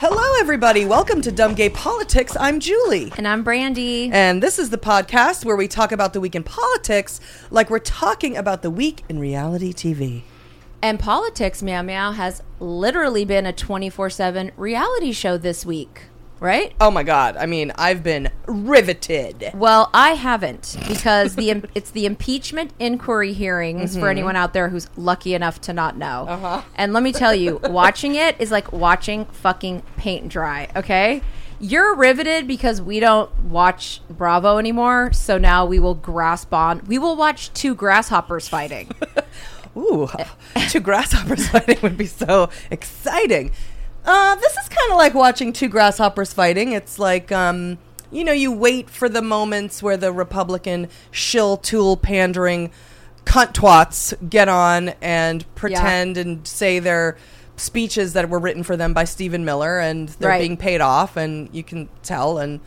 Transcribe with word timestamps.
Hello, 0.00 0.38
everybody. 0.38 0.84
Welcome 0.84 1.22
to 1.22 1.32
Dumb 1.32 1.54
Gay 1.54 1.68
Politics. 1.70 2.36
I'm 2.38 2.60
Julie. 2.60 3.12
And 3.16 3.26
I'm 3.26 3.42
Brandy. 3.42 4.08
And 4.12 4.40
this 4.40 4.56
is 4.56 4.70
the 4.70 4.78
podcast 4.78 5.44
where 5.44 5.56
we 5.56 5.66
talk 5.66 5.90
about 5.90 6.12
the 6.12 6.20
week 6.20 6.36
in 6.36 6.44
politics 6.44 7.20
like 7.50 7.68
we're 7.68 7.80
talking 7.80 8.36
about 8.36 8.62
the 8.62 8.70
week 8.70 9.02
in 9.08 9.18
reality 9.18 9.72
TV. 9.72 10.22
And 10.80 11.00
politics, 11.00 11.64
Meow 11.64 11.82
Meow, 11.82 12.12
has 12.12 12.44
literally 12.60 13.24
been 13.24 13.44
a 13.44 13.52
24 13.52 14.08
7 14.08 14.52
reality 14.56 15.10
show 15.10 15.36
this 15.36 15.66
week, 15.66 16.02
right? 16.40 16.72
Oh 16.80 16.90
my 16.90 17.02
God. 17.02 17.36
I 17.36 17.46
mean, 17.46 17.72
I've 17.76 18.02
been 18.02 18.30
riveted. 18.46 19.52
Well, 19.54 19.90
I 19.92 20.10
haven't 20.10 20.76
because 20.86 21.36
the 21.36 21.50
im- 21.50 21.64
it's 21.74 21.90
the 21.90 22.06
impeachment 22.06 22.72
inquiry 22.78 23.32
hearings 23.32 23.96
for 23.96 24.08
anyone 24.08 24.36
out 24.36 24.52
there 24.52 24.68
who's 24.68 24.88
lucky 24.96 25.34
enough 25.34 25.60
to 25.62 25.72
not 25.72 25.96
know. 25.96 26.26
Uh-huh. 26.28 26.62
And 26.74 26.92
let 26.92 27.02
me 27.02 27.12
tell 27.12 27.34
you, 27.34 27.60
watching 27.64 28.14
it 28.14 28.36
is 28.38 28.50
like 28.50 28.72
watching 28.72 29.24
fucking 29.26 29.82
paint 29.96 30.28
dry, 30.28 30.68
okay? 30.76 31.22
You're 31.60 31.96
riveted 31.96 32.46
because 32.46 32.80
we 32.80 33.00
don't 33.00 33.30
watch 33.44 34.00
Bravo 34.08 34.58
anymore, 34.58 35.12
so 35.12 35.38
now 35.38 35.66
we 35.66 35.80
will 35.80 35.96
grasp 35.96 36.54
on. 36.54 36.82
We 36.86 36.98
will 36.98 37.16
watch 37.16 37.52
two 37.52 37.74
grasshoppers 37.74 38.48
fighting. 38.48 38.92
Ooh, 39.76 40.08
two 40.68 40.80
grasshoppers 40.80 41.48
fighting 41.50 41.78
would 41.82 41.96
be 41.98 42.06
so 42.06 42.48
exciting. 42.70 43.50
Uh, 44.04 44.34
this 44.36 44.52
is 44.56 44.68
kind 44.68 44.90
of 44.90 44.96
like 44.96 45.14
watching 45.14 45.52
two 45.52 45.68
grasshoppers 45.68 46.32
fighting. 46.32 46.72
It's 46.72 46.98
like, 46.98 47.30
um, 47.30 47.78
you 48.10 48.24
know, 48.24 48.32
you 48.32 48.50
wait 48.52 48.88
for 48.88 49.08
the 49.08 49.20
moments 49.22 49.82
where 49.82 49.96
the 49.96 50.12
Republican 50.12 50.88
shill 51.10 51.56
tool 51.58 51.96
pandering 51.96 52.70
cunt 53.24 53.52
twats 53.52 54.14
get 54.30 54.48
on 54.48 54.90
and 55.02 55.44
pretend 55.54 56.16
and 56.16 56.46
say 56.48 56.78
their 56.78 57.18
speeches 57.56 58.14
that 58.14 58.30
were 58.30 58.38
written 58.38 58.62
for 58.62 58.76
them 58.76 58.94
by 58.94 59.04
Stephen 59.04 59.44
Miller 59.44 59.78
and 59.78 60.08
they're 60.10 60.30
Right. 60.30 60.40
being 60.40 60.56
paid 60.56 60.80
off 60.80 61.16
and 61.16 61.50
you 61.52 61.62
can 61.62 61.88
tell 62.02 62.38
and 62.38 62.60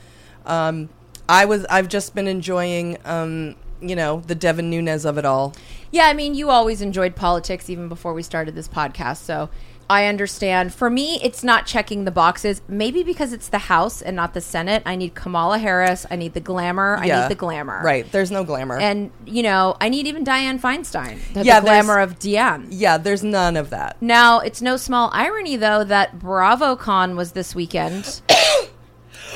um, 0.45 0.89
I 1.29 1.45
was 1.45 1.65
I've 1.65 1.87
just 1.87 2.13
been 2.13 2.27
enjoying 2.27 2.97
um, 3.05 3.55
you 3.81 3.95
know 3.95 4.21
the 4.27 4.35
Devin 4.35 4.69
Nunes 4.69 5.05
of 5.05 5.17
it 5.17 5.25
all. 5.25 5.55
Yeah, 5.91 6.05
I 6.07 6.13
mean, 6.13 6.35
you 6.35 6.49
always 6.49 6.81
enjoyed 6.81 7.15
politics 7.15 7.69
even 7.69 7.89
before 7.89 8.13
we 8.13 8.21
started 8.21 8.53
this 8.53 8.67
podcast, 8.67 9.17
so 9.17 9.49
I 9.91 10.05
understand. 10.05 10.73
For 10.73 10.89
me, 10.89 11.19
it's 11.21 11.43
not 11.43 11.65
checking 11.65 12.05
the 12.05 12.11
boxes. 12.11 12.61
Maybe 12.69 13.03
because 13.03 13.33
it's 13.33 13.49
the 13.49 13.57
House 13.57 14.01
and 14.01 14.15
not 14.15 14.33
the 14.33 14.39
Senate. 14.39 14.83
I 14.85 14.95
need 14.95 15.15
Kamala 15.15 15.57
Harris. 15.57 16.05
I 16.09 16.15
need 16.15 16.33
the 16.33 16.39
glamour. 16.39 16.95
I 16.95 17.07
need 17.07 17.29
the 17.29 17.35
glamour. 17.35 17.81
Right, 17.83 18.09
there's 18.09 18.31
no 18.31 18.45
glamour. 18.45 18.79
And, 18.79 19.11
you 19.25 19.43
know, 19.43 19.75
I 19.81 19.89
need 19.89 20.07
even 20.07 20.23
Dianne 20.23 20.61
Feinstein. 20.61 21.19
The, 21.33 21.43
Yeah, 21.43 21.59
the 21.59 21.65
glamour 21.65 21.99
of 21.99 22.19
Diane. 22.19 22.67
Yeah, 22.69 22.97
there's 22.97 23.21
none 23.21 23.57
of 23.57 23.69
that. 23.71 24.01
Now, 24.01 24.39
it's 24.39 24.61
no 24.61 24.77
small 24.77 25.09
irony, 25.11 25.57
though, 25.57 25.83
that 25.83 26.17
BravoCon 26.17 27.17
was 27.17 27.33
this 27.33 27.53
weekend. 27.53 28.21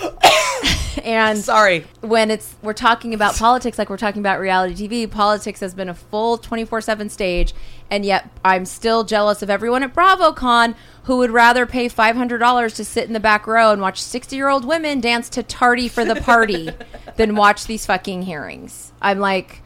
and 1.03 1.39
Sorry. 1.39 1.85
when 2.01 2.31
it's 2.31 2.55
we're 2.61 2.73
talking 2.73 3.13
about 3.13 3.35
politics 3.35 3.77
like 3.77 3.89
we're 3.89 3.97
talking 3.97 4.21
about 4.21 4.39
reality 4.39 4.87
TV, 4.87 5.09
politics 5.09 5.59
has 5.59 5.73
been 5.73 5.89
a 5.89 5.93
full 5.93 6.37
24/7 6.37 7.09
stage 7.09 7.53
and 7.89 8.05
yet 8.05 8.29
I'm 8.43 8.65
still 8.65 9.03
jealous 9.03 9.41
of 9.41 9.49
everyone 9.49 9.83
at 9.83 9.93
BravoCon 9.93 10.75
who 11.03 11.17
would 11.17 11.31
rather 11.31 11.65
pay 11.65 11.87
$500 11.87 12.75
to 12.75 12.85
sit 12.85 13.05
in 13.05 13.13
the 13.13 13.19
back 13.19 13.45
row 13.45 13.71
and 13.71 13.81
watch 13.81 14.01
60-year-old 14.01 14.65
women 14.65 14.99
dance 14.99 15.29
to 15.29 15.43
Tardy 15.43 15.87
for 15.87 16.03
the 16.03 16.15
Party 16.15 16.69
than 17.15 17.35
watch 17.35 17.65
these 17.65 17.85
fucking 17.85 18.23
hearings. 18.23 18.91
I'm 19.01 19.19
like 19.19 19.61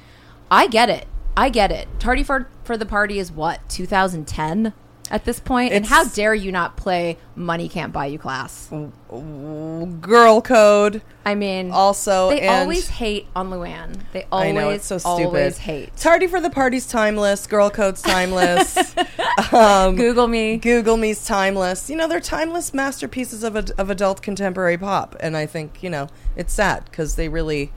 I 0.52 0.68
get 0.68 0.90
it. 0.90 1.08
I 1.38 1.50
get 1.50 1.72
it. 1.72 1.88
Tardy 2.00 2.24
for 2.24 2.50
for 2.64 2.76
the 2.78 2.86
Party 2.86 3.20
is 3.20 3.32
what? 3.32 3.68
2010 3.70 4.74
at 5.12 5.26
this 5.26 5.40
point? 5.40 5.74
And 5.74 5.86
how 5.86 6.04
dare 6.06 6.34
you 6.34 6.52
not 6.52 6.78
play 6.78 7.18
Money 7.36 7.68
Can't 7.70 7.92
Buy 7.94 8.08
You 8.08 8.20
class? 8.20 8.70
Girl 8.72 10.42
code. 10.42 11.02
I 11.26 11.36
mean, 11.36 11.72
Also, 11.72 12.30
they 12.30 12.42
and- 12.42 12.62
always 12.64 12.88
hate 12.88 13.28
on 13.36 13.50
Luann. 13.50 14.00
They 14.14 14.26
always, 14.32 14.50
I 14.50 14.52
know 14.52 14.70
it's 14.70 14.86
so 14.86 14.98
stupid. 14.98 15.26
always 15.26 15.58
hate. 15.60 15.96
Tardy 15.98 16.28
for 16.28 16.40
the 16.42 16.50
party's 16.50 16.88
timeless. 16.88 17.46
Girl 17.48 17.70
code's 17.70 18.02
timeless. 18.02 18.78
um, 19.54 19.96
Google 19.96 20.28
me. 20.28 20.58
Google 20.58 20.98
me's 20.98 21.26
timeless. 21.26 21.90
You 21.90 21.96
know, 21.96 22.08
they're 22.08 22.20
timeless 22.20 22.74
masterpieces 22.74 23.44
of 23.44 23.56
ad- 23.56 23.72
of 23.78 23.90
adult 23.90 24.22
contemporary 24.22 24.78
pop, 24.78 25.16
and 25.20 25.36
I 25.38 25.46
think 25.46 25.84
you 25.84 25.90
know 25.90 26.08
it's 26.36 26.54
sad 26.54 26.86
because 26.86 27.16
they 27.16 27.30
really 27.30 27.72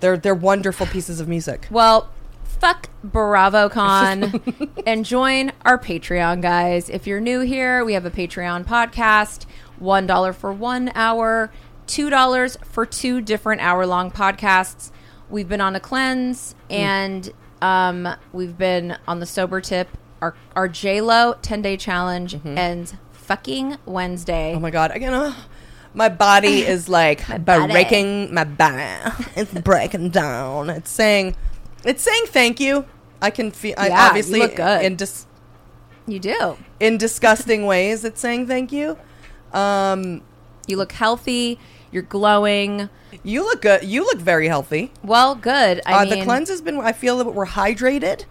they're 0.00 0.16
they're 0.16 0.34
wonderful 0.34 0.86
pieces 0.86 1.18
of 1.20 1.28
music. 1.28 1.66
Well, 1.70 2.08
fuck 2.58 2.90
BravoCon 3.06 4.82
and 4.86 5.04
join 5.04 5.52
our 5.64 5.78
Patreon, 5.78 6.42
guys. 6.42 6.88
If 6.90 7.06
you're 7.06 7.20
new 7.20 7.40
here, 7.40 7.84
we 7.84 7.94
have 7.94 8.04
a 8.04 8.10
Patreon 8.10 8.64
podcast. 8.64 9.46
One 9.78 10.06
dollar 10.06 10.32
for 10.32 10.52
one 10.52 10.90
hour, 10.94 11.52
two 11.86 12.10
dollars 12.10 12.56
for 12.64 12.84
two 12.84 13.20
different 13.20 13.60
hour 13.60 13.86
long 13.86 14.10
podcasts. 14.10 14.90
We've 15.30 15.48
been 15.48 15.60
on 15.60 15.76
a 15.76 15.80
cleanse 15.80 16.54
and 16.68 17.30
um, 17.62 18.08
we've 18.32 18.56
been 18.58 18.96
on 19.06 19.20
the 19.20 19.26
sober 19.26 19.60
tip. 19.60 19.88
Our 20.20 20.34
our 20.56 20.66
J 20.68 21.00
Lo 21.00 21.36
ten 21.42 21.62
day 21.62 21.76
challenge 21.76 22.36
ends 22.44 22.94
fucking 23.12 23.76
Wednesday. 23.86 24.54
Oh 24.56 24.58
my 24.58 24.70
god! 24.70 24.90
Again, 24.90 25.14
uh, 25.14 25.32
my 25.94 26.08
body 26.08 26.62
is 26.66 26.88
like 26.88 27.24
body. 27.44 27.72
breaking. 27.72 28.34
My 28.34 28.42
body, 28.42 29.14
it's 29.36 29.52
breaking 29.52 30.10
down. 30.10 30.70
It's 30.70 30.90
saying, 30.90 31.36
it's 31.84 32.02
saying 32.02 32.24
thank 32.26 32.60
you. 32.60 32.84
I 33.20 33.30
can 33.30 33.50
feel. 33.50 33.74
I 33.76 33.88
Yeah, 33.88 34.02
you 34.02 34.08
obviously 34.08 34.38
look 34.40 34.56
good. 34.56 34.82
in 34.84 34.96
dis- 34.96 35.26
you 36.06 36.18
do. 36.18 36.56
in 36.80 36.96
disgusting 36.98 37.66
ways. 37.66 38.04
It's 38.04 38.20
saying 38.20 38.46
thank 38.46 38.72
you. 38.72 38.96
Um, 39.52 40.22
You 40.66 40.76
look 40.76 40.92
healthy. 40.92 41.58
You're 41.90 42.02
glowing. 42.02 42.88
you 43.22 43.42
look 43.42 43.62
good. 43.62 43.84
You 43.84 44.02
look 44.04 44.18
very 44.18 44.48
healthy. 44.48 44.92
Well, 45.02 45.34
good. 45.34 45.80
I 45.86 45.94
uh, 45.94 46.04
mean, 46.04 46.18
the 46.18 46.24
cleanse 46.24 46.48
has 46.50 46.60
been. 46.60 46.78
I 46.78 46.92
feel 46.92 47.18
that 47.18 47.28
we're 47.28 47.46
hydrated. 47.46 48.24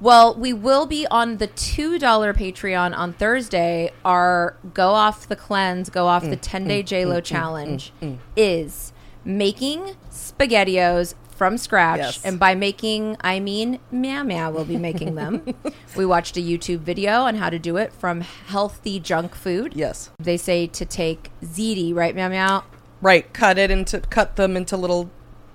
Well, 0.00 0.34
we 0.34 0.52
will 0.52 0.86
be 0.86 1.06
on 1.10 1.38
the 1.38 1.48
two 1.48 1.98
dollar 1.98 2.32
Patreon 2.32 2.96
on 2.96 3.12
Thursday. 3.14 3.90
Our 4.04 4.56
go 4.72 4.90
off 4.90 5.26
the 5.26 5.34
cleanse, 5.36 5.90
go 5.90 6.06
off 6.06 6.22
the 6.22 6.36
Mm, 6.36 6.40
ten 6.40 6.64
day 6.68 6.82
J 6.82 7.04
Lo 7.04 7.20
challenge 7.20 7.92
is 8.36 8.92
making 9.24 9.96
spaghettios 10.10 11.14
from 11.38 11.56
scratch, 11.56 11.98
Yes. 12.00 12.24
and 12.24 12.38
by 12.38 12.54
making 12.56 13.16
I 13.20 13.38
mean 13.40 13.78
Meow 13.92 14.24
Meow 14.24 14.50
will 14.50 14.64
be 14.64 14.76
making 14.76 15.14
them. 15.14 15.54
we 15.96 16.04
watched 16.04 16.36
a 16.36 16.40
YouTube 16.40 16.80
video 16.80 17.22
on 17.22 17.36
how 17.36 17.48
to 17.48 17.58
do 17.58 17.76
it 17.76 17.92
from 17.92 18.20
healthy 18.20 18.98
junk 19.00 19.34
food. 19.34 19.72
Yes. 19.74 20.10
They 20.18 20.36
say 20.36 20.66
to 20.66 20.84
take 20.84 21.30
ziti, 21.42 21.94
right, 21.94 22.14
Meow 22.14 22.28
Meow? 22.28 22.64
Right. 23.00 23.32
Cut 23.32 23.56
it 23.58 23.70
into. 23.70 24.00
Cut 24.00 24.34
them 24.34 24.56
into 24.56 24.76
little, 24.76 25.08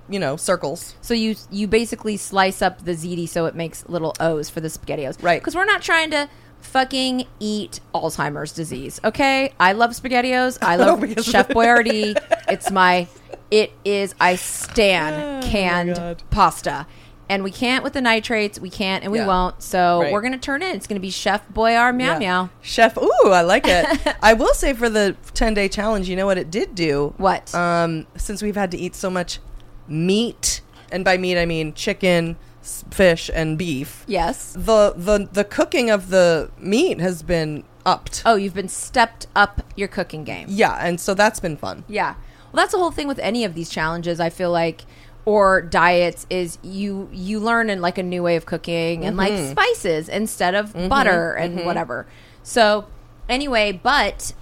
you 0.10 0.18
know, 0.20 0.38
circles. 0.38 0.96
So 1.02 1.14
you 1.14 1.36
you 1.52 1.68
basically 1.68 2.16
slice 2.16 2.62
up 2.62 2.86
the 2.86 2.94
ziti 2.94 3.28
so 3.28 3.46
it 3.46 3.54
makes 3.54 3.88
little 3.90 4.16
O's 4.22 4.50
for 4.50 4.62
the 4.62 4.70
spaghettios. 4.70 5.22
Right. 5.22 5.42
Because 5.42 5.54
we're 5.54 5.66
not 5.66 5.82
trying 5.82 6.10
to 6.12 6.30
fucking 6.62 7.28
eat 7.42 7.82
Alzheimer's 7.94 8.54
disease. 8.54 9.02
Okay. 9.04 9.52
I 9.60 9.74
love 9.74 9.92
spaghettios. 9.92 10.58
I 10.62 10.76
oh, 10.78 10.80
love 10.80 11.02
because- 11.02 11.26
Chef 11.26 11.50
Boyardee. 11.50 12.16
it's 12.48 12.72
my 12.72 13.08
it 13.54 13.72
is 13.86 14.16
I 14.20 14.36
stand 14.36 15.44
canned 15.44 15.98
Oh 16.00 16.16
pasta. 16.32 16.88
And 17.30 17.44
we 17.44 17.52
can't 17.52 17.84
with 17.84 17.94
the 17.94 18.02
nitrates. 18.02 18.60
We 18.60 18.70
can't 18.70 19.04
and 19.04 19.12
we 19.12 19.20
Yeah. 19.20 19.28
won't. 19.28 19.62
So 19.64 20.02
Right. 20.02 20.12
we're 20.12 20.22
gonna 20.22 20.38
turn 20.38 20.62
in. 20.62 20.76
It's 20.76 20.88
gonna 20.88 21.00
be 21.00 21.10
Chef 21.10 21.42
Boyard 21.50 21.96
Meow 21.96 22.14
Yeah. 22.14 22.20
Meow. 22.20 22.50
Chef. 22.62 22.98
Ooh, 22.98 23.30
I 23.32 23.42
like 23.42 23.66
it. 23.68 23.86
I 24.22 24.34
will 24.34 24.54
say 24.54 24.74
for 24.74 24.90
the 24.90 25.16
ten 25.34 25.54
day 25.54 25.68
challenge, 25.70 26.10
you 26.10 26.16
know 26.16 26.26
what 26.26 26.38
it 26.38 26.50
did 26.52 26.74
do? 26.76 27.14
What? 27.18 27.54
Um, 27.56 28.08
since 28.18 28.42
we've 28.42 28.56
had 28.58 28.72
to 28.72 28.78
eat 28.78 28.96
so 28.96 29.10
much 29.10 29.40
meat 29.88 30.62
and 30.92 31.04
by 31.06 31.18
meat 31.18 31.40
I 31.40 31.46
mean 31.46 31.74
chicken, 31.74 32.36
fish, 32.92 33.30
and 33.34 33.58
beef. 33.58 34.04
Yes. 34.08 34.54
The 34.58 34.94
the 34.96 35.28
the 35.32 35.44
cooking 35.44 35.90
of 35.90 36.10
the 36.10 36.50
meat 36.60 37.00
has 37.00 37.24
been 37.24 37.64
upped. 37.86 38.22
Oh, 38.26 38.36
you've 38.36 38.54
been 38.54 38.70
stepped 38.70 39.28
up 39.36 39.62
your 39.76 39.88
cooking 39.88 40.24
game. 40.24 40.48
Yeah, 40.50 40.78
and 40.80 41.00
so 41.00 41.14
that's 41.14 41.40
been 41.40 41.58
fun. 41.58 41.84
Yeah. 41.88 42.16
Well, 42.54 42.64
that's 42.64 42.72
the 42.72 42.78
whole 42.78 42.92
thing 42.92 43.08
with 43.08 43.20
any 43.20 43.44
of 43.44 43.56
these 43.56 43.70
challenges. 43.70 44.20
I 44.20 44.30
feel 44.30 44.52
like, 44.52 44.86
or 45.26 45.62
diets, 45.62 46.28
is 46.30 46.60
you 46.62 47.10
you 47.12 47.40
learn 47.40 47.70
in 47.70 47.82
like 47.82 47.98
a 47.98 48.04
new 48.04 48.22
way 48.22 48.36
of 48.36 48.46
cooking 48.46 49.04
and 49.04 49.18
like 49.18 49.34
mm-hmm. 49.34 49.52
spices 49.52 50.08
instead 50.08 50.54
of 50.54 50.74
mm-hmm. 50.74 50.88
butter 50.88 51.34
and 51.34 51.58
mm-hmm. 51.58 51.66
whatever. 51.66 52.06
So 52.44 52.86
anyway, 53.28 53.72
but 53.72 54.34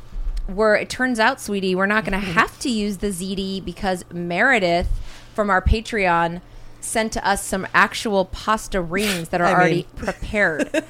we're 0.49 0.75
it 0.75 0.89
turns 0.89 1.19
out, 1.19 1.39
sweetie, 1.39 1.73
we're 1.73 1.85
not 1.85 2.03
going 2.03 2.19
to 2.19 2.25
have 2.25 2.59
to 2.59 2.69
use 2.69 2.97
the 2.97 3.07
ziti 3.07 3.63
because 3.63 4.03
Meredith 4.11 4.89
from 5.33 5.49
our 5.49 5.61
Patreon 5.61 6.41
sent 6.83 7.13
to 7.13 7.27
us 7.27 7.43
some 7.43 7.67
actual 7.73 8.25
pasta 8.25 8.81
rings 8.81 9.29
that 9.29 9.39
are 9.41 9.45
I 9.47 9.53
already 9.53 9.75
mean- 9.75 9.85
prepared. 9.95 10.83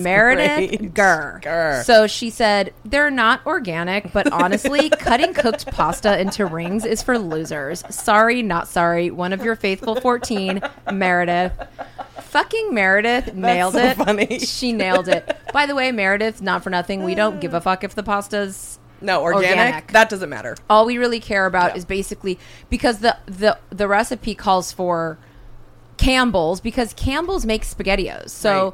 Meredith. 0.00 0.94
Gurr. 0.94 1.82
So 1.84 2.06
she 2.06 2.30
said, 2.30 2.72
they're 2.84 3.10
not 3.10 3.44
organic, 3.46 4.12
but 4.12 4.30
honestly, 4.32 4.90
cutting 4.98 5.34
cooked 5.34 5.66
pasta 5.68 6.18
into 6.20 6.46
rings 6.46 6.84
is 6.84 7.02
for 7.02 7.18
losers. 7.18 7.82
Sorry, 7.90 8.42
not 8.42 8.68
sorry. 8.68 9.10
One 9.10 9.32
of 9.32 9.44
your 9.44 9.56
faithful 9.56 10.00
14, 10.00 10.60
Meredith. 10.92 11.52
Fucking 12.20 12.74
Meredith 12.74 13.34
nailed 13.34 13.74
so 13.74 13.80
it. 13.84 13.96
funny. 13.96 14.38
She 14.40 14.72
nailed 14.72 15.08
it. 15.08 15.36
By 15.52 15.66
the 15.66 15.74
way, 15.74 15.92
Meredith, 15.92 16.42
not 16.42 16.62
for 16.62 16.70
nothing, 16.70 17.02
we 17.04 17.14
don't 17.14 17.40
give 17.40 17.54
a 17.54 17.60
fuck 17.60 17.84
if 17.84 17.94
the 17.94 18.02
pasta's 18.02 18.78
No, 19.00 19.22
organic, 19.22 19.56
Organic. 19.58 19.92
that 19.92 20.08
doesn't 20.10 20.28
matter. 20.28 20.56
all 20.68 20.84
we 20.86 20.98
really 20.98 21.20
care 21.20 21.46
about 21.46 21.70
Yeah. 21.72 21.76
is 21.78 21.84
basically 21.84 22.38
because 22.68 22.98
the 22.98 23.16
the 23.26 23.58
the 23.70 23.86
recipe 23.88 24.34
calls 24.34 24.72
for 24.72 25.18
Campbell's 25.96 26.60
because 26.60 26.92
Campbell's 26.94 27.46
makes 27.46 27.72
spaghettios. 27.72 28.30
So 28.30 28.64
Right. 28.64 28.72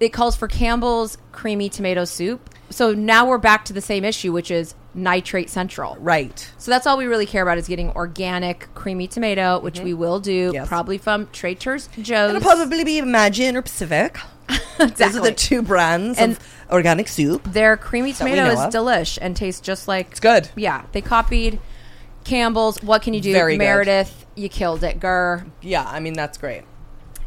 it 0.00 0.08
calls 0.10 0.36
for 0.36 0.48
Campbell's 0.48 1.18
creamy 1.32 1.68
tomato 1.68 2.04
soup. 2.04 2.48
So 2.70 2.92
now 2.94 3.26
we're 3.26 3.38
back 3.38 3.64
to 3.66 3.72
the 3.72 3.80
same 3.80 4.04
issue 4.04 4.32
which 4.32 4.50
is 4.50 4.74
nitrate 4.94 5.50
central. 5.50 5.96
Right. 6.00 6.50
So 6.58 6.70
that's 6.70 6.86
all 6.86 6.96
we 6.96 7.06
really 7.06 7.26
care 7.26 7.42
about 7.42 7.58
is 7.58 7.66
getting 7.68 7.90
organic 7.90 8.72
creamy 8.74 9.06
tomato, 9.08 9.58
which 9.60 9.80
we 9.80 9.94
will 9.94 10.20
do 10.20 10.48
Mm-hmm. 10.48 10.54
Yes. 10.54 10.68
probably 10.68 10.98
from 10.98 11.28
Trader 11.32 11.78
Joe's. 12.00 12.30
It'll 12.30 12.40
probably 12.40 12.84
be 12.84 12.98
Imagine 12.98 13.56
or 13.56 13.62
Pacific. 13.62 14.18
Those 14.78 15.16
are 15.16 15.22
the 15.22 15.32
two 15.32 15.62
brands 15.62 16.18
And- 16.18 16.32
of 16.32 16.38
organic 16.70 17.08
soup. 17.08 17.44
Their 17.52 17.76
creamy 17.76 18.12
tomato 18.12 18.46
is 18.46 18.58
of. 18.60 18.72
delish 18.72 19.18
and 19.20 19.36
tastes 19.36 19.60
just 19.60 19.86
like 19.88 20.08
It's 20.12 20.20
good. 20.20 20.48
Yeah, 20.56 20.82
they 20.92 21.00
copied 21.00 21.60
Campbell's. 22.30 22.82
What 22.82 23.02
can 23.02 23.12
you 23.14 23.20
do, 23.20 23.32
Very 23.32 23.54
good. 23.54 23.64
Meredith? 23.64 24.26
You 24.36 24.48
killed 24.48 24.84
it, 24.84 25.00
Gur. 25.00 25.44
Yeah, 25.60 25.84
I 25.86 26.00
mean 26.00 26.14
that's 26.14 26.38
great. 26.38 26.62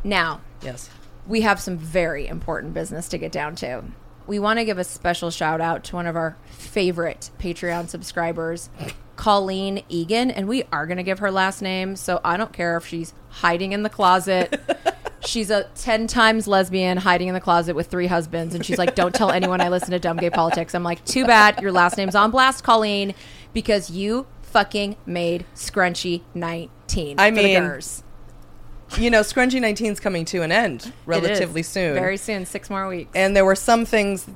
Now 0.03 0.41
Yes. 0.61 0.89
we 1.27 1.41
have 1.41 1.59
some 1.59 1.77
very 1.77 2.27
important 2.27 2.73
business 2.73 3.09
to 3.09 3.17
get 3.17 3.31
down 3.31 3.55
to. 3.57 3.83
We 4.25 4.39
want 4.39 4.59
to 4.59 4.65
give 4.65 4.77
a 4.77 4.83
special 4.85 5.29
shout 5.31 5.59
out 5.59 5.83
to 5.85 5.95
one 5.97 6.07
of 6.07 6.15
our 6.15 6.37
favorite 6.45 7.29
Patreon 7.39 7.89
subscribers, 7.89 8.69
Colleen 9.17 9.83
Egan, 9.89 10.31
and 10.31 10.47
we 10.47 10.63
are 10.71 10.87
going 10.87 10.97
to 10.97 11.03
give 11.03 11.19
her 11.19 11.29
last 11.29 11.61
name. 11.61 11.97
So 11.97 12.21
I 12.23 12.37
don't 12.37 12.53
care 12.53 12.77
if 12.77 12.87
she's 12.87 13.13
hiding 13.29 13.73
in 13.73 13.83
the 13.83 13.89
closet. 13.89 14.61
she's 15.25 15.49
a 15.49 15.65
10 15.75 16.07
times 16.07 16.47
lesbian 16.47 16.97
hiding 16.97 17.27
in 17.27 17.33
the 17.33 17.41
closet 17.41 17.75
with 17.75 17.87
three 17.87 18.07
husbands. 18.07 18.55
And 18.55 18.65
she's 18.65 18.77
like, 18.77 18.95
don't 18.95 19.13
tell 19.13 19.29
anyone 19.29 19.59
I 19.59 19.67
listen 19.67 19.91
to 19.91 19.99
Dumb 19.99 20.15
Gay 20.17 20.29
Politics. 20.29 20.73
I'm 20.73 20.83
like, 20.83 21.03
too 21.03 21.25
bad. 21.25 21.61
Your 21.61 21.73
last 21.73 21.97
name's 21.97 22.15
on 22.15 22.31
blast, 22.31 22.63
Colleen, 22.63 23.13
because 23.53 23.89
you 23.89 24.25
fucking 24.53 24.95
made 25.05 25.45
Scrunchy 25.55 26.21
19. 26.35 27.19
I 27.19 27.31
mean, 27.31 27.81
You 28.97 29.09
know, 29.09 29.21
Scrunchy 29.21 29.59
19 29.59 29.93
is 29.93 29.99
coming 29.99 30.25
to 30.25 30.43
an 30.43 30.51
end 30.51 30.93
relatively 31.07 31.63
soon. 31.63 31.95
Very 31.95 32.17
soon, 32.17 32.45
six 32.45 32.69
more 32.69 32.87
weeks. 32.87 33.09
and 33.15 33.35
there 33.35 33.43
were 33.45 33.55
some 33.55 33.83
things 33.85 34.27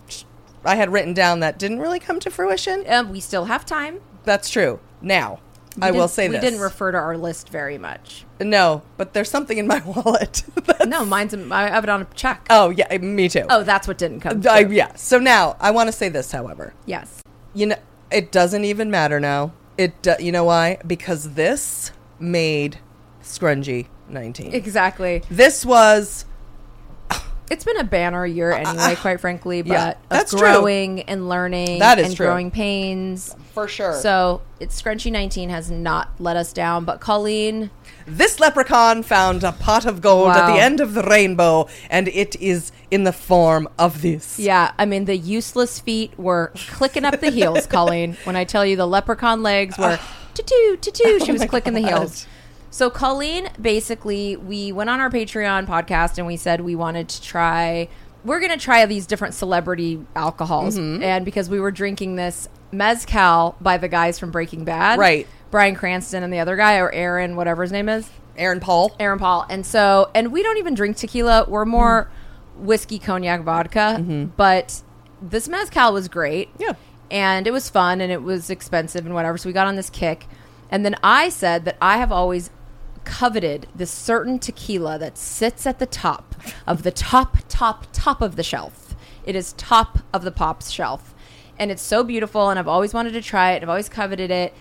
I 0.66 0.76
had 0.76 0.92
written 0.92 1.14
down 1.14 1.40
that 1.42 1.60
didn't 1.60 1.80
really 1.80 2.00
come 2.00 2.20
to 2.22 2.32
fruition. 2.32 2.84
Um, 2.88 3.12
we 3.12 3.20
still 3.20 3.46
have 3.46 3.64
time. 3.66 4.02
That's 4.24 4.50
true. 4.50 4.80
Now, 5.02 5.40
We 5.78 5.84
I 5.84 5.92
will 5.92 6.08
say 6.08 6.28
we 6.28 6.34
this. 6.34 6.42
didn't 6.44 6.60
refer 6.62 6.92
to 6.92 6.98
our 6.98 7.16
list 7.16 7.50
very 7.50 7.78
much. 7.78 8.26
no, 8.42 8.82
but 8.98 9.14
there's 9.14 9.30
something 9.30 9.60
in 9.60 9.68
my 9.68 9.80
wallet. 9.86 10.44
No, 10.88 11.06
mine's 11.06 11.34
I 11.36 11.70
have 11.70 11.84
it 11.84 11.90
on 11.92 12.02
a 12.02 12.06
check. 12.16 12.48
Oh, 12.50 12.72
yeah, 12.72 12.98
me 12.98 13.30
too. 13.30 13.46
Oh, 13.52 13.62
that's 13.64 13.88
what 13.88 14.00
didn't 14.00 14.22
come. 14.22 14.42
I, 14.50 14.62
yeah. 14.62 14.96
So 14.96 15.20
now 15.20 15.56
I 15.60 15.70
want 15.70 15.88
to 15.90 15.92
say 15.92 16.10
this, 16.10 16.32
however. 16.32 16.74
Yes. 16.88 17.22
You 17.54 17.68
know, 17.68 17.76
it 18.12 18.32
doesn't 18.32 18.66
even 18.66 18.90
matter 18.90 19.20
now. 19.20 19.54
It 19.78 20.02
do, 20.02 20.16
you 20.20 20.32
know 20.32 20.44
why? 20.44 20.78
Because 20.86 21.34
this 21.34 21.92
made 22.20 22.80
Scrunchy 23.22 23.88
19. 24.10 24.54
Exactly. 24.54 25.22
this 25.30 25.66
was 25.66 26.26
It's 27.50 27.64
been 27.64 27.78
a 27.78 27.84
banner 27.84 28.26
year 28.26 28.52
uh, 28.52 28.58
anyway, 28.58 28.94
uh, 28.94 28.96
quite 28.96 29.20
frankly, 29.20 29.62
but 29.62 29.72
yeah, 29.72 29.94
that's 30.10 30.32
true. 30.32 30.40
growing 30.40 31.02
and 31.04 31.30
learning 31.30 31.80
That 31.80 31.98
is 32.00 32.08
and 32.08 32.16
true. 32.16 32.26
growing 32.28 32.52
pains. 32.52 33.36
for 33.54 33.68
sure. 33.68 33.94
So 34.02 34.42
it's 34.60 34.82
Scrunchy 34.82 35.12
19 35.12 35.50
has 35.50 35.72
not 35.72 36.10
let 36.20 36.36
us 36.36 36.52
down. 36.52 36.84
But 36.84 37.00
Colleen, 37.00 37.70
this 38.06 38.40
leprechaun 38.40 39.02
found 39.04 39.44
a 39.44 39.52
pot 39.54 39.86
of 39.86 40.02
gold 40.02 40.30
at 40.32 40.48
the 40.48 40.60
end 40.60 40.80
of 40.82 40.94
the 40.94 41.04
rainbow, 41.04 41.68
and 41.90 42.08
it 42.10 42.36
is 42.42 42.72
in 42.92 43.04
the 43.06 43.14
form 43.14 43.68
of 43.80 44.02
this. 44.02 44.38
yeah, 44.40 44.72
I 44.78 44.86
mean, 44.86 45.06
the 45.06 45.16
useless 45.18 45.80
feet 45.80 46.18
were 46.18 46.52
clicking 46.70 47.06
up 47.06 47.20
the 47.22 47.30
heels, 47.32 47.66
Colleen. 47.68 48.18
When 48.26 48.36
I 48.36 48.44
tell 48.44 48.66
you 48.66 48.76
the 48.76 48.88
leprechaun 48.88 49.42
legs 49.44 49.78
were 49.78 49.98
ah. 50.00 50.18
to-too, 50.34 50.78
to-too, 50.82 51.20
she 51.22 51.30
oh 51.32 51.34
was 51.34 51.42
Oh 51.44 51.48
clicking 51.48 51.74
the 51.74 51.82
God. 51.82 51.90
heels. 52.00 52.28
So 52.70 52.90
Colleen, 52.90 53.50
basically, 53.60 54.36
we 54.36 54.72
went 54.72 54.90
on 54.90 55.00
our 55.00 55.10
Patreon 55.10 55.66
podcast 55.68 56.18
and 56.18 56.28
we 56.28 56.38
said 56.38 56.62
we 56.62 56.76
wanted 56.76 57.10
to 57.10 57.22
try. 57.22 57.88
We're 58.26 58.40
going 58.40 58.52
to 58.52 58.58
try 58.64 58.86
these 58.86 59.08
different 59.08 59.34
celebrity 59.34 60.06
alcohols, 60.16 60.78
Mm-hmm. 60.78 61.02
and 61.04 61.24
because 61.26 61.50
we 61.50 61.60
were 61.60 61.72
drinking 61.72 62.16
this 62.18 62.50
mezcal 62.72 63.56
by 63.62 63.78
the 63.78 63.88
guys 63.88 64.20
from 64.20 64.32
Breaking 64.32 64.66
Bad, 64.66 65.00
Right. 65.00 65.28
Bryan 65.50 65.76
Cranston 65.76 66.24
and 66.24 66.34
the 66.34 66.40
other 66.40 66.58
guy, 66.58 66.78
or 66.78 66.92
Aaron, 66.92 67.36
whatever 67.38 67.62
his 67.62 67.72
name 67.72 67.88
is, 67.88 68.10
Aaron 68.38 68.60
Paul. 68.60 68.94
Aaron 69.00 69.18
Paul. 69.18 69.46
And 69.50 69.66
so, 69.66 70.12
and 70.14 70.32
we 70.34 70.44
don't 70.44 70.58
even 70.58 70.74
drink 70.74 70.98
tequila. 70.98 71.46
We're 71.48 71.64
more 71.66 72.10
whiskey, 72.58 73.00
cognac, 73.00 73.42
vodka. 73.44 74.30
But 74.36 74.82
this 75.22 75.48
mezcal 75.48 75.94
was 75.94 76.08
great. 76.10 76.50
Yeah. 76.60 76.74
And 77.10 77.48
it 77.48 77.52
was 77.52 77.70
fun 77.70 78.02
and 78.02 78.12
it 78.12 78.22
was 78.22 78.50
expensive 78.50 79.06
and 79.06 79.16
whatever. 79.16 79.38
So 79.38 79.48
we 79.48 79.54
got 79.54 79.68
on 79.68 79.76
this 79.78 79.90
kick. 79.90 80.26
And 80.70 80.84
then 80.86 80.98
I 81.02 81.30
said 81.30 81.64
that 81.66 81.78
I 81.82 81.98
have 81.98 82.12
always 82.12 82.50
coveted 83.08 83.68
this 83.74 83.90
certain 83.90 84.38
tequila 84.38 85.00
that 85.00 85.18
sits 85.18 85.66
at 85.66 85.80
the 85.80 85.86
top 85.86 86.36
of 86.68 86.84
the 86.84 86.92
top, 86.92 87.38
top, 87.48 87.88
top 87.94 88.22
of 88.22 88.36
the 88.36 88.44
shelf. 88.44 88.96
It 89.26 89.34
is 89.34 89.54
top 89.54 90.00
of 90.14 90.24
the 90.24 90.32
pops 90.32 90.70
shelf. 90.70 91.16
And 91.58 91.72
it's 91.72 91.82
so 91.82 92.04
beautiful. 92.04 92.50
And 92.50 92.60
I've 92.60 92.68
always 92.68 92.94
wanted 92.94 93.14
to 93.14 93.22
try 93.22 93.54
it. 93.54 93.64
I've 93.64 93.70
always 93.70 93.88
coveted 93.88 94.30
it. 94.30 94.54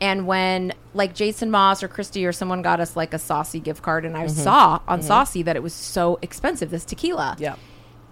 And 0.00 0.26
when 0.26 0.72
like 0.94 1.14
Jason 1.14 1.50
Moss 1.50 1.80
or 1.80 1.88
Christy 1.88 2.26
or 2.26 2.32
someone 2.32 2.60
got 2.60 2.80
us 2.80 2.96
like 2.96 3.14
a 3.14 3.18
Saucey 3.18 3.62
gift 3.62 3.82
card, 3.82 4.04
and 4.04 4.16
I 4.16 4.24
mm-hmm. 4.24 4.42
saw 4.42 4.80
on 4.88 5.00
mm-hmm. 5.00 5.10
Saucey 5.10 5.44
that 5.44 5.54
it 5.54 5.62
was 5.62 5.72
so 5.72 6.18
expensive, 6.22 6.70
this 6.70 6.84
tequila. 6.84 7.36
Yeah. 7.38 7.54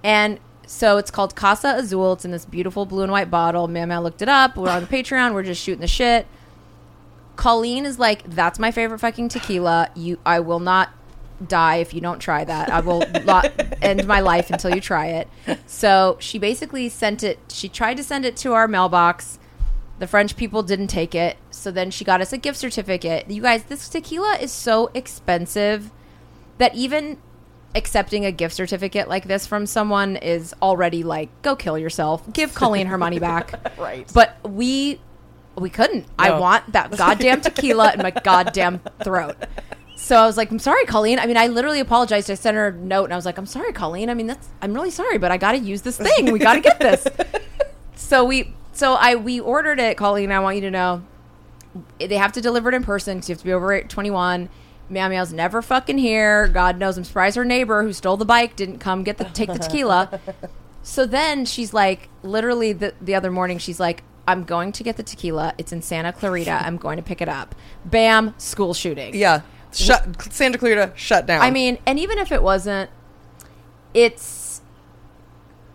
And 0.05 0.39
so 0.69 0.99
it's 0.99 1.11
called 1.11 1.35
Casa 1.35 1.75
Azul. 1.77 2.13
It's 2.13 2.25
in 2.25 2.31
this 2.31 2.45
beautiful 2.45 2.87
blue 2.87 3.03
and 3.03 3.11
white 3.11 3.29
bottle. 3.29 3.67
Mama 3.67 4.01
looked 4.01 4.23
it 4.23 4.29
up. 4.29 4.57
We're 4.57 4.71
on 4.71 4.83
the 4.83 4.87
Patreon. 4.87 5.35
We're 5.35 5.43
just 5.43 5.61
shooting 5.61 5.81
the 5.81 5.89
shit. 5.89 6.29
Colleen 7.41 7.87
is 7.87 7.99
like, 7.99 8.29
that's 8.29 8.59
my 8.59 8.71
favorite 8.71 8.99
fucking 8.99 9.31
tequila. 9.31 9.89
You, 9.97 10.19
I 10.27 10.41
will 10.41 10.61
not 10.61 10.91
die 11.49 11.77
if 11.77 11.95
you 11.95 12.03
don't 12.03 12.19
try 12.19 12.45
that. 12.45 12.69
I 12.69 12.81
will 12.81 13.03
not 13.25 13.51
end 13.83 14.07
my 14.07 14.21
life 14.21 14.51
until 14.51 14.75
you 14.75 14.81
try 14.83 15.07
it. 15.07 15.29
So 15.65 16.19
she 16.21 16.39
basically 16.39 16.91
sent 16.91 17.23
it. 17.23 17.39
She 17.49 17.71
tried 17.71 17.97
to 17.97 18.05
send 18.05 18.27
it 18.27 18.37
to 18.39 18.53
our 18.53 18.69
mailbox. 18.69 19.39
The 20.01 20.07
French 20.07 20.37
people 20.37 20.63
didn't 20.63 20.89
take 20.89 21.15
it. 21.15 21.39
So 21.51 21.71
then 21.71 21.91
she 21.91 22.05
got 22.05 22.21
us 22.21 22.35
a 22.35 22.37
gift 22.37 22.59
certificate. 22.59 23.31
You 23.31 23.41
guys, 23.41 23.65
this 23.65 23.89
tequila 23.89 24.37
is 24.37 24.53
so 24.53 24.91
expensive 24.93 25.91
that 26.59 26.75
even 26.75 27.17
accepting 27.75 28.27
a 28.27 28.33
gift 28.33 28.55
certificate 28.55 29.09
like 29.09 29.27
this 29.27 29.47
from 29.47 29.65
someone 29.65 30.17
is 30.17 30.55
already 30.61 31.03
like, 31.03 31.31
go 31.41 31.57
kill 31.57 31.79
yourself. 31.79 32.31
Give 32.35 32.55
Colleen 32.55 32.89
her 32.89 32.99
money 32.99 33.19
back. 33.19 33.59
Right. 33.79 34.07
But 34.13 34.37
we 34.47 35.01
we 35.57 35.71
couldn't. 35.71 36.07
I 36.19 36.39
want 36.39 36.73
that 36.73 36.91
goddamn 36.97 37.41
tequila 37.41 37.93
in 37.93 38.03
my 38.03 38.11
goddamn 38.25 38.81
throat. 39.03 39.37
So 39.97 40.17
I 40.17 40.27
was 40.27 40.37
like, 40.37 40.51
I'm 40.51 40.59
sorry, 40.59 40.85
Colleen. 40.87 41.19
I 41.19 41.27
mean, 41.27 41.37
I 41.37 41.49
literally 41.49 41.81
apologized. 41.81 42.31
I 42.31 42.35
sent 42.35 42.57
her 42.57 42.69
a 42.69 42.73
note 42.73 43.05
and 43.05 43.13
I 43.13 43.17
was 43.17 43.27
like, 43.27 43.39
I'm 43.39 43.47
sorry, 43.47 43.73
Colleen. 43.73 44.09
I 44.09 44.15
mean, 44.15 44.27
that's 44.27 44.49
I'm 44.63 44.73
really 44.75 44.91
sorry, 44.91 45.19
but 45.19 45.31
I 45.31 45.37
got 45.37 45.53
to 45.53 45.59
use 45.59 45.83
this 45.83 45.99
thing. 45.99 46.33
We 46.33 46.39
got 46.39 46.55
to 46.55 46.61
get 46.61 46.79
this. 46.79 47.07
so 47.97 48.25
we 48.25 48.55
so 48.73 48.95
I 48.95 49.17
we 49.17 49.41
ordered 49.41 49.79
it, 49.79 49.97
Colleen. 49.97 50.33
I 50.33 50.41
want 50.41 50.57
you 50.57 50.63
to 50.63 50.71
know 50.71 51.03
they 51.99 52.17
have 52.17 52.33
to 52.33 52.41
deliver 52.41 52.71
it 52.71 52.75
in 52.75 52.83
person 52.83 53.19
because 53.19 53.29
you 53.29 53.35
have 53.35 53.41
to 53.41 53.45
be 53.45 53.53
over 53.53 53.81
21. 53.83 54.49
Meow 54.89 55.09
Meow's 55.09 55.33
never 55.33 55.63
fucking 55.63 55.99
here. 55.99 56.49
God 56.49 56.79
knows 56.79 56.99
I'm 56.99 57.05
surprised 57.05 57.37
her 57.37 57.45
neighbor 57.45 57.85
who 57.85 57.93
stole 57.93 58.17
the 58.17 58.25
bike 58.25 58.57
didn't 58.57 58.79
come 58.79 59.05
get 59.05 59.19
the 59.19 59.25
take 59.25 59.53
the 59.53 59.59
tequila. 59.59 60.21
So 60.83 61.05
then 61.07 61.45
she's 61.45 61.75
like, 61.75 62.09
literally 62.23 62.73
the 62.73 62.95
the 63.01 63.15
other 63.15 63.31
morning, 63.31 63.59
she's 63.59 63.79
like, 63.79 64.03
I'm 64.31 64.45
going 64.45 64.73
to 64.73 64.83
get 64.83 64.97
the 64.97 65.03
tequila. 65.03 65.55
It's 65.59 65.73
in 65.73 65.83
Santa 65.83 66.13
Clarita. 66.13 66.51
I'm 66.65 66.77
going 66.77 66.97
to 66.97 67.03
pick 67.03 67.21
it 67.21 67.29
up. 67.29 67.55
Bam, 67.85 68.35
school 68.39 68.75
shooting. 68.75 69.15
Yeah. 69.15 69.43
shut 69.73 70.21
Santa 70.33 70.59
Clarita 70.59 70.93
shut 70.97 71.27
down. 71.27 71.43
I 71.43 71.51
mean, 71.51 71.79
and 71.87 71.99
even 71.99 72.19
if 72.19 72.31
it 72.33 72.43
wasn't, 72.43 72.91
it's 73.95 74.63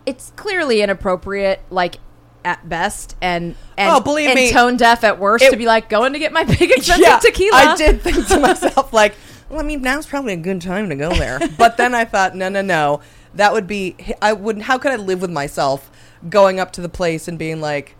it's 0.04 0.32
clearly 0.36 0.80
inappropriate, 0.82 1.60
like 1.70 1.96
at 2.44 2.68
best, 2.68 3.16
and 3.20 3.56
and, 3.76 3.90
Oh, 3.90 4.00
believe 4.00 4.28
and 4.30 4.36
me. 4.36 4.52
tone 4.52 4.76
deaf 4.76 5.02
at 5.04 5.18
worst 5.18 5.44
It- 5.44 5.50
to 5.50 5.56
be 5.56 5.66
like 5.66 5.88
going 5.88 6.12
to 6.12 6.18
get 6.18 6.32
my 6.32 6.44
big 6.44 6.70
expensive 6.70 7.20
tequila. 7.20 7.56
I 7.56 7.76
did 7.76 8.00
think 8.02 8.26
to 8.28 8.38
myself, 8.40 8.92
like, 8.92 9.14
well, 9.50 9.60
I 9.60 9.62
mean, 9.64 9.82
now's 9.82 10.06
probably 10.06 10.32
a 10.32 10.36
good 10.38 10.62
time 10.62 10.88
to 10.90 10.94
go 10.96 11.10
there. 11.14 11.40
But 11.58 11.76
then 11.76 11.94
I 11.94 12.04
thought, 12.04 12.34
no, 12.36 12.48
no, 12.48 12.62
no. 12.62 13.00
That 13.34 13.52
would 13.52 13.66
be, 13.66 13.96
I 14.22 14.32
wouldn't, 14.32 14.64
how 14.64 14.78
could 14.78 14.92
I 14.92 14.96
live 14.96 15.20
with 15.20 15.30
myself 15.30 15.90
going 16.30 16.58
up 16.58 16.72
to 16.72 16.80
the 16.80 16.88
place 16.88 17.28
and 17.28 17.38
being 17.38 17.60
like, 17.60 17.94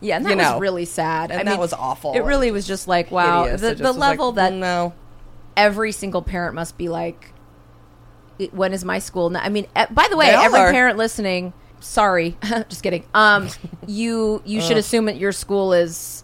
Yeah, 0.00 0.16
and 0.16 0.26
that 0.26 0.30
you 0.30 0.36
know. 0.36 0.52
was 0.52 0.60
really 0.60 0.84
sad. 0.84 1.30
And 1.30 1.40
I 1.40 1.44
that 1.44 1.50
mean, 1.52 1.60
was 1.60 1.72
awful. 1.72 2.14
It 2.14 2.20
really 2.20 2.50
was 2.50 2.66
just 2.66 2.86
like 2.88 3.10
wow, 3.10 3.44
hideous? 3.44 3.60
the, 3.60 3.74
the 3.74 3.84
was 3.84 3.96
like, 3.96 4.10
level 4.10 4.32
that 4.32 4.52
no. 4.52 4.94
every 5.56 5.92
single 5.92 6.22
parent 6.22 6.54
must 6.54 6.76
be 6.76 6.88
like, 6.88 7.32
when 8.52 8.72
is 8.72 8.84
my 8.84 8.98
school? 8.98 9.30
Now? 9.30 9.40
I 9.40 9.48
mean, 9.48 9.66
by 9.90 10.06
the 10.10 10.16
way, 10.16 10.28
every 10.28 10.58
are. 10.60 10.70
parent 10.70 10.98
listening, 10.98 11.52
sorry, 11.80 12.36
just 12.68 12.82
kidding. 12.82 13.04
Um, 13.14 13.48
you 13.86 14.42
you 14.44 14.60
should 14.60 14.76
assume 14.76 15.06
that 15.06 15.16
your 15.16 15.32
school 15.32 15.72
is 15.72 16.22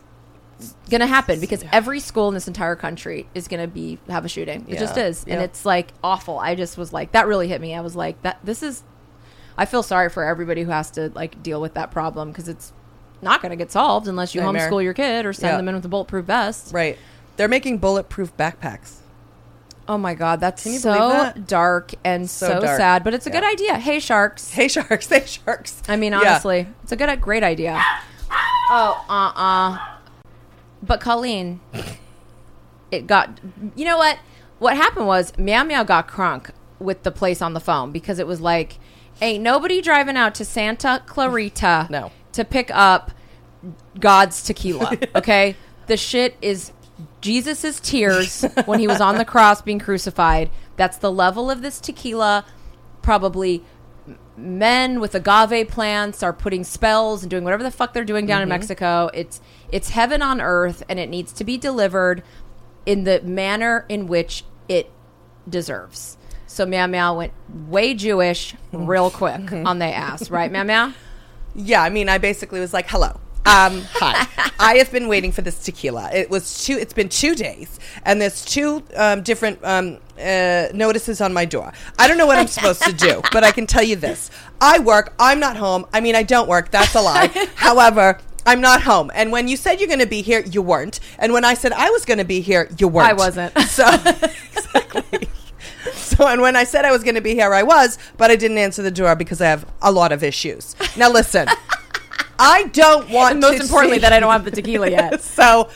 going 0.91 1.00
to 1.00 1.07
happen 1.07 1.41
because 1.41 1.64
every 1.73 1.99
school 1.99 2.29
in 2.29 2.35
this 2.35 2.47
entire 2.47 2.76
country 2.76 3.26
is 3.35 3.49
going 3.49 3.61
to 3.61 3.67
be 3.67 3.99
have 4.09 4.25
a 4.25 4.29
shooting. 4.29 4.67
It 4.69 4.79
just 4.79 4.97
Yeah. 4.97 5.07
is, 5.07 5.25
and 5.26 5.41
it's 5.41 5.64
like 5.64 5.93
awful. 6.05 6.38
I 6.38 6.55
just 6.55 6.76
was 6.76 6.93
like, 6.93 7.12
that 7.12 7.26
really 7.26 7.49
hit 7.49 7.61
me. 7.61 7.75
I 7.75 7.81
was 7.81 7.97
like, 7.97 8.21
that 8.23 8.38
this 8.45 8.62
is. 8.62 8.83
I 9.57 9.67
feel 9.67 9.83
sorry 9.83 10.09
for 10.09 10.25
everybody 10.25 10.62
who 10.62 10.71
has 10.71 10.91
to 10.93 11.11
like 11.14 11.43
deal 11.43 11.61
with 11.61 11.75
that 11.75 11.91
problem 11.91 12.31
because 12.31 12.49
it's 12.49 12.73
not 13.23 13.41
going 13.43 13.50
to 13.50 13.57
get 13.57 13.71
solved 13.71 14.09
unless 14.09 14.35
you 14.35 14.41
Nightmare. 14.41 14.71
homeschool 14.71 14.83
your 14.83 14.95
kid 14.95 15.25
or 15.26 15.33
send 15.33 15.52
Yeah. 15.52 15.57
them 15.59 15.69
in 15.69 15.75
with 15.76 15.85
a 15.85 15.88
bulletproof 15.88 16.26
vest. 16.26 16.73
Right. 16.73 16.99
They're 17.37 17.49
making 17.49 17.79
bulletproof 17.79 18.37
backpacks. 18.37 18.97
Oh 19.88 19.99
my 19.99 20.14
god, 20.14 20.38
that's 20.41 20.62
Can 20.62 20.73
you 20.75 20.79
so 20.79 20.93
that? 21.11 21.47
dark 21.49 21.93
and 22.05 22.31
so, 22.31 22.47
So 22.47 22.61
dark. 22.61 22.76
sad, 22.76 23.02
but 23.05 23.14
it's 23.14 23.26
a 23.26 23.31
good 23.31 23.43
idea. 23.45 23.75
Hey 23.79 23.99
sharks. 23.99 24.52
Hey, 24.52 24.69
sharks. 24.69 25.07
Hey, 25.09 25.25
sharks. 25.26 25.83
I 25.88 25.97
mean, 25.97 26.12
Yeah. 26.12 26.19
honestly, 26.21 26.67
it's 26.83 26.93
a 26.93 26.97
good, 26.97 27.21
great 27.21 27.43
idea. 27.43 27.83
Oh, 28.71 29.05
uh, 29.09 29.33
uh 29.35 29.79
But 30.83 31.00
Colleen, 31.00 31.61
it 32.91 33.07
got. 33.07 33.31
You 33.75 33.85
know 33.85 33.99
what? 33.99 34.19
What 34.59 34.76
happened 34.76 35.07
was 35.07 35.37
Meow 35.37 35.64
Meow 35.64 35.83
got 35.83 36.07
crunk 36.09 36.50
with 36.79 37.02
the 37.02 37.11
place 37.11 37.43
on 37.43 37.52
the 37.55 37.61
phone 37.61 37.91
because 37.93 38.19
it 38.19 38.26
was 38.26 38.41
like, 38.41 38.79
ain't 39.21 39.43
nobody 39.43 39.81
driving 39.83 40.17
out 40.17 40.35
to 40.37 40.45
Santa 40.45 41.02
Clarita 41.07 41.88
No. 41.91 42.11
To 42.33 42.45
pick 42.45 42.71
up 42.73 43.11
God's 43.99 44.43
tequila. 44.43 44.97
Okay, 45.15 45.57
the 45.87 45.97
shit 45.97 46.37
is 46.43 46.73
Jesus's 47.21 47.81
tears 47.81 48.45
when 48.67 48.79
he 48.81 48.87
was 48.87 49.01
on 49.01 49.17
the 49.19 49.25
cross 49.25 49.62
being 49.62 49.79
crucified. 49.79 50.51
That's 50.77 50.97
the 50.99 51.11
level 51.12 51.51
of 51.51 51.62
this 51.62 51.81
tequila. 51.81 52.45
Probably 53.03 53.62
men 54.37 54.99
with 55.01 55.15
agave 55.15 55.69
plants 55.69 56.23
are 56.23 56.33
putting 56.33 56.65
spells 56.65 57.23
and 57.23 57.31
doing 57.31 57.45
whatever 57.45 57.62
the 57.62 57.71
fuck 57.71 57.93
they're 57.93 58.05
doing 58.05 58.27
down 58.27 58.39
Mm-hmm. 58.39 58.43
in 58.53 58.59
Mexico. 58.61 59.11
It's 59.12 59.41
it's 59.71 59.91
heaven 59.91 60.23
on 60.23 60.41
earth, 60.41 60.83
and 60.89 60.99
it 60.99 61.09
needs 61.09 61.33
to 61.35 61.45
be 61.45 61.57
delivered 61.59 62.23
in 62.87 63.05
the 63.05 63.21
manner 63.23 63.85
in 63.89 64.07
which 64.07 64.45
it 64.69 64.91
deserves. 65.49 66.17
So 66.47 66.67
Meow 66.67 66.87
Meow 66.87 67.17
went 67.17 67.33
way 67.49 67.95
Jewish 67.95 68.55
real 68.73 69.11
quick 69.23 69.53
on 69.53 69.79
the 69.79 69.87
ass, 69.87 70.31
right, 70.31 70.51
Meow 70.51 70.65
Meow? 70.65 70.93
Yeah, 71.54 71.82
I 71.82 71.90
mean, 71.90 72.09
I 72.09 72.18
basically 72.18 72.61
was 72.61 72.73
like, 72.73 72.88
"Hello, 72.88 73.21
um, 73.44 73.82
hi. 73.92 74.26
I 74.59 74.75
have 74.76 74.92
been 74.92 75.09
waiting 75.09 75.32
for 75.32 75.42
this 75.42 75.62
tequila. 75.62 76.11
It 76.12 76.30
was 76.30 76.64
two. 76.64 76.75
It's 76.75 76.92
been 76.92 77.09
two 77.09 77.35
days, 77.35 77.78
and 78.04 78.21
there's 78.21 78.44
two 78.44 78.82
um, 78.97 79.23
different 79.23 79.59
um, 79.64 79.99
uh, 80.18 80.68
notices 80.73 81.21
on 81.21 81.32
my 81.32 81.44
door. 81.44 81.73
I 81.99 82.09
don't 82.09 82.18
know 82.18 82.26
what 82.26 82.38
I'm 82.38 82.47
supposed 82.47 82.82
to 82.82 82.92
do, 82.92 83.23
but 83.32 83.44
I 83.44 83.50
can 83.50 83.66
tell 83.66 83.82
you 83.82 83.97
this: 83.97 84.30
I 84.61 84.78
work. 84.78 85.14
I'm 85.18 85.40
not 85.40 85.56
home. 85.56 85.87
I 85.92 86.00
mean, 86.00 86.14
I 86.14 86.23
don't 86.23 86.49
work. 86.49 86.71
That's 86.71 86.94
a 86.94 87.00
lie. 87.00 87.28
However. 87.54 88.18
I'm 88.44 88.61
not 88.61 88.82
home. 88.82 89.12
And 89.14 89.30
when 89.30 89.47
you 89.47 89.56
said 89.56 89.78
you're 89.78 89.87
going 89.87 90.00
to 90.00 90.06
be 90.06 90.21
here, 90.21 90.40
you 90.40 90.62
weren't. 90.62 90.99
And 91.21 91.32
when 91.32 91.44
I 91.44 91.54
said 91.54 91.71
I 91.71 91.90
was 91.90 92.04
going 92.04 92.18
to 92.18 92.25
be 92.25 92.40
here, 92.40 92.68
you 92.76 92.88
weren't. 92.88 93.09
I 93.09 93.12
wasn't. 93.12 93.56
So, 93.68 93.87
exactly. 93.87 95.28
So, 96.16 96.26
and 96.26 96.42
when 96.42 96.57
I 96.57 96.64
said 96.64 96.85
I 96.85 96.92
was 96.92 97.02
going 97.02 97.14
to 97.14 97.21
be 97.21 97.35
here, 97.35 97.52
I 97.54 97.62
was, 97.62 97.99
but 98.16 98.31
I 98.31 98.37
didn't 98.37 98.59
answer 98.59 98.83
the 98.83 98.90
door 98.90 99.14
because 99.16 99.40
I 99.40 99.47
have 99.47 99.64
a 99.81 99.90
lot 99.90 100.12
of 100.12 100.23
issues. 100.23 100.76
Now, 100.97 101.11
listen, 101.11 101.49
I 102.38 102.64
don't 102.73 103.09
want 103.11 103.33
And 103.33 103.40
most 103.40 103.61
importantly, 103.62 103.99
see- 103.99 104.02
that 104.02 104.12
I 104.12 104.21
don't 104.21 104.33
have 104.33 104.45
the 104.45 104.50
tequila 104.50 104.90
yet. 104.99 105.23
so, 105.23 105.69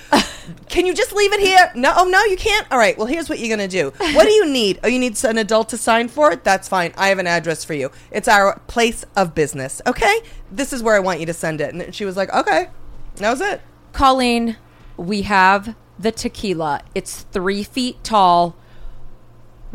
can 0.68 0.84
you 0.84 0.94
just 0.94 1.12
leave 1.12 1.32
it 1.32 1.40
here? 1.40 1.70
No, 1.74 1.92
oh 1.96 2.04
no, 2.08 2.22
you 2.24 2.36
can't. 2.36 2.66
All 2.72 2.78
right. 2.78 2.96
Well, 2.98 3.06
here's 3.06 3.28
what 3.28 3.38
you're 3.38 3.48
gonna 3.56 3.68
do. 3.68 3.92
What 3.98 4.24
do 4.24 4.32
you 4.32 4.46
need? 4.46 4.80
Oh, 4.82 4.88
you 4.88 4.98
need 4.98 5.22
an 5.24 5.38
adult 5.38 5.68
to 5.70 5.76
sign 5.78 6.08
for 6.08 6.32
it. 6.32 6.44
That's 6.44 6.68
fine. 6.68 6.92
I 6.96 7.08
have 7.08 7.18
an 7.18 7.26
address 7.26 7.64
for 7.64 7.74
you. 7.74 7.90
It's 8.10 8.28
our 8.28 8.58
place 8.66 9.04
of 9.14 9.34
business. 9.34 9.80
Okay. 9.86 10.20
This 10.50 10.72
is 10.72 10.82
where 10.82 10.96
I 10.96 11.00
want 11.00 11.20
you 11.20 11.26
to 11.26 11.34
send 11.34 11.60
it. 11.60 11.72
And 11.72 11.94
she 11.94 12.04
was 12.04 12.16
like, 12.16 12.32
okay. 12.34 12.68
That 13.16 13.30
was 13.30 13.40
it. 13.40 13.60
Colleen, 13.92 14.56
we 14.96 15.22
have 15.22 15.74
the 15.98 16.12
tequila. 16.12 16.82
It's 16.94 17.22
three 17.32 17.62
feet 17.62 18.02
tall. 18.04 18.56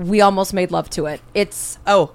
We 0.01 0.21
almost 0.21 0.53
made 0.53 0.71
love 0.71 0.89
to 0.91 1.05
it. 1.05 1.21
It's 1.33 1.77
Oh, 1.85 2.13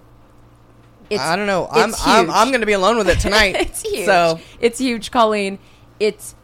it's 1.08 1.22
I 1.22 1.36
don't 1.36 1.46
know. 1.46 1.68
I'm 1.70 1.94
I'm. 2.04 2.30
I'm 2.30 2.50
gonna 2.50 2.66
be 2.66 2.72
alone 2.72 2.96
with 2.98 3.08
it 3.08 3.20
tonight. 3.20 3.54
it's 3.58 3.82
huge. 3.82 4.06
So 4.06 4.40
it's 4.60 4.78
huge, 4.78 5.10
Colleen. 5.10 5.58
It's 6.00 6.34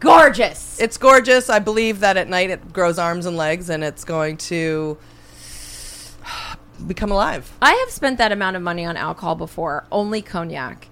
gorgeous. 0.00 0.80
it's 0.80 0.98
gorgeous. 0.98 1.48
I 1.48 1.58
believe 1.58 2.00
that 2.00 2.16
at 2.16 2.28
night 2.28 2.50
it 2.50 2.72
grows 2.72 2.98
arms 2.98 3.26
and 3.26 3.36
legs, 3.36 3.70
and 3.70 3.82
it's 3.82 4.04
going 4.04 4.36
to 4.38 4.98
become 6.86 7.10
alive. 7.10 7.56
I 7.62 7.72
have 7.72 7.90
spent 7.90 8.18
that 8.18 8.32
amount 8.32 8.56
of 8.56 8.62
money 8.62 8.84
on 8.84 8.96
alcohol 8.96 9.36
before, 9.36 9.84
only 9.90 10.22
cognac, 10.22 10.88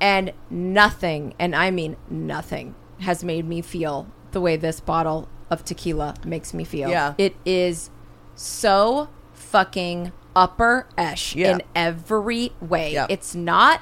and 0.00 0.32
nothing, 0.50 1.34
and 1.38 1.54
I 1.56 1.70
mean 1.70 1.96
nothing, 2.10 2.74
has 3.00 3.24
made 3.24 3.46
me 3.46 3.62
feel 3.62 4.08
the 4.32 4.40
way 4.40 4.56
this 4.56 4.80
bottle 4.80 5.28
of 5.50 5.64
tequila 5.64 6.14
makes 6.24 6.52
me 6.52 6.64
feel. 6.64 6.90
Yeah. 6.90 7.14
It 7.16 7.36
is 7.44 7.90
so 8.36 9.08
fucking 9.32 10.12
upper 10.36 10.86
esh 10.96 11.34
Yeah. 11.34 11.52
in 11.54 11.62
every 11.74 12.52
way. 12.60 12.92
Yeah. 12.92 13.06
It's 13.08 13.34
not 13.34 13.80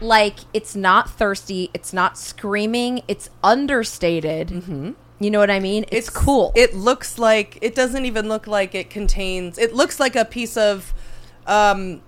like 0.00 0.36
it's 0.54 0.76
not 0.76 1.10
thirsty, 1.10 1.70
it's 1.74 1.92
not 1.92 2.16
screaming, 2.16 3.02
it's 3.08 3.28
understated. 3.42 4.48
Mm-hmm. 4.48 4.92
You 5.20 5.30
know 5.32 5.40
what 5.40 5.50
I 5.50 5.58
mean? 5.58 5.84
It's, 5.90 6.08
cool. 6.08 6.52
It 6.54 6.74
looks 6.76 7.18
like 7.18 7.58
it 7.60 7.74
doesn't 7.74 8.04
even 8.06 8.28
look 8.28 8.46
like 8.46 8.76
it 8.76 8.88
contains. 8.88 9.58
It 9.58 9.74
looks 9.74 9.98
like 9.98 10.14
a 10.14 10.24
piece 10.24 10.56
of 10.56 10.94
um, 11.48 12.00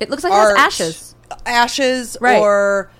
it 0.00 0.08
looks 0.08 0.24
like 0.24 0.32
art, 0.32 0.52
it 0.52 0.58
has 0.58 0.80
ashes. 0.80 1.14
ashes, 1.44 2.16
Right. 2.22 2.38
or 2.40 2.90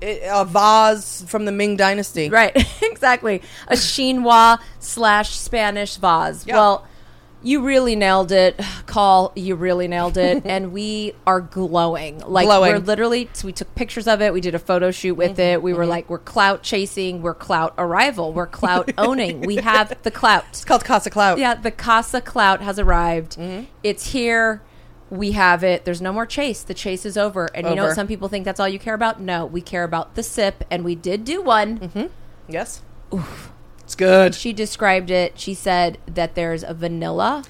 i- 0.00 0.20
a 0.24 0.44
vase 0.46 1.22
from 1.28 1.44
the 1.44 1.52
Ming 1.52 1.76
Dynasty. 1.76 2.30
Right, 2.30 2.56
exactly. 2.82 3.42
A 3.68 3.76
chinois 3.76 4.58
slash 4.78 5.36
Spanish 5.36 5.96
vase. 5.96 6.46
Yeah. 6.46 6.54
Well, 6.54 6.86
you 7.44 7.62
really 7.62 7.94
nailed 7.94 8.32
it, 8.32 8.60
Call. 8.86 9.32
You 9.36 9.54
really 9.54 9.86
nailed 9.86 10.16
it, 10.16 10.42
and 10.46 10.72
we 10.72 11.14
are 11.26 11.40
glowing. 11.40 12.18
Like 12.20 12.46
Glowing. 12.46 12.72
we're 12.72 12.78
literally. 12.78 13.28
So 13.32 13.46
we 13.46 13.52
took 13.52 13.74
pictures 13.74 14.06
of 14.08 14.20
it. 14.20 14.32
We 14.32 14.40
did 14.40 14.54
a 14.54 14.58
photo 14.58 14.90
shoot 14.90 15.14
with 15.14 15.38
it. 15.38 15.62
We 15.62 15.72
were 15.72 15.86
like, 15.86 16.08
we're 16.08 16.18
clout 16.18 16.62
chasing. 16.62 17.22
We're 17.22 17.34
clout 17.34 17.74
arrival. 17.78 18.32
We're 18.32 18.46
clout 18.46 18.90
owning. 18.98 19.42
We 19.42 19.56
have 19.56 19.96
the 20.02 20.10
clout. 20.10 20.44
It's 20.48 20.64
called 20.64 20.84
Casa 20.84 21.10
Clout. 21.10 21.38
Yeah, 21.38 21.54
the 21.54 21.70
Casa 21.70 22.20
Clout 22.20 22.60
has 22.62 22.78
arrived. 22.78 23.36
Mm-hmm. 23.36 23.66
It's 23.82 24.12
here. 24.12 24.62
We 25.10 25.32
have 25.32 25.62
it. 25.62 25.84
There's 25.84 26.00
no 26.00 26.12
more 26.12 26.26
chase. 26.26 26.62
The 26.62 26.74
chase 26.74 27.04
is 27.06 27.16
over. 27.16 27.46
And 27.54 27.68
you 27.68 27.74
know 27.76 27.84
what 27.84 27.94
some 27.94 28.06
people 28.06 28.28
think 28.28 28.44
that's 28.44 28.58
all 28.58 28.68
you 28.68 28.78
care 28.78 28.94
about? 28.94 29.20
No, 29.20 29.44
we 29.46 29.60
care 29.60 29.84
about 29.84 30.14
the 30.14 30.22
sip, 30.22 30.64
and 30.70 30.84
we 30.84 30.94
did 30.94 31.24
do 31.24 31.42
one. 31.42 31.78
Mm-hmm. 31.78 32.06
Yes. 32.48 32.82
It's 33.84 33.94
good. 33.94 34.34
She 34.34 34.52
described 34.52 35.10
it. 35.10 35.38
She 35.38 35.54
said 35.54 35.98
that 36.06 36.34
there's 36.34 36.62
a 36.64 36.74
vanilla, 36.74 37.44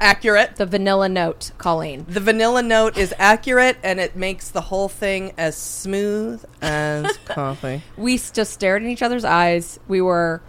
Accurate. 0.00 0.56
the 0.56 0.66
vanilla 0.66 1.08
note, 1.08 1.50
Colleen. 1.58 2.04
The 2.08 2.20
vanilla 2.20 2.62
note 2.62 2.96
is 2.96 3.12
accurate, 3.18 3.78
and 3.82 3.98
it 3.98 4.14
makes 4.14 4.48
the 4.48 4.60
whole 4.60 4.88
thing 4.88 5.32
as 5.36 5.56
smooth 5.56 6.44
as 6.62 7.16
coffee. 7.24 7.82
We 7.96 8.14
s- 8.14 8.30
just 8.30 8.52
stared 8.52 8.82
in 8.82 8.88
each 8.90 9.02
other's 9.02 9.24
eyes. 9.24 9.80
We 9.88 10.00
were 10.00 10.40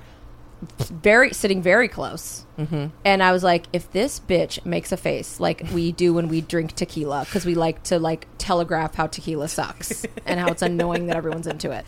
very 0.78 1.34
sitting 1.34 1.64
very 1.64 1.88
close, 1.88 2.46
mm-hmm. 2.60 2.88
and 3.06 3.24
I 3.24 3.32
was 3.32 3.44
like, 3.44 3.66
"If 3.74 3.92
this 3.92 4.20
bitch 4.20 4.64
makes 4.66 4.92
a 4.92 4.98
face 4.98 5.40
like 5.40 5.64
we 5.74 5.92
do 5.94 6.14
when 6.14 6.28
we 6.28 6.42
drink 6.42 6.76
tequila, 6.76 7.22
because 7.26 7.44
we 7.46 7.56
like 7.56 7.82
to 7.86 7.98
like 7.98 8.28
telegraph 8.38 8.94
how 8.96 9.08
tequila 9.08 9.48
sucks 9.48 10.06
and 10.28 10.40
how 10.40 10.48
it's 10.50 10.62
annoying 10.62 11.08
that 11.08 11.16
everyone's 11.16 11.48
into 11.48 11.72
it." 11.72 11.86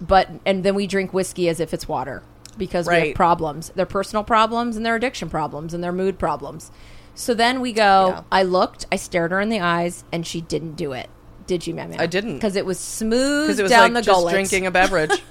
But 0.00 0.28
and 0.46 0.64
then 0.64 0.74
we 0.74 0.86
drink 0.86 1.12
whiskey 1.12 1.48
as 1.48 1.60
if 1.60 1.74
it's 1.74 1.86
water 1.88 2.22
because 2.56 2.88
we 2.88 2.94
have 3.08 3.14
problems. 3.14 3.70
They're 3.74 3.86
personal 3.86 4.24
problems 4.24 4.76
and 4.76 4.84
their 4.84 4.96
addiction 4.96 5.28
problems 5.30 5.74
and 5.74 5.82
their 5.84 5.92
mood 5.92 6.18
problems. 6.18 6.70
So 7.14 7.34
then 7.34 7.60
we 7.60 7.72
go. 7.72 8.08
Yeah. 8.08 8.22
I 8.32 8.42
looked. 8.44 8.86
I 8.90 8.96
stared 8.96 9.30
her 9.30 9.40
in 9.40 9.48
the 9.50 9.60
eyes, 9.60 10.04
and 10.12 10.26
she 10.26 10.40
didn't 10.40 10.74
do 10.76 10.92
it. 10.92 11.10
Did 11.46 11.66
you, 11.66 11.74
Mammy? 11.74 11.98
I 11.98 12.06
didn't. 12.06 12.34
because 12.34 12.54
it 12.56 12.64
was 12.64 12.78
smooth 12.78 13.46
Because 13.48 13.58
it 13.58 13.62
was 13.64 13.70
down 13.70 13.92
like 13.92 13.94
the 13.94 14.02
just 14.02 14.16
gullet. 14.18 14.32
drinking 14.32 14.66
a 14.66 14.70
beverage. 14.70 15.10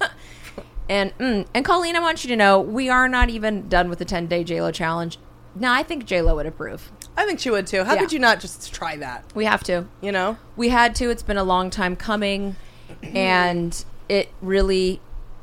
And 0.88 1.16
mm, 1.18 1.46
and 1.54 1.64
Colleen, 1.64 1.94
I 1.94 2.00
want 2.00 2.24
you 2.24 2.28
to 2.30 2.36
know 2.36 2.58
we 2.60 2.88
are 2.88 3.08
not 3.08 3.30
even 3.30 3.68
done 3.68 3.88
with 3.88 4.00
the 4.00 4.04
10 4.04 4.26
day 4.26 4.42
JLo 4.42 4.74
challenge. 4.74 5.18
No, 5.54 5.70
I 5.72 5.84
think 5.84 6.04
JLo 6.04 6.34
would 6.34 6.46
approve. 6.46 6.90
I 7.16 7.24
think 7.26 7.38
she 7.38 7.48
would 7.48 7.68
too. 7.68 7.84
How 7.84 7.94
Yeah. 7.94 8.00
could 8.00 8.12
you 8.12 8.18
not 8.18 8.40
just 8.40 8.74
try 8.74 8.96
that? 8.96 9.24
We 9.32 9.44
have 9.44 9.62
to. 9.64 9.86
You 10.00 10.10
know? 10.10 10.36
We 10.56 10.70
had 10.70 10.96
to. 10.96 11.08
It's 11.08 11.22
been 11.22 11.36
a 11.36 11.44
long 11.44 11.70
time 11.70 11.94
coming, 11.94 12.56
and 13.04 13.84
it 14.10 14.28
really, 14.42 15.00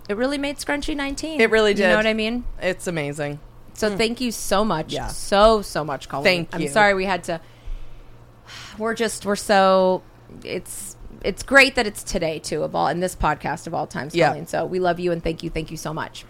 it 0.10 0.18
really 0.18 0.38
made 0.38 0.58
Scrunchy 0.58 0.96
19. 0.96 1.40
It 1.40 1.50
really 1.50 1.74
did. 1.74 1.84
You 1.84 1.90
know 1.90 1.96
what 1.96 2.06
I 2.06 2.14
mean? 2.14 2.44
It's 2.62 2.86
amazing. 2.86 3.40
So 3.74 3.96
thank 3.96 4.20
you 4.20 4.32
so 4.32 4.66
much. 4.66 4.92
Yeah. 4.92 5.08
So 5.08 5.62
so 5.62 5.84
much, 5.84 6.10
Colleen. 6.10 6.46
Thank 6.48 6.62
you. 6.62 6.68
I'm 6.68 6.74
sorry 6.74 6.94
we 6.94 7.06
had 7.06 7.24
to. 7.26 7.40
We're 8.78 8.94
just 8.96 9.26
we're 9.26 9.36
so 9.36 10.04
it's 10.44 10.98
it's 11.24 11.44
great 11.44 11.76
that 11.76 11.88
it's 11.88 12.04
today 12.04 12.40
too 12.40 12.64
of 12.64 12.76
all 12.76 12.88
in 12.88 13.00
this 13.00 13.16
podcast 13.16 13.68
of 13.68 13.74
all 13.74 13.88
times, 13.88 14.14
Yeah. 14.14 14.30
Colleen. 14.30 14.48
So 14.48 14.66
we 14.66 14.80
love 14.80 15.00
you 15.00 15.12
and 15.12 15.24
thank 15.24 15.44
you, 15.44 15.50
thank 15.50 15.72
you 15.72 15.78
so 15.78 15.94
much. 15.94 16.26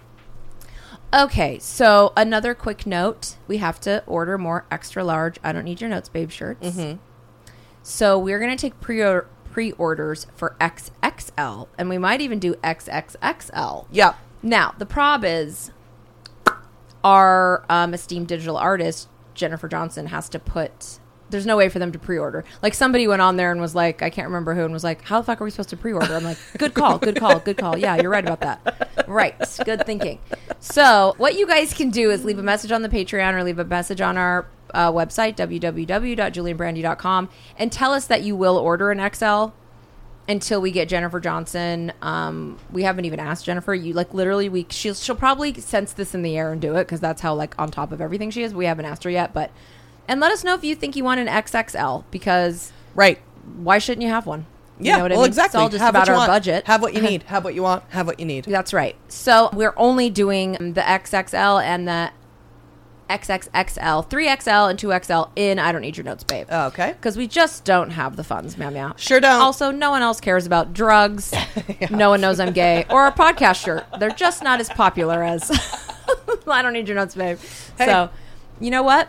Okay, 1.13 1.57
so 1.59 2.11
another 2.17 2.53
quick 2.53 2.85
note: 2.85 3.37
we 3.47 3.57
have 3.57 3.79
to 3.81 4.03
order 4.05 4.37
more 4.37 4.65
extra 4.69 5.03
large. 5.03 5.39
I 5.43 5.53
don't 5.53 5.63
need 5.63 5.79
your 5.81 5.89
notes, 5.89 6.09
babe 6.09 6.29
shirts. 6.29 6.67
Mm-hmm. 6.67 6.97
So 7.81 8.19
we're 8.19 8.39
gonna 8.39 8.57
take 8.57 8.79
pre 8.81 9.01
pre 9.57 9.71
orders 9.71 10.27
for 10.35 10.55
XXL, 10.61 11.67
and 11.79 11.89
we 11.89 11.97
might 11.97 12.21
even 12.21 12.37
do 12.37 12.53
XXXL. 12.63 13.87
Yep. 13.89 14.15
Now, 14.43 14.75
the 14.77 14.85
prob 14.85 15.23
is 15.25 15.71
our 17.03 17.65
um, 17.67 17.95
esteemed 17.95 18.27
digital 18.27 18.55
artist, 18.55 19.09
Jennifer 19.33 19.67
Johnson, 19.67 20.05
has 20.07 20.29
to 20.29 20.37
put. 20.37 20.99
There's 21.29 21.45
no 21.45 21.57
way 21.57 21.69
for 21.69 21.79
them 21.79 21.91
to 21.91 21.99
pre 21.99 22.17
order. 22.17 22.45
Like, 22.61 22.73
somebody 22.73 23.07
went 23.07 23.21
on 23.21 23.37
there 23.37 23.51
and 23.51 23.59
was 23.59 23.75
like, 23.75 24.01
I 24.01 24.09
can't 24.09 24.27
remember 24.27 24.55
who, 24.55 24.63
and 24.63 24.73
was 24.73 24.83
like, 24.83 25.01
How 25.03 25.19
the 25.19 25.25
fuck 25.25 25.41
are 25.41 25.43
we 25.43 25.51
supposed 25.51 25.69
to 25.69 25.77
pre 25.77 25.93
order? 25.93 26.15
I'm 26.15 26.23
like, 26.23 26.37
Good 26.57 26.73
call, 26.73 26.97
good 26.97 27.17
call, 27.17 27.39
good 27.39 27.57
call. 27.57 27.77
Yeah, 27.77 27.95
you're 28.01 28.11
right 28.11 28.23
about 28.23 28.41
that. 28.41 29.05
Right. 29.07 29.35
Good 29.63 29.85
thinking. 29.85 30.19
So, 30.59 31.15
what 31.17 31.35
you 31.35 31.47
guys 31.47 31.73
can 31.73 31.89
do 31.89 32.11
is 32.11 32.25
leave 32.25 32.39
a 32.39 32.43
message 32.43 32.71
on 32.71 32.81
the 32.81 32.89
Patreon 32.89 33.33
or 33.33 33.43
leave 33.43 33.59
a 33.59 33.65
message 33.65 34.01
on 34.01 34.17
our 34.17 34.47
uh, 34.73 34.91
website, 34.91 35.35
www.julianbrandy.com, 35.35 37.29
and 37.57 37.71
tell 37.71 37.93
us 37.93 38.07
that 38.07 38.23
you 38.23 38.35
will 38.35 38.57
order 38.57 38.91
an 38.91 39.13
XL 39.13 39.51
until 40.27 40.59
we 40.59 40.71
get 40.71 40.89
Jennifer 40.89 41.19
Johnson. 41.19 41.93
Um, 42.01 42.57
we 42.71 42.83
haven't 42.83 43.05
even 43.05 43.19
asked 43.19 43.45
Jennifer. 43.45 43.73
You 43.73 43.93
like 43.93 44.13
literally 44.13 44.49
we 44.49 44.65
she'll 44.69 44.93
she'll 44.93 45.15
probably 45.15 45.53
sense 45.55 45.93
this 45.93 46.13
in 46.13 46.21
the 46.21 46.37
air 46.37 46.51
and 46.51 46.61
do 46.61 46.75
it 46.75 46.83
because 46.83 46.99
that's 46.99 47.21
how 47.21 47.33
like 47.33 47.55
on 47.57 47.71
top 47.71 47.91
of 47.91 48.01
everything 48.01 48.29
she 48.31 48.43
is. 48.43 48.53
We 48.53 48.65
haven't 48.65 48.85
asked 48.85 49.03
her 49.03 49.09
yet, 49.09 49.33
but 49.33 49.51
and 50.07 50.19
let 50.19 50.31
us 50.31 50.43
know 50.43 50.53
if 50.53 50.63
you 50.63 50.75
think 50.75 50.95
you 50.95 51.03
want 51.03 51.19
an 51.19 51.27
XXL 51.27 52.03
because 52.11 52.71
Right. 52.95 53.19
why 53.57 53.77
shouldn't 53.79 54.03
you 54.03 54.09
have 54.09 54.25
one? 54.25 54.45
You 54.79 54.85
Yeah. 54.91 54.97
know 54.97 55.03
what 55.03 55.11
I 55.11 55.15
well, 55.15 55.21
mean? 55.23 55.27
exactly. 55.29 55.57
It's 55.57 55.61
all 55.63 55.69
just 55.69 55.81
have 55.83 55.95
about 55.95 56.07
our 56.09 56.15
want. 56.15 56.27
budget. 56.29 56.67
Have 56.67 56.81
what 56.81 56.93
you 56.93 57.01
need. 57.09 57.23
Have 57.23 57.43
what 57.43 57.53
you 57.55 57.63
want. 57.63 57.83
Have 57.89 58.05
what 58.07 58.19
you 58.19 58.25
need. 58.25 58.45
That's 58.45 58.73
right. 58.73 58.95
So 59.07 59.49
we're 59.53 59.73
only 59.77 60.09
doing 60.09 60.51
the 60.73 60.81
XXL 60.81 61.61
and 61.63 61.87
the 61.87 62.11
XXXL, 63.09 64.09
3XL 64.09 64.69
and 64.69 64.77
2XL 64.77 65.29
in 65.37 65.59
I 65.59 65.71
Don't 65.71 65.81
Need 65.81 65.95
Your 65.95 66.03
Notes, 66.03 66.25
babe. 66.25 66.45
Oh, 66.51 66.67
okay. 66.67 66.91
Because 66.91 67.15
we 67.15 67.25
just 67.25 67.63
don't 67.63 67.91
have 67.91 68.17
the 68.17 68.23
funds, 68.23 68.57
meow 68.57 68.69
meow. 68.69 68.93
Sure 68.97 69.21
don't. 69.21 69.41
Also, 69.41 69.71
no 69.71 69.91
one 69.91 70.01
else 70.01 70.19
cares 70.19 70.45
about 70.45 70.73
drugs. 70.73 71.33
No 71.89 72.09
one 72.09 72.21
knows 72.21 72.39
I'm 72.39 72.53
gay 72.53 72.85
or 72.89 73.07
a 73.07 73.11
podcast 73.11 73.63
shirt. 73.63 73.85
They're 73.99 74.09
just 74.09 74.43
not 74.43 74.59
as 74.59 74.67
popular 74.69 75.23
as 75.23 75.49
I 76.47 76.61
don't 76.61 76.73
need 76.73 76.87
your 76.87 76.95
notes, 76.95 77.15
babe. 77.15 77.37
Hey. 77.77 77.85
So, 77.85 78.09
you 78.59 78.71
know 78.71 78.83
what? 78.83 79.07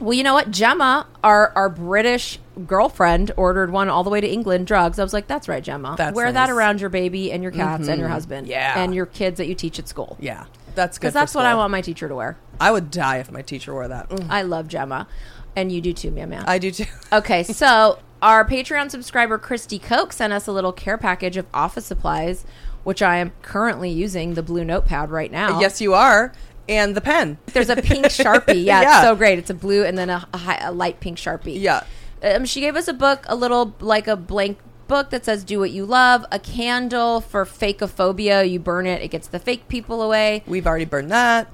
Well, 0.00 0.12
you 0.14 0.22
know 0.22 0.34
what? 0.34 0.50
Gemma, 0.50 1.06
our 1.22 1.52
our 1.54 1.68
British 1.68 2.38
girlfriend, 2.66 3.30
ordered 3.36 3.70
one 3.70 3.88
all 3.88 4.02
the 4.04 4.10
way 4.10 4.20
to 4.20 4.28
England. 4.28 4.66
Drugs. 4.66 4.98
I 4.98 5.02
was 5.02 5.12
like, 5.12 5.26
"That's 5.26 5.48
right, 5.48 5.62
Gemma. 5.62 5.94
That's 5.96 6.14
Wear 6.14 6.26
that 6.32 6.32
nice. 6.32 6.48
Mm-hmm. 6.48 6.58
around 6.58 6.80
your 6.80 6.90
baby 6.90 7.32
and 7.32 7.42
your 7.42 7.52
cats 7.52 7.88
and 7.88 7.98
your 8.00 8.08
husband, 8.08 8.46
Yeah. 8.46 8.78
and 8.82 8.94
your 8.94 9.06
kids 9.06 9.38
that 9.38 9.46
you 9.46 9.54
teach 9.54 9.78
at 9.78 9.88
school. 9.88 10.16
Yeah. 10.20 10.44
That's 10.74 10.98
good. 10.98 11.02
because 11.06 11.14
that's 11.14 11.32
for 11.32 11.38
what 11.38 11.46
I 11.46 11.54
want 11.54 11.70
my 11.70 11.80
teacher 11.80 12.08
to 12.08 12.14
wear. 12.16 12.36
I 12.60 12.72
would 12.72 12.90
die 12.90 13.18
if 13.18 13.30
my 13.30 13.42
teacher 13.42 13.72
wore 13.72 13.86
that. 13.86 14.08
Mm. 14.08 14.26
I 14.28 14.42
love 14.42 14.66
Gemma, 14.66 15.06
and 15.54 15.70
you 15.70 15.80
do 15.80 15.92
too, 15.92 16.10
meow 16.10 16.26
meow. 16.26 16.42
I 16.46 16.58
do 16.58 16.70
too. 16.72 16.86
Okay, 17.12 17.44
so 17.44 18.00
our 18.20 18.44
Patreon 18.44 18.90
subscriber 18.90 19.38
Christy 19.38 19.78
Koch 19.78 20.12
sent 20.12 20.32
us 20.32 20.48
a 20.48 20.52
little 20.52 20.72
care 20.72 20.98
package 20.98 21.36
of 21.36 21.46
office 21.54 21.86
supplies, 21.86 22.44
which 22.82 23.02
I 23.02 23.16
am 23.18 23.30
currently 23.42 23.90
using 23.90 24.34
the 24.34 24.42
blue 24.42 24.64
notepad 24.64 25.10
right 25.10 25.30
now. 25.30 25.60
Yes, 25.60 25.80
you 25.80 25.94
are. 25.94 26.32
And 26.68 26.94
the 26.96 27.00
pen. 27.00 27.38
there's 27.52 27.68
a 27.70 27.76
pink 27.76 28.06
sharpie. 28.08 28.64
Yeah, 28.64 28.80
Yeah. 28.82 28.98
it's 29.00 29.06
so 29.08 29.14
great. 29.16 29.38
It's 29.38 29.50
a 29.50 29.54
blue 29.54 29.84
and 29.84 29.98
then 29.98 30.08
a, 30.10 30.26
a, 30.32 30.38
hi- 30.38 30.58
a 30.62 30.72
light 30.72 31.00
pink 31.00 31.18
sharpie. 31.18 31.60
Yeah. 31.60 31.84
Um, 32.22 32.44
she 32.46 32.60
gave 32.60 32.74
us 32.76 32.88
a 32.88 32.94
book, 32.94 33.24
a 33.28 33.36
little 33.36 33.74
like 33.80 34.08
a 34.08 34.16
blank 34.16 34.58
book 34.88 35.10
that 35.10 35.24
says 35.26 35.44
"Do 35.44 35.58
what 35.58 35.70
you 35.72 35.84
love," 35.84 36.24
a 36.32 36.38
candle 36.38 37.20
for 37.20 37.44
fakeophobia. 37.44 38.48
You 38.48 38.58
burn 38.60 38.86
it, 38.86 39.02
it 39.02 39.08
gets 39.08 39.28
the 39.28 39.38
fake 39.38 39.68
people 39.68 40.00
away. 40.00 40.42
We've 40.46 40.66
already 40.66 40.86
burned 40.86 41.10
that. 41.10 41.48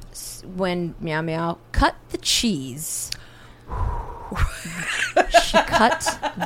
When 0.55 0.94
meow 1.01 1.23
meow 1.23 1.59
cut 1.73 1.96
the 2.11 2.18
cheese. 2.18 3.11
she 5.42 5.59
cut 5.62 6.01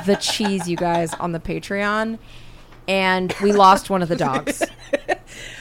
the 0.05 0.15
cheese, 0.19 0.67
you 0.67 0.75
guys, 0.77 1.13
on 1.15 1.31
the 1.31 1.39
Patreon, 1.39 2.17
and 2.87 3.33
we 3.43 3.51
lost 3.51 3.89
one 3.89 4.01
of 4.01 4.09
the 4.09 4.15
dogs. 4.15 4.63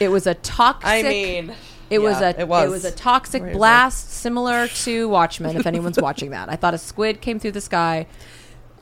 It 0.00 0.08
was 0.08 0.26
a 0.26 0.34
toxic. 0.34 0.86
I 0.88 1.02
mean, 1.02 1.54
It 1.90 1.98
was 2.00 2.20
a 2.20 2.40
it 2.40 2.48
was. 2.48 2.70
was 2.70 2.84
a 2.84 2.90
toxic 2.90 3.52
blast 3.52 4.10
similar 4.10 4.68
to 4.68 5.08
Watchmen. 5.08 5.56
If 5.56 5.66
anyone's 5.66 5.98
watching 5.98 6.30
that, 6.30 6.48
I 6.48 6.56
thought 6.56 6.74
a 6.74 6.78
squid 6.78 7.20
came 7.20 7.38
through 7.38 7.52
the 7.52 7.60
sky. 7.60 8.06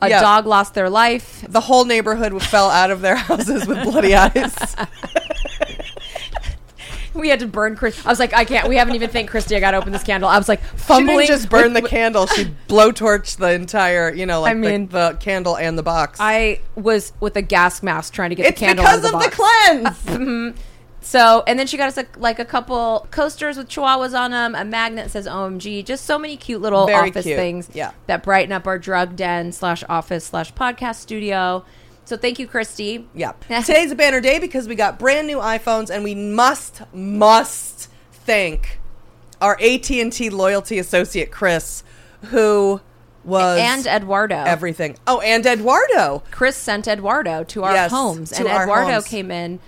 A 0.01 0.09
Yeah. 0.09 0.21
dog 0.21 0.47
lost 0.47 0.75
their 0.75 0.91
life. 0.91 1.45
the 1.49 1.61
whole 1.61 1.85
neighborhood 1.85 2.41
fell 2.43 2.69
out 2.71 2.91
of 2.91 3.01
their 3.03 3.15
houses 3.29 3.67
with 3.67 3.83
bloody 3.85 4.15
eyes. 4.15 4.55
We 7.15 7.29
had 7.29 7.41
to 7.41 7.47
burn 7.47 7.77
Chris. 7.77 8.07
I 8.07 8.09
was 8.09 8.19
like, 8.19 8.33
I 8.33 8.47
can't. 8.47 8.67
We 8.71 8.77
haven't 8.77 8.95
even 8.95 9.11
thanked 9.11 9.31
Christy. 9.31 9.55
I 9.55 9.61
got 9.61 9.73
to 9.73 9.77
open 9.77 9.93
this 9.93 10.03
candle. 10.03 10.31
I 10.31 10.39
was 10.39 10.49
like 10.49 10.63
She 10.63 10.67
fumbling. 10.79 11.19
didn't 11.19 11.29
just 11.29 11.51
burn 11.51 11.75
the 11.75 11.83
candle; 11.83 12.27
she 12.27 12.45
blowtorched 12.69 13.37
the 13.37 13.53
entire, 13.53 14.11
you 14.11 14.25
know, 14.25 14.41
like 14.41 14.53
I 14.53 14.55
mean- 14.55 14.87
the, 14.89 15.11
the 15.11 15.19
candle 15.19 15.59
and 15.59 15.77
the 15.77 15.83
box. 15.83 16.19
I 16.23 16.61
was 16.75 17.13
with 17.21 17.37
a 17.37 17.43
gas 17.43 17.83
mask 17.83 18.15
trying 18.15 18.31
to 18.31 18.35
get 18.37 18.47
it's 18.47 18.59
the 18.59 18.65
candle 18.67 18.87
It's 18.87 19.03
because 19.03 19.15
out 19.15 19.15
of 19.15 19.27
of 19.27 19.31
the, 19.31 19.31
the 19.31 19.37
box. 19.85 20.03
cleanse. 20.03 20.19
Mm-hmm. 20.19 20.61
So, 21.03 21.43
and 21.47 21.59
then 21.59 21.67
she 21.67 21.77
got 21.77 21.89
us 21.89 21.99
a, 21.99 22.07
like 22.17 22.39
a 22.39 22.45
couple 22.45 23.07
coasters 23.11 23.57
with 23.57 23.69
chihuahuas 23.69 24.19
on 24.19 24.31
them, 24.31 24.55
a 24.55 24.65
magnet 24.65 25.07
that 25.07 25.11
says 25.11 25.27
OMG, 25.27 25.85
just 25.85 26.05
so 26.05 26.19
many 26.19 26.37
cute 26.37 26.63
little 26.63 26.87
Very 26.87 27.11
office 27.11 27.25
cute. 27.25 27.37
things 27.37 27.69
Yeah. 27.75 27.91
that 28.07 28.23
brighten 28.23 28.53
up 28.53 28.67
our 28.67 28.79
drug 28.79 29.17
den 29.17 29.53
slash 29.53 29.83
office 29.89 30.25
slash 30.27 30.53
podcast 30.55 30.97
studio. 30.97 31.65
So 32.05 32.17
thank 32.17 32.39
you, 32.39 32.47
Christy. 32.47 33.07
Yeah. 33.15 33.33
Today's 33.49 33.91
a 33.93 33.95
banner 33.97 34.21
day 34.21 34.39
because 34.39 34.67
we 34.69 34.75
got 34.75 34.99
brand 34.99 35.27
new 35.27 35.39
iPhones 35.39 35.91
and 35.91 36.05
we 36.05 36.15
must 36.15 36.83
must 36.93 37.89
thank 38.13 38.79
our 39.41 39.59
AT&T 39.61 40.31
loyalty 40.31 40.79
associate 40.79 41.31
Chris 41.33 41.83
who 42.27 42.81
was 43.25 43.59
And 43.61 43.87
Eduardo. 43.87 44.37
everything. 44.37 44.97
Oh, 45.07 45.21
and 45.21 45.45
Eduardo. 45.47 46.23
Chris 46.31 46.57
sent 46.57 46.87
Eduardo 46.87 47.43
to 47.45 47.65
our 47.65 47.73
Yes, 47.75 47.91
homes, 47.91 48.31
to 48.31 48.41
and 48.41 48.49
our 48.49 48.63
Eduardo 48.65 48.93
homes. 48.95 49.09
came 49.09 49.31
in. 49.31 49.59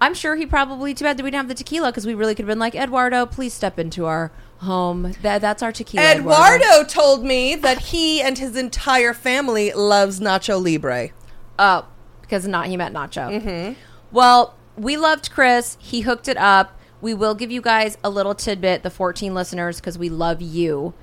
I'm 0.00 0.14
sure 0.14 0.36
he 0.36 0.46
probably 0.46 0.94
too 0.94 1.04
bad 1.04 1.16
that 1.18 1.22
we 1.22 1.30
didn't 1.30 1.42
have 1.42 1.48
the 1.48 1.54
tequila 1.54 1.90
because 1.90 2.06
we 2.06 2.14
really 2.14 2.34
could 2.34 2.44
have 2.44 2.48
been 2.48 2.58
like 2.58 2.74
Eduardo, 2.74 3.26
please 3.26 3.52
step 3.52 3.78
into 3.78 4.06
our 4.06 4.32
home. 4.58 5.12
That 5.22 5.40
that's 5.40 5.62
our 5.62 5.72
tequila. 5.72 6.12
Eduardo 6.12 6.84
told 6.84 7.24
me 7.24 7.54
that 7.56 7.78
he 7.78 8.22
and 8.22 8.38
his 8.38 8.56
entire 8.56 9.12
family 9.12 9.72
loves 9.72 10.20
Nacho 10.20 10.62
Libre. 10.62 11.10
Oh, 11.58 11.86
because 12.22 12.46
not 12.46 12.66
he 12.68 12.76
met 12.76 12.92
Nacho. 12.92 13.42
Mm-hmm. 13.42 13.74
Well, 14.10 14.54
we 14.76 14.96
loved 14.96 15.30
Chris. 15.30 15.76
He 15.80 16.00
hooked 16.00 16.28
it 16.28 16.38
up. 16.38 16.78
We 17.02 17.12
will 17.14 17.34
give 17.34 17.50
you 17.50 17.60
guys 17.60 17.98
a 18.02 18.10
little 18.10 18.34
tidbit, 18.34 18.82
the 18.82 18.90
14 18.90 19.34
listeners, 19.34 19.80
because 19.80 19.98
we 19.98 20.08
love 20.08 20.40
you. 20.40 20.94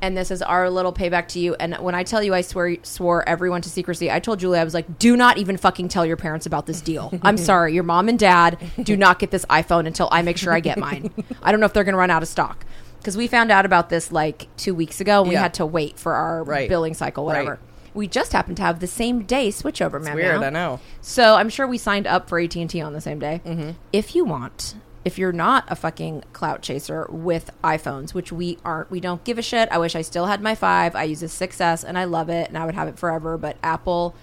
And 0.00 0.16
this 0.16 0.30
is 0.30 0.42
our 0.42 0.70
little 0.70 0.92
payback 0.92 1.26
to 1.28 1.40
you. 1.40 1.54
And 1.58 1.74
when 1.76 1.94
I 1.94 2.04
tell 2.04 2.22
you, 2.22 2.32
I 2.32 2.40
swear 2.42 2.76
swore 2.84 3.28
everyone 3.28 3.62
to 3.62 3.68
secrecy. 3.68 4.10
I 4.10 4.20
told 4.20 4.38
Julie, 4.38 4.58
I 4.60 4.64
was 4.64 4.74
like, 4.74 4.98
"Do 4.98 5.16
not 5.16 5.38
even 5.38 5.56
fucking 5.56 5.88
tell 5.88 6.06
your 6.06 6.16
parents 6.16 6.46
about 6.46 6.66
this 6.66 6.80
deal." 6.80 7.12
I'm 7.22 7.36
sorry, 7.50 7.74
your 7.74 7.82
mom 7.82 8.08
and 8.08 8.18
dad 8.18 8.58
do 8.82 8.96
not 8.96 9.18
get 9.18 9.30
this 9.32 9.44
iPhone 9.46 9.86
until 9.86 10.08
I 10.12 10.22
make 10.22 10.36
sure 10.36 10.52
I 10.52 10.60
get 10.60 10.78
mine. 10.78 11.10
I 11.42 11.50
don't 11.50 11.58
know 11.60 11.66
if 11.66 11.72
they're 11.72 11.84
going 11.84 11.94
to 11.94 11.98
run 11.98 12.10
out 12.10 12.22
of 12.22 12.28
stock 12.28 12.64
because 12.98 13.16
we 13.16 13.26
found 13.26 13.50
out 13.50 13.66
about 13.66 13.88
this 13.88 14.12
like 14.12 14.46
two 14.56 14.74
weeks 14.74 15.00
ago, 15.00 15.20
and 15.20 15.28
we 15.28 15.34
Yeah. 15.34 15.42
had 15.42 15.54
to 15.54 15.66
wait 15.66 15.98
for 15.98 16.14
our 16.14 16.44
Right. 16.44 16.68
billing 16.68 16.94
cycle, 16.94 17.24
whatever. 17.24 17.50
Right. 17.50 17.58
We 17.94 18.06
just 18.06 18.32
happened 18.32 18.58
to 18.58 18.62
have 18.62 18.78
the 18.78 18.86
same 18.86 19.22
day 19.22 19.48
switchover, 19.48 20.00
man. 20.00 20.14
Weird, 20.14 20.42
I 20.44 20.50
know. 20.50 20.78
So 21.00 21.34
I'm 21.34 21.48
sure 21.48 21.66
we 21.66 21.78
signed 21.78 22.06
up 22.06 22.28
for 22.28 22.38
AT 22.38 22.54
and 22.60 22.70
T 22.70 22.80
on 22.80 22.92
the 22.92 23.00
same 23.00 23.18
day. 23.18 23.40
Mm-hmm. 23.44 23.70
If 23.92 24.14
you 24.14 24.24
want, 24.24 24.76
if 25.04 25.18
you're 25.18 25.32
not 25.32 25.64
a 25.68 25.76
fucking 25.76 26.24
clout 26.32 26.60
chaser 26.62 27.06
with 27.10 27.50
iPhones, 27.64 28.12
which 28.14 28.30
we 28.32 28.58
aren't, 28.64 28.90
we 28.90 29.00
don't 29.00 29.22
give 29.24 29.38
a 29.38 29.42
shit. 29.42 29.68
I 29.70 29.78
wish 29.78 29.94
I 29.94 30.02
still 30.02 30.26
had 30.26 30.40
my 30.42 30.54
five. 30.54 30.94
I 30.96 31.04
use 31.04 31.22
a 31.22 31.26
6S 31.26 31.84
and 31.84 31.96
I 31.98 32.04
love 32.04 32.28
it, 32.28 32.48
and 32.48 32.58
I 32.58 32.66
would 32.66 32.74
have 32.74 32.88
it 32.88 32.98
forever. 32.98 33.38
But 33.38 33.56
Apple. 33.62 34.14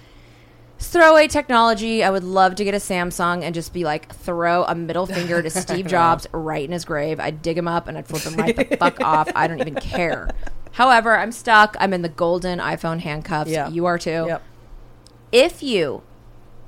Throwaway 0.77 1.29
technology. 1.29 2.03
I 2.03 2.09
would 2.09 2.25
love 2.25 2.55
to 2.55 2.65
get 2.65 2.73
a 2.73 2.79
Samsung 2.79 3.43
and 3.43 3.55
just 3.55 3.71
be 3.71 3.85
like, 3.85 4.13
throw 4.13 4.65
a 4.65 4.75
middle 4.75 5.05
finger 5.05 5.41
to 5.41 5.49
Steve 5.61 5.87
Jobs 5.87 6.27
right 6.33 6.65
in 6.65 6.73
his 6.73 6.83
grave. 6.83 7.17
I'd 7.17 7.41
dig 7.41 7.57
him 7.57 7.67
up 7.67 7.87
and 7.87 7.97
I'd 7.97 8.05
flip 8.05 8.23
him 8.23 8.35
right 8.35 8.53
the 8.55 8.75
fuck 8.75 8.99
off. 9.01 9.29
I 9.35 9.47
don't 9.47 9.61
even 9.61 9.75
care. 9.75 10.29
However, 10.73 11.17
I'm 11.17 11.31
stuck. 11.31 11.77
I'm 11.79 11.93
in 11.93 12.01
the 12.01 12.09
golden 12.09 12.59
iPhone 12.59 12.99
handcuffs. 12.99 13.49
Yeah. 13.49 13.69
You 13.69 13.85
are 13.85 13.97
too 13.97 14.25
Yep. 14.27 14.43
if 15.31 15.63
you 15.63 16.03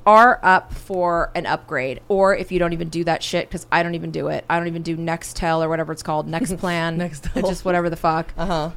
are 0.07 0.39
up 0.41 0.73
for 0.73 1.31
an 1.35 1.45
upgrade, 1.45 1.99
or 2.07 2.33
if 2.35 2.49
you 2.49 2.57
don't 2.59 2.71
even 2.71 2.87
do 2.87 3.03
that 3.03 3.21
shit, 3.21 3.47
because 3.49 3.67
I 3.69 3.83
don't 3.83 3.93
even 3.93 4.09
do 4.09 4.29
it. 4.29 4.45
I 4.49 4.57
don't 4.57 4.67
even 4.67 4.81
do 4.81 4.95
Nextel 4.95 5.63
or 5.63 5.67
whatever 5.67 5.91
it's 5.91 6.01
called, 6.01 6.27
Next 6.29 6.57
Plan, 6.57 6.97
Nextel. 6.97 7.47
just 7.47 7.65
whatever 7.65 7.89
the 7.89 7.97
fuck. 7.97 8.33
Uh 8.37 8.45
huh. 8.45 8.71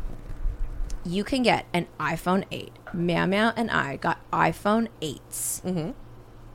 You 1.05 1.23
can 1.25 1.43
get 1.43 1.67
an 1.73 1.87
iPhone 1.99 2.45
8. 2.51 2.73
Meow 2.93 3.25
Meow 3.27 3.53
and 3.57 3.71
I 3.71 3.97
got 3.97 4.19
iPhone 4.33 4.89
8s. 5.01 5.63
Mm-hmm. 5.63 5.91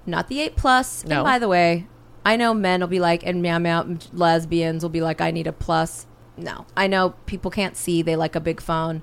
Not 0.05 0.27
the 0.27 0.41
8 0.41 0.55
Plus. 0.57 1.05
No. 1.05 1.15
And 1.15 1.23
by 1.23 1.39
the 1.39 1.47
way, 1.47 1.87
I 2.25 2.35
know 2.35 2.53
men 2.53 2.81
will 2.81 2.87
be 2.87 2.99
like, 2.99 3.25
and 3.25 3.41
Meow 3.41 3.57
Meow 3.57 3.97
lesbians 4.11 4.83
will 4.83 4.89
be 4.89 5.01
like, 5.01 5.21
I 5.21 5.31
need 5.31 5.47
a 5.47 5.53
Plus. 5.53 6.05
No. 6.37 6.65
I 6.75 6.85
know 6.87 7.11
people 7.25 7.49
can't 7.49 7.77
see. 7.77 8.01
They 8.01 8.15
like 8.15 8.35
a 8.35 8.39
big 8.41 8.61
phone. 8.61 9.01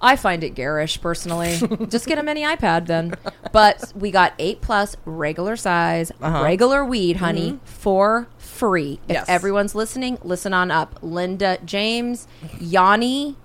I 0.00 0.16
find 0.16 0.44
it 0.44 0.50
garish 0.50 1.00
personally. 1.00 1.58
Just 1.88 2.06
get 2.06 2.18
a 2.18 2.22
mini 2.22 2.42
iPad 2.42 2.86
then. 2.86 3.14
But 3.52 3.92
we 3.96 4.10
got 4.10 4.34
8 4.38 4.60
Plus 4.60 4.96
regular 5.04 5.56
size, 5.56 6.12
uh-huh. 6.20 6.42
regular 6.42 6.84
weed, 6.84 7.16
honey, 7.16 7.52
mm-hmm. 7.52 7.64
for 7.64 8.28
free. 8.38 9.00
If 9.08 9.14
Yes. 9.14 9.24
everyone's 9.28 9.74
listening, 9.74 10.18
listen 10.22 10.52
on 10.52 10.70
up. 10.70 10.98
Linda 11.02 11.58
James, 11.64 12.28
Yanni, 12.60 13.36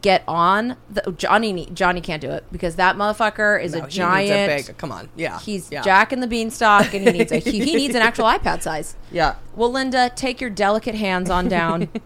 get 0.00 0.22
on 0.28 0.76
the 0.88 1.12
Johnny 1.16 1.66
Johnny 1.74 2.00
can't 2.00 2.20
do 2.20 2.30
it 2.30 2.44
because 2.52 2.76
that 2.76 2.94
motherfucker 2.96 3.60
is 3.60 3.72
No, 3.72 3.78
a 3.78 3.80
he 3.80 3.84
needs 3.86 3.94
giant 3.96 4.66
big. 4.66 4.78
Come 4.78 4.92
on. 4.92 5.08
Yeah. 5.16 5.40
he's 5.40 5.70
yeah. 5.70 5.82
Jack 5.82 6.12
in 6.12 6.20
the 6.20 6.28
Beanstalk 6.28 6.94
and 6.94 7.04
he 7.04 7.10
needs 7.10 7.32
a 7.32 7.38
he, 7.38 7.58
he 7.64 7.74
needs 7.74 7.94
an 7.94 8.02
actual 8.08 8.26
iPad 8.26 8.62
size. 8.62 8.94
Yeah. 9.10 9.34
Well, 9.56 9.72
Linda, 9.72 10.10
take 10.14 10.40
your 10.40 10.50
delicate 10.50 10.94
hands 10.94 11.28
on 11.30 11.48
down. 11.48 11.88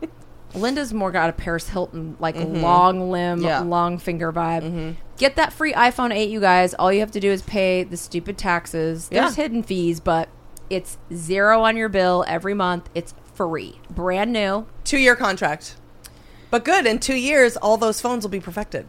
Linda's 0.54 0.92
more 0.94 1.10
got 1.10 1.30
a 1.30 1.32
Paris 1.32 1.68
Hilton 1.68 2.16
like 2.20 2.36
long 2.36 3.10
limb, 3.10 3.38
Mm-hmm. 3.38 3.46
Yeah. 3.46 3.60
Mm-hmm. 3.60 3.68
long 3.68 3.98
finger 3.98 4.32
vibe. 4.32 4.96
Get 5.18 5.36
that 5.36 5.52
free 5.52 5.72
iPhone 5.72 6.12
8, 6.14 6.28
you 6.30 6.40
guys. 6.40 6.74
All 6.74 6.92
you 6.92 7.00
have 7.00 7.12
to 7.12 7.20
do 7.20 7.30
is 7.30 7.42
pay 7.42 7.84
the 7.84 7.96
stupid 7.96 8.36
taxes. 8.38 9.08
There's 9.08 9.36
Yeah. 9.36 9.42
hidden 9.42 9.62
fees, 9.62 10.00
but 10.00 10.28
it's 10.70 10.98
zero 11.12 11.62
on 11.62 11.76
your 11.76 11.88
bill 11.88 12.24
every 12.26 12.54
month. 12.54 12.88
It's 12.94 13.14
free, 13.34 13.80
brand 13.90 14.32
new. 14.32 14.66
Two 14.84 14.98
year 14.98 15.16
contract. 15.16 15.76
But 16.50 16.64
good. 16.64 16.86
In 16.86 16.98
two 17.00 17.16
years, 17.16 17.56
all 17.56 17.76
those 17.76 18.00
phones 18.00 18.22
will 18.24 18.30
be 18.30 18.40
perfected. 18.40 18.86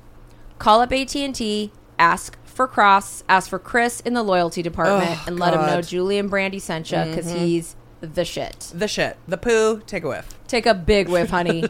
call 0.60 0.82
up 0.82 0.92
AT&T, 0.94 1.72
ask 2.00 2.38
for 2.46 2.68
Cross, 2.68 3.24
ask 3.28 3.50
for 3.50 3.60
Chris 3.60 4.00
in 4.02 4.14
the 4.14 4.24
loyalty 4.24 4.62
department, 4.62 5.20
Oh, 5.20 5.24
and 5.28 5.38
let 5.40 5.54
him 5.54 5.62
know. 5.62 5.80
Mm-hmm. 5.80 5.88
Julie 5.90 6.18
and 6.18 6.30
Brandy 6.30 6.60
sent 6.60 6.92
you 6.92 7.04
because 7.04 7.30
he's 7.32 7.76
the 8.06 8.26
shit. 8.26 8.72
The 8.74 8.88
shit. 8.88 9.18
The 9.28 9.38
poo. 9.38 9.82
Take 9.86 10.04
a 10.04 10.10
whiff. 10.10 10.34
Take 10.48 10.66
a 10.66 10.74
big 10.74 11.10
whiff, 11.10 11.30
honey. 11.30 11.64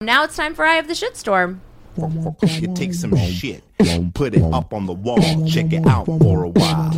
now 0.00 0.24
it's 0.24 0.36
time 0.36 0.54
for 0.54 0.64
Eye 0.64 0.76
of 0.76 0.88
the 0.88 0.94
Shitstorm. 0.94 1.60
You 1.96 2.72
take 2.74 2.94
some 2.94 3.16
shit, 3.16 3.62
put 4.14 4.34
it 4.34 4.42
up 4.42 4.72
on 4.72 4.86
the 4.86 4.92
wall, 4.92 5.20
check 5.46 5.72
it 5.72 5.86
out 5.86 6.06
for 6.06 6.44
a 6.44 6.48
while. 6.48 6.92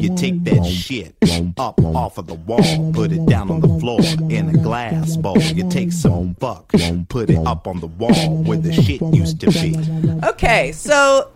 You 0.00 0.14
take 0.14 0.44
that 0.44 0.64
shit 0.64 1.14
up 1.56 1.80
off 1.80 2.18
of 2.18 2.26
the 2.26 2.34
wall, 2.34 2.92
put 2.92 3.10
it 3.10 3.24
down 3.26 3.50
on 3.50 3.60
the 3.60 3.80
floor 3.80 4.00
in 4.30 4.50
a 4.50 4.52
glass 4.52 5.16
bowl. 5.16 5.38
You 5.38 5.68
take 5.70 5.92
some 5.92 6.34
fuck, 6.34 6.70
put 7.08 7.30
it 7.30 7.44
up 7.46 7.66
on 7.66 7.80
the 7.80 7.86
wall 7.86 8.42
where 8.44 8.58
the 8.58 8.72
shit 8.72 9.00
used 9.14 9.40
to 9.40 9.50
be. 9.50 9.76
Okay, 10.24 10.72
so 10.72 11.30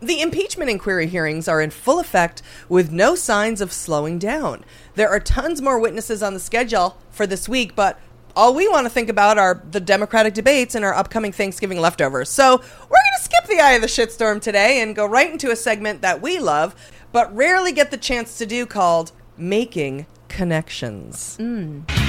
the 0.00 0.20
impeachment 0.20 0.70
inquiry 0.70 1.06
hearings 1.06 1.48
are 1.48 1.60
in 1.60 1.70
full 1.70 1.98
effect 1.98 2.42
with 2.68 2.92
no 2.92 3.14
signs 3.14 3.60
of 3.60 3.72
slowing 3.72 4.18
down. 4.18 4.64
There 4.94 5.08
are 5.08 5.20
tons 5.20 5.60
more 5.60 5.78
witnesses 5.78 6.22
on 6.22 6.34
the 6.34 6.40
schedule 6.40 6.96
for 7.10 7.26
this 7.26 7.48
week, 7.48 7.74
but 7.74 7.98
all 8.36 8.54
we 8.54 8.68
want 8.68 8.84
to 8.86 8.90
think 8.90 9.08
about 9.08 9.38
are 9.38 9.62
the 9.68 9.80
Democratic 9.80 10.34
debates 10.34 10.76
and 10.76 10.84
our 10.84 10.94
upcoming 10.94 11.32
Thanksgiving 11.32 11.80
leftovers. 11.80 12.28
So 12.28 12.56
we're 12.56 12.60
going 12.60 13.18
to 13.18 13.22
skip 13.24 13.46
the 13.48 13.60
eye 13.60 13.72
of 13.72 13.82
the 13.82 13.88
shitstorm 13.88 14.40
today 14.40 14.80
and 14.80 14.94
go 14.94 15.06
right 15.06 15.30
into 15.30 15.50
a 15.50 15.56
segment 15.56 16.02
that 16.02 16.22
we 16.22 16.38
love, 16.38 16.74
but 17.10 17.34
rarely 17.34 17.72
get 17.72 17.90
the 17.90 17.96
chance 17.96 18.38
to 18.38 18.46
do 18.46 18.66
called 18.66 19.10
Making 19.36 20.06
Connections. 20.28 21.36
Another 21.40 22.07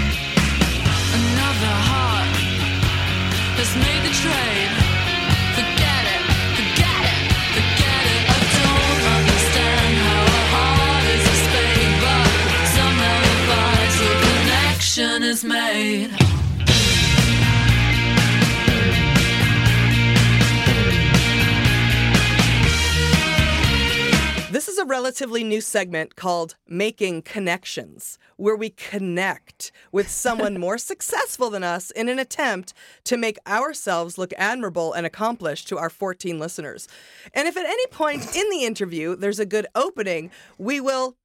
is 15.39 15.45
made. 15.45 16.09
This 24.51 24.67
is 24.67 24.77
a 24.77 24.85
relatively 24.85 25.43
new 25.43 25.61
segment 25.61 26.15
called 26.15 26.55
Making 26.67 27.21
Connections, 27.21 28.17
where 28.35 28.55
we 28.55 28.71
connect 28.71 29.71
with 29.91 30.09
someone 30.09 30.59
more 30.59 30.77
successful 30.77 31.49
than 31.49 31.63
us 31.63 31.91
in 31.91 32.09
an 32.09 32.19
attempt 32.19 32.73
to 33.05 33.15
make 33.15 33.37
ourselves 33.47 34.17
look 34.17 34.33
admirable 34.37 34.91
and 34.93 35.05
accomplished 35.05 35.67
to 35.69 35.77
our 35.77 35.89
14 35.89 36.39
listeners. 36.39 36.87
And 37.33 37.47
if 37.47 37.55
at 37.55 37.65
any 37.65 37.87
point 37.87 38.35
in 38.35 38.49
the 38.49 38.63
interview 38.63 39.15
there's 39.15 39.39
a 39.39 39.45
good 39.45 39.67
opening, 39.75 40.31
we 40.57 40.81
will 40.81 41.15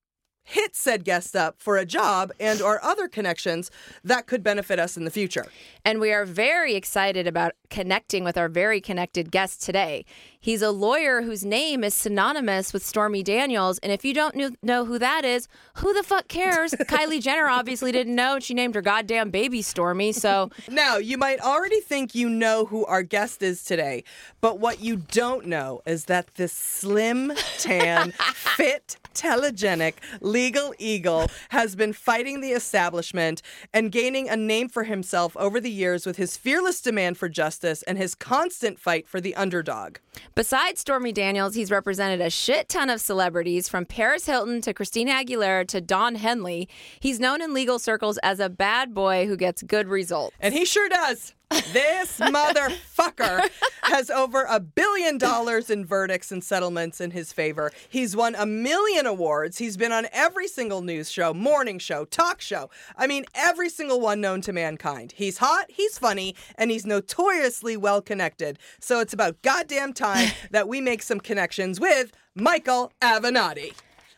hit 0.45 0.77
said 0.77 1.05
guest 1.05 1.35
up 1.35 1.57
for 1.59 1.77
a 1.77 1.85
job 1.85 2.31
and 2.39 2.61
or 2.61 2.83
other 2.85 3.09
connections 3.09 3.71
that 4.05 4.27
could 4.27 4.43
benefit 4.43 4.79
us 4.79 4.97
in 4.97 5.05
the 5.05 5.11
future. 5.11 5.47
And 5.85 6.01
we 6.01 6.13
are 6.13 6.25
very 6.25 6.75
excited 6.75 7.27
about 7.27 7.55
connecting 7.71 8.25
with 8.25 8.37
our 8.37 8.49
very 8.49 8.81
connected 8.81 9.31
guest 9.31 9.63
today. 9.63 10.05
He's 10.45 10.61
a 10.61 10.71
lawyer 10.71 11.23
whose 11.23 11.43
name 11.43 11.83
is 11.83 11.95
synonymous 11.95 12.75
with 12.75 12.85
Stormy 12.85 13.23
Daniels. 13.23 13.79
And 13.79 13.91
if 13.91 14.05
you 14.05 14.13
don't 14.13 14.35
knew, 14.35 14.55
know 14.63 14.85
who 14.85 14.99
that 14.99 15.25
is, 15.25 15.49
who 15.77 15.95
the 15.95 16.03
fuck 16.03 16.29
cares? 16.29 16.73
Kylie 16.81 17.23
Jenner 17.23 17.49
obviously 17.49 17.93
didn't 17.93 18.15
know. 18.15 18.39
She 18.41 18.53
named 18.53 18.75
her 18.75 18.83
goddamn 18.83 19.31
baby 19.31 19.63
Stormy. 19.63 20.13
So 20.13 20.51
Now, 20.69 20.99
you 20.99 21.17
might 21.17 21.41
already 21.41 21.81
think 21.81 22.15
you 22.15 22.29
know 22.29 22.67
who 22.67 22.85
our 22.85 23.03
guest 23.03 23.43
is 23.43 23.65
today, 23.65 24.05
but 24.43 24.61
what 24.61 24.81
you 24.81 24.97
don't 24.97 25.47
know 25.47 25.81
is 25.87 26.05
that 26.05 26.35
this 26.35 26.53
slim, 26.53 27.33
tan, 27.57 28.13
fit, 28.35 28.99
telegenic, 29.15 29.95
legal 30.21 30.75
eagle 30.79 31.31
has 31.49 31.75
been 31.75 31.95
fighting 31.95 32.43
the 32.43 32.51
establishment 32.51 33.41
and 33.73 33.91
gaining 33.91 34.29
a 34.29 34.37
name 34.37 34.69
for 34.69 34.85
himself 34.85 35.35
over 35.39 35.59
the 35.59 35.71
years 35.71 36.05
with 36.05 36.19
his 36.19 36.37
fearless 36.37 36.83
demand 36.83 37.17
for 37.17 37.31
justice 37.31 37.83
and 37.85 37.97
his 37.97 38.15
constant 38.15 38.79
fight 38.79 39.09
for 39.09 39.23
the 39.23 39.35
underdog. 39.37 39.97
Besides 40.37 40.81
Stormy 40.81 41.13
Daniels, 41.13 41.55
he's 41.55 41.71
represented 41.71 42.21
a 42.21 42.29
shit 42.29 42.69
ton 42.69 42.91
of 42.91 43.01
celebrities 43.01 43.69
from 43.69 43.87
Paris 43.87 44.27
Hilton 44.27 44.61
to 44.63 44.75
Christina 44.75 45.13
Aguilera 45.13 45.65
to 45.69 45.81
Don 45.81 46.17
Henley. 46.17 46.69
He's 46.99 47.21
known 47.21 47.41
in 47.41 47.55
legal 47.55 47.79
circles 47.79 48.19
as 48.19 48.41
a 48.41 48.49
bad 48.49 48.95
boy 48.95 49.29
who 49.29 49.37
gets 49.37 49.63
good 49.63 49.87
results. 49.87 50.35
And 50.41 50.53
he 50.53 50.65
sure 50.65 50.89
does. 50.89 51.37
This 51.73 52.19
motherfucker 52.19 53.49
has 53.83 54.11
over 54.11 54.45
a 54.49 54.59
billion 54.61 55.19
dollars 55.19 55.71
in 55.71 55.85
verdicts 55.85 56.33
and 56.33 56.43
settlements 56.43 57.01
in 57.01 57.11
his 57.13 57.33
favor. 57.33 57.71
He's 57.89 58.17
won 58.17 58.35
a 58.35 58.47
million 58.47 59.07
awards. 59.07 59.59
He's 59.59 59.77
been 59.77 59.93
on 59.93 60.07
every 60.13 60.49
single 60.49 60.83
news 60.83 61.11
show, 61.11 61.33
morning 61.33 61.79
show, 61.79 62.05
talk 62.05 62.41
show. 62.41 62.71
I 62.97 63.07
mean, 63.07 63.25
every 63.35 63.69
single 63.69 64.01
one 64.01 64.21
known 64.21 64.41
to 64.43 64.53
mankind. 64.53 65.13
He's 65.17 65.39
hot, 65.39 65.67
he's 65.69 65.99
funny, 65.99 66.35
and 66.57 66.71
he's 66.71 66.85
notoriously 66.87 67.77
well 67.77 68.03
connected. 68.03 68.59
So 68.81 69.01
it's 69.01 69.13
about 69.13 69.41
goddamn 69.43 69.93
time 69.93 70.31
that 70.51 70.69
we 70.69 70.81
make 70.81 71.03
some 71.03 71.21
connections 71.21 71.79
with 71.79 72.13
Michael 72.35 72.93
Avenatti. 73.01 73.73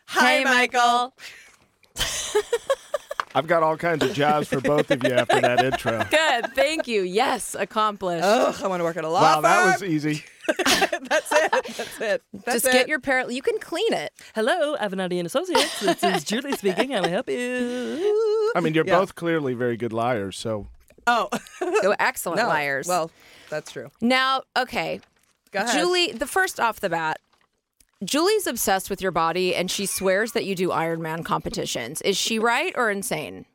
Hi, 0.07 0.37
Hey, 0.37 0.43
Michael. 0.43 1.13
I've 3.37 3.47
got 3.47 3.61
all 3.61 3.77
kinds 3.77 4.03
of 4.03 4.13
jobs 4.13 4.47
for 4.47 4.59
both 4.61 4.89
of 4.89 5.03
you 5.03 5.11
after 5.13 5.39
that 5.41 5.63
intro. 5.63 6.03
Good. 6.09 6.53
Thank 6.55 6.87
you. 6.87 7.03
Yes, 7.03 7.55
accomplished. 7.57 8.23
Ugh, 8.23 8.55
I 8.63 8.67
want 8.67 8.79
to 8.79 8.83
work 8.83 8.97
at 8.97 9.03
a 9.03 9.09
law 9.09 9.21
Wow, 9.21 9.33
firm. 9.35 9.43
that 9.43 9.79
was 9.79 9.83
easy. 9.83 10.23
That's 10.57 11.31
it. 11.31 11.51
That's 11.51 12.01
it. 12.01 12.23
That's 12.33 12.45
Just 12.53 12.65
it. 12.67 12.71
get 12.73 12.87
your 12.87 12.99
parrot. 12.99 13.31
You 13.31 13.41
can 13.41 13.59
clean 13.59 13.93
it. 13.93 14.11
Hello, 14.33 14.75
Avenatti 14.77 15.17
and 15.19 15.25
Associates. 15.27 15.79
This 15.81 16.01
is 16.03 16.23
Julie 16.25 16.53
speaking. 16.53 16.91
How 16.91 17.01
may 17.01 17.07
I 17.09 17.11
help 17.11 17.29
you? 17.29 18.51
I 18.55 18.59
mean, 18.61 18.73
you're 18.73 18.85
Yeah. 18.87 18.97
both 18.99 19.13
clearly 19.15 19.53
very 19.53 19.77
good 19.77 19.93
liars, 19.93 20.37
so 20.37 20.67
Oh, 21.05 21.29
Oh, 21.61 21.95
excellent 21.99 22.41
no. 22.41 22.47
liars. 22.47 22.87
Well, 22.87 23.11
that's 23.49 23.71
true. 23.71 23.91
now, 24.01 24.41
okay, 24.57 24.99
Go 25.51 25.59
ahead. 25.59 25.73
Julie. 25.79 26.11
The 26.11 26.27
first 26.27 26.59
off 26.59 26.79
the 26.79 26.89
bat, 26.89 27.19
Julie's 28.03 28.45
obsessed 28.47 28.89
with 28.89 29.01
your 29.01 29.11
body, 29.11 29.55
and 29.55 29.69
she 29.71 29.85
swears 29.85 30.33
that 30.33 30.45
you 30.45 30.53
do 30.55 30.69
Ironman 30.69 31.25
competitions. 31.25 32.01
Is 32.03 32.17
she 32.17 32.37
right 32.39 32.73
or 32.75 32.89
insane? 32.91 33.45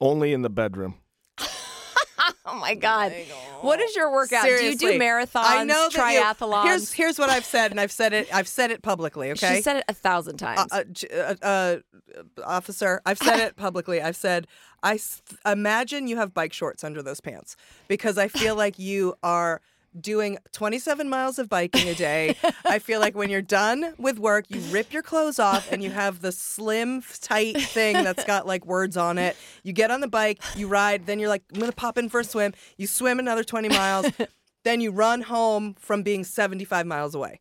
only 0.00 0.32
in 0.32 0.42
the 0.42 0.50
bedroom. 0.50 0.94
Oh 2.44 2.54
my 2.56 2.74
god! 2.74 3.12
What 3.62 3.80
is 3.80 3.96
your 3.96 4.12
workout? 4.12 4.44
Do 4.44 4.50
you 4.50 4.76
do 4.76 4.98
marathons, 4.98 5.30
I 5.44 5.64
know 5.64 5.88
that 5.92 6.12
you- 6.12 6.20
triathlons? 6.20 6.64
here's 6.64 6.92
here's 6.92 7.18
what 7.18 7.30
I've 7.30 7.44
said, 7.44 7.70
and 7.70 7.80
I've 7.80 7.90
said 7.92 8.12
it. 8.12 8.32
I've 8.34 8.46
said 8.48 8.70
it 8.70 8.82
publicly. 8.82 9.30
Okay. 9.32 9.56
She 9.56 9.62
said 9.62 9.76
it 9.78 9.84
a 9.88 9.94
thousand 9.94 10.36
times. 10.36 10.70
uh, 10.72 10.84
uh, 11.12 11.16
uh, 11.16 11.46
uh, 11.46 11.76
officer, 12.44 13.00
I've 13.06 13.18
said 13.18 13.40
it 13.40 13.56
publicly. 13.56 14.02
I've 14.02 14.16
said, 14.16 14.46
I 14.82 14.94
s- 14.94 15.22
imagine 15.46 16.06
you 16.08 16.16
have 16.16 16.34
bike 16.34 16.52
shorts 16.52 16.84
under 16.84 17.02
those 17.02 17.20
pants 17.20 17.56
because 17.88 18.18
I 18.18 18.28
feel 18.28 18.54
like 18.54 18.78
you 18.78 19.14
are 19.22 19.60
doing 20.00 20.38
27 20.52 21.08
miles 21.08 21.38
of 21.38 21.48
biking 21.48 21.88
a 21.88 21.94
day. 21.94 22.36
I 22.64 22.78
feel 22.78 23.00
like 23.00 23.14
when 23.14 23.28
you're 23.30 23.42
done 23.42 23.94
with 23.98 24.18
work, 24.18 24.46
you 24.48 24.60
rip 24.72 24.92
your 24.92 25.02
clothes 25.02 25.38
off 25.38 25.70
and 25.70 25.82
you 25.82 25.90
have 25.90 26.20
the 26.22 26.32
slim, 26.32 27.02
tight 27.20 27.60
thing 27.60 28.02
that's 28.02 28.24
got 28.24 28.46
like 28.46 28.64
words 28.66 28.96
on 28.96 29.18
it. 29.18 29.36
You 29.62 29.72
get 29.72 29.90
on 29.90 30.00
the 30.00 30.08
bike, 30.08 30.40
you 30.56 30.68
ride, 30.68 31.06
then 31.06 31.18
you're 31.18 31.28
like, 31.28 31.42
I'm 31.52 31.60
going 31.60 31.70
to 31.70 31.76
pop 31.76 31.98
in 31.98 32.08
for 32.08 32.20
a 32.20 32.24
swim. 32.24 32.52
You 32.76 32.86
swim 32.86 33.18
another 33.18 33.44
20 33.44 33.68
miles, 33.68 34.06
then 34.64 34.80
you 34.80 34.90
run 34.90 35.22
home 35.22 35.74
from 35.78 36.02
being 36.02 36.24
75 36.24 36.86
miles 36.86 37.14
away. 37.14 37.40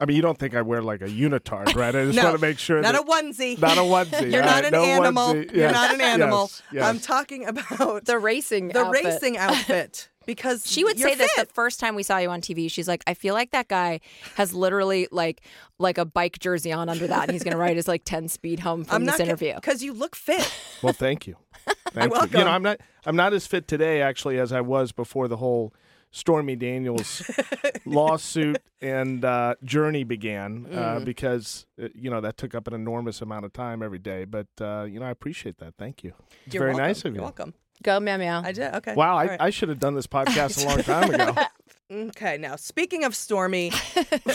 I 0.00 0.04
mean, 0.06 0.14
you 0.14 0.22
don't 0.22 0.38
think 0.38 0.54
I 0.54 0.62
wear 0.62 0.80
like 0.80 1.02
a 1.02 1.08
unitard, 1.08 1.74
right? 1.74 1.94
I 1.94 2.04
just 2.04 2.14
No, 2.16 2.24
want 2.26 2.36
to 2.36 2.40
make 2.40 2.58
sure 2.60 2.80
not 2.80 2.92
that 2.92 3.02
a 3.02 3.04
onesie. 3.04 3.58
not 3.58 3.78
a 3.78 3.80
onesie. 3.80 4.30
You're 4.32 4.42
not 4.44 4.62
right? 4.62 4.64
an 4.66 4.72
No 4.72 4.84
animal. 4.84 5.34
onesie. 5.34 5.52
You're 5.56 5.72
not 5.72 5.92
an 5.92 6.00
animal. 6.00 6.42
yes, 6.52 6.62
yes. 6.72 6.84
I'm 6.84 7.00
talking 7.00 7.46
about 7.46 8.04
The 8.04 8.16
racing 8.18 8.68
the 8.68 8.80
outfit. 8.84 9.04
racing 9.04 9.36
outfit 9.38 10.08
because 10.28 10.70
She 10.70 10.84
would 10.84 10.98
you're 11.00 11.08
say 11.08 11.14
this 11.16 11.34
the 11.36 11.46
first 11.46 11.80
time 11.80 11.96
we 11.96 12.04
saw 12.04 12.18
you 12.18 12.28
on 12.30 12.40
TV. 12.40 12.70
She's 12.70 12.86
like, 12.86 13.02
I 13.08 13.14
feel 13.14 13.34
like 13.34 13.50
that 13.50 13.66
guy 13.66 13.98
has 14.36 14.52
literally 14.54 15.08
like 15.10 15.40
like 15.78 15.98
a 15.98 16.04
bike 16.04 16.38
jersey 16.38 16.70
on 16.70 16.88
under 16.88 17.06
that, 17.08 17.22
and 17.24 17.32
he's 17.32 17.42
gonna 17.42 17.56
ride 17.56 17.74
his 17.76 17.88
like 17.88 18.02
ten 18.04 18.28
speed 18.28 18.60
home 18.60 18.84
from 18.84 18.94
I'm 18.96 19.04
this 19.06 19.18
not 19.18 19.26
interview. 19.26 19.54
because 19.54 19.82
you 19.82 19.92
look 19.92 20.14
fit. 20.14 20.46
Well, 20.82 20.92
thank 20.92 21.26
you. 21.26 21.34
Thank 21.92 22.04
you. 22.04 22.10
welcome. 22.18 22.38
You 22.38 22.44
know, 22.44 22.50
I'm 22.52 22.62
not 22.62 22.78
I'm 23.04 23.16
not 23.16 23.32
as 23.32 23.46
fit 23.48 23.66
today 23.66 24.00
actually 24.00 24.38
as 24.38 24.52
I 24.52 24.60
was 24.60 24.92
before 24.92 25.26
the 25.26 25.38
whole 25.38 25.74
Stormy 26.12 26.54
Daniels 26.56 27.22
lawsuit 27.84 28.58
and 28.80 29.24
uh, 29.24 29.54
journey 29.64 30.04
began 30.04 30.66
Mm. 30.66 30.76
uh, 30.76 31.00
because 31.04 31.66
uh, 31.82 31.88
you 31.94 32.10
know 32.10 32.20
that 32.20 32.36
took 32.36 32.54
up 32.54 32.66
an 32.68 32.74
enormous 32.74 33.20
amount 33.20 33.44
of 33.44 33.52
time 33.52 33.82
every 33.82 33.98
day. 33.98 34.24
But 34.24 34.46
uh, 34.60 34.84
you 34.88 35.00
know, 35.00 35.06
I 35.06 35.10
appreciate 35.10 35.58
that. 35.58 35.74
Thank 35.78 36.04
you. 36.04 36.12
It's 36.46 36.54
You're 36.54 36.60
very 36.62 36.72
welcome. 36.74 36.86
nice 36.86 36.98
of 37.04 37.12
you. 37.12 37.14
You're 37.16 37.22
welcome. 37.22 37.54
Go 37.82 38.00
meow 38.00 38.16
meow. 38.16 38.42
I 38.44 38.52
did. 38.52 38.74
Okay. 38.74 38.94
Wow, 38.94 39.16
I, 39.16 39.22
All 39.22 39.28
right. 39.30 39.40
I 39.40 39.50
should 39.50 39.68
have 39.68 39.78
done 39.78 39.94
this 39.94 40.06
podcast 40.18 40.62
a 40.62 40.68
long 40.68 40.82
time 40.82 41.14
ago. 41.14 41.34
Okay, 41.90 42.36
now 42.36 42.54
speaking 42.56 43.04
of 43.04 43.16
Stormy, 43.16 43.72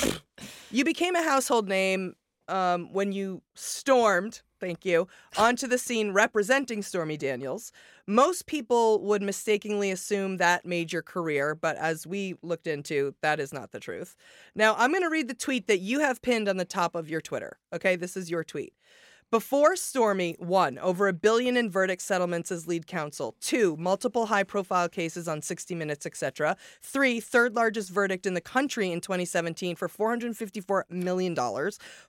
you 0.72 0.84
became 0.84 1.16
a 1.16 1.22
household 1.22 1.68
name 1.70 2.16
um, 2.48 2.92
when 2.92 3.12
you 3.12 3.44
stormed, 3.54 4.42
thank 4.60 4.84
you, 4.86 5.08
onto 5.38 5.68
the 5.68 5.78
scene 5.78 6.14
representing 6.14 6.82
Stormy 6.82 7.16
Daniels. 7.16 7.72
Most 8.08 8.48
people 8.48 9.04
would 9.04 9.22
mistakenly 9.22 9.92
assume 9.92 10.38
that 10.38 10.66
made 10.66 10.92
your 10.92 11.04
career, 11.04 11.54
but 11.54 11.78
as 11.78 12.08
we 12.08 12.36
looked 12.42 12.66
into, 12.66 13.14
that 13.22 13.40
is 13.40 13.54
not 13.54 13.72
the 13.72 13.80
truth. 13.80 14.16
Now, 14.56 14.76
I'm 14.78 14.90
going 14.90 15.04
to 15.04 15.10
read 15.10 15.28
the 15.28 15.36
tweet 15.36 15.68
that 15.68 15.80
you 15.80 16.00
have 16.00 16.24
pinned 16.24 16.50
on 16.50 16.58
the 16.58 16.66
top 16.66 16.96
of 16.96 17.08
your 17.08 17.22
Twitter. 17.22 17.60
Okay, 17.72 17.96
this 17.96 18.18
is 18.18 18.32
your 18.32 18.44
tweet. 18.44 18.74
Before 19.34 19.76
Stormy, 19.76 20.36
one, 20.38 20.78
over 20.78 21.08
a 21.08 21.12
billion 21.12 21.58
in 21.58 21.68
verdict 21.68 22.04
settlements 22.04 22.52
as 22.52 22.68
lead 22.68 22.86
counsel. 22.86 23.34
Two, 23.42 23.76
multiple 23.78 24.28
high 24.28 24.44
profile 24.44 24.88
cases 24.88 25.28
on 25.28 25.42
60 25.42 25.74
Minutes, 25.74 26.06
etc. 26.06 26.56
Three, 26.84 27.20
third 27.20 27.56
largest 27.56 27.90
verdict 27.90 28.28
in 28.28 28.36
the 28.36 28.42
country 28.42 28.92
in 28.92 29.02
2017 29.02 29.76
for 29.76 29.90
$454 29.90 30.84
million. 30.92 31.36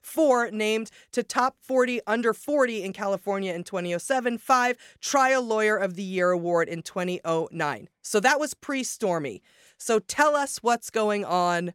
Four, 0.03 0.51
named 0.51 0.91
to 1.13 1.23
top 1.23 1.55
40 1.61 1.99
under 2.05 2.31
40 2.31 2.83
in 2.83 2.93
California 2.93 3.55
in 3.55 3.63
2007. 3.63 4.37
Five, 4.37 4.77
Trial 5.01 5.41
Lawyer 5.41 5.77
of 5.77 5.95
the 5.95 6.03
Year 6.03 6.29
award 6.29 6.69
in 6.69 6.83
2009. 6.83 7.89
So 8.03 8.19
that 8.19 8.39
was 8.39 8.53
pre 8.53 8.83
Stormy. 8.83 9.41
So 9.79 9.97
tell 9.97 10.35
us 10.35 10.59
what's 10.61 10.91
going 10.91 11.25
on 11.25 11.73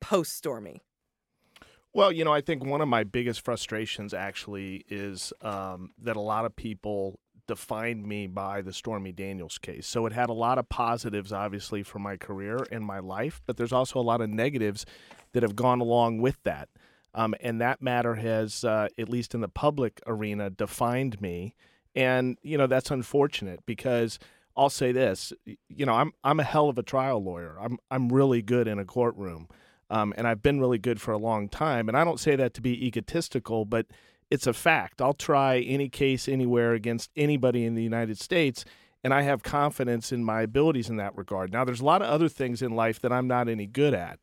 post 0.00 0.32
Stormy. 0.32 0.82
Well, 1.94 2.10
you 2.10 2.24
know, 2.24 2.32
I 2.32 2.40
think 2.40 2.64
one 2.64 2.80
of 2.80 2.88
my 2.88 3.04
biggest 3.04 3.44
frustrations 3.44 4.14
actually 4.14 4.84
is 4.88 5.32
um, 5.42 5.90
that 5.98 6.16
a 6.16 6.20
lot 6.20 6.46
of 6.46 6.56
people 6.56 7.18
defined 7.46 8.06
me 8.06 8.26
by 8.26 8.62
the 8.62 8.72
Stormy 8.72 9.12
Daniels 9.12 9.58
case. 9.58 9.86
So 9.86 10.06
it 10.06 10.12
had 10.12 10.30
a 10.30 10.34
lot 10.34 10.58
of 10.58 10.68
positives, 10.70 11.32
obviously, 11.32 11.82
for 11.82 11.98
my 11.98 12.16
career 12.16 12.64
and 12.70 12.84
my 12.84 12.98
life, 12.98 13.42
but 13.46 13.58
there's 13.58 13.72
also 13.72 13.98
a 13.98 14.00
lot 14.00 14.22
of 14.22 14.30
negatives 14.30 14.86
that 15.32 15.42
have 15.42 15.54
gone 15.54 15.80
along 15.80 16.22
with 16.22 16.42
that. 16.44 16.70
Um, 17.14 17.34
and 17.40 17.60
that 17.60 17.82
matter 17.82 18.14
has, 18.14 18.64
uh, 18.64 18.88
at 18.96 19.10
least 19.10 19.34
in 19.34 19.42
the 19.42 19.48
public 19.48 20.00
arena, 20.06 20.48
defined 20.48 21.20
me. 21.20 21.54
And, 21.94 22.38
you 22.42 22.56
know, 22.56 22.66
that's 22.66 22.90
unfortunate 22.90 23.60
because 23.66 24.18
I'll 24.56 24.70
say 24.70 24.92
this, 24.92 25.32
you 25.68 25.84
know, 25.84 25.92
I'm, 25.92 26.12
I'm 26.24 26.40
a 26.40 26.44
hell 26.44 26.70
of 26.70 26.78
a 26.78 26.82
trial 26.82 27.22
lawyer. 27.22 27.58
I'm, 27.60 27.76
I'm 27.90 28.08
really 28.08 28.40
good 28.40 28.66
in 28.66 28.78
a 28.78 28.86
courtroom. 28.86 29.48
Um, 29.92 30.14
and 30.16 30.26
I've 30.26 30.42
been 30.42 30.58
really 30.58 30.78
good 30.78 31.00
for 31.00 31.12
a 31.12 31.18
long 31.18 31.48
time. 31.50 31.86
And 31.86 31.96
I 31.96 32.02
don't 32.02 32.18
say 32.18 32.34
that 32.34 32.54
to 32.54 32.62
be 32.62 32.86
egotistical, 32.86 33.66
but 33.66 33.86
it's 34.30 34.46
a 34.46 34.54
fact. 34.54 35.02
I'll 35.02 35.12
try 35.12 35.58
any 35.58 35.90
case 35.90 36.28
anywhere 36.28 36.72
against 36.72 37.10
anybody 37.14 37.66
in 37.66 37.74
the 37.74 37.82
United 37.82 38.18
States, 38.18 38.64
and 39.04 39.12
I 39.12 39.20
have 39.22 39.42
confidence 39.42 40.10
in 40.10 40.24
my 40.24 40.40
abilities 40.40 40.88
in 40.88 40.96
that 40.96 41.14
regard. 41.14 41.52
Now, 41.52 41.66
there's 41.66 41.82
a 41.82 41.84
lot 41.84 42.00
of 42.00 42.08
other 42.08 42.30
things 42.30 42.62
in 42.62 42.74
life 42.74 43.00
that 43.00 43.12
I'm 43.12 43.28
not 43.28 43.50
any 43.50 43.66
good 43.66 43.92
at, 43.92 44.18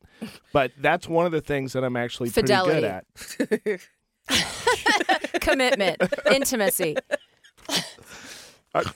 but 0.52 0.72
that's 0.78 1.06
one 1.06 1.26
of 1.26 1.32
the 1.32 1.40
things 1.40 1.72
that 1.74 1.84
I'm 1.84 1.96
actually 1.96 2.30
Fidelity. 2.30 3.04
pretty 3.46 3.46
good 3.64 3.80
at. 4.28 5.40
Commitment, 5.40 6.02
intimacy. 6.32 6.96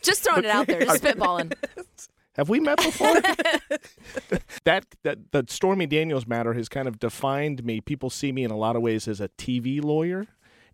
Just 0.02 0.24
throwing 0.24 0.44
it 0.44 0.50
out 0.50 0.66
there, 0.66 0.84
just 0.84 1.02
spitballing. 1.04 1.52
Have 2.36 2.48
we 2.48 2.60
met 2.60 2.78
before? 2.78 3.20
that 4.64 4.86
that 5.02 5.32
the 5.32 5.44
Stormy 5.48 5.86
Daniels 5.86 6.26
matter 6.26 6.52
has 6.54 6.68
kind 6.68 6.88
of 6.88 6.98
defined 6.98 7.64
me. 7.64 7.80
People 7.80 8.10
see 8.10 8.32
me 8.32 8.44
in 8.44 8.50
a 8.50 8.56
lot 8.56 8.76
of 8.76 8.82
ways 8.82 9.06
as 9.06 9.20
a 9.20 9.28
TV 9.28 9.82
lawyer, 9.82 10.26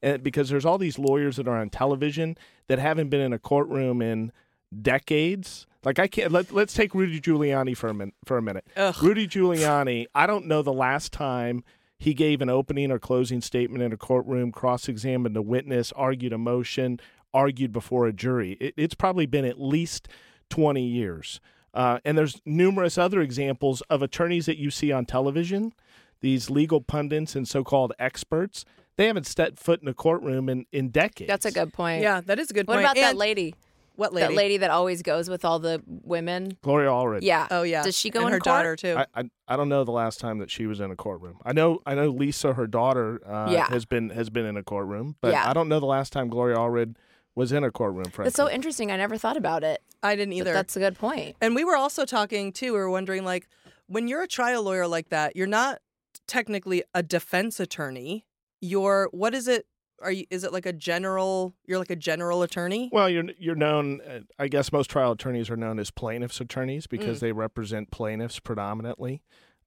and 0.03 0.23
because 0.23 0.49
there's 0.49 0.65
all 0.65 0.79
these 0.79 0.99
lawyers 0.99 1.37
that 1.37 1.47
are 1.47 1.57
on 1.57 1.69
television 1.69 2.37
that 2.69 2.79
haven't 2.79 3.11
been 3.11 3.21
in 3.21 3.33
a 3.33 3.39
courtroom 3.39 4.01
in 4.01 4.33
decades. 4.81 5.67
Like 5.85 5.99
I 5.99 6.07
can't. 6.07 6.33
Let, 6.33 6.51
let's 6.53 6.73
take 6.73 6.95
Rudy 6.95 7.21
Giuliani 7.21 7.77
for 7.77 7.89
a 7.89 7.95
minute. 7.95 8.15
For 8.25 8.39
a 8.39 8.43
minute, 8.43 8.67
Rudy 9.03 9.29
Giuliani. 9.29 10.07
I 10.15 10.27
don't 10.27 10.47
know 10.47 10.63
the 10.63 10.73
last 10.73 11.13
time 11.13 11.63
he 11.99 12.15
gave 12.15 12.41
an 12.41 12.49
opening 12.49 12.91
or 12.91 12.99
closing 12.99 13.43
statement 13.43 13.83
in 13.85 13.93
a 13.93 13.97
courtroom, 13.99 14.53
cross-examined 14.53 15.37
a 15.37 15.43
witness, 15.43 15.93
argued 15.93 16.33
a 16.33 16.39
motion, 16.39 16.99
argued 17.35 17.73
before 17.73 18.07
a 18.07 18.13
jury. 18.13 18.53
It, 18.53 18.73
it's 18.79 18.95
probably 18.95 19.27
been 19.27 19.45
at 19.45 19.61
least 19.61 20.09
20 20.51 20.83
years. 20.83 21.41
Uh, 21.73 21.99
and 22.05 22.19
there's 22.19 22.41
numerous 22.45 22.99
other 22.99 23.21
examples 23.21 23.81
of 23.83 24.03
attorneys 24.03 24.47
that 24.47 24.59
you 24.59 24.71
see 24.71 24.91
on 24.93 25.07
television, 25.07 25.73
these 26.21 26.51
legal 26.51 26.81
pundits 26.81 27.35
and 27.35 27.49
so-called 27.49 27.93
experts. 27.99 28.65
They 28.97 29.07
haven't 29.07 29.27
stepped 29.27 29.59
foot 29.59 29.81
in 29.81 29.89
a 29.89 29.95
courtroom 29.95 30.49
in, 30.49 30.67
in 30.73 30.91
decades. 30.91 31.29
That's 31.29 31.47
a 31.47 31.53
good 31.53 31.73
point. 31.73 32.03
Yeah, 32.03 32.21
that 32.27 32.39
is 32.39 32.51
a 32.51 32.55
good 32.55 32.67
What 32.67 32.75
point. 32.75 32.85
What 32.87 32.99
about 32.99 33.01
that 33.01 33.17
lady? 33.17 33.55
What 33.97 34.15
lady? 34.15 34.29
That 34.29 34.35
lady 34.35 34.57
that 34.59 34.71
always 34.71 35.03
goes 35.03 35.29
with 35.29 35.45
all 35.45 35.59
the 35.59 35.83
women. 35.87 36.57
Gloria 36.63 36.89
Allred. 36.89 37.19
Yeah. 37.23 37.47
Oh 37.51 37.63
yeah. 37.63 37.83
Does 37.83 37.97
she 37.97 38.09
go 38.09 38.21
and 38.21 38.29
in 38.29 38.33
her 38.33 38.39
court? 38.39 38.45
daughter 38.45 38.77
too. 38.77 38.97
I, 38.97 39.07
I 39.15 39.31
I 39.47 39.57
don't 39.57 39.69
know 39.69 39.85
the 39.85 39.91
last 39.93 40.21
time 40.21 40.39
that 40.39 40.51
she 40.51 40.67
was 40.67 40.81
in 40.81 40.91
a 40.91 40.97
courtroom. 40.97 41.39
I 41.45 41.53
know 41.53 41.81
I 41.85 41.95
know 41.95 42.09
Lisa, 42.09 42.55
her 42.55 42.67
daughter, 42.67 43.21
uh, 43.27 43.51
Yeah. 43.53 43.69
has 43.69 43.85
been 43.85 44.09
has 44.11 44.31
been 44.31 44.47
in 44.47 44.57
a 44.57 44.63
courtroom, 44.63 45.17
but 45.21 45.33
Yeah. 45.33 45.49
I 45.49 45.53
don't 45.53 45.69
know 45.69 45.81
the 45.81 45.87
last 45.87 46.15
time 46.15 46.29
Gloria 46.29 46.57
Allred 46.57 46.97
was 47.35 47.53
in 47.53 47.65
a 47.65 47.71
courtroom. 47.71 48.05
Frankly, 48.05 48.25
That's 48.25 48.37
so 48.37 48.51
interesting. 48.51 48.91
I 48.91 48.97
never 48.97 49.17
thought 49.17 49.37
about 49.37 49.63
it. 49.65 49.83
I 50.03 50.17
didn't 50.17 50.33
either. 50.35 50.53
That's 50.53 50.77
a 50.77 50.81
good 50.81 50.99
point. 50.99 51.37
And 51.41 51.55
we 51.55 51.65
were 51.65 51.77
also 51.77 52.05
talking 52.05 52.53
too. 52.53 52.73
We 52.73 52.79
were 52.79 52.91
wondering, 52.91 53.25
like, 53.25 53.49
when 53.87 54.09
you're 54.09 54.23
a 54.23 54.29
trial 54.29 54.63
lawyer 54.63 54.87
like 54.87 55.09
that, 55.11 55.37
you're 55.37 55.47
not 55.47 55.81
technically 56.27 56.83
a 56.95 57.03
defense 57.03 57.61
attorney. 57.61 58.27
You're 58.61 59.09
what 59.13 59.35
is 59.35 59.49
it? 59.49 59.67
Are 60.03 60.13
you? 60.13 60.25
Is 60.31 60.45
it 60.45 60.53
like 60.53 60.65
a 60.67 60.73
general? 60.73 61.55
You're 61.67 61.79
like 61.79 61.91
a 61.91 61.97
general 61.97 62.43
attorney. 62.43 62.89
Well, 62.93 63.09
you're 63.11 63.25
you're 63.39 63.55
known. 63.55 64.01
Uh, 64.01 64.21
I 64.39 64.49
guess 64.49 64.73
most 64.73 64.89
trial 64.91 65.13
attorneys 65.13 65.51
are 65.51 65.57
known 65.57 65.79
as 65.79 65.91
plaintiffs' 65.91 66.41
attorneys 66.41 66.87
because 66.87 67.19
Mm. 67.19 67.21
they 67.21 67.33
represent 67.33 67.91
plaintiffs 67.91 68.41
predominantly. 68.41 69.23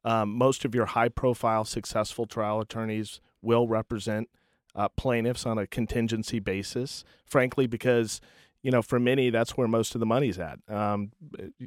Um, 0.06 0.32
most 0.38 0.66
of 0.66 0.76
your 0.76 0.88
high-profile, 0.88 1.64
successful 1.66 2.26
trial 2.26 2.60
attorneys 2.60 3.22
will 3.42 3.68
represent 3.68 4.28
uh, 4.76 4.90
plaintiffs 4.90 5.46
on 5.46 5.58
a 5.58 5.68
contingency 5.68 6.40
basis. 6.40 7.04
Frankly, 7.26 7.68
because 7.68 8.22
you 8.64 8.72
know, 8.72 8.82
for 8.82 8.98
many, 8.98 9.30
that's 9.30 9.58
where 9.58 9.68
most 9.68 9.94
of 9.94 10.00
the 10.00 10.06
money's 10.06 10.40
at. 10.40 10.58
Um, 10.70 11.12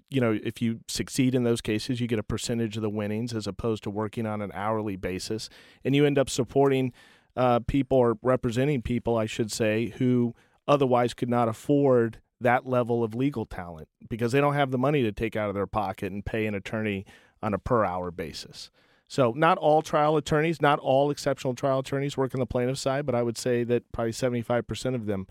you 0.08 0.18
know, 0.18 0.38
if 0.42 0.62
you 0.62 0.80
succeed 0.88 1.34
in 1.34 1.44
those 1.44 1.60
cases, 1.60 2.00
you 2.00 2.06
get 2.06 2.18
a 2.18 2.22
percentage 2.22 2.76
of 2.76 2.82
the 2.82 2.88
winnings 2.88 3.34
as 3.34 3.46
opposed 3.46 3.82
to 3.82 3.90
working 3.90 4.26
on 4.26 4.40
an 4.40 4.50
hourly 4.54 4.96
basis, 4.96 5.50
and 5.84 5.94
you 5.94 6.06
end 6.06 6.18
up 6.18 6.30
supporting 6.30 6.94
uh, 7.36 7.60
people 7.66 7.98
or 7.98 8.16
representing 8.22 8.80
people, 8.80 9.18
I 9.18 9.26
should 9.26 9.52
say, 9.52 9.92
who 9.98 10.34
otherwise 10.66 11.12
could 11.12 11.28
not 11.28 11.48
afford 11.48 12.20
that 12.40 12.66
level 12.66 13.04
of 13.04 13.14
legal 13.14 13.44
talent 13.44 13.88
because 14.08 14.32
they 14.32 14.40
don't 14.40 14.54
have 14.54 14.70
the 14.70 14.78
money 14.78 15.02
to 15.02 15.12
take 15.12 15.36
out 15.36 15.48
of 15.48 15.54
their 15.54 15.66
pocket 15.66 16.12
and 16.12 16.24
pay 16.24 16.46
an 16.46 16.54
attorney 16.54 17.04
on 17.42 17.54
a 17.54 17.58
per 17.58 17.84
hour 17.84 18.10
basis. 18.10 18.70
So, 19.08 19.32
not 19.32 19.58
all 19.58 19.82
trial 19.82 20.16
attorneys, 20.16 20.60
not 20.60 20.78
all 20.80 21.10
exceptional 21.10 21.54
trial 21.54 21.78
attorneys 21.80 22.16
work 22.16 22.34
on 22.34 22.40
the 22.40 22.46
plaintiff 22.46 22.78
side, 22.78 23.06
but 23.06 23.14
I 23.14 23.22
would 23.22 23.38
say 23.38 23.62
that 23.64 23.90
probably 23.92 24.12
75% 24.12 24.94
of 24.94 25.06
them 25.06 25.26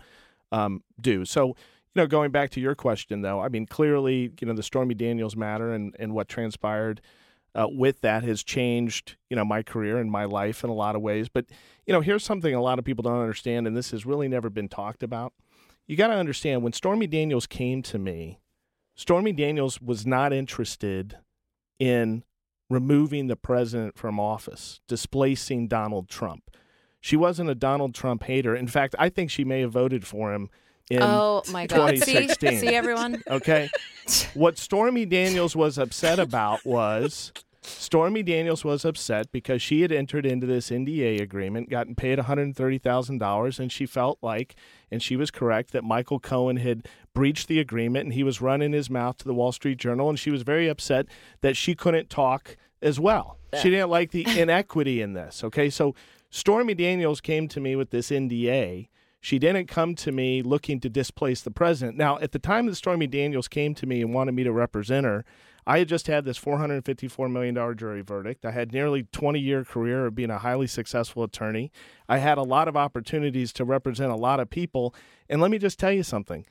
um, 0.50 0.82
do. 1.00 1.24
So, 1.24 1.48
you 1.48 2.02
know, 2.02 2.06
going 2.06 2.30
back 2.30 2.50
to 2.50 2.60
your 2.60 2.74
question, 2.74 3.22
though, 3.22 3.40
I 3.40 3.48
mean, 3.48 3.66
clearly, 3.66 4.32
you 4.40 4.46
know, 4.46 4.54
the 4.54 4.62
Stormy 4.62 4.94
Daniels 4.94 5.36
matter 5.36 5.72
and, 5.72 5.94
and 5.98 6.14
what 6.14 6.28
transpired 6.28 7.00
uh, 7.54 7.66
with 7.70 8.00
that 8.02 8.22
has 8.22 8.42
changed, 8.42 9.16
you 9.30 9.36
know, 9.36 9.44
my 9.44 9.62
career 9.62 9.98
and 9.98 10.10
my 10.10 10.24
life 10.24 10.62
in 10.62 10.70
a 10.70 10.74
lot 10.74 10.94
of 10.94 11.02
ways. 11.02 11.28
But, 11.28 11.46
you 11.86 11.92
know, 11.92 12.00
here's 12.00 12.24
something 12.24 12.54
a 12.54 12.62
lot 12.62 12.78
of 12.78 12.84
people 12.84 13.02
don't 13.02 13.20
understand, 13.20 13.66
and 13.66 13.76
this 13.76 13.90
has 13.92 14.04
really 14.04 14.28
never 14.28 14.50
been 14.50 14.68
talked 14.68 15.02
about. 15.02 15.32
You 15.86 15.96
got 15.96 16.08
to 16.08 16.14
understand 16.14 16.62
when 16.62 16.72
Stormy 16.72 17.06
Daniels 17.06 17.46
came 17.46 17.82
to 17.84 17.98
me, 17.98 18.40
Stormy 18.94 19.32
Daniels 19.32 19.80
was 19.80 20.06
not 20.06 20.32
interested 20.32 21.16
in 21.78 22.24
removing 22.68 23.26
the 23.26 23.36
president 23.36 23.96
from 23.96 24.18
office, 24.18 24.80
displacing 24.88 25.68
Donald 25.68 26.08
Trump. 26.08 26.50
She 27.00 27.16
wasn't 27.16 27.50
a 27.50 27.54
Donald 27.54 27.94
Trump 27.94 28.24
hater. 28.24 28.56
In 28.56 28.66
fact, 28.66 28.94
I 28.98 29.08
think 29.08 29.30
she 29.30 29.44
may 29.44 29.60
have 29.60 29.72
voted 29.72 30.06
for 30.06 30.34
him 30.34 30.50
in 30.90 31.02
oh 31.02 31.42
my 31.50 31.66
god! 31.66 31.98
See, 31.98 32.12
2016. 32.12 32.58
see 32.60 32.74
everyone. 32.74 33.22
Okay. 33.28 33.68
what 34.34 34.56
Stormy 34.58 35.04
Daniels 35.04 35.56
was 35.56 35.78
upset 35.78 36.18
about 36.18 36.64
was 36.64 37.32
Stormy 37.66 38.22
Daniels 38.22 38.64
was 38.64 38.84
upset 38.84 39.32
because 39.32 39.60
she 39.60 39.82
had 39.82 39.92
entered 39.92 40.24
into 40.24 40.46
this 40.46 40.70
NDA 40.70 41.20
agreement, 41.20 41.68
gotten 41.68 41.94
paid 41.94 42.18
$130,000, 42.18 43.58
and 43.58 43.72
she 43.72 43.86
felt 43.86 44.18
like, 44.22 44.54
and 44.90 45.02
she 45.02 45.16
was 45.16 45.30
correct, 45.30 45.72
that 45.72 45.84
Michael 45.84 46.20
Cohen 46.20 46.58
had 46.58 46.86
breached 47.12 47.48
the 47.48 47.58
agreement 47.58 48.04
and 48.04 48.14
he 48.14 48.22
was 48.22 48.40
running 48.40 48.72
his 48.72 48.88
mouth 48.88 49.18
to 49.18 49.24
the 49.24 49.34
Wall 49.34 49.52
Street 49.52 49.78
Journal, 49.78 50.08
and 50.08 50.18
she 50.18 50.30
was 50.30 50.42
very 50.42 50.68
upset 50.68 51.06
that 51.40 51.56
she 51.56 51.74
couldn't 51.74 52.08
talk 52.08 52.56
as 52.82 53.00
well. 53.00 53.38
She 53.60 53.70
didn't 53.70 53.90
like 53.90 54.10
the 54.10 54.26
inequity 54.38 55.00
in 55.00 55.14
this. 55.14 55.42
Okay. 55.42 55.70
So 55.70 55.94
Stormy 56.30 56.74
Daniels 56.74 57.20
came 57.20 57.48
to 57.48 57.60
me 57.60 57.76
with 57.76 57.90
this 57.90 58.10
NDA. 58.10 58.88
She 59.20 59.38
didn't 59.38 59.66
come 59.66 59.94
to 59.96 60.12
me 60.12 60.42
looking 60.42 60.78
to 60.80 60.88
displace 60.88 61.40
the 61.40 61.50
president. 61.50 61.96
Now, 61.96 62.18
at 62.18 62.32
the 62.32 62.38
time 62.38 62.66
that 62.66 62.76
Stormy 62.76 63.06
Daniels 63.06 63.48
came 63.48 63.74
to 63.74 63.86
me 63.86 64.02
and 64.02 64.14
wanted 64.14 64.32
me 64.32 64.44
to 64.44 64.52
represent 64.52 65.04
her, 65.04 65.24
I 65.66 65.80
had 65.80 65.88
just 65.88 66.06
had 66.06 66.24
this 66.24 66.38
$454 66.38 67.30
million 67.30 67.76
jury 67.76 68.00
verdict. 68.00 68.44
I 68.44 68.52
had 68.52 68.72
nearly 68.72 69.02
20 69.10 69.40
year 69.40 69.64
career 69.64 70.06
of 70.06 70.14
being 70.14 70.30
a 70.30 70.38
highly 70.38 70.68
successful 70.68 71.24
attorney. 71.24 71.72
I 72.08 72.18
had 72.18 72.38
a 72.38 72.42
lot 72.42 72.68
of 72.68 72.76
opportunities 72.76 73.52
to 73.54 73.64
represent 73.64 74.12
a 74.12 74.16
lot 74.16 74.38
of 74.38 74.48
people. 74.48 74.94
And 75.28 75.40
let 75.40 75.50
me 75.50 75.58
just 75.58 75.78
tell 75.78 75.90
you 75.90 76.04
something. 76.04 76.46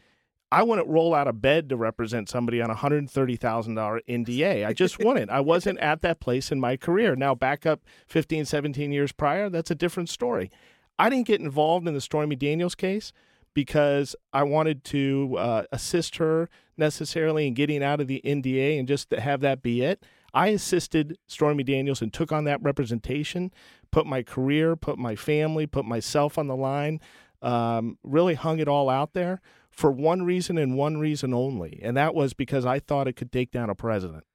I 0.51 0.63
wouldn't 0.63 0.87
roll 0.87 1.13
out 1.13 1.27
of 1.27 1.41
bed 1.41 1.69
to 1.69 1.77
represent 1.77 2.29
somebody 2.29 2.61
on 2.61 2.69
a 2.69 2.75
$130,000 2.75 3.99
NDA. 4.07 4.65
I 4.65 4.73
just 4.73 4.99
wouldn't. 5.03 5.31
I 5.31 5.39
wasn't 5.39 5.79
at 5.79 6.01
that 6.01 6.19
place 6.19 6.51
in 6.51 6.59
my 6.59 6.77
career. 6.77 7.15
Now, 7.15 7.33
back 7.35 7.65
up 7.65 7.81
15, 8.07 8.45
17 8.45 8.91
years 8.91 9.11
prior, 9.11 9.49
that's 9.49 9.71
a 9.71 9.75
different 9.75 10.09
story. 10.09 10.51
I 10.99 11.09
didn't 11.09 11.27
get 11.27 11.41
involved 11.41 11.87
in 11.87 11.93
the 11.93 12.01
Stormy 12.01 12.35
Daniels 12.35 12.75
case 12.75 13.11
because 13.53 14.15
I 14.33 14.43
wanted 14.43 14.83
to 14.85 15.35
uh, 15.37 15.63
assist 15.71 16.17
her 16.17 16.47
necessarily 16.77 17.47
in 17.47 17.53
getting 17.53 17.83
out 17.83 18.01
of 18.01 18.07
the 18.07 18.21
NDA 18.23 18.79
and 18.79 18.87
just 18.87 19.11
have 19.11 19.41
that 19.41 19.61
be 19.61 19.81
it. 19.81 20.03
I 20.33 20.47
assisted 20.47 21.17
Stormy 21.27 21.63
Daniels 21.63 22.01
and 22.01 22.11
took 22.11 22.31
on 22.31 22.43
that 22.43 22.61
representation, 22.61 23.51
put 23.91 24.05
my 24.05 24.21
career, 24.21 24.75
put 24.75 24.97
my 24.97 25.15
family, 25.15 25.65
put 25.65 25.85
myself 25.85 26.37
on 26.37 26.47
the 26.47 26.55
line, 26.55 26.99
um, 27.41 27.97
really 28.03 28.33
hung 28.33 28.59
it 28.59 28.67
all 28.67 28.89
out 28.89 29.13
there 29.13 29.41
for 29.69 29.91
one 29.91 30.23
reason 30.23 30.57
and 30.57 30.75
one 30.75 30.97
reason 30.97 31.33
only. 31.33 31.79
And 31.81 31.95
that 31.95 32.13
was 32.13 32.33
because 32.33 32.65
I 32.65 32.79
thought 32.79 33.07
it 33.07 33.13
could 33.13 33.31
take 33.31 33.51
down 33.51 33.69
a 33.69 33.75
president. 33.75 34.25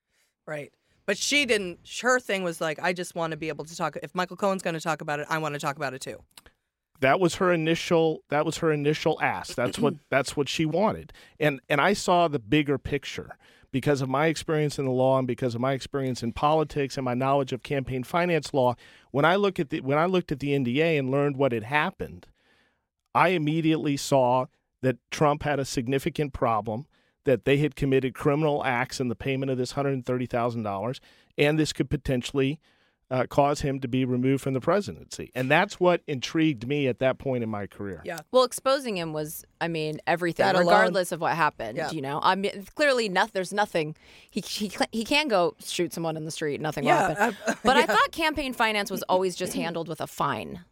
Right. 0.46 0.72
But 1.06 1.18
she 1.18 1.44
didn't. 1.44 1.80
Her 2.02 2.20
thing 2.20 2.44
was 2.44 2.60
like, 2.60 2.78
I 2.80 2.92
just 2.92 3.14
want 3.14 3.32
to 3.32 3.36
be 3.36 3.48
able 3.48 3.64
to 3.64 3.76
talk. 3.76 3.96
If 4.02 4.14
Michael 4.14 4.36
Cohen's 4.36 4.62
going 4.62 4.74
to 4.74 4.80
talk 4.80 5.00
about 5.00 5.18
it, 5.18 5.26
I 5.28 5.38
want 5.38 5.54
to 5.54 5.58
talk 5.58 5.76
about 5.76 5.92
it 5.92 6.00
too. 6.00 6.18
That 7.00 7.18
was 7.18 7.36
her 7.36 7.52
initial 7.52 8.22
that 8.28 8.46
was 8.46 8.58
her 8.58 8.72
initial 8.72 9.18
ask. 9.20 9.54
That's 9.54 9.78
what 9.78 9.94
that's 10.10 10.36
what 10.36 10.48
she 10.48 10.64
wanted. 10.64 11.12
And 11.38 11.60
and 11.68 11.80
i 11.80 11.92
saw 11.92 12.28
the 12.28 12.38
bigger 12.38 12.78
picture 12.78 13.36
because 13.72 14.00
of 14.00 14.08
my 14.08 14.26
experience 14.26 14.78
in 14.78 14.84
the 14.84 14.90
law 14.90 15.18
and 15.18 15.26
because 15.26 15.54
of 15.54 15.60
my 15.60 15.72
experience 15.72 16.22
in 16.22 16.32
politics 16.32 16.96
and 16.96 17.04
my 17.04 17.14
knowledge 17.14 17.52
of 17.52 17.62
campaign 17.62 18.04
finance 18.04 18.54
law. 18.54 18.74
When 19.10 19.24
i 19.24 19.36
look 19.36 19.58
at 19.58 19.70
the 19.70 19.80
when 19.80 19.98
i 19.98 20.06
looked 20.06 20.32
at 20.32 20.40
the 20.40 20.50
nda 20.50 20.98
and 20.98 21.10
learned 21.10 21.36
what 21.36 21.52
had 21.52 21.64
happened 21.64 22.26
i 23.14 23.28
immediately 23.28 23.96
saw 23.96 24.46
that 24.82 24.96
trump 25.10 25.42
had 25.42 25.58
a 25.58 25.64
significant 25.64 26.32
problem 26.32 26.86
that 27.24 27.44
they 27.44 27.58
had 27.58 27.76
committed 27.76 28.14
criminal 28.14 28.64
acts 28.64 28.98
in 28.98 29.08
the 29.08 29.14
payment 29.14 29.50
of 29.50 29.58
this 29.58 29.74
$130000 29.74 31.00
and 31.36 31.58
this 31.58 31.72
could 31.72 31.90
potentially 31.90 32.58
uh, 33.10 33.26
cause 33.28 33.60
him 33.62 33.80
to 33.80 33.88
be 33.88 34.04
removed 34.04 34.42
from 34.42 34.54
the 34.54 34.60
presidency. 34.60 35.32
And 35.34 35.50
that's 35.50 35.80
what 35.80 36.00
intrigued 36.06 36.66
me 36.68 36.86
at 36.86 37.00
that 37.00 37.18
point 37.18 37.42
in 37.42 37.48
my 37.50 37.66
career. 37.66 38.00
Yeah. 38.04 38.20
Well, 38.30 38.44
exposing 38.44 38.96
him 38.96 39.12
was, 39.12 39.44
I 39.60 39.66
mean, 39.68 40.00
everything, 40.06 40.44
That 40.46 40.54
alone. 40.54 40.66
regardless 40.66 41.10
of 41.10 41.20
what 41.20 41.34
happened. 41.34 41.76
Yeah. 41.76 41.90
You 41.90 42.02
know, 42.02 42.20
I 42.22 42.36
mean, 42.36 42.66
clearly, 42.76 43.08
not, 43.08 43.32
there's 43.32 43.52
nothing. 43.52 43.96
He 44.30 44.40
he 44.40 44.70
he 44.92 45.04
can 45.04 45.26
go 45.28 45.56
shoot 45.64 45.92
someone 45.92 46.16
in 46.16 46.24
the 46.24 46.30
street. 46.30 46.60
Nothing 46.60 46.84
will 46.84 46.92
Yeah, 46.92 47.08
happen. 47.14 47.36
uh, 47.46 47.54
but 47.64 47.76
I 47.76 47.86
thought 47.86 48.12
campaign 48.12 48.52
finance 48.52 48.90
was 48.90 49.02
always 49.04 49.34
just 49.34 49.54
handled 49.54 49.88
with 49.88 50.00
a 50.00 50.06
fine. 50.06 50.64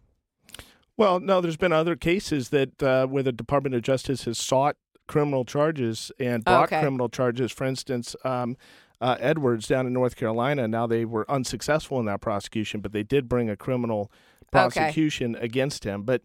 Well, 0.97 1.21
no, 1.21 1.41
there's 1.41 1.57
been 1.57 1.73
other 1.73 1.95
cases 1.97 2.49
that 2.51 2.83
uh, 2.83 3.07
where 3.07 3.23
the 3.23 3.33
Department 3.33 3.75
of 3.75 3.83
Justice 3.83 4.25
has 4.25 4.39
sought 4.39 4.77
criminal 5.07 5.45
charges 5.45 6.11
and 6.19 6.45
brought 6.45 6.65
Okay. 6.65 6.81
criminal 6.81 7.09
charges. 7.09 7.51
For 7.53 7.65
instance, 7.65 8.15
um, 8.25 8.57
uh, 9.01 9.17
Edwards 9.21 9.67
down 9.67 9.87
in 9.87 9.93
North 9.93 10.17
Carolina. 10.17 10.67
Now 10.69 10.87
they 10.87 11.05
were 11.05 11.31
unsuccessful 11.31 12.01
in 12.01 12.07
that 12.07 12.21
prosecution, 12.21 12.81
but 12.81 12.93
they 12.93 13.03
did 13.03 13.29
bring 13.29 13.49
a 13.49 13.57
criminal 13.57 14.11
prosecution 14.51 15.37
against 15.37 15.85
him. 15.85 16.03
But 16.03 16.23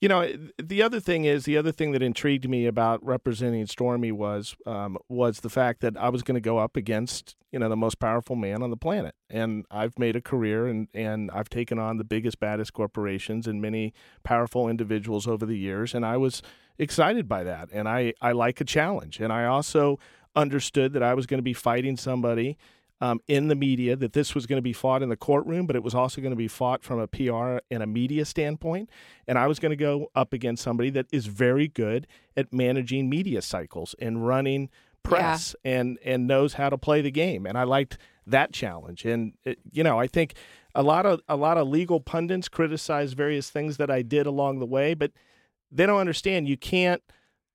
you 0.00 0.08
know, 0.08 0.26
the 0.56 0.82
other 0.82 0.98
thing 0.98 1.26
is 1.26 1.44
the 1.44 1.58
other 1.58 1.72
thing 1.72 1.92
that 1.92 2.02
intrigued 2.02 2.48
me 2.48 2.64
about 2.64 3.04
representing 3.04 3.66
Stormy 3.66 4.10
was 4.10 4.56
um, 4.64 4.96
was 5.08 5.40
the 5.40 5.50
fact 5.50 5.80
that 5.82 5.96
I 5.96 6.08
was 6.08 6.22
going 6.22 6.36
to 6.36 6.40
go 6.40 6.56
up 6.56 6.74
against 6.74 7.36
you 7.52 7.58
know 7.58 7.68
the 7.68 7.76
most 7.76 7.98
powerful 7.98 8.34
man 8.34 8.62
on 8.62 8.70
the 8.70 8.78
planet, 8.78 9.14
and 9.28 9.66
I've 9.70 9.98
made 9.98 10.16
a 10.16 10.22
career 10.22 10.66
and 10.66 10.88
and 10.94 11.30
I've 11.32 11.50
taken 11.50 11.78
on 11.78 11.98
the 11.98 12.04
biggest, 12.04 12.40
baddest 12.40 12.72
corporations 12.72 13.46
and 13.46 13.60
many 13.60 13.92
powerful 14.22 14.68
individuals 14.68 15.26
over 15.26 15.44
the 15.44 15.58
years, 15.58 15.94
and 15.94 16.06
I 16.06 16.16
was 16.16 16.40
excited 16.78 17.28
by 17.28 17.44
that, 17.44 17.68
and 17.70 17.86
I 17.86 18.14
I 18.22 18.32
like 18.32 18.58
a 18.62 18.64
challenge, 18.64 19.20
and 19.20 19.30
I 19.30 19.44
also 19.44 19.98
understood 20.36 20.92
that 20.92 21.02
I 21.02 21.14
was 21.14 21.26
going 21.26 21.38
to 21.38 21.42
be 21.42 21.52
fighting 21.52 21.96
somebody 21.96 22.56
um, 23.00 23.20
in 23.26 23.48
the 23.48 23.54
media, 23.54 23.96
that 23.96 24.12
this 24.12 24.34
was 24.34 24.46
going 24.46 24.58
to 24.58 24.62
be 24.62 24.72
fought 24.72 25.02
in 25.02 25.08
the 25.08 25.16
courtroom, 25.16 25.66
but 25.66 25.74
it 25.74 25.82
was 25.82 25.94
also 25.94 26.20
going 26.20 26.32
to 26.32 26.36
be 26.36 26.48
fought 26.48 26.82
from 26.82 26.98
a 26.98 27.06
PR 27.06 27.58
and 27.70 27.82
a 27.82 27.86
media 27.86 28.24
standpoint. 28.24 28.90
And 29.26 29.38
I 29.38 29.46
was 29.46 29.58
going 29.58 29.70
to 29.70 29.76
go 29.76 30.10
up 30.14 30.32
against 30.32 30.62
somebody 30.62 30.90
that 30.90 31.06
is 31.10 31.26
very 31.26 31.66
good 31.66 32.06
at 32.36 32.52
managing 32.52 33.08
media 33.08 33.40
cycles 33.40 33.94
and 33.98 34.26
running 34.26 34.68
press 35.02 35.56
and 35.64 35.98
and 36.04 36.26
knows 36.26 36.54
how 36.54 36.68
to 36.68 36.76
play 36.76 37.00
the 37.00 37.10
game. 37.10 37.46
And 37.46 37.56
I 37.56 37.62
liked 37.62 37.96
that 38.26 38.52
challenge. 38.52 39.06
And 39.06 39.32
it, 39.44 39.58
you 39.72 39.82
know, 39.82 39.98
I 39.98 40.06
think 40.06 40.34
a 40.74 40.82
lot 40.82 41.06
of 41.06 41.20
a 41.26 41.36
lot 41.36 41.56
of 41.56 41.68
legal 41.68 42.00
pundits 42.00 42.48
criticize 42.48 43.14
various 43.14 43.48
things 43.48 43.78
that 43.78 43.90
I 43.90 44.02
did 44.02 44.26
along 44.26 44.58
the 44.58 44.66
way, 44.66 44.92
but 44.92 45.12
they 45.72 45.86
don't 45.86 46.00
understand 46.00 46.48
you 46.48 46.58
can't 46.58 47.02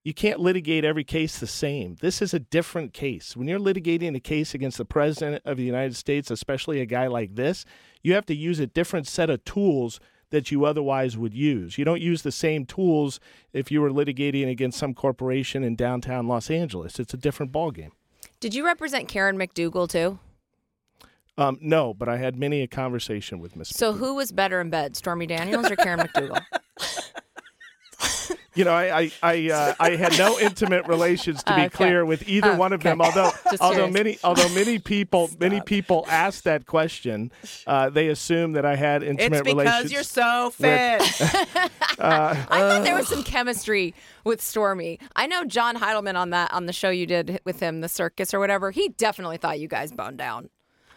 you 0.05 0.13
can't 0.13 0.39
litigate 0.39 0.85
every 0.85 1.03
case 1.03 1.39
the 1.39 1.47
same. 1.47 1.95
This 1.99 2.21
is 2.21 2.31
a 2.31 2.39
different 2.39 2.93
case. 2.93 3.35
When 3.35 3.47
you're 3.47 3.59
litigating 3.59 4.15
a 4.15 4.19
case 4.19 4.53
against 4.53 4.77
the 4.77 4.85
president 4.85 5.41
of 5.45 5.57
the 5.57 5.63
United 5.63 5.95
States, 5.95 6.29
especially 6.29 6.79
a 6.79 6.85
guy 6.85 7.07
like 7.07 7.33
this, 7.33 7.65
you 8.03 8.13
have 8.13 8.27
to 8.27 8.35
use 8.35 8.59
a 8.59 8.67
different 8.67 9.07
set 9.07 9.31
of 9.31 9.43
tools 9.45 9.99
that 10.29 10.51
you 10.51 10.63
otherwise 10.63 11.17
would 11.17 11.33
use. 11.33 11.79
You 11.79 11.85
don't 11.85 12.03
use 12.03 12.21
the 12.21 12.31
same 12.31 12.67
tools 12.67 13.19
if 13.51 13.71
you 13.71 13.81
were 13.81 13.89
litigating 13.89 14.47
against 14.47 14.77
some 14.77 14.93
corporation 14.93 15.63
in 15.63 15.75
downtown 15.75 16.27
Los 16.27 16.51
Angeles. 16.51 16.99
It's 16.99 17.15
a 17.15 17.17
different 17.17 17.51
ballgame. 17.51 17.91
Did 18.39 18.53
you 18.53 18.63
represent 18.63 19.07
Karen 19.07 19.37
McDougal 19.39 19.89
too? 19.89 20.19
Um, 21.35 21.57
no, 21.61 21.95
but 21.95 22.07
I 22.07 22.17
had 22.17 22.37
many 22.37 22.61
a 22.61 22.67
conversation 22.67 23.39
with 23.39 23.55
Miss. 23.55 23.69
So 23.69 23.93
who 23.93 24.13
was 24.13 24.31
better 24.31 24.61
in 24.61 24.69
bed, 24.69 24.95
Stormy 24.95 25.25
Daniels 25.25 25.69
or 25.71 25.75
Karen 25.75 25.99
McDougal? 26.07 26.45
You 28.55 28.63
know, 28.65 28.73
I 28.73 29.01
I 29.01 29.11
I, 29.21 29.49
uh, 29.51 29.73
I 29.79 29.89
had 29.97 30.17
no 30.17 30.39
intimate 30.49 30.87
relations 30.87 31.43
to 31.43 31.53
be 31.55 31.61
Okay. 31.63 31.69
clear 31.69 32.05
with 32.05 32.27
either 32.27 32.55
one 32.55 32.73
of 32.73 32.81
them. 32.83 33.01
Although 33.01 33.31
Just 33.51 33.61
although 33.61 33.75
curious. 33.89 33.93
many 33.93 34.19
although 34.23 34.49
many 34.49 34.79
people 34.79 35.29
many 35.39 35.61
people 35.61 36.05
ask 36.09 36.43
that 36.43 36.65
question, 36.65 37.31
uh, 37.67 37.89
they 37.89 38.07
assume 38.07 38.53
that 38.53 38.65
I 38.65 38.75
had 38.75 39.03
intimate 39.03 39.43
relations. 39.45 39.91
It's 39.91 39.91
because 39.91 39.91
you're 39.91 40.03
so 40.03 40.49
fit. 40.51 41.01
I 41.99 42.45
thought 42.47 42.83
there 42.83 42.95
was 42.95 43.07
some 43.07 43.23
chemistry 43.23 43.93
with 44.23 44.41
Stormy. 44.41 44.99
I 45.15 45.27
know 45.27 45.43
John 45.45 45.75
Heilemann 45.75 46.15
on 46.15 46.29
that 46.31 46.53
on 46.53 46.65
the 46.65 46.73
show 46.73 46.89
you 46.89 47.05
did 47.05 47.39
with 47.45 47.59
him, 47.59 47.81
the 47.81 47.89
circus 47.89 48.33
or 48.33 48.39
whatever. 48.39 48.71
He 48.71 48.89
definitely 48.89 49.37
thought 49.37 49.59
you 49.59 49.67
guys 49.67 49.91
boned 49.91 50.17
down. 50.17 50.49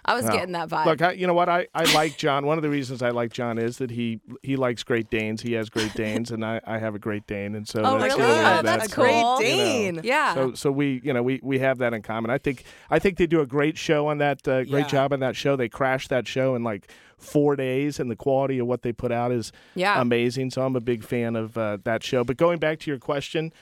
I 0.09 0.15
was 0.15 0.25
getting 0.29 0.53
that 0.53 0.69
vibe. 0.69 0.87
Look, 0.87 1.03
I, 1.03 1.13
you 1.13 1.27
know 1.27 1.35
what? 1.35 1.49
I, 1.49 1.67
I 1.75 1.85
like 1.95 2.17
John. 2.17 2.47
One 2.47 2.59
of 2.59 2.63
the 2.63 2.71
reasons 2.71 3.03
I 3.03 3.11
like 3.11 3.33
John 3.33 3.59
is 3.59 3.79
that 3.79 3.91
he 3.91 4.21
he 4.43 4.57
likes 4.57 4.83
Great 4.83 5.11
Danes. 5.11 5.43
He 5.43 5.53
has 5.53 5.69
Great 5.71 5.93
Danes, 5.95 6.31
and 6.31 6.45
I, 6.45 6.61
I 6.67 6.79
have 6.79 6.95
a 6.95 6.99
Great 6.99 7.27
Dane, 7.27 7.55
and 7.55 7.67
so 7.69 7.81
Oh, 7.85 7.99
that's 7.99 8.15
really? 8.17 8.29
really 8.29 8.39
Oh, 8.41 8.43
that's 8.43 8.63
that's 8.63 8.93
a 8.93 8.97
great 8.97 9.11
cool. 9.13 9.43
you 9.43 9.49
know, 9.49 9.63
Dane. 9.63 10.01
yeah. 10.05 10.35
So 10.35 10.55
so 10.55 10.71
we 10.73 11.01
you 11.05 11.13
know 11.13 11.23
we 11.23 11.41
we 11.43 11.59
have 11.61 11.79
that 11.79 11.93
in 11.95 12.03
common. 12.03 12.31
I 12.31 12.39
think 12.39 12.65
I 12.91 12.99
think 12.99 13.19
they 13.19 13.27
do 13.27 13.41
a 13.41 13.47
great 13.47 13.77
show 13.79 14.07
on 14.09 14.19
that 14.19 14.47
uh, 14.49 14.65
great 14.65 14.87
Yeah. 14.87 14.89
job 14.89 15.13
on 15.13 15.21
that 15.21 15.37
show. 15.37 15.57
They 15.57 15.69
crashed 15.69 16.09
that 16.11 16.27
show 16.27 16.55
in 16.55 16.65
like 16.65 16.91
four 17.19 17.57
days, 17.57 17.99
and 18.01 18.11
the 18.11 18.17
quality 18.17 18.59
of 18.61 18.67
what 18.67 18.83
they 18.83 18.93
put 18.93 19.11
out 19.13 19.33
is 19.33 19.53
Yeah. 19.75 20.01
amazing. 20.01 20.51
So 20.51 20.63
I'm 20.65 20.77
a 20.77 20.81
big 20.81 21.03
fan 21.05 21.37
of 21.37 21.59
uh, 21.59 21.79
that 21.85 22.03
show. 22.03 22.25
But 22.25 22.37
going 22.37 22.59
back 22.59 22.79
to 22.81 22.91
your 22.91 22.99
question, 22.99 23.53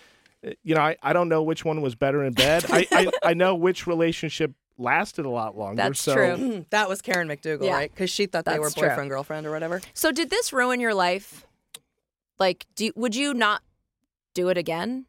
uh, 0.47 0.51
you 0.62 0.75
know 0.75 0.83
I, 0.83 0.97
I 1.03 1.12
don't 1.12 1.29
know 1.29 1.43
which 1.43 1.64
one 1.64 1.81
was 1.83 1.95
better 1.95 2.23
in 2.23 2.35
bed. 2.35 2.66
I, 2.71 2.87
I 2.93 3.11
I 3.31 3.35
know 3.35 3.55
which 3.55 3.87
relationship 3.87 4.53
lasted 4.79 5.27
a 5.27 5.31
lot 5.31 5.57
longer. 5.57 5.77
That's 5.77 6.01
so, 6.01 6.14
true. 6.14 6.66
that 6.70 6.89
was 6.89 7.03
Karen 7.03 7.29
McDougal, 7.29 7.64
Yeah. 7.66 7.72
right? 7.74 7.91
Because 7.91 8.11
she 8.11 8.27
thought 8.27 8.45
they 8.45 8.59
were 8.59 8.66
That's 8.66 8.74
true. 8.74 8.89
boyfriend 8.89 9.11
girlfriend 9.11 9.47
or 9.47 9.51
whatever. 9.51 9.81
So 9.95 10.12
did 10.12 10.31
this 10.31 10.53
ruin 10.53 10.81
your 10.81 10.95
life? 10.95 11.47
Like, 12.39 12.66
do 12.74 12.91
would 12.97 13.14
you 13.14 13.33
not 13.35 13.62
do 14.35 14.49
it 14.49 14.59
again? 14.59 15.07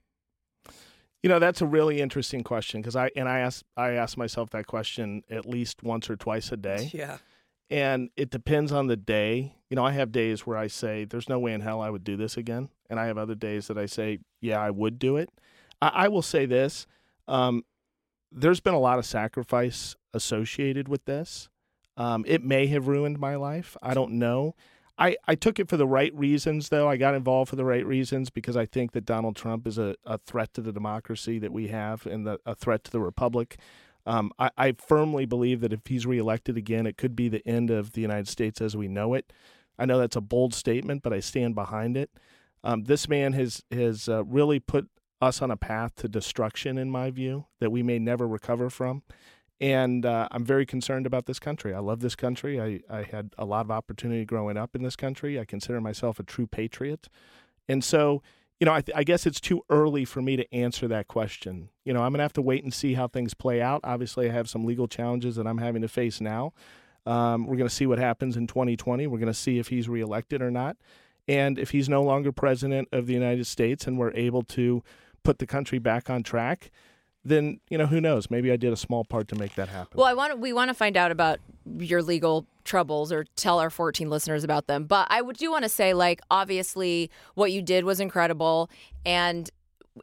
You 1.23 1.29
know, 1.29 1.39
that's 1.39 1.61
a 1.61 1.65
really 1.65 1.99
interesting 1.99 2.43
question 2.43 2.81
because 2.81 2.95
I 2.95 3.09
and 3.15 3.27
I 3.27 3.39
ask 3.39 3.63
I 3.75 3.91
ask 3.91 4.17
myself 4.17 4.49
that 4.51 4.67
question 4.67 5.23
at 5.29 5.45
least 5.45 5.83
once 5.83 6.09
or 6.09 6.15
twice 6.15 6.51
a 6.51 6.57
day. 6.57 6.89
Yeah. 6.93 7.17
And 7.69 8.11
it 8.15 8.29
depends 8.29 8.71
on 8.71 8.87
the 8.87 8.95
day. 8.95 9.53
You 9.69 9.75
know, 9.75 9.83
I 9.85 9.91
have 9.91 10.13
days 10.13 10.47
where 10.47 10.57
I 10.57 10.67
say, 10.67 11.03
there's 11.03 11.27
no 11.27 11.37
way 11.37 11.51
in 11.51 11.59
hell 11.59 11.81
I 11.81 11.89
would 11.89 12.05
do 12.05 12.15
this 12.15 12.37
again. 12.37 12.69
And 12.89 12.97
I 12.97 13.07
have 13.07 13.17
other 13.17 13.35
days 13.35 13.67
that 13.67 13.77
I 13.77 13.87
say, 13.87 14.19
yeah, 14.39 14.61
I 14.61 14.71
would 14.71 14.97
do 14.97 15.17
it. 15.17 15.29
I, 15.81 15.89
I 15.89 16.07
will 16.07 16.21
say 16.21 16.45
this 16.45 16.87
um, 17.27 17.65
there's 18.31 18.59
been 18.59 18.73
a 18.73 18.79
lot 18.79 18.99
of 18.99 19.05
sacrifice 19.05 19.95
associated 20.13 20.87
with 20.87 21.05
this. 21.05 21.49
Um, 21.95 22.25
it 22.27 22.43
may 22.43 22.67
have 22.67 22.87
ruined 22.87 23.19
my 23.19 23.35
life. 23.35 23.75
I 23.81 23.93
don't 23.93 24.13
know. 24.13 24.55
I, 24.99 25.15
I 25.27 25.35
took 25.35 25.59
it 25.59 25.69
for 25.69 25.77
the 25.77 25.87
right 25.87 26.13
reasons, 26.15 26.69
though. 26.69 26.89
I 26.89 26.97
got 26.97 27.13
involved 27.13 27.49
for 27.49 27.55
the 27.55 27.65
right 27.65 27.85
reasons 27.85 28.29
because 28.29 28.57
I 28.57 28.65
think 28.65 28.93
that 28.93 29.05
Donald 29.05 29.35
Trump 29.35 29.67
is 29.67 29.77
a, 29.77 29.95
a 30.05 30.17
threat 30.17 30.53
to 30.55 30.61
the 30.61 30.71
democracy 30.71 31.37
that 31.39 31.51
we 31.51 31.67
have 31.67 32.05
and 32.05 32.25
the, 32.25 32.39
a 32.45 32.55
threat 32.55 32.83
to 32.85 32.91
the 32.91 32.99
republic. 32.99 33.57
Um, 34.07 34.31
I, 34.39 34.49
I 34.57 34.71
firmly 34.71 35.25
believe 35.25 35.61
that 35.61 35.73
if 35.73 35.81
he's 35.85 36.05
reelected 36.05 36.57
again, 36.57 36.87
it 36.87 36.97
could 36.97 37.15
be 37.15 37.29
the 37.29 37.47
end 37.47 37.69
of 37.69 37.91
the 37.91 38.01
United 38.01 38.27
States 38.27 38.61
as 38.61 38.75
we 38.75 38.87
know 38.87 39.13
it. 39.13 39.31
I 39.77 39.85
know 39.85 39.99
that's 39.99 40.15
a 40.15 40.21
bold 40.21 40.53
statement, 40.53 41.03
but 41.03 41.13
I 41.13 41.19
stand 41.19 41.53
behind 41.53 41.95
it. 41.97 42.09
Um, 42.63 42.85
this 42.85 43.07
man 43.07 43.33
has 43.33 43.63
has 43.71 44.09
uh, 44.09 44.23
really 44.23 44.59
put 44.59 44.89
us 45.21 45.41
on 45.41 45.51
a 45.51 45.57
path 45.57 45.95
to 45.95 46.07
destruction, 46.07 46.77
in 46.77 46.89
my 46.89 47.11
view, 47.11 47.45
that 47.59 47.71
we 47.71 47.83
may 47.83 47.99
never 47.99 48.27
recover 48.27 48.69
from. 48.69 49.03
And 49.59 50.05
uh, 50.05 50.27
I'm 50.31 50.45
very 50.45 50.65
concerned 50.65 51.07
about 51.07 51.25
this 51.25 51.39
country. 51.39 51.73
I 51.73 51.79
love 51.79 51.99
this 51.99 52.15
country. 52.15 52.61
I, 52.61 52.79
I 52.89 53.03
had 53.03 53.33
a 53.37 53.45
lot 53.45 53.65
of 53.65 53.71
opportunity 53.71 54.23
growing 54.23 54.55
up 54.55 54.75
in 54.75 54.83
this 54.83 54.95
country. 54.95 55.39
I 55.39 55.45
consider 55.45 55.81
myself 55.81 56.19
a 56.19 56.23
true 56.23 56.45
patriot. 56.45 57.09
And 57.67 57.83
so, 57.83 58.21
you 58.59 58.65
know, 58.65 58.73
I, 58.73 58.81
th- 58.81 58.95
I 58.95 59.03
guess 59.03 59.25
it's 59.25 59.41
too 59.41 59.63
early 59.69 60.05
for 60.05 60.21
me 60.21 60.35
to 60.35 60.53
answer 60.53 60.87
that 60.89 61.07
question. 61.07 61.69
You 61.85 61.93
know, 61.93 62.01
I'm 62.03 62.11
going 62.11 62.19
to 62.19 62.23
have 62.23 62.33
to 62.33 62.41
wait 62.41 62.63
and 62.63 62.73
see 62.73 62.93
how 62.93 63.07
things 63.07 63.33
play 63.33 63.59
out. 63.59 63.81
Obviously, 63.83 64.29
I 64.29 64.33
have 64.33 64.47
some 64.47 64.63
legal 64.63 64.87
challenges 64.87 65.35
that 65.37 65.47
I'm 65.47 65.57
having 65.57 65.81
to 65.81 65.87
face 65.87 66.21
now. 66.21 66.53
Um, 67.07 67.47
we're 67.47 67.55
going 67.55 67.69
to 67.69 67.73
see 67.73 67.87
what 67.87 67.99
happens 67.99 68.37
in 68.37 68.45
2020. 68.47 69.07
We're 69.07 69.17
going 69.17 69.27
to 69.27 69.33
see 69.33 69.57
if 69.57 69.69
he's 69.69 69.89
reelected 69.89 70.41
or 70.41 70.51
not. 70.51 70.77
And 71.27 71.57
if 71.57 71.71
he's 71.71 71.89
no 71.89 72.03
longer 72.03 72.31
president 72.31 72.89
of 72.91 73.07
the 73.07 73.13
United 73.13 73.47
States 73.47 73.87
and 73.87 73.97
we're 73.97 74.13
able 74.13 74.43
to 74.43 74.83
put 75.27 75.39
the 75.39 75.45
country 75.45 75.77
back 75.77 76.09
on 76.09 76.23
track, 76.23 76.71
then, 77.25 77.59
you 77.69 77.77
know, 77.77 77.87
who 77.87 77.99
knows? 77.99 78.31
Maybe 78.31 78.49
I 78.49 78.55
did 78.55 78.71
a 78.71 78.77
small 78.77 79.03
part 79.03 79.27
to 79.27 79.35
make 79.35 79.55
that 79.55 79.67
happen. 79.67 79.97
Well, 79.97 80.07
I 80.07 80.13
want 80.13 80.31
to, 80.31 80.37
we 80.37 80.53
want 80.53 80.69
to 80.69 80.73
find 80.73 80.95
out 80.95 81.11
about 81.11 81.39
your 81.77 82.01
legal 82.01 82.45
troubles 82.63 83.11
or 83.11 83.25
tell 83.35 83.59
our 83.59 83.69
14 83.69 84.09
listeners 84.09 84.45
about 84.45 84.67
them. 84.67 84.85
But 84.85 85.07
I 85.09 85.21
would 85.21 85.35
do 85.35 85.51
want 85.51 85.63
to 85.63 85.69
say, 85.69 85.93
like, 85.93 86.21
obviously, 86.31 87.11
what 87.35 87.51
you 87.51 87.61
did 87.61 87.83
was 87.83 87.99
incredible, 87.99 88.69
and 89.05 89.49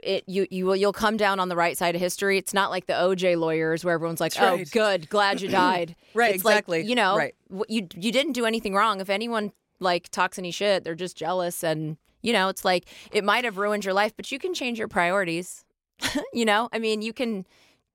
it 0.02 0.24
you 0.26 0.46
you 0.50 0.66
will 0.66 0.76
you'll 0.76 0.92
come 0.92 1.16
down 1.16 1.40
on 1.40 1.48
the 1.48 1.56
right 1.56 1.78
side 1.78 1.94
of 1.94 2.00
history. 2.02 2.36
It's 2.36 2.52
not 2.52 2.68
like 2.70 2.84
the 2.86 2.92
OJ 2.94 3.38
lawyers 3.38 3.82
where 3.82 3.94
everyone's 3.94 4.20
like, 4.20 4.34
That's 4.34 4.60
"Oh, 4.60 4.72
good, 4.72 5.08
glad 5.08 5.40
you 5.40 5.48
died." 5.64 5.94
Right, 6.14 6.34
It's 6.34 6.44
like, 6.44 6.54
exactly. 6.56 6.82
you 6.82 6.96
know, 6.96 7.16
Right. 7.16 7.34
you 7.68 7.88
you 7.94 8.12
didn't 8.12 8.32
do 8.32 8.44
anything 8.44 8.74
wrong. 8.74 9.00
If 9.00 9.08
anyone 9.08 9.52
like 9.80 10.10
talks 10.10 10.38
any 10.38 10.50
shit, 10.50 10.84
they're 10.84 10.94
just 10.94 11.16
jealous, 11.16 11.62
and 11.64 11.96
you 12.24 12.32
know, 12.32 12.48
it's 12.48 12.64
like 12.64 12.86
it 13.12 13.22
might 13.22 13.44
have 13.44 13.58
ruined 13.58 13.84
your 13.84 13.94
life, 13.94 14.12
but 14.16 14.32
you 14.32 14.38
can 14.38 14.54
change 14.54 14.78
your 14.78 14.88
priorities. 14.88 15.64
you 16.32 16.46
know, 16.46 16.70
I 16.72 16.78
mean, 16.78 17.02
you 17.02 17.12
can 17.12 17.46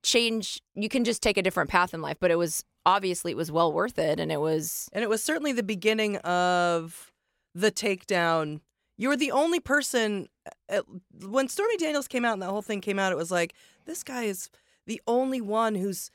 change. 0.04 0.62
You 0.76 0.88
can 0.88 1.04
just 1.04 1.22
take 1.22 1.36
a 1.36 1.42
different 1.42 1.70
path 1.70 1.94
in 1.94 2.02
life. 2.02 2.18
But 2.20 2.30
it 2.30 2.38
was 2.38 2.64
obviously 2.86 3.32
it 3.32 3.38
was 3.38 3.52
well 3.52 3.74
worth 3.74 3.98
it, 3.98 4.20
and 4.20 4.32
it 4.32 4.40
was 4.40 4.88
And 4.94 5.04
it 5.04 5.10
was 5.10 5.24
certainly 5.24 5.52
the 5.52 5.64
beginning 5.64 6.18
of 6.18 7.12
the 7.56 7.72
takedown. 7.72 8.62
You 8.98 9.10
were 9.10 9.18
the 9.18 9.32
only 9.32 9.60
person 9.60 10.28
uh, 10.70 10.82
when 11.26 11.48
Stormy 11.48 11.78
Daniels 11.78 12.08
came 12.08 12.24
out 12.24 12.34
and 12.34 12.42
that 12.42 12.50
whole 12.50 12.62
thing 12.62 12.82
came 12.82 13.00
out. 13.00 13.12
It 13.12 13.18
was 13.18 13.32
like 13.32 13.56
this 13.86 14.04
guy 14.04 14.24
is 14.24 14.52
the 14.86 15.02
only 15.08 15.42
one 15.42 15.74
who's 15.74 16.12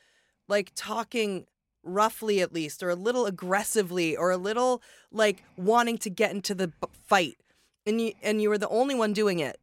like 0.47 0.71
talking 0.73 1.47
roughly 1.83 2.41
at 2.41 2.53
least, 2.53 2.81
or 2.81 2.89
a 2.89 2.95
little 2.95 3.25
aggressively, 3.25 4.15
or 4.15 4.31
a 4.31 4.37
little 4.37 4.81
like 5.11 5.43
wanting 5.57 5.97
to 5.99 6.09
get 6.09 6.31
into 6.31 6.55
the 6.55 6.71
fight, 7.07 7.37
and 7.85 8.01
you 8.01 8.13
and 8.21 8.41
you 8.41 8.49
were 8.49 8.57
the 8.57 8.69
only 8.69 8.95
one 8.95 9.13
doing 9.13 9.39
it. 9.39 9.57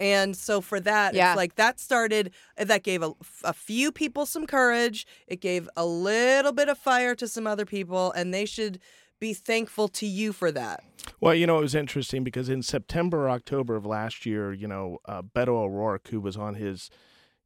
And 0.00 0.36
so 0.36 0.60
for 0.60 0.78
that, 0.80 1.14
Yeah. 1.14 1.32
it's 1.32 1.36
like 1.36 1.56
that 1.56 1.80
started, 1.80 2.32
that 2.56 2.84
gave 2.84 3.02
a, 3.02 3.12
a 3.42 3.52
few 3.52 3.90
people 3.90 4.26
some 4.26 4.46
courage. 4.46 5.04
It 5.26 5.40
gave 5.40 5.68
a 5.76 5.84
little 5.84 6.52
bit 6.52 6.68
of 6.68 6.78
fire 6.78 7.16
to 7.16 7.26
some 7.26 7.48
other 7.48 7.66
people, 7.66 8.12
and 8.12 8.32
they 8.32 8.44
should 8.46 8.78
be 9.18 9.34
thankful 9.34 9.88
to 9.88 10.06
you 10.06 10.32
for 10.32 10.52
that. 10.52 10.84
Well, 11.20 11.34
you 11.34 11.48
know, 11.48 11.58
it 11.58 11.62
was 11.62 11.74
interesting 11.74 12.22
because 12.22 12.48
in 12.48 12.62
September, 12.62 13.24
or 13.26 13.30
October 13.30 13.74
of 13.74 13.84
last 13.84 14.24
year, 14.24 14.52
you 14.52 14.68
know, 14.68 14.98
uh, 15.06 15.22
Beto 15.22 15.48
O'Rourke, 15.48 16.06
who 16.08 16.20
was 16.20 16.36
on 16.36 16.54
his, 16.54 16.90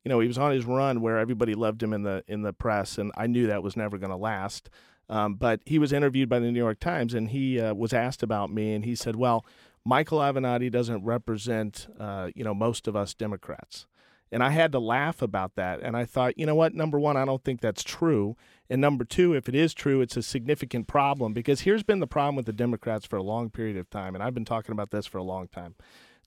you 0.05 0.11
know, 0.11 0.21
he 0.21 0.29
was 0.29 0.37
on 0.37 0.53
his 0.53 0.67
run 0.67 1.01
where 1.01 1.17
everybody 1.17 1.55
loved 1.55 1.83
him 1.83 1.95
in 1.95 2.03
the 2.03 2.23
in 2.29 2.43
the 2.43 2.53
press, 2.53 2.99
and 2.99 3.13
I 3.17 3.27
knew 3.29 3.47
that 3.47 3.63
was 3.63 3.79
never 3.79 3.97
going 3.97 4.11
to 4.11 4.17
last. 4.17 4.69
Um, 5.09 5.35
but 5.35 5.61
he 5.65 5.79
was 5.79 5.93
interviewed 5.93 6.29
by 6.29 6.39
the 6.39 6.53
New 6.53 6.59
York 6.59 6.81
Times, 6.81 7.15
and 7.15 7.31
he 7.31 7.59
uh, 7.59 7.73
was 7.73 7.95
asked 7.95 8.23
about 8.23 8.53
me, 8.53 8.75
and 8.75 8.85
he 8.85 8.95
said, 8.95 9.17
"Well, 9.17 9.47
Michael 9.85 10.19
Avenatti 10.19 10.71
doesn't 10.71 11.05
represent, 11.05 11.89
uh, 11.99 12.31
you 12.35 12.45
know, 12.45 12.55
most 12.55 12.89
of 12.89 12.97
us 12.97 13.15
Democrats." 13.15 13.87
And 14.33 14.43
I 14.43 14.49
had 14.49 14.73
to 14.73 14.79
laugh 14.79 15.21
about 15.21 15.57
that. 15.57 15.81
And 15.83 15.95
I 15.95 16.07
thought, 16.07 16.39
you 16.39 16.47
know 16.47 16.55
what? 16.55 16.75
Number 16.75 16.99
one, 16.99 17.19
I 17.19 17.27
don't 17.27 17.45
think 17.45 17.61
that's 17.61 17.83
true. 17.83 18.35
And 18.71 18.81
number 18.81 19.05
two, 19.05 19.35
if 19.35 19.47
it 19.47 19.55
is 19.55 19.75
true, 19.75 20.01
it's 20.01 20.17
a 20.17 20.23
significant 20.23 20.87
problem 20.87 21.35
because 21.35 21.61
here's 21.61 21.83
been 21.83 22.01
the 22.01 22.07
problem 22.07 22.37
with 22.37 22.47
the 22.47 22.53
Democrats 22.55 23.05
for 23.05 23.17
a 23.17 23.23
long 23.23 23.51
period 23.51 23.77
of 23.77 23.91
time. 23.91 24.15
And 24.15 24.25
I've 24.25 24.33
been 24.33 24.47
talking 24.47 24.73
about 24.73 24.91
this 24.91 25.07
for 25.07 25.19
a 25.19 25.23
long 25.23 25.49
time. 25.49 25.75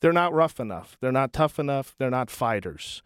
They're 0.02 0.14
not 0.14 0.34
rough 0.34 0.60
enough, 0.60 0.98
they're 1.02 1.12
not 1.12 1.34
tough 1.34 1.58
enough, 1.58 1.96
they're 1.98 2.12
not 2.12 2.30
fighters. 2.30 3.02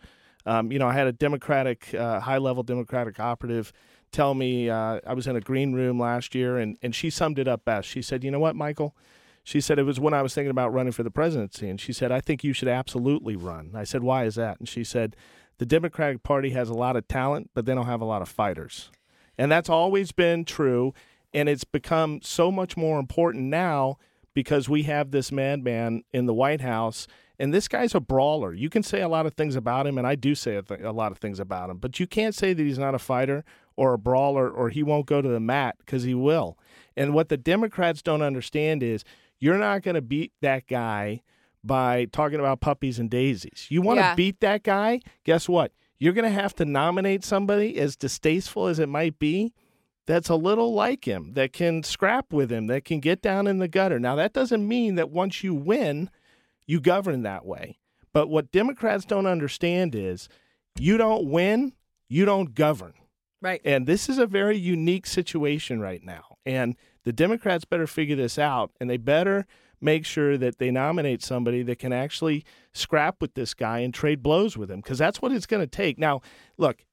Um, 0.45 0.69
you 0.69 0.79
know, 0.79 0.87
I 0.87 0.93
had 0.93 1.07
a 1.07 1.13
Democratic, 1.13 1.93
uh, 1.93 2.19
high 2.19 2.39
level 2.39 2.63
Democratic 2.63 3.21
operative 3.21 3.71
tell 4.11 4.33
me 4.33 4.69
uh, 4.69 4.99
I 5.05 5.13
was 5.13 5.27
in 5.27 5.35
a 5.35 5.41
green 5.41 5.73
room 5.73 5.99
last 5.99 6.33
year, 6.33 6.57
and, 6.57 6.77
and 6.81 6.93
she 6.93 7.09
summed 7.09 7.39
it 7.39 7.47
up 7.47 7.63
best. 7.63 7.87
She 7.87 8.01
said, 8.01 8.23
You 8.23 8.31
know 8.31 8.39
what, 8.39 8.55
Michael? 8.55 8.95
She 9.43 9.61
said 9.61 9.79
it 9.79 9.83
was 9.83 9.99
when 9.99 10.13
I 10.13 10.21
was 10.21 10.33
thinking 10.33 10.51
about 10.51 10.73
running 10.73 10.91
for 10.91 11.03
the 11.03 11.11
presidency, 11.11 11.69
and 11.69 11.79
she 11.79 11.93
said, 11.93 12.11
I 12.11 12.21
think 12.21 12.43
you 12.43 12.53
should 12.53 12.67
absolutely 12.67 13.35
run. 13.35 13.71
I 13.73 13.83
said, 13.83 14.03
Why 14.03 14.25
is 14.25 14.35
that? 14.35 14.59
And 14.59 14.69
she 14.69 14.83
said, 14.83 15.15
The 15.57 15.65
Democratic 15.65 16.23
Party 16.23 16.51
has 16.51 16.69
a 16.69 16.73
lot 16.73 16.95
of 16.95 17.07
talent, 17.07 17.49
but 17.53 17.65
they 17.65 17.73
don't 17.73 17.85
have 17.85 18.01
a 18.01 18.05
lot 18.05 18.21
of 18.21 18.29
fighters. 18.29 18.91
And 19.37 19.51
that's 19.51 19.69
always 19.69 20.11
been 20.11 20.45
true. 20.45 20.93
And 21.33 21.47
it's 21.47 21.63
become 21.63 22.19
so 22.21 22.51
much 22.51 22.75
more 22.75 22.99
important 22.99 23.45
now 23.45 23.97
because 24.33 24.67
we 24.67 24.83
have 24.83 25.11
this 25.11 25.31
madman 25.31 26.03
in 26.11 26.25
the 26.25 26.33
White 26.33 26.61
House. 26.61 27.07
And 27.39 27.53
this 27.53 27.67
guy's 27.67 27.95
a 27.95 28.01
brawler. 28.01 28.53
You 28.53 28.69
can 28.69 28.83
say 28.83 29.01
a 29.01 29.07
lot 29.07 29.25
of 29.25 29.33
things 29.33 29.55
about 29.55 29.87
him, 29.87 29.97
and 29.97 30.05
I 30.05 30.15
do 30.15 30.35
say 30.35 30.55
a, 30.55 30.61
th- 30.61 30.81
a 30.81 30.91
lot 30.91 31.11
of 31.11 31.19
things 31.19 31.39
about 31.39 31.69
him, 31.69 31.77
but 31.77 31.99
you 31.99 32.05
can't 32.05 32.35
say 32.35 32.53
that 32.53 32.61
he's 32.61 32.77
not 32.77 32.95
a 32.95 32.99
fighter 32.99 33.45
or 33.77 33.93
a 33.93 33.97
brawler 33.97 34.49
or 34.49 34.69
he 34.69 34.83
won't 34.83 35.05
go 35.05 35.21
to 35.21 35.29
the 35.29 35.39
mat 35.39 35.77
because 35.79 36.03
he 36.03 36.13
will. 36.13 36.57
And 36.97 37.13
what 37.13 37.29
the 37.29 37.37
Democrats 37.37 38.01
don't 38.01 38.21
understand 38.21 38.83
is 38.83 39.05
you're 39.39 39.57
not 39.57 39.81
going 39.83 39.95
to 39.95 40.01
beat 40.01 40.31
that 40.41 40.67
guy 40.67 41.21
by 41.63 42.05
talking 42.05 42.39
about 42.39 42.61
puppies 42.61 42.99
and 42.99 43.09
daisies. 43.09 43.67
You 43.69 43.81
want 43.81 43.97
to 43.99 44.03
Yeah. 44.03 44.15
beat 44.15 44.39
that 44.41 44.63
guy? 44.63 45.01
Guess 45.25 45.49
what? 45.49 45.73
You're 45.97 46.13
going 46.13 46.31
to 46.31 46.41
have 46.41 46.55
to 46.55 46.65
nominate 46.65 47.23
somebody 47.25 47.77
as 47.77 47.95
distasteful 47.95 48.67
as 48.67 48.79
it 48.79 48.87
might 48.89 49.19
be 49.19 49.53
that's 50.05 50.29
a 50.29 50.35
little 50.35 50.73
like 50.73 51.05
him, 51.05 51.33
that 51.33 51.53
can 51.53 51.83
scrap 51.83 52.31
with 52.33 52.51
him, 52.51 52.67
that 52.67 52.83
can 52.85 52.99
get 52.99 53.21
down 53.21 53.45
in 53.45 53.59
the 53.59 53.67
gutter. 53.67 53.99
Now, 53.99 54.15
that 54.15 54.33
doesn't 54.33 54.67
mean 54.67 54.95
that 54.95 55.11
once 55.11 55.43
you 55.43 55.53
win, 55.53 56.09
you 56.65 56.79
govern 56.79 57.21
that 57.23 57.45
way. 57.45 57.77
But 58.13 58.27
what 58.27 58.51
Democrats 58.51 59.05
don't 59.05 59.27
understand 59.27 59.93
is 59.93 60.27
you 60.79 60.97
don't 60.97 61.29
win, 61.29 61.73
you 62.07 62.25
don't 62.25 62.55
govern. 62.55 62.93
Right. 63.41 63.61
And 63.63 63.85
this 63.85 64.09
is 64.09 64.17
a 64.17 64.25
very 64.25 64.57
unique 64.57 65.05
situation 65.05 65.79
right 65.79 66.03
now. 66.03 66.37
And 66.45 66.75
the 67.03 67.13
Democrats 67.13 67.65
better 67.65 67.87
figure 67.87 68.15
this 68.15 68.37
out 68.37 68.71
and 68.79 68.89
they 68.89 68.97
better 68.97 69.45
make 69.81 70.05
sure 70.05 70.37
that 70.37 70.57
they 70.57 70.71
nominate 70.71 71.23
somebody 71.23 71.63
that 71.63 71.79
can 71.79 71.93
actually 71.93 72.43
scrap 72.73 73.21
with 73.21 73.33
this 73.33 73.53
guy 73.53 73.79
and 73.79 73.93
trade 73.93 74.21
blows 74.21 74.57
with 74.57 74.69
him 74.69 74.81
because 74.81 74.97
that's 74.97 75.21
what 75.21 75.31
it's 75.31 75.45
going 75.45 75.61
to 75.61 75.67
take. 75.67 75.97
Now, 75.97 76.21
look, 76.57 76.85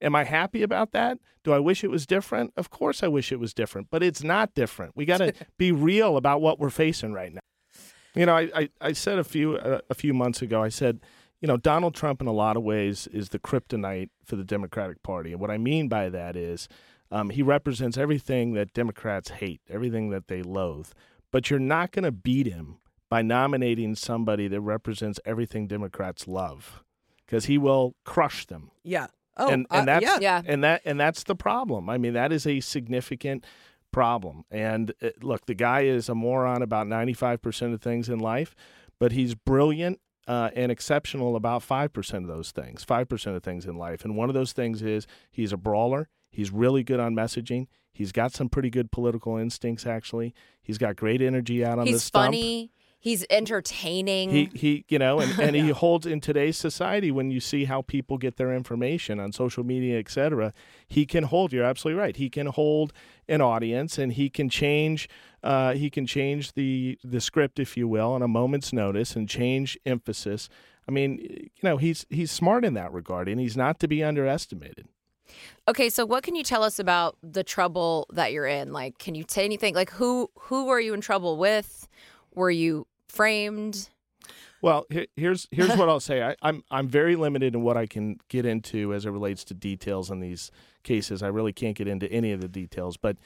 am 0.00 0.14
I 0.14 0.24
happy 0.24 0.62
about 0.62 0.92
that? 0.92 1.18
Do 1.42 1.52
I 1.52 1.58
wish 1.58 1.84
it 1.84 1.90
was 1.90 2.06
different? 2.06 2.52
Of 2.56 2.70
course 2.70 3.02
I 3.02 3.08
wish 3.08 3.32
it 3.32 3.40
was 3.40 3.54
different, 3.54 3.88
but 3.90 4.02
it's 4.02 4.22
not 4.22 4.54
different. 4.54 4.96
We 4.96 5.04
got 5.04 5.18
to 5.18 5.32
be 5.58 5.72
real 5.72 6.16
about 6.16 6.40
what 6.40 6.58
we're 6.58 6.70
facing 6.70 7.12
right 7.12 7.32
now. 7.32 7.40
You 8.14 8.26
know, 8.26 8.36
I, 8.36 8.50
I, 8.54 8.68
I 8.80 8.92
said 8.92 9.18
a 9.18 9.24
few 9.24 9.56
uh, 9.56 9.80
a 9.88 9.94
few 9.94 10.12
months 10.12 10.42
ago. 10.42 10.62
I 10.62 10.68
said, 10.68 11.00
you 11.40 11.46
know, 11.46 11.56
Donald 11.56 11.94
Trump 11.94 12.20
in 12.20 12.26
a 12.26 12.32
lot 12.32 12.56
of 12.56 12.64
ways 12.64 13.06
is 13.12 13.28
the 13.28 13.38
kryptonite 13.38 14.10
for 14.24 14.34
the 14.34 14.42
Democratic 14.42 15.02
Party, 15.04 15.30
and 15.30 15.40
what 15.40 15.50
I 15.50 15.58
mean 15.58 15.88
by 15.88 16.08
that 16.08 16.34
is 16.34 16.68
um, 17.10 17.30
he 17.30 17.42
represents 17.42 17.96
everything 17.98 18.52
that 18.54 18.72
Democrats 18.72 19.30
hate, 19.30 19.60
everything 19.68 20.10
that 20.10 20.28
they 20.28 20.42
loathe. 20.42 20.88
But 21.32 21.50
you're 21.50 21.58
not 21.60 21.92
going 21.92 22.04
to 22.04 22.12
beat 22.12 22.46
him 22.46 22.78
by 23.08 23.22
nominating 23.22 23.94
somebody 23.96 24.48
that 24.48 24.60
represents 24.60 25.18
everything 25.24 25.66
Democrats 25.66 26.28
love, 26.28 26.82
because 27.26 27.46
he 27.46 27.58
will 27.58 27.94
crush 28.04 28.46
them 28.46 28.70
Yeah. 28.84 29.06
Oh, 29.36 29.48
and 29.48 29.66
and 29.70 29.88
uh, 29.88 29.92
that's 29.98 30.04
yeah. 30.04 30.18
Yeah. 30.20 30.42
and 30.44 30.62
that 30.64 30.82
and 30.84 30.98
that's 31.00 31.22
the 31.24 31.34
problem. 31.36 31.88
I 31.88 31.98
mean, 31.98 32.12
that 32.14 32.32
is 32.32 32.46
a 32.46 32.60
significant 32.60 33.44
problem. 33.92 34.44
And 34.50 34.92
uh, 35.02 35.10
look, 35.22 35.46
the 35.46 35.54
guy 35.54 35.82
is 35.82 36.08
a 36.08 36.14
moron 36.14 36.62
about 36.62 36.86
ninety 36.88 37.14
five 37.14 37.40
percent 37.40 37.72
of 37.72 37.80
things 37.80 38.08
in 38.08 38.18
life, 38.18 38.54
but 38.98 39.12
he's 39.12 39.34
brilliant. 39.34 40.00
uh, 40.28 40.50
and 40.54 40.70
exceptional 40.70 41.34
about 41.34 41.60
5% 41.60 42.14
of 42.18 42.26
those 42.28 42.52
things, 42.52 42.84
5% 42.84 43.34
of 43.34 43.42
things 43.42 43.66
in 43.66 43.76
life. 43.76 44.04
And 44.04 44.16
one 44.16 44.28
of 44.28 44.34
those 44.34 44.52
things 44.52 44.80
is 44.80 45.06
he's 45.32 45.52
a 45.52 45.56
brawler. 45.56 46.08
He's 46.30 46.50
really 46.50 46.82
good 46.82 47.00
on 47.00 47.14
messaging. 47.14 47.66
He's 47.92 48.12
got 48.12 48.32
some 48.32 48.48
pretty 48.48 48.70
good 48.70 48.90
political 48.90 49.36
instincts, 49.36 49.84
actually. 49.86 50.34
He's 50.62 50.78
got 50.78 50.96
great 50.96 51.20
energy 51.20 51.64
out 51.64 51.78
on 51.78 51.84
the 51.84 51.92
He's 51.92 52.04
stump. 52.04 52.26
funny. 52.26 52.70
He's 53.02 53.24
entertaining. 53.30 54.28
He, 54.28 54.50
he, 54.52 54.84
you 54.88 54.98
know, 54.98 55.20
and, 55.20 55.38
and 55.40 55.56
he 55.64 55.70
holds 55.70 56.04
in 56.06 56.20
today's 56.20 56.58
society 56.58 57.10
when 57.10 57.30
you 57.30 57.40
see 57.40 57.64
how 57.64 57.80
people 57.80 58.18
get 58.18 58.36
their 58.36 58.54
information 58.54 59.18
on 59.18 59.32
social 59.32 59.64
media, 59.64 59.98
et 59.98 60.10
cetera, 60.10 60.52
he 60.86 61.06
can 61.06 61.24
hold. 61.24 61.52
You're 61.52 61.64
absolutely 61.64 62.00
right. 62.00 62.14
He 62.14 62.28
can 62.28 62.46
hold 62.48 62.92
an 63.26 63.40
audience, 63.40 63.96
and 63.96 64.12
he 64.12 64.28
can 64.28 64.50
change. 64.50 65.08
Uh, 65.42 65.72
he 65.72 65.88
can 65.88 66.06
change 66.06 66.52
the 66.52 66.98
the 67.02 67.22
script, 67.22 67.58
if 67.58 67.74
you 67.74 67.88
will, 67.88 68.12
on 68.12 68.20
a 68.22 68.28
moment's 68.28 68.70
notice, 68.70 69.16
and 69.16 69.28
change 69.28 69.78
emphasis. 69.86 70.50
I 70.86 70.92
mean, 70.92 71.18
you 71.20 71.62
know, 71.62 71.78
he's 71.78 72.04
he's 72.10 72.30
smart 72.30 72.66
in 72.66 72.74
that 72.74 72.92
regard, 72.92 73.28
and 73.28 73.40
he's 73.40 73.56
not 73.56 73.80
to 73.80 73.88
be 73.88 74.04
underestimated. 74.04 74.88
Okay, 75.68 75.88
so 75.88 76.04
what 76.04 76.22
can 76.22 76.34
you 76.34 76.42
tell 76.42 76.62
us 76.62 76.78
about 76.78 77.16
the 77.22 77.44
trouble 77.44 78.06
that 78.12 78.32
you're 78.32 78.46
in? 78.46 78.72
Like, 78.72 78.98
can 78.98 79.14
you 79.14 79.24
say 79.28 79.44
anything? 79.44 79.74
Like, 79.74 79.90
who 79.90 80.30
who 80.38 80.66
were 80.66 80.80
you 80.80 80.94
in 80.94 81.00
trouble 81.00 81.36
with? 81.36 81.88
Were 82.34 82.50
you 82.50 82.86
framed? 83.08 83.88
Well, 84.62 84.86
here's 85.16 85.48
here's 85.50 85.76
what 85.76 85.88
I'll 85.88 86.00
say. 86.00 86.22
I, 86.22 86.36
I'm 86.42 86.62
I'm 86.70 86.88
very 86.88 87.16
limited 87.16 87.54
in 87.54 87.62
what 87.62 87.76
I 87.76 87.86
can 87.86 88.18
get 88.28 88.44
into 88.44 88.92
as 88.92 89.06
it 89.06 89.10
relates 89.10 89.44
to 89.44 89.54
details 89.54 90.10
in 90.10 90.20
these 90.20 90.50
cases. 90.82 91.22
I 91.22 91.28
really 91.28 91.52
can't 91.52 91.76
get 91.76 91.88
into 91.88 92.10
any 92.10 92.32
of 92.32 92.40
the 92.40 92.48
details, 92.48 92.96
but 92.96 93.16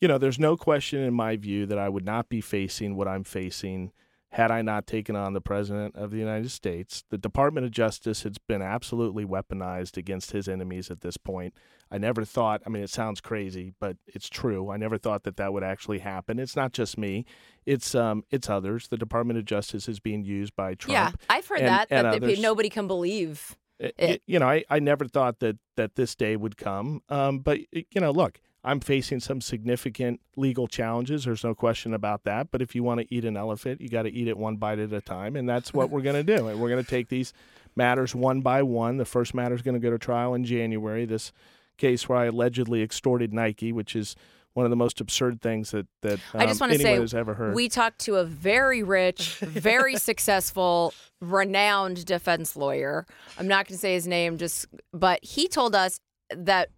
you 0.00 0.08
know, 0.08 0.18
there's 0.18 0.38
no 0.38 0.56
question 0.56 1.00
in 1.00 1.12
my 1.12 1.36
view 1.36 1.66
that 1.66 1.78
I 1.78 1.88
would 1.88 2.04
not 2.04 2.28
be 2.28 2.40
facing 2.40 2.96
what 2.96 3.06
I'm 3.06 3.24
facing 3.24 3.92
had 4.32 4.50
I 4.52 4.62
not 4.62 4.86
taken 4.86 5.16
on 5.16 5.32
the 5.32 5.40
president 5.40 5.96
of 5.96 6.12
the 6.12 6.18
United 6.18 6.50
States. 6.52 7.02
The 7.10 7.18
Department 7.18 7.66
of 7.66 7.72
Justice 7.72 8.22
has 8.22 8.38
been 8.38 8.62
absolutely 8.62 9.24
weaponized 9.24 9.96
against 9.96 10.30
his 10.30 10.48
enemies 10.48 10.88
at 10.88 11.00
this 11.00 11.16
point. 11.16 11.52
I 11.90 11.98
never 11.98 12.24
thought, 12.24 12.62
I 12.64 12.68
mean, 12.68 12.84
it 12.84 12.90
sounds 12.90 13.20
crazy, 13.20 13.72
but 13.80 13.96
it's 14.06 14.28
true. 14.28 14.70
I 14.70 14.76
never 14.76 14.98
thought 14.98 15.24
that 15.24 15.36
that 15.38 15.52
would 15.52 15.64
actually 15.64 15.98
happen. 15.98 16.38
It's 16.38 16.54
not 16.54 16.72
just 16.72 16.96
me, 16.96 17.24
it's 17.66 17.92
um, 17.96 18.22
it's 18.30 18.48
others. 18.48 18.86
The 18.86 18.96
Department 18.96 19.38
of 19.40 19.44
Justice 19.46 19.88
is 19.88 19.98
being 19.98 20.24
used 20.24 20.54
by 20.54 20.74
Trump. 20.74 20.92
yeah, 20.92 21.10
I've 21.28 21.48
heard 21.48 21.58
and- 21.58 21.68
that 21.68 21.88
and 21.90 22.06
that 22.06 22.22
others. 22.22 22.40
nobody 22.40 22.68
can 22.68 22.86
believe. 22.86 23.56
It- 23.80 24.22
you 24.26 24.38
know, 24.38 24.48
I, 24.48 24.62
I 24.70 24.78
never 24.78 25.08
thought 25.08 25.40
that 25.40 25.56
that 25.76 25.96
this 25.96 26.14
day 26.14 26.36
would 26.36 26.56
come. 26.56 27.02
Um, 27.08 27.40
but 27.40 27.58
you 27.72 28.00
know, 28.00 28.12
look, 28.12 28.38
I'm 28.62 28.80
facing 28.80 29.20
some 29.20 29.40
significant 29.40 30.20
legal 30.36 30.66
challenges. 30.66 31.24
There's 31.24 31.44
no 31.44 31.54
question 31.54 31.94
about 31.94 32.24
that. 32.24 32.50
But 32.50 32.60
if 32.60 32.74
you 32.74 32.82
want 32.82 33.00
to 33.00 33.14
eat 33.14 33.24
an 33.24 33.36
elephant, 33.36 33.80
you 33.80 33.88
got 33.88 34.02
to 34.02 34.12
eat 34.12 34.28
it 34.28 34.36
one 34.36 34.56
bite 34.56 34.78
at 34.78 34.92
a 34.92 35.00
time, 35.00 35.34
and 35.36 35.48
that's 35.48 35.72
what 35.72 35.90
we're 35.90 36.02
going 36.02 36.16
to 36.16 36.36
do. 36.36 36.48
And 36.48 36.60
we're 36.60 36.68
going 36.68 36.82
to 36.82 36.88
take 36.88 37.08
these 37.08 37.32
matters 37.74 38.14
one 38.14 38.40
by 38.42 38.62
one. 38.62 38.98
The 38.98 39.04
first 39.04 39.34
matter 39.34 39.54
is 39.54 39.62
going 39.62 39.74
to 39.74 39.80
go 39.80 39.90
to 39.90 39.98
trial 39.98 40.34
in 40.34 40.44
January. 40.44 41.06
This 41.06 41.32
case 41.78 42.08
where 42.08 42.18
I 42.18 42.26
allegedly 42.26 42.82
extorted 42.82 43.32
Nike, 43.32 43.72
which 43.72 43.96
is 43.96 44.14
one 44.52 44.66
of 44.66 44.70
the 44.70 44.76
most 44.76 45.00
absurd 45.00 45.40
things 45.40 45.70
that 45.70 45.86
that 46.02 46.18
um, 46.34 46.40
I 46.40 46.46
just 46.46 46.60
want 46.60 46.72
to 46.72 46.78
say 46.78 46.94
has 46.94 47.14
ever 47.14 47.34
heard. 47.34 47.54
we 47.54 47.68
talked 47.68 48.00
to 48.00 48.16
a 48.16 48.24
very 48.24 48.82
rich, 48.82 49.36
very 49.38 49.96
successful, 50.08 50.92
renowned 51.20 52.04
defense 52.04 52.56
lawyer. 52.56 53.06
I'm 53.38 53.48
not 53.48 53.66
going 53.66 53.76
to 53.76 53.80
say 53.80 53.94
his 53.94 54.06
name, 54.06 54.38
just 54.38 54.66
but 54.92 55.24
he 55.24 55.48
told 55.48 55.74
us 55.74 56.00
that 56.30 56.70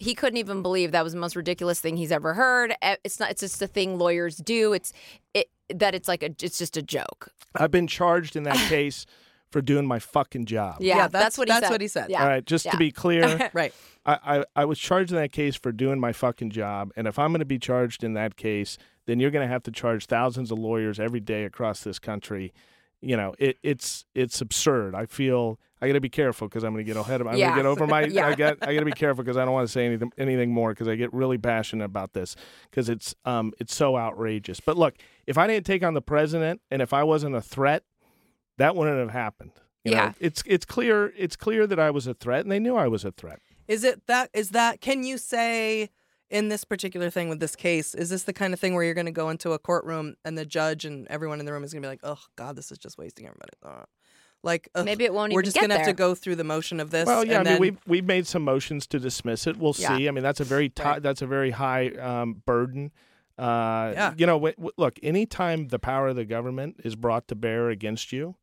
he 0.00 0.14
couldn't 0.14 0.38
even 0.38 0.62
believe 0.62 0.90
that 0.92 1.04
was 1.04 1.12
the 1.12 1.18
most 1.20 1.36
ridiculous 1.36 1.80
thing 1.80 1.96
he's 1.96 2.10
ever 2.10 2.34
heard. 2.34 2.74
It's 3.04 3.20
not. 3.20 3.30
It's 3.30 3.40
just 3.42 3.62
a 3.62 3.66
thing 3.68 3.98
lawyers 3.98 4.36
do. 4.38 4.72
It's 4.72 4.92
it 5.34 5.48
that 5.72 5.94
it's 5.94 6.08
like 6.08 6.22
a. 6.24 6.30
It's 6.42 6.58
just 6.58 6.76
a 6.76 6.82
joke. 6.82 7.28
I've 7.54 7.70
been 7.70 7.86
charged 7.86 8.34
in 8.34 8.42
that 8.44 8.56
case 8.68 9.06
for 9.52 9.60
doing 9.60 9.84
my 9.86 9.98
fucking 9.98 10.46
job. 10.46 10.76
Yeah, 10.80 10.96
Yeah, 10.96 11.02
that's, 11.08 11.12
that's- 11.12 11.38
what 11.38 11.48
he 11.48 11.52
that's 11.52 11.66
said. 11.66 11.70
what 11.72 11.80
he 11.80 11.88
said. 11.88 12.10
Yeah. 12.10 12.22
All 12.22 12.28
right, 12.28 12.44
just 12.44 12.64
Yeah. 12.64 12.70
to 12.72 12.76
be 12.78 12.90
clear, 12.92 13.50
Right. 13.52 13.74
I, 14.06 14.18
I, 14.38 14.44
I 14.56 14.64
was 14.64 14.78
charged 14.78 15.10
in 15.10 15.16
that 15.18 15.32
case 15.32 15.56
for 15.56 15.72
doing 15.72 15.98
my 16.00 16.12
fucking 16.12 16.50
job. 16.50 16.92
And 16.96 17.06
if 17.08 17.18
I'm 17.18 17.30
going 17.32 17.40
to 17.40 17.44
be 17.44 17.58
charged 17.58 18.04
in 18.04 18.14
that 18.14 18.36
case, 18.36 18.78
then 19.06 19.18
you're 19.18 19.32
going 19.32 19.44
to 19.46 19.52
have 19.52 19.64
to 19.64 19.72
charge 19.72 20.06
thousands 20.06 20.52
of 20.52 20.58
lawyers 20.60 21.00
every 21.00 21.18
day 21.20 21.44
across 21.44 21.82
this 21.82 21.98
country. 21.98 22.52
You 23.02 23.16
know, 23.16 23.34
it, 23.40 23.58
it's 23.64 24.04
it's 24.14 24.40
absurd. 24.40 24.94
I 24.94 25.06
feel 25.06 25.58
I 25.82 25.86
got 25.86 25.94
to 25.94 26.00
be 26.00 26.08
careful 26.10 26.46
because 26.48 26.62
I'm 26.64 26.72
going 26.72 26.84
to 26.84 26.92
get 26.92 26.98
ahead 27.00 27.20
of. 27.20 27.26
I'm 27.26 27.36
Yeah. 27.36 27.46
going 27.46 27.56
to 27.56 27.62
get 27.62 27.66
over 27.66 27.86
my. 27.86 28.00
Yeah. 28.10 28.26
I 28.28 28.34
got 28.34 28.58
I 28.62 28.74
got 28.74 28.80
to 28.80 28.84
be 28.86 28.92
careful 28.92 29.24
because 29.24 29.36
I 29.36 29.44
don't 29.44 29.54
want 29.54 29.66
to 29.66 29.72
say 29.72 29.86
anything 29.86 30.12
anything 30.18 30.52
more 30.52 30.70
because 30.72 30.88
I 30.88 30.94
get 30.96 31.12
really 31.12 31.38
passionate 31.38 31.84
about 31.84 32.12
this 32.12 32.36
because 32.70 32.88
it's 32.88 33.14
um 33.24 33.52
it's 33.58 33.74
so 33.74 33.96
outrageous. 33.96 34.60
But 34.60 34.76
look, 34.76 34.94
if 35.26 35.38
I 35.38 35.46
didn't 35.46 35.66
take 35.66 35.82
on 35.82 35.94
the 35.94 36.02
president 36.02 36.60
and 36.70 36.82
if 36.82 36.92
I 36.92 37.02
wasn't 37.04 37.34
a 37.34 37.40
threat, 37.40 37.84
that 38.58 38.76
wouldn't 38.76 38.98
have 38.98 39.10
happened. 39.10 39.52
You 39.84 39.92
Yeah. 39.92 40.06
know, 40.06 40.14
it's 40.20 40.42
it's 40.46 40.64
clear 40.66 41.12
it's 41.16 41.36
clear 41.36 41.66
that 41.66 41.78
I 41.78 41.90
was 41.90 42.06
a 42.06 42.14
threat 42.14 42.42
and 42.42 42.50
they 42.52 42.58
knew 42.58 42.76
I 42.76 42.88
was 42.88 43.04
a 43.04 43.12
threat. 43.12 43.40
Is 43.68 43.84
it 43.84 44.06
that? 44.06 44.30
Is 44.34 44.50
that? 44.50 44.80
Can 44.80 45.04
you 45.04 45.16
say 45.16 45.90
in 46.28 46.48
this 46.48 46.64
particular 46.64 47.08
thing 47.10 47.28
with 47.28 47.40
this 47.40 47.56
case? 47.56 47.94
Is 47.94 48.10
this 48.10 48.24
the 48.24 48.32
kind 48.32 48.52
of 48.52 48.60
thing 48.60 48.74
where 48.74 48.84
you're 48.84 48.94
going 48.94 49.06
to 49.06 49.12
go 49.12 49.30
into 49.30 49.52
a 49.52 49.58
courtroom 49.58 50.16
and 50.24 50.36
the 50.36 50.44
judge 50.44 50.84
and 50.84 51.06
everyone 51.08 51.40
in 51.40 51.46
the 51.46 51.52
room 51.52 51.64
is 51.64 51.72
going 51.72 51.82
to 51.82 51.86
be 51.86 51.90
like, 51.90 52.00
"Oh 52.02 52.18
God, 52.36 52.56
this 52.56 52.70
is 52.70 52.78
just 52.78 52.98
wasting 52.98 53.26
everybody." 53.26 53.52
Uh, 53.64 53.84
like 54.42 54.68
ugh, 54.74 54.84
Maybe 54.84 55.04
it 55.04 55.12
won't 55.12 55.32
We're 55.32 55.40
even 55.40 55.44
just 55.52 55.60
gonna 55.60 55.76
have 55.76 55.86
to 55.86 55.92
go 55.92 56.14
through 56.14 56.36
the 56.36 56.44
motion 56.44 56.80
of 56.80 56.90
this. 56.90 57.06
Well, 57.06 57.24
yeah, 57.24 57.34
I 57.34 57.36
and 57.40 57.44
mean, 57.44 57.52
then- 57.54 57.60
we've 57.60 57.78
we've 57.86 58.04
made 58.04 58.26
some 58.26 58.42
motions 58.42 58.86
to 58.88 58.98
dismiss 58.98 59.46
it. 59.46 59.56
We'll 59.56 59.74
Yeah. 59.78 59.96
see. 59.96 60.08
I 60.08 60.10
mean, 60.12 60.22
that's 60.24 60.40
a 60.40 60.44
very 60.44 60.68
ti- 60.68 60.82
Right. 60.82 61.02
that's 61.02 61.22
a 61.22 61.26
very 61.26 61.50
high 61.50 61.88
um, 61.90 62.42
burden. 62.46 62.90
Uh, 63.38 63.92
Yeah. 63.94 64.14
You 64.16 64.26
know, 64.26 64.34
w- 64.36 64.54
w- 64.54 64.70
look, 64.76 64.98
anytime 65.02 65.68
the 65.68 65.78
power 65.78 66.08
of 66.08 66.16
the 66.16 66.24
government 66.26 66.76
is 66.84 66.94
brought 66.96 67.26
to 67.28 67.34
bear 67.34 67.70
against 67.70 68.12
you, 68.12 68.36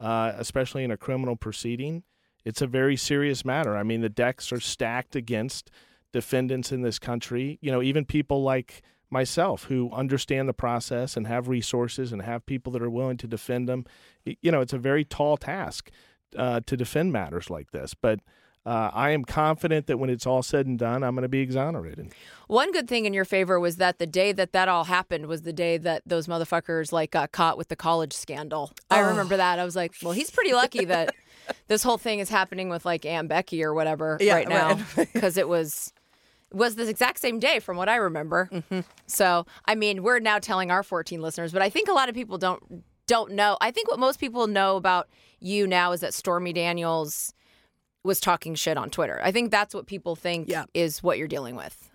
uh, 0.00 0.32
especially 0.36 0.84
in 0.84 0.90
a 0.90 0.96
criminal 0.96 1.34
proceeding, 1.36 2.04
it's 2.44 2.60
a 2.62 2.66
very 2.66 2.96
serious 2.96 3.44
matter. 3.44 3.76
I 3.76 3.82
mean, 3.82 4.00
the 4.00 4.08
decks 4.08 4.52
are 4.52 4.60
stacked 4.60 5.16
against 5.16 5.70
defendants 6.12 6.70
in 6.70 6.82
this 6.82 6.98
country. 6.98 7.58
You 7.62 7.72
know, 7.72 7.82
even 7.82 8.04
people 8.04 8.42
like 8.42 8.82
myself 9.14 9.64
who 9.64 9.90
understand 9.92 10.46
the 10.48 10.52
process 10.52 11.16
and 11.16 11.26
have 11.26 11.48
resources 11.48 12.12
and 12.12 12.20
have 12.20 12.44
people 12.44 12.70
that 12.72 12.82
are 12.82 12.90
willing 12.90 13.16
to 13.18 13.26
defend 13.26 13.66
them. 13.68 13.86
You 14.24 14.50
know, 14.52 14.60
it's 14.60 14.74
a 14.74 14.78
very 14.78 15.04
tall 15.04 15.38
task 15.38 15.90
uh, 16.36 16.60
to 16.66 16.76
defend 16.76 17.12
matters 17.12 17.48
like 17.48 17.70
this, 17.70 17.94
but. 17.94 18.20
Uh, 18.66 18.90
I 18.94 19.10
am 19.10 19.26
confident 19.26 19.88
that 19.88 19.98
when 19.98 20.08
it's 20.08 20.26
all 20.26 20.42
said 20.42 20.64
and 20.66 20.78
done, 20.78 21.02
I'm 21.04 21.14
going 21.14 21.20
to 21.24 21.28
be 21.28 21.40
exonerated. 21.40 22.14
One 22.46 22.72
good 22.72 22.88
thing 22.88 23.04
in 23.04 23.12
your 23.12 23.26
favor 23.26 23.60
was 23.60 23.76
that 23.76 23.98
the 23.98 24.06
day 24.06 24.32
that 24.32 24.52
that 24.52 24.68
all 24.70 24.84
happened 24.84 25.26
was 25.26 25.42
the 25.42 25.52
day 25.52 25.76
that 25.76 26.00
those 26.06 26.28
motherfuckers 26.28 26.90
like 26.90 27.10
got 27.10 27.30
caught 27.30 27.58
with 27.58 27.68
the 27.68 27.76
college 27.76 28.14
scandal. 28.14 28.72
I 28.90 29.02
Oh. 29.02 29.08
remember 29.10 29.36
that. 29.36 29.58
I 29.58 29.66
was 29.66 29.76
like, 29.76 29.92
well, 30.02 30.12
he's 30.12 30.30
pretty 30.30 30.54
lucky 30.54 30.86
that 30.86 31.14
this 31.68 31.82
whole 31.82 31.98
thing 31.98 32.20
is 32.20 32.30
happening 32.30 32.70
with 32.70 32.86
like 32.86 33.04
Aunt 33.04 33.28
Becky 33.28 33.62
or 33.62 33.74
whatever 33.74 34.16
Yeah, 34.18 34.32
right 34.36 34.48
now 34.48 34.78
right. 34.96 35.08
because 35.12 35.36
it 35.36 35.46
was 35.46 35.92
it 35.98 36.03
was 36.54 36.76
the 36.76 36.88
exact 36.88 37.18
same 37.20 37.38
day 37.38 37.58
from 37.58 37.76
what 37.76 37.88
I 37.88 37.96
remember. 37.96 38.48
Mm-hmm. 38.52 38.80
So, 39.06 39.46
I 39.66 39.74
mean, 39.74 40.02
we're 40.02 40.20
now 40.20 40.38
telling 40.38 40.70
our 40.70 40.82
14 40.82 41.20
listeners, 41.20 41.52
but 41.52 41.60
I 41.62 41.68
think 41.70 41.88
a 41.88 41.92
lot 41.92 42.08
of 42.08 42.14
people 42.14 42.38
don't 42.38 42.84
don't 43.06 43.32
know. 43.32 43.58
I 43.60 43.70
think 43.70 43.88
what 43.88 43.98
most 43.98 44.18
people 44.18 44.46
know 44.46 44.76
about 44.76 45.08
you 45.38 45.66
now 45.66 45.92
is 45.92 46.00
that 46.00 46.14
Stormy 46.14 46.54
Daniels 46.54 47.34
was 48.02 48.18
talking 48.20 48.54
shit 48.54 48.76
on 48.78 48.88
Twitter. 48.88 49.20
I 49.22 49.30
think 49.32 49.50
that's 49.50 49.74
what 49.74 49.86
people 49.86 50.16
think 50.16 50.48
Yeah. 50.48 50.64
is 50.72 51.02
what 51.02 51.18
you're 51.18 51.28
dealing 51.28 51.54
with. 51.56 51.90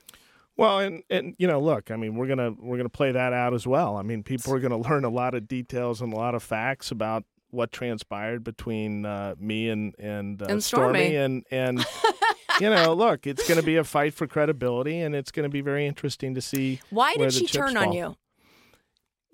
Well, 0.58 0.80
and 0.80 1.04
and 1.10 1.36
you 1.40 1.48
know, 1.48 1.60
look, 1.60 1.90
I 1.90 1.96
mean, 1.96 2.16
we're 2.16 2.28
gonna 2.28 2.52
we're 2.52 2.78
gonna 2.78 2.90
play 2.90 3.12
that 3.12 3.32
out 3.34 3.54
as 3.54 3.66
well. 3.66 3.96
I 3.98 4.02
mean, 4.04 4.24
people 4.24 4.54
are 4.54 4.60
gonna 4.60 4.78
learn 4.90 5.04
a 5.06 5.10
lot 5.10 5.34
of 5.34 5.48
details 5.48 6.02
and 6.02 6.12
a 6.14 6.16
lot 6.18 6.36
of 6.36 6.44
facts 6.44 6.92
about 6.92 7.24
what 7.52 7.72
transpired 7.72 8.44
between 8.44 9.06
uh, 9.06 9.34
me 9.40 9.70
and 9.70 9.96
and, 9.98 10.42
uh, 10.42 10.46
And 10.50 10.64
Stormy. 10.64 11.16
and 11.16 11.44
and 11.50 11.84
you 12.60 12.70
know, 12.70 12.94
look, 12.94 13.26
it's 13.28 13.48
gonna 13.48 13.64
be 13.64 13.76
a 13.78 13.84
fight 13.84 14.14
for 14.14 14.28
credibility, 14.28 15.00
and 15.00 15.16
it's 15.16 15.32
gonna 15.32 15.50
be 15.50 15.62
very 15.62 15.86
interesting 15.86 16.36
to 16.36 16.42
see. 16.42 16.80
Why 16.90 17.16
did 17.16 17.34
she 17.34 17.48
turn 17.48 17.78
on 17.78 17.94
you? 17.94 18.16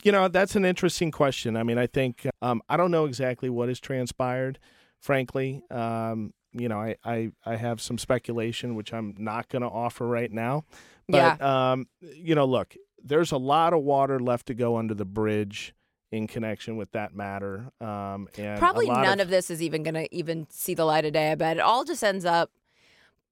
You 0.03 0.11
know, 0.11 0.28
that's 0.28 0.55
an 0.55 0.65
interesting 0.65 1.09
question. 1.09 1.57
I 1.57 1.63
mean, 1.63 1.78
I 1.78 1.88
think 1.88 2.28
um, 2.41 2.61
I 2.69 2.78
don't 2.78 2.91
know 2.91 3.05
exactly 3.05 3.49
what 3.49 3.69
has 3.69 3.80
transpired, 3.80 4.59
frankly. 4.99 5.63
Um, 5.71 6.34
you 6.51 6.69
know, 6.69 6.80
I, 6.80 6.95
I, 7.03 7.32
I 7.45 7.55
have 7.55 7.82
some 7.82 7.97
speculation, 7.97 8.76
which 8.76 8.93
I'm 8.93 9.15
not 9.17 9.49
going 9.49 9.61
to 9.61 9.67
offer 9.67 10.07
right 10.07 10.32
now. 10.32 10.63
But, 11.07 11.41
um, 11.41 11.88
you 12.01 12.36
know, 12.36 12.45
look, 12.45 12.76
there's 13.03 13.32
a 13.32 13.38
lot 13.38 13.73
of 13.73 13.82
water 13.82 14.19
left 14.19 14.45
to 14.47 14.53
go 14.53 14.78
under 14.78 14.93
the 14.93 15.05
bridge 15.05 15.73
in 16.11 16.28
connection 16.28 16.78
with 16.78 16.91
that 16.91 17.13
matter. 17.13 17.71
Um, 17.82 18.30
and 18.38 18.57
Probably 18.57 18.88
none 18.88 19.19
of, 19.19 19.30
this 19.30 19.49
is 19.49 19.61
even 19.61 19.84
going 19.84 19.95
to 19.95 20.15
even 20.15 20.47
see 20.49 20.73
the 20.73 20.86
light 20.86 21.05
of 21.05 21.13
day. 21.13 21.32
I 21.32 21.36
bet 21.36 21.57
it 21.57 21.61
all 21.61 21.84
just 21.84 22.03
ends 22.03 22.26
up. 22.26 22.51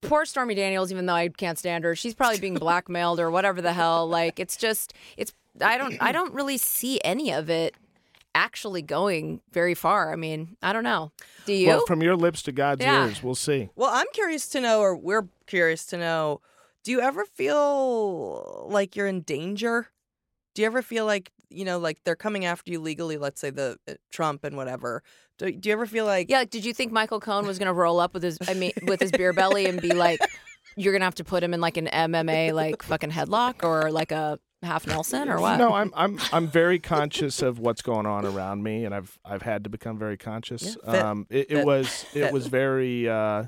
Poor 0.04 0.26
Stormy 0.26 0.56
Daniels, 0.56 0.92
even 0.92 1.06
though 1.06 1.14
I 1.14 1.30
can't 1.30 1.58
stand 1.58 1.84
her, 1.84 1.96
she's 1.96 2.14
probably 2.14 2.40
being 2.40 2.56
blackmailed 2.56 3.20
or 3.20 3.32
whatever 3.32 3.62
the 3.62 3.74
hell. 3.74 4.08
Like 4.08 4.40
it's 4.40 4.58
just, 4.58 4.94
it's. 5.18 5.34
I 5.62 5.78
don't, 5.78 5.96
I 6.02 6.12
don't 6.12 6.34
really 6.34 6.58
see 6.58 7.00
any 7.04 7.32
of 7.32 7.50
it 7.50 7.76
actually 8.34 8.82
going 8.82 9.42
very 9.52 9.76
far. 9.76 10.12
I 10.12 10.16
mean, 10.16 10.58
I 10.64 10.74
don't 10.74 10.84
know. 10.84 11.12
Do 11.46 11.54
you? 11.54 11.68
Well, 11.68 11.86
from 11.86 12.02
your 12.02 12.16
lips 12.16 12.42
to 12.44 12.52
God's 12.52 12.84
Yeah. 12.84 13.06
ears, 13.06 13.22
we'll 13.22 13.36
see. 13.36 13.70
Well, 13.76 13.92
I'm 13.92 14.08
curious 14.14 14.48
to 14.50 14.62
know, 14.62 14.80
or 14.82 14.96
we're 14.96 15.28
curious 15.46 15.86
to 15.88 15.98
know, 15.98 16.42
do 16.84 16.92
you 16.92 17.02
ever 17.02 17.24
feel 17.26 18.68
like 18.70 18.96
you're 18.96 19.08
in 19.08 19.22
danger 19.22 19.90
Do 20.56 20.62
you 20.62 20.66
ever 20.68 20.82
feel 20.82 21.06
like 21.06 21.32
you 21.54 21.66
know, 21.66 21.80
like 21.80 22.04
they're 22.04 22.16
coming 22.16 22.46
after 22.46 22.72
you 22.72 22.80
legally? 22.80 23.18
Let's 23.18 23.40
say 23.40 23.50
the 23.50 23.78
uh, 23.88 23.94
Trump 24.12 24.44
and 24.44 24.58
whatever. 24.58 25.04
Do, 25.38 25.52
do 25.52 25.70
you 25.70 25.74
ever 25.74 25.86
feel 25.86 26.06
like 26.06 26.30
Yeah, 26.30 26.44
did 26.44 26.64
you 26.66 26.74
think 26.74 26.92
Michael 26.92 27.20
Cohen 27.20 27.46
was 27.46 27.58
going 27.58 27.68
to 27.68 27.74
roll 27.74 28.00
up 28.00 28.14
with 28.14 28.24
his 28.24 28.38
I 28.48 28.54
mean 28.54 28.72
with 28.84 29.00
his 29.02 29.12
beer 29.12 29.34
belly 29.34 29.66
and 29.66 29.82
be 29.82 29.94
like 29.94 30.20
you're 30.76 30.94
going 30.94 31.02
to 31.02 31.06
have 31.06 31.16
to 31.16 31.24
put 31.24 31.44
him 31.44 31.54
in 31.54 31.62
like 31.62 31.78
an 31.78 31.88
MMA 31.88 32.54
like 32.54 32.84
fucking 32.84 33.12
headlock 33.12 33.64
or 33.64 33.92
like 33.92 34.12
a 34.12 34.40
half 34.62 34.88
Nelson 34.88 35.30
or 35.30 35.40
what? 35.40 35.58
No, 35.58 35.74
I'm 35.74 35.92
I'm 35.96 36.20
I'm 36.32 36.48
very 36.48 36.80
conscious 36.80 37.42
of 37.42 37.60
what's 37.60 37.82
going 37.82 38.06
on 38.06 38.26
around 38.26 38.64
me, 38.64 38.86
and 38.86 38.96
I've 38.96 39.18
I've 39.26 39.42
had 39.42 39.64
to 39.66 39.70
become 39.70 39.98
very 39.98 40.18
conscious. 40.18 40.64
Yeah, 40.64 40.92
fit. 40.92 41.02
um, 41.02 41.28
it, 41.30 41.52
it 41.52 41.66
was 41.66 42.06
it 42.14 42.22
Fit. 42.22 42.34
was 42.34 42.48
very, 42.48 43.10
uh, 43.10 43.46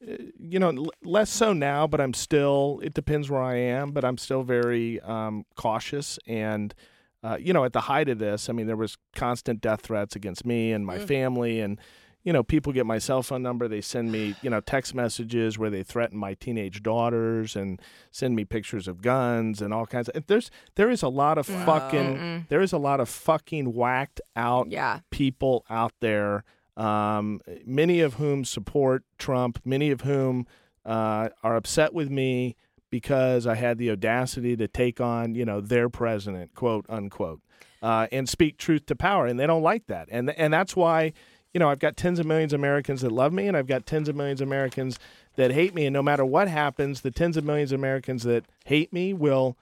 you 0.00 0.58
know, 0.58 0.70
l- 0.70 0.90
less 1.02 1.30
so 1.30 1.52
now, 1.52 1.86
but 1.86 2.00
I'm 2.00 2.14
still. 2.14 2.80
It 2.82 2.94
depends 2.94 3.30
where 3.30 3.42
I 3.42 3.56
am, 3.56 3.92
but 3.92 4.04
I'm 4.04 4.18
still 4.18 4.42
very 4.42 5.00
um, 5.00 5.44
cautious 5.56 6.18
and. 6.26 6.74
Uh, 7.22 7.36
you 7.40 7.52
know, 7.52 7.64
at 7.64 7.72
the 7.72 7.82
height 7.82 8.08
of 8.08 8.18
this, 8.18 8.48
I 8.48 8.52
mean, 8.52 8.66
there 8.66 8.76
was 8.76 8.98
constant 9.14 9.60
death 9.60 9.82
threats 9.82 10.16
against 10.16 10.44
me 10.44 10.72
and 10.72 10.84
my 10.84 10.98
family, 10.98 11.60
and 11.60 11.78
you 12.24 12.32
know, 12.32 12.44
people 12.44 12.72
get 12.72 12.86
my 12.86 12.98
cell 12.98 13.20
phone 13.22 13.42
number. 13.42 13.66
They 13.66 13.80
send 13.80 14.12
me, 14.12 14.36
you 14.42 14.50
know, 14.50 14.60
text 14.60 14.94
messages 14.94 15.58
where 15.58 15.70
they 15.70 15.82
threaten 15.82 16.16
my 16.16 16.34
teenage 16.34 16.80
daughters 16.82 17.56
and 17.56 17.80
send 18.12 18.36
me 18.36 18.44
pictures 18.44 18.86
of 18.86 19.02
guns 19.02 19.60
and 19.60 19.74
all 19.74 19.86
kinds 19.86 20.08
of. 20.08 20.26
There's 20.28 20.48
there 20.76 20.88
is 20.88 21.02
a 21.02 21.08
lot 21.08 21.36
of 21.38 21.46
fucking 21.46 22.46
there 22.48 22.60
is 22.60 22.72
a 22.72 22.78
lot 22.78 23.00
of 23.00 23.08
fucking 23.08 23.72
whacked 23.72 24.20
out 24.36 24.70
Yeah. 24.70 25.00
people 25.10 25.64
out 25.68 25.94
there. 26.00 26.44
Um, 26.76 27.40
many 27.66 28.00
of 28.00 28.14
whom 28.14 28.44
support 28.44 29.02
Trump. 29.18 29.58
Many 29.64 29.90
of 29.90 30.02
whom 30.02 30.46
uh, 30.84 31.28
are 31.42 31.56
upset 31.56 31.92
with 31.92 32.08
me 32.10 32.54
because 32.92 33.46
I 33.46 33.56
had 33.56 33.78
the 33.78 33.90
audacity 33.90 34.54
to 34.56 34.68
take 34.68 35.00
on, 35.00 35.34
you 35.34 35.44
know, 35.44 35.60
their 35.60 35.88
president, 35.88 36.54
quote 36.54 36.86
unquote, 36.88 37.40
uh, 37.82 38.06
and 38.12 38.28
speak 38.28 38.58
truth 38.58 38.86
to 38.86 38.94
power, 38.94 39.26
and 39.26 39.40
they 39.40 39.46
don't 39.48 39.62
like 39.62 39.86
that, 39.88 40.06
and 40.12 40.30
and 40.30 40.52
that's 40.52 40.76
why, 40.76 41.12
you 41.52 41.58
know, 41.58 41.68
I've 41.70 41.80
got 41.80 41.96
tens 41.96 42.20
of 42.20 42.26
millions 42.26 42.52
of 42.52 42.60
Americans 42.60 43.00
that 43.00 43.10
love 43.10 43.32
me, 43.32 43.48
and 43.48 43.56
I've 43.56 43.66
got 43.66 43.86
tens 43.86 44.08
of 44.08 44.14
millions 44.14 44.40
of 44.40 44.46
Americans 44.46 45.00
that 45.36 45.50
hate 45.50 45.74
me, 45.74 45.86
and 45.86 45.94
no 45.94 46.02
matter 46.02 46.24
what 46.24 46.46
happens, 46.46 47.00
the 47.00 47.10
tens 47.10 47.36
of 47.36 47.44
millions 47.44 47.72
of 47.72 47.80
Americans 47.80 48.22
that 48.24 48.44
hate 48.66 48.92
me 48.92 49.12
will 49.14 49.56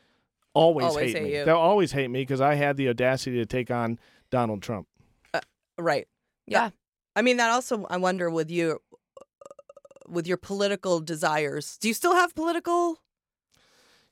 always, 0.53 0.87
Always 0.87 1.13
hate 1.13 1.17
hate 1.23 1.23
me. 1.31 1.39
you. 1.39 1.45
They'll 1.45 1.57
always 1.57 1.93
hate 1.93 2.11
me 2.11 2.23
because 2.23 2.41
I 2.41 2.57
had 2.57 2.77
the 2.77 2.89
audacity 2.89 3.37
to 3.37 3.47
take 3.47 3.71
on 3.71 3.99
Donald 4.31 4.61
Trump. 4.63 4.89
right? 5.79 6.09
Yeah. 6.47 6.71
I 7.15 7.23
mean, 7.23 7.37
that 7.37 7.51
also 7.51 7.87
I 7.89 7.97
wonder 7.99 8.29
with 8.29 8.51
you, 8.51 8.81
with 10.09 10.27
your 10.27 10.37
political 10.37 10.99
desires. 11.01 11.79
Do 11.81 11.87
you 11.87 11.95
still 11.95 12.15
have 12.15 12.35
political? 12.35 12.99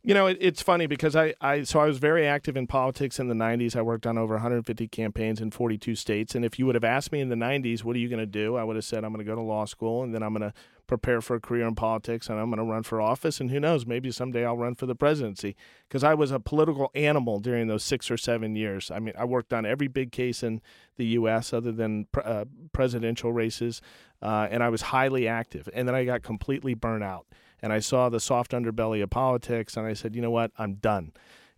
You 0.03 0.15
know, 0.15 0.27
it, 0.27 0.39
it's 0.41 0.63
funny 0.63 0.87
because 0.87 1.17
I, 1.17 1.35
I 1.41 1.65
so 1.65 1.81
I 1.81 1.87
was 1.87 1.99
very 1.99 2.25
active 2.25 2.57
in 2.57 2.69
politics 2.69 3.19
in 3.19 3.27
the 3.27 3.35
90s. 3.35 3.75
I 3.75 3.83
worked 3.83 4.07
on 4.07 4.17
over 4.17 4.35
150 4.35 4.87
campaigns 4.89 5.41
in 5.41 5.51
42 5.51 5.97
states. 5.97 6.37
And 6.37 6.45
if 6.45 6.59
you 6.59 6.67
would 6.67 6.77
have 6.77 6.85
asked 6.85 7.11
me 7.11 7.21
in 7.21 7.31
the 7.31 7.35
90s, 7.35 7.83
what 7.83 7.97
are 7.97 7.99
you 7.99 8.09
going 8.09 8.21
to 8.21 8.27
do? 8.27 8.57
I 8.57 8.63
would 8.63 8.77
have 8.77 8.85
said, 8.85 9.05
I'm 9.05 9.13
going 9.13 9.25
to 9.25 9.31
go 9.31 9.35
to 9.35 9.43
law 9.43 9.65
school 9.65 10.05
and 10.05 10.15
then 10.15 10.23
I'm 10.23 10.33
going 10.33 10.49
to 10.49 10.55
prepare 10.87 11.21
for 11.21 11.35
a 11.35 11.41
career 11.41 11.67
in 11.67 11.75
politics 11.75 12.29
and 12.29 12.39
I'm 12.39 12.49
going 12.49 12.59
to 12.59 12.65
run 12.65 12.85
for 12.85 13.01
office. 13.01 13.41
And 13.41 13.51
who 13.51 13.59
knows, 13.59 13.87
maybe 13.87 14.13
someday 14.13 14.45
I'll 14.45 14.57
run 14.57 14.77
for 14.77 14.87
the 14.87 14.95
presidency 14.95 15.57
because 15.89 16.05
I 16.05 16.15
was 16.15 16.31
a 16.31 16.39
political 16.39 16.93
animal 16.95 17.41
during 17.41 17.67
those 17.67 17.83
six 17.83 18.09
or 18.09 18.17
seven 18.17 18.55
years. 18.55 18.93
I 18.93 19.01
mean, 19.01 19.15
I 19.19 19.25
worked 19.25 19.53
on 19.53 19.67
every 19.67 19.89
big 19.89 20.13
case 20.13 20.45
in 20.45 20.63
the 20.97 21.07
U.S. 21.07 21.53
other 21.53 21.73
than 21.73 22.07
uh, 22.25 22.45
presidential 22.73 23.33
races, 23.33 23.83
uh, 24.23 24.47
and 24.49 24.63
I 24.63 24.69
was 24.69 24.83
highly 24.83 25.27
active. 25.27 25.69
And 25.75 25.89
then 25.89 25.97
I 25.97 26.05
got 26.05 26.23
completely 26.23 26.75
burnt 26.75 27.03
out 27.03 27.27
and 27.63 27.73
I 27.73 27.79
saw 27.79 28.09
the 28.09 28.21
soft 28.21 28.53
underbelly 28.53 29.03
of 29.03 29.11
politics, 29.11 29.77
and 29.77 29.87
I 29.87 29.93
said, 29.93 30.15
you 30.15 30.23
know 30.23 30.31
what, 30.31 30.53
I'm 30.59 30.75
done. 30.75 31.13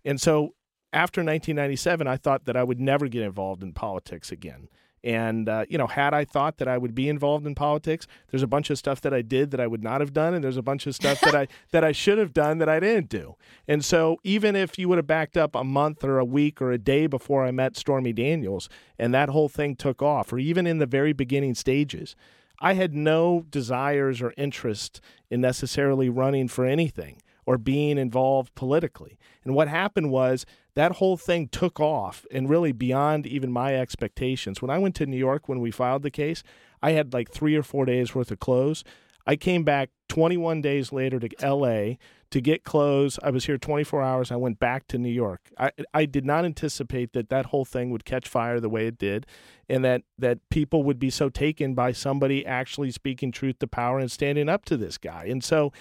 And 0.05 0.20
so 0.20 0.55
after 0.92 1.20
1997, 1.20 2.07
I 2.07 2.16
thought 2.16 2.46
that 2.46 2.57
I 2.57 2.64
would 2.64 2.80
never 2.80 3.09
get 3.09 3.22
involved 3.22 3.62
in 3.62 3.72
politics 3.72 4.32
again. 4.32 4.68
And 5.03 5.48
uh, 5.48 5.64
you 5.68 5.78
know, 5.78 5.86
had 5.86 6.12
I 6.12 6.24
thought 6.24 6.59
that 6.59 6.68
I 6.68 6.76
would 6.76 6.94
be 6.94 7.09
involved 7.09 7.46
in 7.46 7.55
politics, 7.55 8.07
there's 8.30 8.42
a 8.42 8.46
bunch 8.46 8.68
of 8.68 8.76
stuff 8.76 9.01
that 9.01 9.14
I 9.14 9.22
did 9.22 9.51
that 9.51 9.61
I 9.61 9.66
would 9.66 9.82
not 9.82 10.01
have 10.01 10.12
done, 10.12 10.34
and 10.34 10.44
there's 10.44 10.59
a 10.59 10.62
bunch 10.62 10.86
of 10.86 10.94
stuff 10.94 11.20
that 11.22 11.34
I 11.34 11.48
that 11.72 11.84
I 11.84 11.92
should 11.92 12.18
have 12.18 12.34
done 12.34 12.59
that 12.59 12.68
I 12.68 12.80
didn't 12.80 13.09
do. 13.09 13.36
And 13.66 13.82
so, 13.82 14.18
even 14.24 14.55
if 14.55 14.78
you 14.78 14.88
would 14.88 14.98
have 14.98 15.07
backed 15.07 15.38
up 15.38 15.55
a 15.55 15.64
month 15.64 16.05
or 16.05 16.18
a 16.18 16.24
week 16.24 16.61
or 16.61 16.70
a 16.70 16.78
day 16.78 17.07
before 17.07 17.44
I 17.44 17.51
met 17.51 17.76
Stormy 17.76 18.12
Daniels, 18.12 18.68
and 18.98 19.14
that 19.14 19.30
whole 19.30 19.48
thing 19.48 19.74
took 19.74 20.03
off, 20.03 20.32
or 20.32 20.38
even 20.38 20.66
in 20.66 20.78
the 20.78 20.86
very 20.86 21.14
beginning 21.14 21.55
stages, 21.55 22.14
I 22.61 22.74
had 22.74 22.94
no 22.94 23.46
desires 23.48 24.20
or 24.20 24.34
interest 24.36 25.00
in 25.30 25.40
necessarily 25.40 26.08
running 26.08 26.48
for 26.48 26.64
anything 26.64 27.22
or 27.46 27.56
being 27.58 27.98
involved 27.98 28.54
politically. 28.54 29.18
And 29.44 29.54
what 29.54 29.68
happened 29.68 30.11
was 30.11 30.44
that 30.74 30.92
whole 30.92 31.16
thing 31.16 31.48
took 31.48 31.80
off 31.80 32.26
and 32.30 32.48
really 32.48 32.72
beyond 32.72 33.26
even 33.26 33.50
my 33.50 33.74
expectations. 33.74 34.61
When 34.61 34.70
I 34.70 34.78
went 34.78 34.94
to 34.96 35.06
New 35.06 35.16
York 35.16 35.48
when 35.48 35.61
we 35.61 35.70
filed 35.70 36.02
the 36.02 36.11
case, 36.11 36.42
I 36.82 36.92
had 36.92 37.12
like 37.12 37.30
three 37.30 37.56
or 37.56 37.62
four 37.62 37.86
days 37.86 38.14
worth 38.14 38.30
of 38.30 38.40
clothes. 38.40 38.84
I 39.26 39.36
came 39.36 39.64
back 39.64 39.90
21 40.08 40.61
days 40.61 40.92
later 40.92 41.18
to 41.18 41.28
LA 41.42 41.96
to 42.31 42.41
get 42.41 42.64
clothes. 42.64 43.18
I 43.22 43.31
was 43.31 43.47
here 43.47 43.59
24 43.59 44.03
hours. 44.03 44.31
I 44.31 44.37
went 44.37 44.59
back 44.59 44.87
to 44.89 44.99
New 44.99 45.11
York. 45.11 45.51
I, 45.59 45.72
I 45.93 46.05
did 46.05 46.24
not 46.24 46.45
anticipate 46.45 47.12
that 47.12 47.28
that 47.28 47.47
whole 47.47 47.64
thing 47.64 47.91
would 47.91 48.05
catch 48.05 48.28
fire 48.28 48.61
the 48.61 48.68
way 48.68 48.87
it 48.87 48.99
did 48.99 49.26
and 49.68 49.85
that, 49.85 50.03
that 50.18 50.39
people 50.49 50.83
would 50.85 50.99
be 50.99 51.11
so 51.11 51.28
taken 51.28 51.74
by 51.74 51.93
somebody 51.93 52.47
actually 52.47 52.91
speaking 52.93 53.33
truth 53.33 53.59
to 53.59 53.66
power 53.66 53.99
and 53.99 54.11
standing 54.11 54.49
up 54.49 54.64
to 54.66 54.76
this 54.76 54.97
guy. 54.97 55.24
And 55.24 55.43
so 55.43 55.72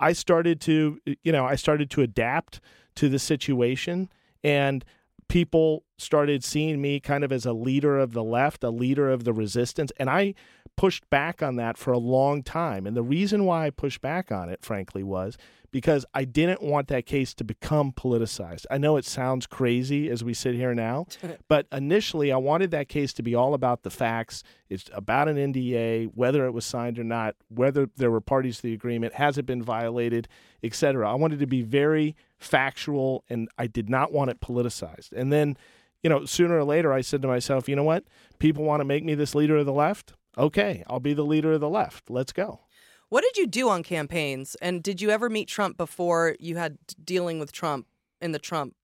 I 0.00 0.12
started 0.12 0.60
to, 0.62 0.98
you 1.22 1.32
know, 1.32 1.44
I 1.44 1.56
started 1.56 1.90
to 1.90 2.02
adapt 2.02 2.60
to 2.96 3.08
the 3.08 3.18
situation 3.18 4.08
and 4.42 4.84
people 5.28 5.84
started 5.98 6.42
seeing 6.42 6.80
me 6.80 7.00
kind 7.00 7.22
of 7.22 7.32
as 7.32 7.44
a 7.44 7.52
leader 7.52 7.98
of 7.98 8.12
the 8.12 8.24
left, 8.24 8.64
a 8.64 8.70
leader 8.70 9.10
of 9.10 9.24
the 9.24 9.32
resistance. 9.32 9.92
And 9.98 10.08
I 10.08 10.34
pushed 10.78 11.10
back 11.10 11.42
on 11.42 11.56
that 11.56 11.76
for 11.76 11.92
a 11.92 11.98
long 11.98 12.40
time. 12.40 12.86
And 12.86 12.96
the 12.96 13.02
reason 13.02 13.44
why 13.44 13.66
I 13.66 13.70
pushed 13.70 14.00
back 14.00 14.30
on 14.30 14.48
it, 14.48 14.64
frankly, 14.64 15.02
was 15.02 15.36
because 15.72 16.06
I 16.14 16.24
didn't 16.24 16.62
want 16.62 16.86
that 16.86 17.04
case 17.04 17.34
to 17.34 17.44
become 17.44 17.90
politicized. 17.90 18.64
I 18.70 18.78
know 18.78 18.96
it 18.96 19.04
sounds 19.04 19.48
crazy 19.48 20.08
as 20.08 20.22
we 20.22 20.34
sit 20.34 20.54
here 20.54 20.76
now, 20.76 21.06
but 21.48 21.66
initially 21.72 22.30
I 22.30 22.36
wanted 22.36 22.70
that 22.70 22.88
case 22.88 23.12
to 23.14 23.24
be 23.24 23.34
all 23.34 23.54
about 23.54 23.82
the 23.82 23.90
facts. 23.90 24.44
It's 24.70 24.88
about 24.92 25.26
an 25.26 25.36
NDA, 25.36 26.12
whether 26.14 26.46
it 26.46 26.52
was 26.52 26.64
signed 26.64 26.96
or 27.00 27.04
not, 27.04 27.34
whether 27.48 27.90
there 27.96 28.12
were 28.12 28.20
parties 28.20 28.58
to 28.58 28.62
the 28.62 28.72
agreement, 28.72 29.14
has 29.14 29.36
it 29.36 29.46
been 29.46 29.64
violated, 29.64 30.28
etc. 30.62 31.10
I 31.10 31.14
wanted 31.14 31.40
to 31.40 31.46
be 31.48 31.60
very 31.60 32.14
factual 32.38 33.24
and 33.28 33.48
I 33.58 33.66
did 33.66 33.90
not 33.90 34.12
want 34.12 34.30
it 34.30 34.40
politicized. 34.40 35.10
And 35.10 35.32
then, 35.32 35.56
you 36.04 36.08
know, 36.08 36.24
sooner 36.24 36.56
or 36.56 36.64
later 36.64 36.92
I 36.92 37.00
said 37.00 37.20
to 37.22 37.28
myself, 37.28 37.68
you 37.68 37.74
know 37.74 37.82
what? 37.82 38.04
People 38.38 38.62
want 38.62 38.78
to 38.80 38.84
make 38.84 39.04
me 39.04 39.16
this 39.16 39.34
leader 39.34 39.56
of 39.56 39.66
the 39.66 39.72
left. 39.72 40.14
Okay, 40.38 40.84
I'll 40.86 41.00
be 41.00 41.14
the 41.14 41.24
leader 41.24 41.52
of 41.52 41.60
the 41.60 41.68
left. 41.68 42.08
Let's 42.10 42.32
go. 42.32 42.60
What 43.08 43.22
did 43.22 43.36
you 43.36 43.46
do 43.46 43.68
on 43.68 43.82
campaigns? 43.82 44.54
And 44.62 44.82
did 44.82 45.00
you 45.00 45.10
ever 45.10 45.28
meet 45.28 45.48
Trump 45.48 45.76
before 45.76 46.36
you 46.38 46.56
had 46.56 46.78
dealing 47.02 47.38
with 47.38 47.52
Trump 47.52 47.86
in 48.20 48.32
the 48.32 48.38
Trump 48.38 48.74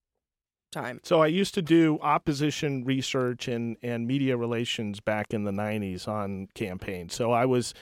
time? 0.72 1.00
So 1.04 1.20
I 1.22 1.26
used 1.26 1.54
to 1.54 1.62
do 1.62 1.98
opposition 2.00 2.84
research 2.84 3.48
and, 3.48 3.76
and 3.82 4.06
media 4.06 4.36
relations 4.36 5.00
back 5.00 5.32
in 5.34 5.44
the 5.44 5.52
90s 5.52 6.08
on 6.08 6.48
campaigns. 6.54 7.14
So 7.14 7.32
I 7.32 7.44
was 7.44 7.74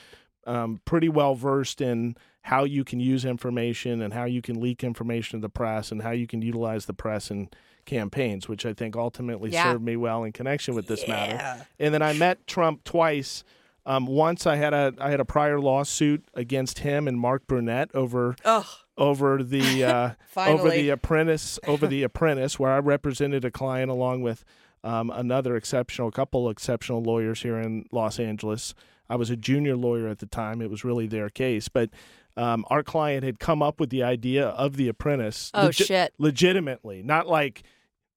um, 0.46 0.80
pretty 0.84 1.08
well 1.08 1.36
versed 1.36 1.80
in 1.80 2.16
how 2.42 2.64
you 2.64 2.82
can 2.82 2.98
use 2.98 3.24
information 3.24 4.02
and 4.02 4.12
how 4.12 4.24
you 4.24 4.42
can 4.42 4.60
leak 4.60 4.82
information 4.82 5.38
to 5.38 5.42
the 5.42 5.48
press 5.48 5.92
and 5.92 6.02
how 6.02 6.10
you 6.10 6.26
can 6.26 6.42
utilize 6.42 6.86
the 6.86 6.92
press 6.94 7.30
in 7.30 7.48
campaigns, 7.84 8.48
which 8.48 8.66
I 8.66 8.72
think 8.74 8.96
ultimately 8.96 9.50
Yeah. 9.50 9.72
served 9.72 9.84
me 9.84 9.96
well 9.96 10.24
in 10.24 10.32
connection 10.32 10.74
with 10.74 10.88
this 10.88 11.06
matter. 11.06 11.64
And 11.78 11.94
then 11.94 12.02
I 12.02 12.12
met 12.14 12.46
Trump 12.48 12.82
twice. 12.82 13.44
Um, 13.85 14.07
once 14.07 14.47
I 14.47 14.57
had 14.57 14.72
a 14.72 14.95
I 14.99 15.11
had 15.11 15.20
a 15.20 15.24
prior 15.24 15.61
lawsuit 15.61 16.24
against 16.35 16.80
him 16.80 17.09
and 17.09 17.18
Mark 17.18 17.47
Burnett 17.47 17.91
over 17.95 18.37
Ugh. 18.45 18.66
over 18.97 19.43
the 19.43 19.85
uh, 19.85 20.11
over 20.37 20.70
the 20.70 20.91
apprentice 20.91 21.59
over 21.66 21.87
the 21.87 22.03
apprentice 22.05 22.59
where 22.59 22.72
I 22.72 22.78
represented 22.78 23.45
a 23.45 23.51
client 23.51 23.91
along 23.91 24.22
with 24.22 24.45
um, 24.85 25.11
another 25.11 25.57
exceptional 25.57 26.11
couple 26.11 26.49
exceptional 26.49 27.03
lawyers 27.03 27.43
here 27.43 27.59
in 27.59 27.87
Los 27.93 28.18
Angeles. 28.18 28.74
I 29.09 29.16
was 29.16 29.30
a 29.30 29.37
junior 29.37 29.76
lawyer 29.76 30.09
at 30.09 30.20
the 30.20 30.26
time. 30.26 30.62
It 30.62 30.70
was 30.70 30.85
really 30.85 31.07
their 31.07 31.28
case, 31.28 31.68
but 31.68 31.91
um, 32.37 32.64
our 32.70 32.83
client 32.83 33.24
had 33.24 33.39
come 33.39 33.62
up 33.62 33.78
with 33.78 33.91
the 33.91 34.03
idea 34.03 34.49
of 34.49 34.76
the 34.76 34.89
apprentice. 34.89 35.51
Oh, 35.55 35.70
shit. 35.70 36.14
Legitimately, 36.18 37.03
not 37.03 37.26
like 37.26 37.62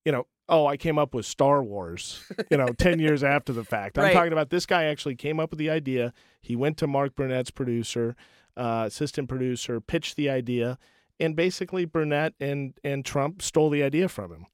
you 0.04 0.12
know. 0.12 0.28
Oh, 0.48 0.68
I 0.68 0.78
came 0.78 0.98
up 1.00 1.14
with 1.16 1.26
Star 1.26 1.64
Wars, 1.64 2.24
you 2.52 2.58
know, 2.58 2.68
10 2.68 3.00
years 3.00 3.24
after 3.24 3.52
the 3.52 3.64
fact. 3.64 3.98
I'm 3.98 4.06
Right. 4.06 4.14
talking 4.14 4.32
about 4.32 4.50
this 4.52 4.66
guy 4.66 4.84
actually 4.86 5.16
came 5.16 5.40
up 5.40 5.50
with 5.50 5.60
the 5.60 5.70
idea. 5.70 6.14
He 6.42 6.56
went 6.56 6.78
to 6.78 6.88
Mark 6.88 7.16
Burnett's 7.16 7.50
producer, 7.52 8.16
uh, 8.56 8.84
assistant 8.88 9.28
producer, 9.28 9.82
pitched 9.82 10.16
the 10.16 10.30
idea, 10.30 10.78
and 11.20 11.36
basically 11.36 11.86
Burnett 11.86 12.34
and, 12.40 12.74
and 12.84 13.04
Trump 13.04 13.42
stole 13.42 13.70
the 13.70 13.82
idea 13.82 14.08
from 14.08 14.32
him. 14.32 14.46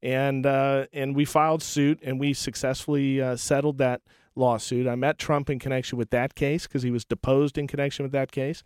And 0.00 0.46
uh, 0.46 0.86
and 0.92 1.16
we 1.16 1.24
filed 1.24 1.60
suit 1.60 1.98
and 2.04 2.20
we 2.20 2.32
successfully 2.32 3.20
uh, 3.20 3.34
settled 3.34 3.78
that 3.78 4.00
lawsuit. 4.36 4.86
I 4.86 4.94
met 4.94 5.18
Trump 5.18 5.50
in 5.50 5.58
connection 5.58 5.98
with 5.98 6.10
that 6.10 6.36
case 6.36 6.68
because 6.68 6.84
he 6.84 6.92
was 6.92 7.04
deposed 7.04 7.58
in 7.58 7.66
connection 7.66 8.04
with 8.04 8.12
that 8.12 8.30
case. 8.30 8.62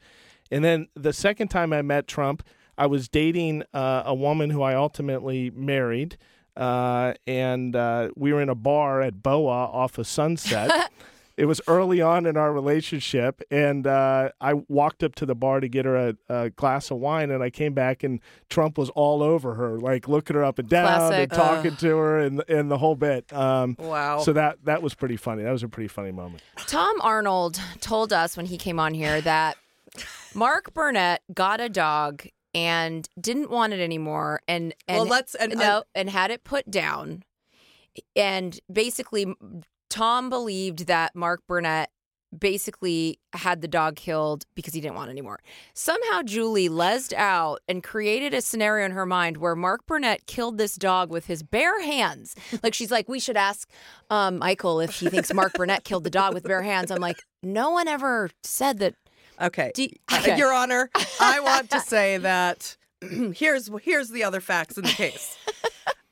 And 0.50 0.62
then 0.62 0.88
the 0.94 1.14
second 1.14 1.48
time 1.48 1.72
I 1.72 1.80
met 1.80 2.06
Trump, 2.06 2.42
I 2.76 2.84
I 2.84 2.86
was 2.86 3.08
dating 3.08 3.62
uh, 3.72 4.02
a 4.04 4.14
woman 4.14 4.50
who 4.50 4.60
I 4.62 4.74
ultimately 4.74 5.50
married, 5.50 6.16
uh, 6.56 7.14
and 7.26 7.74
uh, 7.76 8.10
we 8.16 8.32
were 8.32 8.40
in 8.42 8.48
a 8.48 8.54
bar 8.54 9.00
at 9.02 9.22
Boa 9.22 9.50
off 9.50 9.98
of 9.98 10.06
Sunset. 10.06 10.90
it 11.36 11.46
was 11.46 11.60
early 11.66 12.00
on 12.00 12.26
in 12.26 12.36
our 12.36 12.52
relationship, 12.52 13.40
and 13.50 13.86
uh, 13.86 14.30
I 14.40 14.54
walked 14.68 15.02
up 15.02 15.14
to 15.16 15.26
the 15.26 15.34
bar 15.34 15.60
to 15.60 15.68
get 15.68 15.84
her 15.86 15.96
a, 15.96 16.14
a 16.28 16.50
glass 16.50 16.90
of 16.90 16.98
wine, 16.98 17.30
and 17.30 17.42
I 17.42 17.50
came 17.50 17.72
back, 17.72 18.02
and 18.02 18.20
Trump 18.50 18.76
was 18.76 18.90
all 18.90 19.22
over 19.22 19.54
her, 19.54 19.78
like 19.78 20.08
looking 20.08 20.36
her 20.36 20.44
up 20.44 20.58
and 20.58 20.68
down 20.68 20.86
Classic. 20.86 21.18
and 21.18 21.32
talking 21.32 21.76
to 21.76 21.96
her, 21.96 22.18
and 22.20 22.42
and 22.48 22.70
the 22.70 22.78
whole 22.78 22.96
bit. 22.96 23.32
Um, 23.32 23.76
Wow. 23.78 24.18
So 24.20 24.32
that 24.34 24.58
that 24.64 24.82
was 24.82 24.94
pretty 24.94 25.16
funny. 25.16 25.42
That 25.42 25.52
was 25.52 25.62
a 25.62 25.68
pretty 25.68 25.88
funny 25.88 26.12
moment. 26.12 26.42
Tom 26.66 27.00
Arnold 27.00 27.58
told 27.80 28.12
us 28.12 28.36
when 28.36 28.46
he 28.46 28.58
came 28.58 28.78
on 28.78 28.92
here 28.94 29.20
that 29.22 29.56
Mark 30.34 30.72
Burnett 30.74 31.22
got 31.32 31.60
a 31.60 31.68
dog 31.68 32.24
and 32.54 33.08
didn't 33.20 33.50
want 33.50 33.72
it 33.72 33.80
anymore 33.80 34.40
and, 34.48 34.74
and 34.88 34.98
Well, 34.98 35.06
let's- 35.06 35.34
and 35.34 35.54
no 35.56 35.84
and 35.94 36.10
had 36.10 36.30
it 36.30 36.44
put 36.44 36.70
down 36.70 37.22
and 38.16 38.58
basically 38.72 39.34
Tom 39.90 40.30
believed 40.30 40.86
that 40.86 41.14
Mark 41.14 41.42
Burnett 41.46 41.90
basically 42.38 43.18
had 43.34 43.60
the 43.60 43.68
dog 43.68 43.94
killed 43.94 44.46
because 44.54 44.72
he 44.72 44.80
didn't 44.80 44.94
want 44.94 45.08
it 45.10 45.12
anymore. 45.12 45.38
Somehow 45.74 46.22
Julie 46.22 46.70
lesed 46.70 47.12
out 47.12 47.60
and 47.68 47.82
created 47.82 48.32
a 48.32 48.40
scenario 48.40 48.86
in 48.86 48.92
her 48.92 49.04
mind 49.04 49.36
where 49.36 49.54
Mark 49.54 49.84
Burnett 49.86 50.24
killed 50.26 50.56
this 50.56 50.76
dog 50.76 51.10
with 51.10 51.26
his 51.26 51.42
bare 51.42 51.82
hands. 51.82 52.34
Like 52.62 52.72
she's 52.72 52.90
like, 52.90 53.06
we 53.06 53.20
should 53.20 53.36
ask 53.36 53.68
um, 54.08 54.38
Michael 54.38 54.80
if 54.80 54.98
he 54.98 55.10
thinks 55.10 55.32
Mark 55.34 55.52
Burnett 55.52 55.84
killed 55.84 56.04
the 56.04 56.10
dog 56.10 56.32
with 56.32 56.44
bare 56.44 56.62
hands. 56.62 56.90
I'm 56.90 57.02
like, 57.02 57.22
no 57.42 57.70
one 57.70 57.86
ever 57.86 58.30
said 58.42 58.78
that. 58.78 58.94
Okay. 59.42 59.72
Do- 59.74 59.88
Uh, 60.12 60.18
okay. 60.20 60.36
Your 60.38 60.52
Honor, 60.52 60.90
I 61.20 61.40
want 61.40 61.70
to 61.70 61.80
say 61.94 62.18
that 62.18 62.76
here's 63.34 63.70
here's 63.82 64.10
the 64.10 64.24
other 64.24 64.40
facts 64.40 64.76
in 64.76 64.84
the 64.84 64.90
case. 64.90 65.36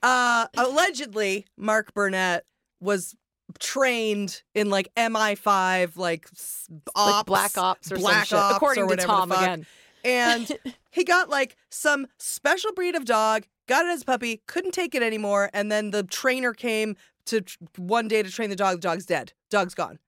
Uh, 0.02 0.46
allegedly, 0.56 1.44
Mark 1.58 1.92
Burnett 1.92 2.46
was 2.80 3.14
trained 3.58 4.42
in 4.54 4.70
like 4.70 4.88
MI5, 4.96 5.96
like 5.98 6.26
ops, 6.26 6.68
Like 6.96 7.26
black 7.26 7.58
ops 7.58 7.92
or 7.92 7.96
some 7.96 8.02
black 8.02 8.26
shit, 8.26 8.38
ops 8.38 8.56
according 8.56 8.84
or 8.84 8.96
to 8.96 9.02
Tom 9.04 9.30
again. 9.30 9.66
And 10.02 10.50
he 10.90 11.04
got 11.04 11.28
like 11.28 11.56
some 11.68 12.06
special 12.18 12.72
breed 12.72 12.94
of 12.94 13.04
dog, 13.04 13.44
got 13.68 13.84
it 13.84 13.88
as 13.90 14.00
a 14.00 14.04
puppy, 14.06 14.40
couldn't 14.46 14.72
take 14.72 14.94
it 14.94 15.02
anymore, 15.02 15.50
and 15.52 15.70
then 15.70 15.90
the 15.90 16.02
trainer 16.04 16.54
came 16.54 16.96
to 17.26 17.42
one 17.76 18.08
day 18.08 18.22
to 18.22 18.30
train 18.30 18.48
the 18.48 18.56
dog. 18.56 18.76
The 18.76 18.80
dog's 18.80 19.04
dead. 19.04 19.34
Dog's 19.50 19.74
gone. 19.74 19.98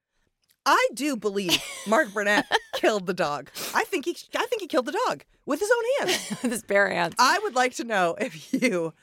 I 0.65 0.89
do 0.93 1.15
believe 1.15 1.61
Mark 1.87 2.13
Burnett 2.13 2.45
killed 2.73 3.05
the 3.05 3.13
dog. 3.13 3.49
I 3.73 3.83
think 3.83 4.05
he 4.05 4.15
I 4.35 4.45
think 4.45 4.61
he 4.61 4.67
killed 4.67 4.85
the 4.85 4.97
dog 5.07 5.25
with 5.45 5.59
his 5.59 5.69
own 5.69 6.07
hands. 6.07 6.29
with 6.41 6.51
his 6.51 6.63
bare 6.63 6.89
hands. 6.89 7.15
I 7.19 7.39
would 7.43 7.55
like 7.55 7.75
to 7.75 7.83
know 7.83 8.15
if 8.19 8.53
you 8.53 8.93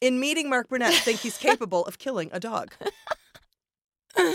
in 0.00 0.20
meeting 0.20 0.48
Mark 0.48 0.68
Burnett 0.68 0.94
think 0.94 1.20
he's 1.20 1.38
capable 1.38 1.84
of 1.84 1.98
killing 1.98 2.30
a 2.32 2.40
dog. 2.40 2.72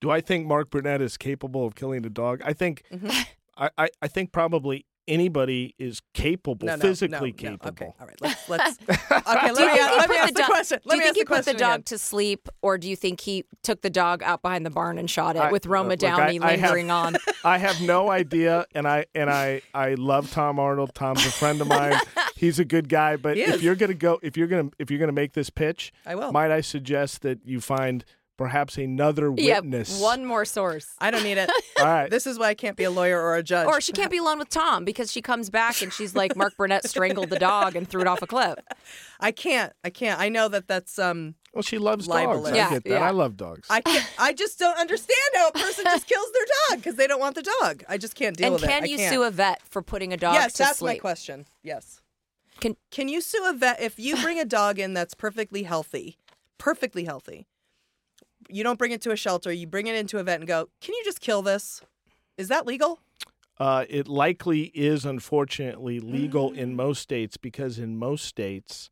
Do 0.00 0.10
I 0.10 0.20
think 0.20 0.46
Mark 0.46 0.70
Burnett 0.70 1.00
is 1.00 1.16
capable 1.16 1.64
of 1.64 1.74
killing 1.76 2.04
a 2.04 2.10
dog? 2.10 2.42
I 2.44 2.52
think, 2.52 2.82
mm-hmm. 2.92 3.08
I, 3.56 3.70
I, 3.78 3.88
I 4.02 4.08
think 4.08 4.32
probably 4.32 4.84
anybody 5.06 5.74
is 5.78 6.00
capable, 6.12 6.66
No, 6.66 6.74
no, 6.74 6.80
physically 6.80 7.34
no, 7.40 7.50
no. 7.50 7.56
capable. 7.56 7.86
Okay, 7.86 7.92
all 8.00 8.06
right. 8.06 8.20
Let's 8.20 8.48
let's 8.48 8.78
Okay, 8.82 9.52
let 9.52 9.56
Do 9.56 9.62
you 9.62 9.72
me, 9.72 9.78
think 10.68 10.82
ask, 10.82 10.82
he 10.84 10.88
let 10.88 10.98
me 10.98 10.98
put 10.98 10.98
ask 10.98 10.98
the, 10.98 10.98
dog- 10.98 10.98
question. 10.98 10.98
Do 10.98 10.98
you 10.98 10.98
me 10.98 11.04
think 11.04 11.08
ask 11.10 11.16
he 11.16 11.22
the 11.22 11.26
put 11.26 11.44
the 11.44 11.52
dog 11.54 11.74
again. 11.74 11.82
to 11.84 11.98
sleep, 11.98 12.48
or 12.62 12.78
do 12.78 12.88
you 12.88 12.96
think 12.96 13.20
he 13.20 13.44
took 13.62 13.82
the 13.82 13.90
dog 13.90 14.22
out 14.22 14.42
behind 14.42 14.64
the 14.66 14.70
barn 14.70 14.98
and 14.98 15.10
shot 15.10 15.36
it 15.36 15.40
I- 15.40 15.50
with 15.52 15.66
Roma 15.66 15.88
uh, 15.88 15.90
look, 15.92 16.02
I- 16.04 16.16
Downey 16.16 16.40
I 16.40 16.50
have- 16.56 16.60
lingering 16.70 16.90
on? 16.90 17.16
I 17.44 17.58
have 17.58 17.80
no 17.80 18.10
idea, 18.10 18.66
and 18.74 18.86
I 18.86 19.06
and 19.14 19.28
I 19.30 19.62
I 19.74 19.94
love 19.94 20.30
Tom 20.30 20.58
Arnold. 20.58 20.94
Tom's 20.94 21.24
a 21.26 21.30
friend 21.30 21.60
of 21.60 21.66
mine. 21.68 21.94
He's 22.36 22.58
a 22.58 22.64
good 22.64 22.88
guy. 22.88 23.16
But 23.16 23.36
if 23.36 23.62
you're 23.62 23.74
gonna 23.76 23.94
go, 23.94 24.18
if 24.22 24.36
you're 24.36 24.46
gonna 24.48 24.70
if 24.78 24.90
you're 24.90 25.00
gonna 25.00 25.12
make 25.12 25.32
this 25.32 25.50
pitch, 25.50 25.92
I 26.06 26.14
will. 26.14 26.32
Might 26.32 26.50
I 26.50 26.60
suggest 26.60 27.22
that 27.22 27.38
you 27.44 27.60
find 27.60 28.04
perhaps 28.42 28.76
another 28.76 29.32
Yeah, 29.36 29.60
witness? 29.60 30.00
one 30.00 30.24
more 30.24 30.44
source. 30.44 30.88
I 30.98 31.10
don't 31.10 31.22
need 31.22 31.38
it. 31.38 31.48
All 31.78 31.84
right. 31.86 32.10
This 32.10 32.26
is 32.26 32.38
why 32.38 32.48
I 32.48 32.54
can't 32.54 32.76
be 32.76 32.84
a 32.84 32.90
lawyer 32.90 33.20
or 33.20 33.36
a 33.36 33.42
judge. 33.42 33.66
Or 33.66 33.80
she 33.80 33.92
can't 33.92 34.10
be 34.10 34.18
alone 34.18 34.38
with 34.40 34.48
Tom 34.48 34.84
because 34.84 35.12
she 35.12 35.22
comes 35.22 35.48
back 35.50 35.80
and 35.82 35.92
she's 35.92 36.14
like, 36.16 36.34
Mark 36.36 36.56
Burnett 36.56 36.88
strangled 36.88 37.30
the 37.30 37.38
dog 37.38 37.76
and 37.76 37.88
threw 37.88 38.00
it 38.00 38.06
off 38.08 38.20
a 38.22 38.26
cliff. 38.26 38.54
I 39.20 39.30
can't. 39.30 39.72
I 39.84 39.90
can't. 39.90 40.20
I 40.20 40.28
know 40.28 40.48
that 40.48 40.66
that's 40.66 40.98
um. 40.98 41.36
well, 41.54 41.62
she 41.62 41.78
loves 41.78 42.08
Libelous. 42.08 42.44
dogs. 42.48 42.50
I 42.52 42.56
Yeah, 42.56 42.70
get 42.70 42.84
that. 42.84 42.90
yeah. 42.90 43.06
I 43.06 43.10
love 43.10 43.36
dogs. 43.36 43.68
I 43.70 43.80
can't, 43.80 44.04
I 44.18 44.32
just 44.32 44.58
don't 44.58 44.76
understand 44.78 45.18
how 45.36 45.48
a 45.48 45.52
person 45.52 45.84
just 45.84 46.08
kills 46.08 46.32
their 46.32 46.46
dog 46.70 46.78
because 46.78 46.96
they 46.96 47.06
don't 47.06 47.20
want 47.20 47.36
the 47.36 47.48
dog. 47.60 47.84
I 47.88 47.98
just 47.98 48.16
can't 48.16 48.36
deal 48.36 48.46
and 48.46 48.54
with 48.54 48.64
it. 48.64 48.68
can 48.68 48.82
I 48.82 48.86
you 48.86 48.96
can't. 48.96 49.12
sue 49.14 49.22
a 49.22 49.30
vet 49.30 49.62
for 49.70 49.80
putting 49.82 50.12
a 50.12 50.16
dog 50.16 50.34
Yes, 50.34 50.54
to 50.54 50.58
that's 50.64 50.82
my 50.82 50.92
sleep? 50.94 51.00
question. 51.00 51.46
Yes. 51.62 52.00
Can- 52.60 52.76
can 52.90 53.08
you 53.08 53.20
sue 53.20 53.44
a 53.48 53.52
vet 53.52 53.80
if 53.80 53.98
you 53.98 54.16
bring 54.16 54.38
a 54.40 54.44
dog 54.44 54.78
in 54.80 54.92
that's 54.94 55.14
perfectly 55.14 55.62
healthy, 55.62 56.16
perfectly 56.58 57.04
healthy? 57.04 57.46
You 58.48 58.62
don't 58.64 58.78
bring 58.78 58.92
it 58.92 59.00
to 59.02 59.10
a 59.12 59.16
shelter. 59.16 59.52
You 59.52 59.66
bring 59.66 59.86
it 59.86 59.94
into 59.94 60.18
a 60.18 60.22
vet 60.22 60.40
and 60.40 60.46
go. 60.48 60.68
Can 60.80 60.94
you 60.94 61.02
just 61.04 61.20
kill 61.20 61.42
this? 61.42 61.80
Is 62.38 62.48
that 62.48 62.66
legal? 62.66 63.00
Uh, 63.58 63.84
it 63.88 64.08
likely 64.08 64.64
is, 64.74 65.04
unfortunately, 65.04 66.00
legal 66.00 66.50
Mm. 66.52 66.56
in 66.56 66.76
most 66.76 67.00
states 67.02 67.36
because 67.36 67.78
in 67.78 67.96
most 67.96 68.24
states, 68.24 68.90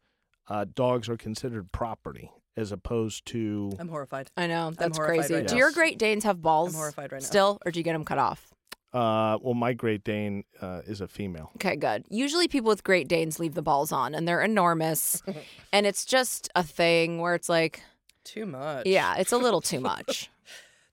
uh, 0.48 0.66
dogs 0.74 1.09
are 1.09 1.16
considered 1.16 1.72
property 1.72 2.30
as 2.57 2.70
opposed 2.72 3.24
to. 3.26 3.72
I'm 3.78 3.88
horrified. 3.88 4.30
I 4.36 4.46
know 4.46 4.70
that's 4.72 4.98
crazy. 4.98 5.34
right 5.34 5.46
do 5.46 5.55
now. 5.55 5.59
your 5.59 5.72
Great 5.72 5.98
Danes 5.98 6.24
have 6.24 6.42
balls? 6.42 6.74
I'm 6.74 6.78
horrified 6.78 7.12
right 7.12 7.20
now. 7.22 7.26
Still, 7.26 7.59
or 7.64 7.72
do 7.72 7.80
you 7.80 7.84
get 7.84 7.94
them 7.94 8.05
cut 8.05 8.18
off? 8.18 8.48
Uh, 8.92 9.38
well, 9.40 9.55
my 9.55 9.72
Great 9.72 10.03
Dane 10.03 10.42
uh, 10.61 10.82
is 10.84 11.01
a 11.01 11.07
female. 11.07 11.51
Okay, 11.57 11.76
good. 11.76 12.05
Usually, 12.11 12.48
people 12.48 12.68
with 12.68 12.82
Great 12.82 13.07
Danes 13.09 13.38
leave 13.38 13.55
the 13.55 13.62
balls 13.62 13.92
on, 13.92 14.14
and 14.16 14.26
they're 14.26 14.42
enormous, 14.42 15.22
and 15.72 15.86
it's 15.86 16.05
just 16.05 16.48
a 16.57 16.64
thing 16.64 17.20
where 17.20 17.34
it's 17.36 17.48
like, 17.48 17.82
Too 18.24 18.46
much. 18.46 18.86
yeah, 18.86 19.16
it's 19.16 19.32
a 19.32 19.38
little 19.38 19.60
too 19.60 19.80
much. 19.92 20.30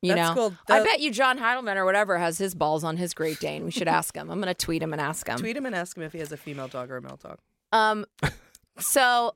You 0.02 0.14
That's 0.14 0.36
know, 0.36 0.50
cool. 0.50 0.58
I 0.70 0.84
bet 0.84 1.00
you 1.00 1.12
John 1.12 1.40
Heilemann 1.40 1.76
or 1.76 1.84
whatever 1.84 2.18
has 2.20 2.38
his 2.38 2.54
balls 2.54 2.84
on 2.84 2.98
his 2.98 3.14
Great 3.16 3.40
Dane. 3.40 3.66
We 3.66 3.72
should 3.72 3.88
ask 3.88 4.16
him. 4.16 4.30
I'm 4.30 4.40
gonna 4.40 4.54
tweet 4.54 4.84
him 4.84 4.94
and 4.94 5.02
ask 5.02 5.28
him. 5.28 5.40
Tweet 5.40 5.58
him 5.58 5.66
and 5.66 5.76
ask 5.76 5.98
him 5.98 6.04
if 6.04 6.14
he 6.14 6.20
has 6.20 6.32
a 6.32 6.38
female 6.38 6.68
dog 6.68 6.92
or 6.92 6.98
a 6.98 7.02
male 7.02 7.20
dog. 7.22 7.40
Um, 7.72 8.06
so 8.80 9.34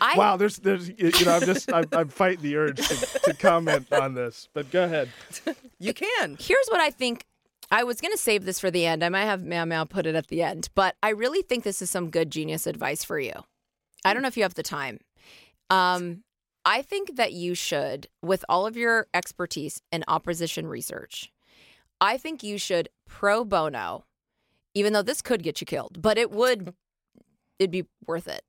I 0.00 0.14
Wow, 0.16 0.36
there's, 0.36 0.58
there's, 0.58 0.88
you 0.88 0.94
you 0.98 1.24
know, 1.24 1.36
I'm 1.36 1.42
just, 1.44 1.72
I'm, 1.72 1.84
I'm 1.92 2.08
fighting 2.08 2.42
the 2.42 2.56
urge 2.56 2.76
to, 2.88 3.20
to 3.24 3.34
comment 3.34 3.92
on 3.92 4.14
this, 4.14 4.48
but 4.54 4.70
go 4.70 4.84
ahead. 4.84 5.10
You 5.78 5.92
can. 5.92 6.38
here's 6.40 6.66
what 6.68 6.80
I 6.80 6.88
think. 6.90 7.26
I 7.70 7.84
was 7.84 8.00
going 8.00 8.12
to 8.12 8.18
save 8.18 8.46
this 8.46 8.58
for 8.58 8.70
the 8.70 8.86
end. 8.86 9.04
I 9.04 9.10
might 9.10 9.24
have 9.26 9.42
Meow 9.44 9.66
Meow 9.66 9.84
put 9.84 10.06
it 10.06 10.14
at 10.14 10.28
the 10.28 10.42
end, 10.42 10.70
but 10.74 10.96
I 11.02 11.10
really 11.10 11.42
think 11.42 11.64
this 11.64 11.82
is 11.82 11.90
some 11.90 12.08
good 12.10 12.30
genius 12.30 12.66
advice 12.66 13.04
for 13.04 13.18
you. 13.20 13.32
I 14.02 14.14
don't 14.14 14.22
know 14.22 14.28
if 14.28 14.38
you 14.38 14.44
have 14.44 14.54
the 14.54 14.62
time. 14.62 15.00
Um, 15.68 16.22
I 16.66 16.82
think 16.82 17.14
that 17.14 17.32
you 17.32 17.54
should, 17.54 18.08
with 18.22 18.44
all 18.48 18.66
of 18.66 18.76
your 18.76 19.06
expertise 19.14 19.80
in 19.92 20.02
opposition 20.08 20.66
research, 20.66 21.32
I 22.00 22.18
think 22.18 22.42
you 22.42 22.58
should 22.58 22.88
pro 23.08 23.44
bono, 23.44 24.04
even 24.74 24.92
though 24.92 25.00
this 25.02 25.22
could 25.22 25.44
get 25.44 25.60
you 25.60 25.64
killed, 25.66 26.02
but 26.02 26.18
it 26.18 26.32
would, 26.32 26.74
it'd 27.60 27.70
be 27.70 27.86
worth 28.04 28.26
it. 28.26 28.42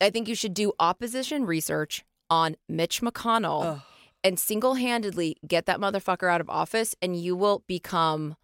I 0.00 0.10
think 0.10 0.28
you 0.28 0.36
should 0.36 0.54
do 0.54 0.72
opposition 0.78 1.44
research 1.44 2.04
on 2.30 2.54
Mitch 2.68 3.00
McConnell 3.00 3.82
and 4.22 4.38
single 4.38 4.74
handedly 4.74 5.36
get 5.46 5.66
that 5.66 5.80
motherfucker 5.80 6.30
out 6.30 6.40
of 6.40 6.48
office, 6.48 6.94
and 7.02 7.16
you 7.16 7.34
will 7.34 7.64
become. 7.66 8.36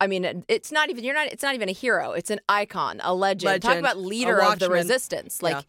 I 0.00 0.06
mean, 0.06 0.44
it's 0.48 0.70
not 0.70 0.90
even 0.90 1.02
you're 1.04 1.14
not. 1.14 1.28
It's 1.28 1.42
not 1.42 1.54
even 1.54 1.68
a 1.68 1.72
hero. 1.72 2.12
It's 2.12 2.30
an 2.30 2.40
icon, 2.48 3.00
a 3.02 3.14
legend. 3.14 3.62
Talk 3.62 3.78
about 3.78 3.96
leader 3.98 4.42
of 4.42 4.58
the 4.58 4.68
resistance. 4.70 5.42
Like 5.42 5.56
Yeah. 5.56 5.62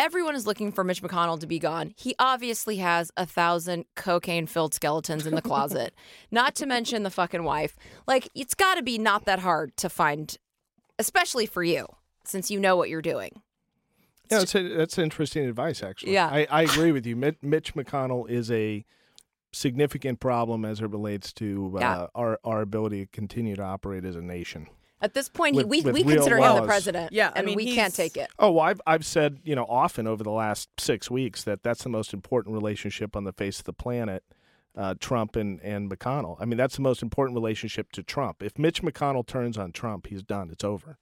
Everyone 0.00 0.34
is 0.34 0.46
looking 0.46 0.72
for 0.72 0.82
Mitch 0.82 1.02
McConnell 1.02 1.38
to 1.38 1.46
be 1.46 1.58
gone. 1.58 1.92
He 1.94 2.14
obviously 2.18 2.76
has 2.78 3.12
a 3.18 3.26
thousand 3.26 3.84
cocaine 3.96 4.46
filled 4.46 4.72
skeletons 4.72 5.26
in 5.26 5.34
the 5.34 5.42
closet. 5.42 5.94
not 6.30 6.54
to 6.56 6.66
mention 6.66 7.02
the 7.02 7.10
fucking 7.10 7.44
wife. 7.44 7.76
Like 8.06 8.28
it's 8.34 8.54
got 8.54 8.76
to 8.76 8.82
be 8.82 8.96
not 8.96 9.26
that 9.26 9.40
hard 9.40 9.76
to 9.76 9.90
find, 9.90 10.34
especially 10.98 11.44
for 11.44 11.62
you, 11.62 11.86
since 12.24 12.50
you 12.50 12.58
know 12.58 12.76
what 12.76 12.88
you're 12.88 13.02
doing. 13.02 13.42
Yeah, 14.30 14.38
that's, 14.38 14.54
a, 14.54 14.62
that's 14.76 14.96
interesting 14.98 15.44
advice, 15.46 15.82
actually. 15.82 16.14
Yeah. 16.14 16.28
I, 16.28 16.46
I 16.50 16.62
agree 16.62 16.92
with 16.96 17.04
you. 17.04 17.14
Mitch, 17.16 17.36
Mitch 17.42 17.74
McConnell 17.74 18.28
is 18.30 18.50
a 18.50 18.84
significant 19.52 20.20
problem 20.20 20.64
as 20.64 20.80
it 20.80 20.88
relates 20.88 21.32
to 21.34 21.72
uh, 21.76 21.80
Yeah. 21.80 22.06
our, 22.14 22.38
our 22.44 22.62
ability 22.62 23.04
to 23.04 23.10
continue 23.10 23.56
to 23.56 23.62
operate 23.62 24.04
as 24.04 24.16
a 24.16 24.22
nation. 24.22 24.68
At 25.02 25.14
this 25.14 25.28
point, 25.28 25.56
With- 25.56 25.64
he, 25.66 25.70
we, 25.70 25.80
with 25.82 25.94
we 25.94 26.02
real 26.02 26.16
consider 26.16 26.36
him 26.38 26.56
the 26.56 26.66
president. 26.66 27.12
Yeah, 27.12 27.28
I 27.34 27.38
and 27.38 27.46
mean, 27.46 27.56
we 27.56 27.64
he's- 27.64 27.74
can't 27.76 27.94
take 27.94 28.16
it. 28.16 28.28
Oh, 28.38 28.52
well, 28.52 28.64
I've 28.64 28.80
I've 28.86 29.06
said 29.06 29.38
you 29.44 29.54
know 29.56 29.64
often 29.64 30.06
over 30.06 30.22
the 30.22 30.30
last 30.30 30.68
six 30.78 31.10
weeks 31.10 31.42
that 31.44 31.62
that's 31.62 31.82
the 31.82 31.88
most 31.88 32.12
important 32.12 32.54
relationship 32.54 33.16
on 33.16 33.24
the 33.24 33.32
face 33.32 33.58
of 33.60 33.64
the 33.64 33.72
planet. 33.72 34.22
Uh, 34.76 34.94
Trump 35.00 35.34
and 35.36 35.60
and 35.62 35.90
McConnell. 35.90 36.36
I 36.40 36.44
mean, 36.44 36.56
that's 36.56 36.76
the 36.76 36.82
most 36.82 37.02
important 37.02 37.34
relationship 37.34 37.90
to 37.92 38.02
Trump. 38.02 38.42
If 38.42 38.58
Mitch 38.58 38.82
McConnell 38.82 39.26
turns 39.26 39.58
on 39.58 39.72
Trump, 39.72 40.06
he's 40.06 40.22
done. 40.22 40.48
It's 40.50 40.62
over. 40.64 40.96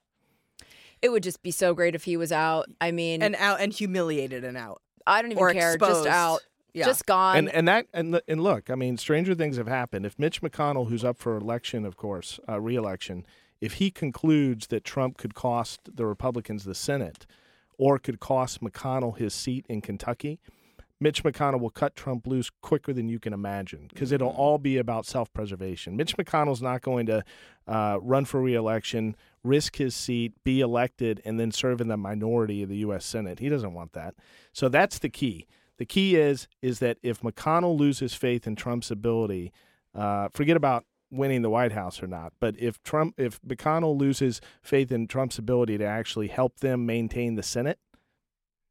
It 1.03 1.11
would 1.11 1.23
just 1.23 1.43
be 1.43 1.51
so 1.51 1.75
great 1.75 1.95
if 1.95 2.05
he 2.05 2.17
was 2.17 2.33
out. 2.33 2.67
I 2.81 2.91
mean, 2.93 3.23
And 3.23 3.37
out 3.37 3.61
and 3.61 3.73
humiliated 3.73 4.43
and 4.43 4.57
out. 4.57 4.81
I 5.07 5.23
don't 5.23 5.31
even 5.33 5.43
or 5.43 5.53
care. 5.53 5.75
exposed. 5.75 6.05
Just 6.05 6.09
out. 6.09 6.41
Yeah. 6.75 6.87
Just 6.87 7.07
gone. 7.07 7.37
and 7.37 7.49
and 7.51 7.67
that 7.69 7.87
and 7.93 8.21
and 8.29 8.43
look, 8.43 8.71
I 8.71 8.75
mean, 8.75 8.97
stranger 8.97 9.35
things 9.35 9.57
have 9.59 9.69
happened. 9.69 10.07
If 10.07 10.19
Mitch 10.19 10.41
McConnell, 10.43 10.89
who's 10.89 11.05
up 11.05 11.19
for 11.19 11.37
election, 11.37 11.85
of 11.85 11.97
course, 11.97 12.41
uh, 12.49 12.61
re-election, 12.61 13.27
if 13.61 13.75
he 13.75 13.91
concludes 13.91 14.69
that 14.69 14.85
Trump 14.85 15.17
could 15.19 15.35
cost 15.35 15.81
the 15.95 16.07
Republicans 16.07 16.65
the 16.65 16.75
Senate 16.75 17.27
or 17.77 17.99
could 17.99 18.21
cost 18.21 18.61
McConnell 18.61 19.17
his 19.17 19.35
seat 19.35 19.67
in 19.69 19.81
Kentucky, 19.81 20.41
Mitch 21.01 21.23
McConnell 21.23 21.61
will 21.61 21.71
cut 21.71 21.95
Trump 21.95 22.27
loose 22.27 22.51
quicker 22.61 22.93
than 22.93 23.09
you 23.09 23.21
can 23.21 23.33
imagine 23.33 23.87
because 23.89 24.11
it'll 24.11 24.31
all 24.31 24.59
be 24.59 24.79
about 24.79 25.07
self 25.07 25.33
preservation. 25.33 25.97
Mitch 25.97 26.17
McConnell's 26.17 26.63
not 26.63 26.83
going 26.83 27.07
to 27.07 27.25
uh, 27.69 27.99
run 28.03 28.25
for 28.25 28.41
reelection, 28.41 29.15
risk 29.45 29.77
his 29.77 29.95
seat, 29.95 30.33
be 30.43 30.61
elected, 30.61 31.23
and 31.25 31.39
then 31.39 31.53
serve 31.53 31.81
in 31.81 31.89
the 31.89 31.97
minority 31.97 32.63
of 32.63 32.69
the 32.69 32.79
U.S. 32.79 33.05
Senate. 33.05 33.39
He 33.39 33.49
doesn't 33.49 33.75
want 33.75 33.93
that. 33.93 34.15
So 34.53 34.69
that's 34.69 34.99
the 34.99 35.09
key. 35.09 35.47
The 35.77 35.87
key 35.87 36.17
is 36.17 36.49
is 36.63 36.81
that 36.81 36.99
if 37.03 37.21
McConnell 37.21 37.79
loses 37.79 38.15
faith 38.15 38.47
in 38.47 38.57
Trump's 38.57 38.91
ability, 38.91 39.53
uh, 39.95 40.29
forget 40.35 40.57
about 40.57 40.85
winning 41.11 41.43
the 41.43 41.51
White 41.51 41.73
House 41.73 42.03
or 42.03 42.07
not. 42.07 42.33
But 42.41 42.59
if 42.59 42.83
Trump, 42.83 43.15
if 43.17 43.41
McConnell 43.43 43.99
loses 43.99 44.41
faith 44.63 44.93
in 44.93 45.07
Trump's 45.07 45.39
ability 45.39 45.79
to 45.79 45.85
actually 45.85 46.29
help 46.29 46.61
them 46.61 46.87
maintain 46.87 47.35
the 47.35 47.43
Senate, 47.43 47.79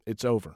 it's 0.06 0.24
over. 0.24 0.56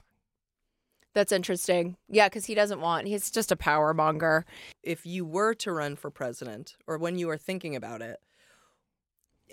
That's 1.13 1.31
interesting. 1.31 1.97
Yeah, 2.07 2.29
because 2.29 2.45
he 2.45 2.55
doesn't 2.55 2.79
want. 2.79 3.07
He's 3.07 3.31
just 3.31 3.51
a 3.51 3.57
power 3.57 3.93
monger. 3.93 4.45
if 4.81 5.05
you 5.05 5.25
were 5.25 5.53
to 5.55 5.71
run 5.71 5.95
for 5.95 6.09
president 6.09 6.75
or 6.87 6.97
when 6.97 7.17
you 7.17 7.27
were 7.27 7.37
thinking 7.37 7.75
about 7.75 8.01
it 8.01 8.19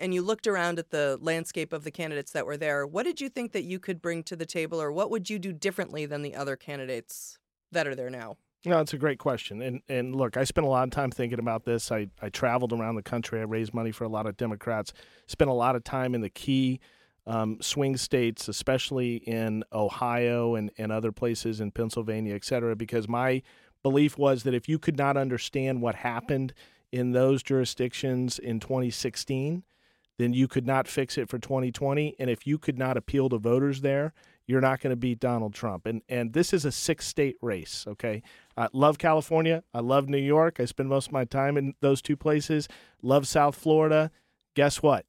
and 0.01 0.15
you 0.15 0.23
looked 0.23 0.47
around 0.47 0.79
at 0.79 0.91
the 0.91 1.19
landscape 1.21 1.73
of 1.73 1.83
the 1.83 1.91
candidates 1.91 2.31
that 2.31 2.47
were 2.47 2.57
there, 2.57 2.87
what 2.87 3.03
did 3.03 3.21
you 3.21 3.29
think 3.29 3.53
that 3.53 3.65
you 3.65 3.81
could 3.81 4.01
bring 4.01 4.23
to 4.25 4.37
the 4.37 4.47
table 4.47 4.81
or 4.81 4.93
what 4.93 5.11
would 5.11 5.29
you 5.29 5.39
do 5.39 5.53
differently 5.53 6.07
than 6.07 6.23
the 6.23 6.37
other 6.37 6.55
candidates 6.55 7.39
that 7.73 7.89
are 7.89 7.97
there 7.97 8.11
now? 8.11 8.37
No, 8.65 8.81
it's 8.81 8.93
a 8.93 8.99
great 8.99 9.19
question. 9.19 9.63
And 9.63 9.83
and 9.89 10.15
look, 10.15 10.37
I 10.37 10.45
spent 10.45 10.67
a 10.67 10.71
lot 10.71 10.85
of 10.85 10.91
time 10.91 11.11
thinking 11.11 11.39
about 11.39 11.65
this. 11.65 11.93
I, 11.93 12.09
I 12.21 12.29
traveled 12.29 12.73
around 12.73 12.97
the 12.97 13.03
country. 13.03 13.41
I 13.41 13.45
raised 13.45 13.73
money 13.73 13.93
for 13.93 14.05
a 14.05 14.09
lot 14.09 14.27
of 14.27 14.37
Democrats. 14.37 14.93
Spent 15.27 15.51
a 15.51 15.55
lot 15.55 15.77
of 15.77 15.85
time 15.85 16.15
in 16.15 16.23
the 16.23 16.31
key 16.31 16.81
um, 17.27 17.59
swing 17.61 17.97
states, 17.97 18.49
especially 18.49 19.17
in 19.17 19.63
Ohio 19.73 20.55
and, 20.55 20.71
and 20.79 20.91
other 20.91 21.13
places 21.13 21.61
in 21.61 21.71
Pennsylvania, 21.71 22.35
et 22.35 22.45
cetera, 22.45 22.75
because 22.75 23.07
my 23.07 23.43
belief 23.83 24.19
was 24.19 24.43
that 24.43 24.55
if 24.55 24.69
you 24.69 24.79
could 24.79 24.97
not 24.97 25.17
understand 25.17 25.83
what 25.83 25.97
happened 25.97 26.55
in 26.91 27.13
those 27.13 27.43
jurisdictions 27.43 28.39
in 28.39 28.59
2016, 28.61 29.63
then 30.17 30.33
you 30.33 30.49
could 30.49 30.67
not 30.67 30.89
fix 30.89 31.17
it 31.17 31.29
for 31.29 31.39
2020. 31.39 32.17
And 32.19 32.31
if 32.31 32.47
you 32.47 32.59
could 32.59 32.79
not 32.79 32.97
appeal 32.97 33.29
to 33.29 33.39
voters 33.39 33.83
there, 33.83 34.15
you're 34.49 34.63
not 34.63 34.81
going 34.81 34.91
to 34.91 34.97
beat 34.97 35.21
Donald 35.21 35.55
Trump. 35.55 35.87
And 35.87 36.03
and 36.09 36.33
this 36.33 36.53
is 36.53 36.65
a 36.65 36.73
six 36.73 37.07
state 37.07 37.37
race. 37.41 37.85
Okay, 37.87 38.23
I 38.57 38.69
love 38.73 38.99
California. 38.99 39.63
I 39.73 39.81
love 39.81 40.09
New 40.09 40.19
York. 40.19 40.59
I 40.59 40.65
spend 40.65 40.89
most 40.89 41.09
of 41.09 41.13
my 41.13 41.25
time 41.25 41.57
in 41.57 41.75
those 41.81 42.03
two 42.03 42.17
places. 42.17 42.67
Love 43.03 43.29
South 43.29 43.55
Florida. 43.55 44.11
Guess 44.57 44.83
what? 44.83 45.05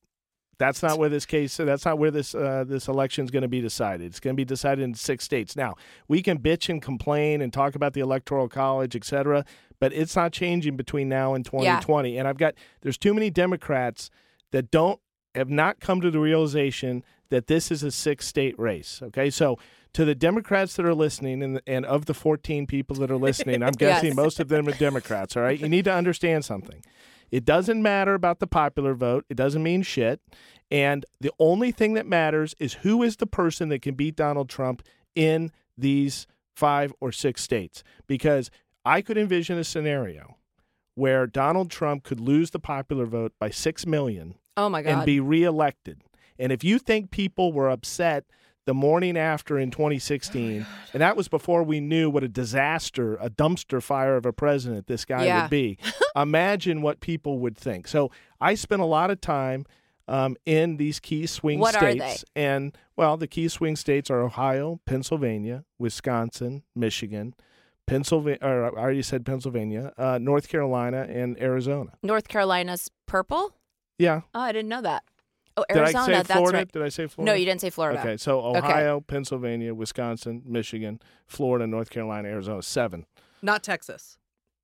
That's 0.60 0.84
not 0.84 1.00
where 1.00 1.08
this 1.08 1.26
case. 1.26 1.56
That's 1.56 1.86
not 1.86 1.98
where 1.98 2.12
this 2.12 2.36
uh, 2.36 2.66
this 2.68 2.90
election 2.90 3.24
is 3.24 3.32
going 3.32 3.44
to 3.44 3.48
be 3.48 3.62
decided. 3.62 4.08
It's 4.08 4.20
going 4.20 4.36
to 4.36 4.38
be 4.38 4.46
decided 4.46 4.84
in 4.84 4.94
six 4.94 5.24
states. 5.24 5.56
Now 5.56 5.76
we 6.10 6.22
can 6.22 6.38
bitch 6.38 6.68
and 6.68 6.82
complain 6.82 7.42
and 7.42 7.52
talk 7.52 7.76
about 7.76 7.94
the 7.94 8.02
electoral 8.02 8.50
college, 8.50 8.94
et 8.94 9.06
cetera, 9.06 9.46
but 9.80 9.94
it's 9.94 10.18
not 10.18 10.34
changing 10.34 10.76
between 10.76 11.08
now 11.08 11.34
and 11.34 11.46
2020. 11.46 12.18
And 12.18 12.28
I've 12.28 12.38
got 12.38 12.56
there's 12.82 12.98
too 12.98 13.14
many 13.14 13.30
Democrats 13.30 14.12
that 14.52 14.70
don't 14.70 15.00
have 15.34 15.50
not 15.50 15.80
come 15.80 16.02
to 16.02 16.12
the 16.12 16.20
realization 16.20 17.04
that 17.30 17.48
this 17.48 17.72
is 17.72 17.84
a 17.84 17.92
six 17.92 18.28
state 18.28 18.58
race. 18.60 19.02
Okay, 19.04 19.30
so 19.30 19.58
to 19.94 20.06
the 20.06 20.16
Democrats 20.16 20.76
that 20.76 20.86
are 20.86 20.94
listening, 20.96 21.42
and 21.44 21.62
and 21.68 21.86
of 21.86 22.06
the 22.06 22.14
14 22.14 22.68
people 22.68 22.96
that 22.98 23.10
are 23.12 23.18
listening, 23.18 23.64
I'm 23.64 23.74
guessing 23.78 24.08
Yes. 24.10 24.16
most 24.16 24.40
of 24.40 24.48
them 24.50 24.68
are 24.68 24.74
Democrats. 24.74 25.36
All 25.38 25.44
right, 25.44 25.60
you 25.60 25.70
need 25.70 25.86
to 25.86 25.94
understand 25.94 26.46
something. 26.46 26.84
It 27.32 27.46
doesn't 27.46 27.82
matter 27.82 28.16
about 28.16 28.40
the 28.40 28.48
popular 28.48 28.94
vote. 28.96 29.26
It 29.30 29.38
doesn't 29.38 29.62
mean 29.62 29.84
shit. 29.84 30.20
And 30.72 31.06
the 31.22 31.32
only 31.40 31.72
thing 31.72 31.94
that 31.94 32.06
matters 32.08 32.56
is 32.60 32.74
who 32.76 33.02
is 33.04 33.18
the 33.18 33.28
person 33.28 33.70
that 33.70 33.82
can 33.84 33.96
beat 33.96 34.16
Donald 34.16 34.50
Trump 34.50 34.82
in 35.16 35.52
these 35.78 36.26
five 36.56 36.92
or 37.00 37.12
six 37.12 37.42
states. 37.44 37.84
Because 38.08 38.50
I 38.86 39.02
could 39.02 39.18
envision 39.18 39.58
a 39.60 39.64
scenario 39.64 40.38
where 40.96 41.26
Donald 41.28 41.70
Trump 41.72 42.04
could 42.04 42.20
lose 42.20 42.50
the 42.52 42.60
popular 42.60 43.06
vote 43.06 43.34
by 43.40 43.50
six 43.52 43.86
million 43.86 44.36
Oh 44.58 44.68
my 44.70 44.82
God. 44.82 44.90
and 44.92 45.06
be 45.06 45.20
reelected. 45.20 46.02
And 46.40 46.52
if 46.52 46.64
you 46.64 46.80
think 46.80 47.12
people 47.12 47.52
were 47.54 47.70
upset 47.70 48.26
the 48.66 48.74
morning 48.74 49.18
after 49.18 49.58
in 49.58 49.72
2016, 49.72 50.66
and 50.94 51.02
that 51.02 51.18
was 51.18 51.28
before 51.28 51.64
we 51.64 51.80
knew 51.80 52.10
what 52.10 52.24
a 52.24 52.28
disaster, 52.28 53.16
a 53.16 53.30
dumpster 53.30 53.82
fire 53.82 54.16
of 54.16 54.26
a 54.26 54.34
president 54.34 54.88
this 54.88 55.06
guy 55.06 55.26
Yeah. 55.26 55.42
would 55.44 55.50
be, 55.50 55.78
imagine 56.16 56.82
what 56.82 57.00
people 57.00 57.40
would 57.40 57.58
think. 57.58 57.88
So 57.88 58.12
I 58.40 58.56
spent 58.56 58.82
a 58.82 58.86
lot 58.86 59.12
of 59.12 59.20
time 59.22 59.66
um, 60.08 60.38
in 60.46 60.78
these 60.78 61.00
key 61.00 61.26
swing 61.28 61.60
What 61.60 61.76
are 61.76 61.92
states. 61.92 62.26
And, 62.36 62.76
well, 62.96 63.16
the 63.18 63.28
key 63.28 63.48
swing 63.48 63.76
states 63.76 64.10
are 64.10 64.22
Ohio, 64.22 64.80
Pennsylvania, 64.86 65.66
Wisconsin, 65.78 66.64
Michigan. 66.76 67.36
Pennsylvania, 67.86 68.38
or 68.42 68.66
I 68.66 68.82
already 68.82 69.02
said 69.02 69.26
Pennsylvania, 69.26 69.94
uh, 69.98 70.20
North 70.22 70.48
Carolina, 70.48 71.08
and 71.10 71.40
Arizona. 71.42 71.92
North 72.04 72.28
Carolina's 72.28 72.90
purple. 73.08 73.56
Yeah. 73.98 74.22
Oh, 74.36 74.42
I 74.42 74.52
didn't 74.52 74.70
know 74.70 74.82
that. 74.84 75.04
Oh, 75.70 75.74
Did 75.74 75.78
Arizona. 75.78 76.04
I 76.04 76.06
say 76.06 76.12
that's 76.14 76.32
Florida? 76.32 76.58
right. 76.60 76.72
Did 76.72 76.82
I 76.84 76.90
say 76.90 77.08
Florida? 77.08 77.32
No, 77.32 77.36
you 77.38 77.46
didn't 77.46 77.62
say 77.62 77.70
Florida. 77.70 78.00
Okay, 78.00 78.18
so 78.18 78.40
Ohio, 78.46 79.02
Pennsylvania, 79.02 79.74
Wisconsin, 79.74 80.42
Michigan, 80.46 81.00
Florida, 81.28 81.66
North 81.68 81.90
Carolina, 81.90 82.28
Arizona, 82.30 82.62
seven. 82.62 83.06
Not 83.42 83.64
Texas. 83.64 84.18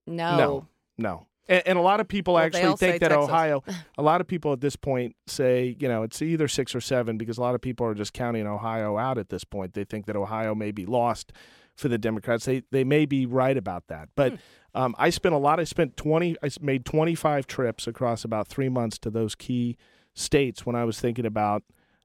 No. 0.07 0.37
No, 0.37 0.67
no. 0.97 1.27
And, 1.47 1.63
and 1.67 1.77
a 1.77 1.81
lot 1.81 1.99
of 1.99 2.07
people 2.07 2.33
Well, 2.35 2.43
actually 2.43 2.75
think 2.77 2.99
that 3.01 3.09
Texas. 3.09 3.29
Ohio, 3.29 3.63
a 3.97 4.01
lot 4.01 4.19
of 4.21 4.27
people 4.27 4.51
at 4.53 4.61
this 4.61 4.75
point 4.75 5.15
say, 5.27 5.75
you 5.79 5.87
know, 5.87 6.03
it's 6.03 6.21
either 6.21 6.47
six 6.47 6.73
or 6.75 6.81
seven 6.81 7.17
because 7.17 7.37
a 7.37 7.41
lot 7.41 7.53
of 7.55 7.61
people 7.61 7.85
are 7.85 7.93
just 7.93 8.13
counting 8.13 8.47
Ohio 8.47 8.97
out 8.97 9.17
at 9.17 9.29
this 9.29 9.43
point. 9.43 9.73
They 9.73 9.83
think 9.83 10.05
that 10.07 10.15
Ohio 10.15 10.55
may 10.55 10.71
be 10.71 10.85
lost 10.85 11.31
for 11.75 11.87
the 11.87 11.97
Democrats. 11.97 12.45
They 12.45 12.63
they 12.71 12.83
may 12.83 13.05
be 13.05 13.25
right 13.25 13.57
about 13.57 13.87
that. 13.87 14.09
But 14.15 14.31
Hmm. 14.33 14.37
um, 14.81 14.95
I 14.97 15.09
spent 15.11 15.35
a 15.35 15.37
lot. 15.37 15.59
I 15.59 15.65
spent 15.65 15.97
twenty. 15.97 16.35
I 16.41 16.49
made 16.61 16.83
twenty 16.85 17.13
five 17.15 17.45
trips 17.47 17.85
across 17.85 18.23
about 18.23 18.47
three 18.47 18.69
months 18.69 18.97
to 18.99 19.09
those 19.09 19.35
key 19.35 19.77
states 20.15 20.65
when 20.65 20.75
I 20.75 20.85
was 20.85 20.99
thinking 20.99 21.25
about 21.25 21.63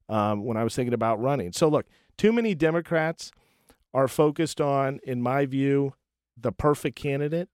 um, 0.09 0.45
when 0.45 0.57
I 0.57 0.65
was 0.65 0.75
thinking 0.75 0.93
about 0.93 1.21
running. 1.21 1.53
So 1.53 1.69
look, 1.69 1.87
too 2.19 2.33
many 2.33 2.55
Democrats 2.55 3.31
are 3.95 4.09
focused 4.09 4.61
on, 4.61 5.01
in 5.05 5.23
my 5.23 5.47
view, 5.47 5.95
the 6.37 6.53
perfect 6.53 6.97
candidate. 6.97 7.49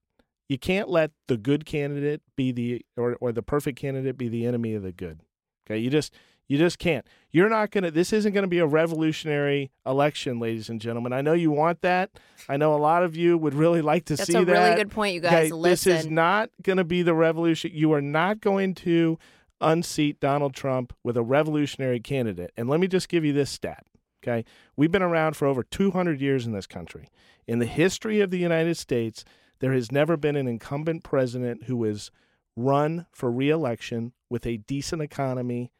You 0.49 0.57
can't 0.57 0.89
let 0.89 1.11
the 1.27 1.37
good 1.37 1.65
candidate 1.65 2.21
be 2.35 2.51
the 2.51 2.85
or, 2.95 3.17
or 3.21 3.31
the 3.31 3.43
perfect 3.43 3.77
candidate 3.77 4.17
be 4.17 4.27
the 4.27 4.45
enemy 4.45 4.73
of 4.73 4.83
the 4.83 4.91
good. 4.91 5.21
Okay, 5.65 5.77
you 5.77 5.89
just 5.89 6.13
you 6.47 6.57
just 6.57 6.79
can't. 6.79 7.05
You're 7.31 7.49
not 7.49 7.71
gonna. 7.71 7.91
This 7.91 8.13
isn't 8.13 8.33
gonna 8.33 8.47
be 8.47 8.59
a 8.59 8.65
revolutionary 8.65 9.71
election, 9.85 10.39
ladies 10.39 10.69
and 10.69 10.79
gentlemen. 10.79 11.11
I 11.11 11.21
know 11.21 11.33
you 11.33 11.51
want 11.51 11.81
that. 11.81 12.11
I 12.47 12.55
know 12.55 12.73
a 12.73 12.77
lot 12.77 13.03
of 13.03 13.17
you 13.17 13.37
would 13.37 13.53
really 13.53 13.81
like 13.81 14.05
to 14.05 14.15
That's 14.15 14.31
see 14.31 14.37
a 14.37 14.45
really 14.45 14.75
good 14.75 14.89
point, 14.89 15.15
you 15.15 15.19
guys. 15.19 15.51
Okay, 15.51 15.61
this 15.69 15.85
is 15.85 16.07
not 16.07 16.49
going 16.63 16.77
to 16.77 16.85
be 16.85 17.01
the 17.01 17.13
revolution. 17.13 17.71
You 17.73 17.91
are 17.91 18.01
not 18.01 18.39
going 18.39 18.73
to 18.75 19.19
unseat 19.61 20.19
Donald 20.19 20.53
Trump 20.53 20.93
with 21.03 21.17
a 21.17 21.23
revolutionary 21.23 21.99
candidate. 21.99 22.51
And 22.57 22.69
let 22.69 22.79
me 22.79 22.87
just 22.87 23.09
give 23.09 23.25
you 23.25 23.33
this 23.33 23.49
stat. 23.49 23.85
Okay. 24.23 24.45
We've 24.75 24.91
been 24.91 25.01
around 25.01 25.35
for 25.35 25.47
over 25.47 25.63
200 25.63 26.19
years 26.19 26.45
in 26.45 26.51
this 26.51 26.67
country. 26.67 27.07
In 27.47 27.59
the 27.59 27.65
history 27.65 28.19
of 28.19 28.31
the 28.31 28.39
United 28.39 28.75
States, 28.77 29.23
there 29.59 29.73
has 29.73 29.91
never 29.91 30.17
been 30.17 30.35
an 30.35 30.47
incumbent 30.47 31.03
president 31.03 31.63
who 31.63 31.83
has 31.83 32.11
run 32.55 33.05
for 33.11 33.31
reelection 33.31 34.13
with 34.29 34.45
a 34.45 34.57
decent 34.57 35.01
economy 35.01 35.71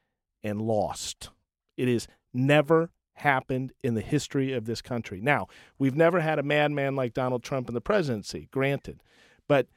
and 0.44 0.62
lost. 0.62 1.30
It 1.76 1.88
has 1.88 2.08
never 2.34 2.92
happened 3.16 3.74
in 3.84 3.96
the 3.96 4.02
history 4.02 4.54
of 4.54 4.66
this 4.66 4.82
country. 4.82 5.20
Now, 5.20 5.48
we've 5.80 5.96
never 5.96 6.20
had 6.20 6.40
a 6.40 6.44
madman 6.44 6.96
like 6.96 7.14
Donald 7.14 7.44
Trump 7.44 7.68
in 7.68 7.74
the 7.74 7.82
presidency, 7.82 8.48
granted. 8.52 9.02
But 9.48 9.68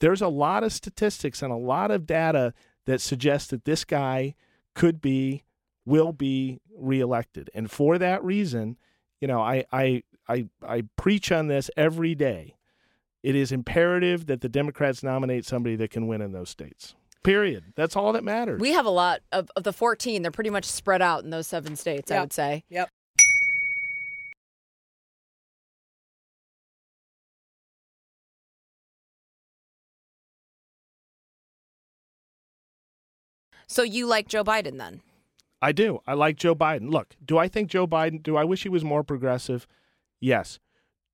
there's 0.00 0.22
a 0.22 0.28
lot 0.28 0.64
of 0.64 0.72
statistics 0.72 1.42
and 1.42 1.52
a 1.52 1.56
lot 1.56 1.90
of 1.90 2.06
data 2.06 2.54
that 2.88 3.02
suggests 3.02 3.50
that 3.50 3.66
this 3.66 3.84
guy 3.84 4.34
could 4.74 5.02
be 5.02 5.44
will 5.84 6.10
be 6.10 6.58
reelected. 6.74 7.50
And 7.52 7.70
for 7.70 7.98
that 7.98 8.24
reason, 8.24 8.78
you 9.20 9.28
know, 9.28 9.42
I 9.42 9.66
I 9.70 10.02
I, 10.26 10.46
I 10.66 10.84
preach 10.96 11.30
on 11.30 11.48
this 11.48 11.70
every 11.76 12.14
day. 12.14 12.56
It 13.22 13.34
is 13.34 13.52
imperative 13.52 14.26
that 14.26 14.40
the 14.40 14.48
Democrats 14.48 15.02
nominate 15.02 15.44
somebody 15.44 15.76
that 15.76 15.90
can 15.90 16.06
win 16.06 16.22
in 16.22 16.32
those 16.32 16.48
states. 16.48 16.94
Period. 17.22 17.74
That's 17.76 17.94
all 17.94 18.12
that 18.14 18.24
matters. 18.24 18.58
We 18.58 18.72
have 18.72 18.86
a 18.86 18.90
lot 18.90 19.20
of, 19.32 19.50
of 19.54 19.64
the 19.64 19.72
14. 19.72 20.22
They're 20.22 20.30
pretty 20.30 20.50
much 20.50 20.64
spread 20.64 21.02
out 21.02 21.24
in 21.24 21.30
those 21.30 21.46
seven 21.46 21.76
states, 21.76 22.10
I 22.10 22.20
would 22.20 22.32
say. 22.32 22.64
Yep. 22.70 22.88
So 33.68 33.82
you 33.82 34.06
like 34.06 34.26
Joe 34.28 34.42
Biden 34.42 34.78
then? 34.78 35.02
I 35.62 35.72
do. 35.72 36.00
I 36.06 36.14
like 36.14 36.36
Joe 36.36 36.54
Biden. 36.54 36.90
Look, 36.90 37.14
do 37.24 37.38
I 37.38 37.48
think 37.48 37.68
Joe 37.70 37.86
Biden, 37.86 38.22
do 38.22 38.36
I 38.36 38.44
wish 38.44 38.62
he 38.62 38.68
was 38.68 38.84
more 38.84 39.02
progressive? 39.04 39.66
Yes. 40.20 40.58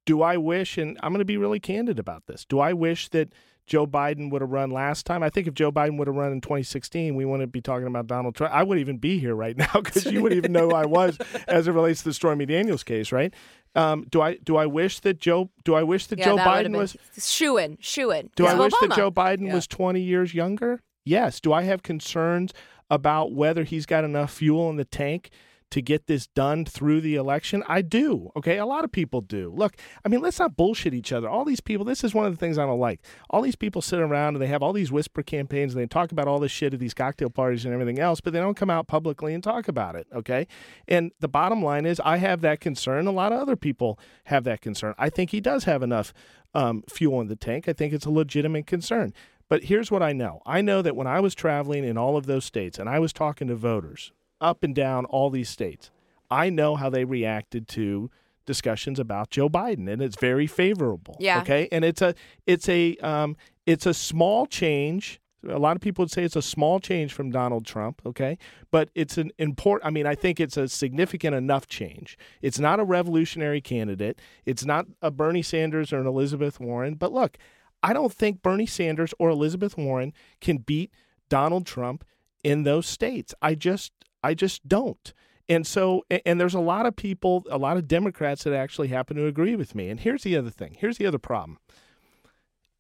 Do 0.07 0.23
I 0.23 0.37
wish, 0.37 0.79
and 0.79 0.99
I'm 1.03 1.13
going 1.13 1.19
to 1.21 1.25
be 1.25 1.37
really 1.39 1.61
candid 1.61 1.99
about 1.99 2.27
this, 2.27 2.45
do 2.45 2.61
I 2.61 2.73
wish 2.73 3.09
that 3.11 3.33
Joe 3.67 3.87
Biden 3.87 4.31
would 4.31 4.43
have 4.43 4.51
run 4.51 4.71
last 4.71 5.07
time. 5.07 5.23
I 5.23 5.31
think 5.31 5.47
if 5.47 5.55
Joe 5.55 5.73
Biden 5.73 5.97
would 5.99 6.07
have 6.07 6.17
run 6.17 6.33
in 6.33 6.41
2016, 6.43 7.15
we 7.15 7.25
wouldn't 7.25 7.51
be 7.51 7.63
talking 7.63 7.87
about 7.87 8.07
Donald 8.07 8.35
Trump. 8.35 8.53
I 8.53 8.63
wouldn't 8.63 8.83
even 8.83 8.99
be 8.99 9.19
here 9.19 9.35
right 9.35 9.57
now 9.57 9.73
because 9.73 10.05
you 10.05 10.23
wouldn't 10.23 10.37
even 10.37 10.53
know 10.53 10.69
who 10.69 10.75
I 10.75 10.85
was 10.85 11.17
as 11.49 11.67
it 11.67 11.73
relates 11.73 12.01
to 12.03 12.11
the 12.11 12.15
Stormy 12.15 12.45
Daniels 12.47 12.83
case, 12.83 13.11
right? 13.11 13.33
Um, 13.75 14.05
do 14.11 14.21
I 14.21 14.35
do 14.37 14.57
I 14.57 14.67
wish 14.67 15.01
that 15.01 15.19
Joe 15.19 15.51
do 15.65 15.75
I 15.75 15.83
wish 15.83 16.07
that 16.09 16.19
Yeah, 16.19 16.27
Joe 16.27 16.37
that 16.37 16.47
Biden 16.47 16.77
was 16.77 16.97
shoo-in, 17.19 17.79
shoo-in. 17.81 18.31
do 18.37 18.47
I 18.47 18.55
wish 18.55 18.73
that 18.81 18.93
Joe 18.95 19.11
Biden 19.11 19.47
Yeah. 19.47 19.55
was 19.55 19.67
20 19.67 20.01
years 20.01 20.35
younger? 20.35 20.81
Yes. 21.05 21.41
Do 21.41 21.53
I 21.53 21.63
have 21.63 21.83
concerns 21.83 22.53
about 22.91 23.33
whether 23.33 23.65
he's 23.65 23.87
got 23.87 24.05
enough 24.05 24.33
fuel 24.33 24.71
in 24.71 24.77
the 24.77 24.85
tank 24.85 25.31
to 25.71 25.83
get 25.83 26.07
this 26.07 26.29
done 26.29 26.65
through 26.65 27.01
the 27.01 27.17
election? 27.17 27.63
I 27.67 27.83
do. 27.83 28.31
Okay. 28.37 28.59
A 28.59 28.67
lot 28.67 28.85
of 28.85 28.93
people 28.93 29.21
do. 29.21 29.53
Look, 29.55 29.77
I 30.05 30.09
mean, 30.09 30.21
let's 30.21 30.39
not 30.39 30.57
bullshit 30.57 30.95
each 30.95 31.13
other. 31.13 31.29
All 31.29 31.45
these 31.45 31.61
people, 31.61 31.85
this 31.85 32.05
is 32.05 32.15
one 32.15 32.27
of 32.27 32.33
the 32.33 32.39
things 32.39 32.59
I 32.59 32.67
don't 32.67 32.79
like. 32.79 33.01
All 33.29 33.43
these 33.43 33.57
people 33.57 33.83
sit 33.83 33.99
around 33.99 34.35
and 34.35 34.43
they 34.43 34.47
have 34.47 34.63
all 34.63 34.73
these 34.73 34.93
whisper 34.93 35.23
campaigns 35.23 35.75
and 35.75 35.83
they 35.83 35.87
talk 35.87 36.13
about 36.13 36.29
all 36.29 36.39
this 36.39 36.53
shit 36.53 36.75
at 36.75 36.81
these 36.81 36.95
cocktail 36.95 37.31
parties 37.31 37.65
and 37.65 37.75
everything 37.75 37.99
else, 37.99 38.21
but 38.21 38.33
they 38.33 38.41
don't 38.41 38.57
come 38.57 38.71
out 38.71 38.87
publicly 38.87 39.35
and 39.35 39.43
talk 39.43 39.69
about 39.69 39.97
it. 39.97 40.07
Okay. 40.15 40.47
And 40.87 41.13
the 41.21 41.29
bottom 41.29 41.63
line 41.63 41.87
is, 41.87 42.01
I 42.05 42.19
have 42.19 42.41
that 42.43 42.61
concern. 42.61 43.07
A 43.07 43.13
lot 43.13 43.33
of 43.33 43.41
other 43.41 43.57
people 43.57 43.99
have 44.25 44.45
that 44.45 44.61
concern. 44.61 44.95
I 44.97 45.11
think 45.11 45.31
he 45.31 45.41
does 45.41 45.65
have 45.65 45.83
enough 45.83 46.15
um, 46.55 46.85
fuel 46.89 47.21
in 47.21 47.27
the 47.27 47.37
tank. 47.37 47.69
I 47.69 47.73
think 47.73 47.93
it's 47.93 48.07
a 48.07 48.11
legitimate 48.11 48.67
concern. 48.67 49.13
But 49.49 49.65
here's 49.65 49.91
what 49.91 50.03
I 50.03 50.13
know 50.13 50.41
I 50.47 50.61
know 50.61 50.83
that 50.83 50.97
when 50.97 51.07
I 51.07 51.21
was 51.21 51.35
traveling 51.35 51.85
in 51.85 51.97
all 51.99 52.17
of 52.17 52.27
those 52.27 52.45
states 52.45 52.79
and 52.79 52.89
I 52.89 52.99
was 52.99 53.13
talking 53.13 53.49
to 53.49 53.55
voters 53.55 54.13
up 54.41 54.63
and 54.63 54.75
down 54.75 55.05
all 55.07 55.31
these 55.31 55.49
states, 55.49 55.91
I 56.31 56.51
know 56.51 56.77
how 56.77 56.91
they 56.91 57.05
reacted 57.05 57.69
to 57.69 58.11
discussions 58.47 58.99
about 58.99 59.31
Joe 59.31 59.49
Biden 59.49 59.91
and 59.91 60.03
it's 60.03 60.17
very 60.17 60.47
favorable. 60.47 61.17
Yeah. 61.19 61.41
Okay. 61.41 61.69
And 61.73 61.85
it's 61.85 62.03
a 62.03 62.15
it's 62.47 62.69
a 62.69 62.97
um 62.99 63.37
it's 63.67 63.87
a 63.87 63.95
small 63.95 64.47
change. 64.47 65.21
A 65.49 65.59
lot 65.59 65.77
of 65.77 65.83
people 65.83 66.03
would 66.03 66.11
say 66.11 66.25
it's 66.25 66.37
a 66.37 66.43
small 66.43 66.81
change 66.81 67.13
from 67.13 67.31
Donald 67.31 67.67
Trump, 67.67 68.01
okay? 68.07 68.39
But 68.71 68.89
it's 68.95 69.19
an 69.19 69.31
important 69.39 69.87
I 69.87 69.91
mean, 69.91 70.07
I 70.07 70.15
think 70.15 70.41
it's 70.41 70.57
a 70.57 70.69
significant 70.69 71.35
enough 71.35 71.67
change. 71.67 72.17
It's 72.41 72.59
not 72.59 72.81
a 72.81 72.85
revolutionary 72.85 73.61
candidate. 73.61 74.21
It's 74.47 74.65
not 74.65 74.87
a 75.03 75.11
Bernie 75.11 75.43
Sanders 75.43 75.93
or 75.93 76.01
an 76.01 76.07
Elizabeth 76.07 76.61
Warren, 76.61 76.95
but 76.95 77.13
look, 77.13 77.37
I 77.85 77.93
don't 77.93 78.13
think 78.13 78.41
Bernie 78.41 78.65
Sanders 78.65 79.13
or 79.19 79.29
Elizabeth 79.29 79.77
Warren 79.77 80.15
can 80.41 80.57
beat 80.57 80.91
Donald 81.29 81.67
Trump 81.67 82.03
in 82.43 82.63
those 82.63 82.87
states. 82.87 83.35
I 83.43 83.55
just 83.55 83.93
I 84.23 84.33
just 84.33 84.67
don't. 84.67 85.13
And 85.51 85.67
so 85.67 86.03
and 86.25 86.41
there's 86.41 86.55
a 86.55 86.61
lot 86.61 86.87
of 86.87 86.97
people, 86.97 87.45
a 87.51 87.59
lot 87.59 87.77
of 87.77 87.87
Democrats 87.87 88.45
that 88.45 88.55
actually 88.55 88.89
happen 88.89 89.19
to 89.19 89.27
agree 89.27 89.55
with 89.55 89.75
me. 89.75 89.91
And 89.91 90.01
here's 90.01 90.23
the 90.23 90.35
other 90.35 90.49
thing. 90.49 90.77
Here's 90.79 90.97
the 90.97 91.05
other 91.05 91.19
problem. 91.19 91.59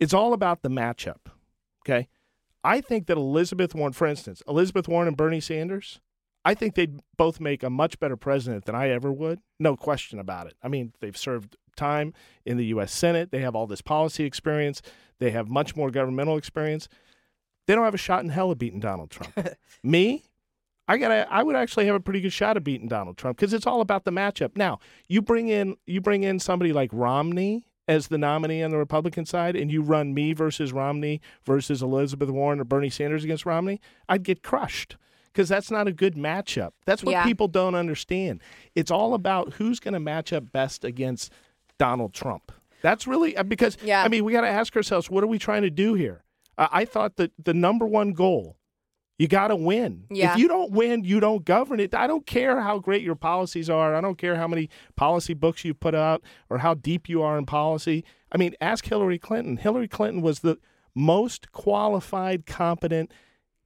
It's 0.00 0.14
all 0.14 0.32
about 0.32 0.62
the 0.62 0.70
matchup. 0.70 1.26
Okay? 1.86 2.08
I 2.64 2.80
think 2.80 3.06
that 3.06 3.18
Elizabeth 3.18 3.74
Warren, 3.74 3.92
for 3.92 4.06
instance, 4.06 4.42
Elizabeth 4.48 4.88
Warren 4.88 5.06
and 5.06 5.18
Bernie 5.18 5.38
Sanders, 5.38 6.00
I 6.46 6.54
think 6.54 6.74
they'd 6.74 7.00
both 7.18 7.40
make 7.40 7.62
a 7.62 7.68
much 7.68 8.00
better 8.00 8.16
president 8.16 8.64
than 8.64 8.74
I 8.74 8.88
ever 8.88 9.12
would. 9.12 9.40
No 9.60 9.76
question 9.76 10.18
about 10.18 10.46
it. 10.46 10.54
I 10.62 10.68
mean, 10.68 10.94
they've 11.00 11.16
served 11.16 11.58
time 11.74 12.12
in 12.44 12.56
the 12.56 12.66
U.S. 12.66 12.92
Senate. 12.92 13.30
They 13.30 13.40
have 13.40 13.54
all 13.54 13.66
this 13.66 13.82
policy 13.82 14.24
experience. 14.24 14.82
They 15.18 15.30
have 15.30 15.48
much 15.48 15.76
more 15.76 15.90
governmental 15.90 16.36
experience. 16.36 16.88
They 17.66 17.74
don't 17.74 17.84
have 17.84 17.94
a 17.94 17.98
shot 17.98 18.22
in 18.22 18.28
hell 18.30 18.50
of 18.50 18.58
beating 18.58 18.80
Donald 18.80 19.10
Trump. 19.10 19.36
Me, 19.82 20.24
I 20.86 20.98
got 20.98 21.10
I 21.30 21.42
would 21.42 21.56
actually 21.56 21.86
have 21.86 21.94
a 21.94 22.00
pretty 22.00 22.20
good 22.20 22.32
shot 22.32 22.56
of 22.56 22.64
beating 22.64 22.88
Donald 22.88 23.16
Trump 23.16 23.36
because 23.38 23.52
it's 23.54 23.66
all 23.66 23.80
about 23.80 24.04
the 24.04 24.10
matchup. 24.10 24.56
Now, 24.56 24.80
you 25.08 25.22
bring 25.22 25.48
in 25.48 25.76
you 25.86 26.00
bring 26.00 26.24
in 26.24 26.38
somebody 26.38 26.72
like 26.72 26.90
Romney 26.92 27.66
as 27.88 28.08
the 28.08 28.18
nominee 28.18 28.62
on 28.62 28.70
the 28.70 28.78
Republican 28.78 29.26
side 29.26 29.56
and 29.56 29.70
you 29.70 29.82
run 29.82 30.14
me 30.14 30.32
versus 30.32 30.72
Romney 30.72 31.20
versus 31.44 31.82
Elizabeth 31.82 32.30
Warren 32.30 32.60
or 32.60 32.64
Bernie 32.64 32.90
Sanders 32.90 33.24
against 33.24 33.44
Romney, 33.46 33.80
I'd 34.08 34.22
get 34.22 34.42
crushed 34.42 34.96
because 35.32 35.48
that's 35.50 35.70
not 35.70 35.86
a 35.88 35.92
good 35.92 36.14
matchup. 36.14 36.70
That's 36.86 37.02
what 37.04 37.12
Yeah. 37.12 37.24
people 37.24 37.48
don't 37.48 37.74
understand. 37.74 38.40
It's 38.74 38.90
all 38.90 39.12
about 39.14 39.54
who's 39.54 39.80
going 39.80 39.94
to 39.94 40.00
match 40.00 40.32
up 40.32 40.50
best 40.52 40.82
against 40.84 41.30
Donald 41.78 42.14
Trump. 42.14 42.52
That's 42.82 43.06
really 43.06 43.36
uh, 43.36 43.42
because 43.42 43.78
Yeah. 43.82 44.02
I 44.02 44.08
mean, 44.08 44.24
we 44.24 44.32
got 44.32 44.42
to 44.42 44.48
ask 44.48 44.76
ourselves, 44.76 45.10
what 45.10 45.24
are 45.24 45.28
we 45.28 45.38
trying 45.38 45.62
to 45.62 45.70
do 45.70 45.94
here? 45.94 46.22
Uh, 46.56 46.68
I 46.70 46.84
thought 46.84 47.16
that 47.16 47.32
the 47.42 47.54
number 47.54 47.86
one 47.86 48.12
goal 48.12 48.56
you 49.18 49.28
got 49.28 49.48
to 49.48 49.56
win. 49.56 50.04
Yeah. 50.10 50.32
If 50.32 50.38
you 50.38 50.48
don't 50.48 50.72
win, 50.72 51.04
you 51.04 51.20
don't 51.20 51.44
govern 51.44 51.78
it. 51.78 51.94
I 51.94 52.06
don't 52.06 52.26
care 52.26 52.60
how 52.60 52.80
great 52.80 53.02
your 53.02 53.14
policies 53.14 53.70
are. 53.70 53.94
I 53.94 54.00
don't 54.00 54.18
care 54.18 54.36
how 54.36 54.48
many 54.48 54.68
policy 54.96 55.34
books 55.34 55.64
you 55.64 55.72
put 55.72 55.94
out 55.94 56.22
or 56.50 56.58
how 56.58 56.74
deep 56.74 57.08
you 57.08 57.22
are 57.22 57.38
in 57.38 57.46
policy. 57.46 58.04
I 58.32 58.38
mean, 58.38 58.54
ask 58.60 58.84
Hillary 58.84 59.18
Clinton. 59.18 59.56
Hillary 59.58 59.86
Clinton 59.86 60.20
was 60.20 60.40
the 60.40 60.58
most 60.96 61.52
qualified, 61.52 62.44
competent 62.44 63.12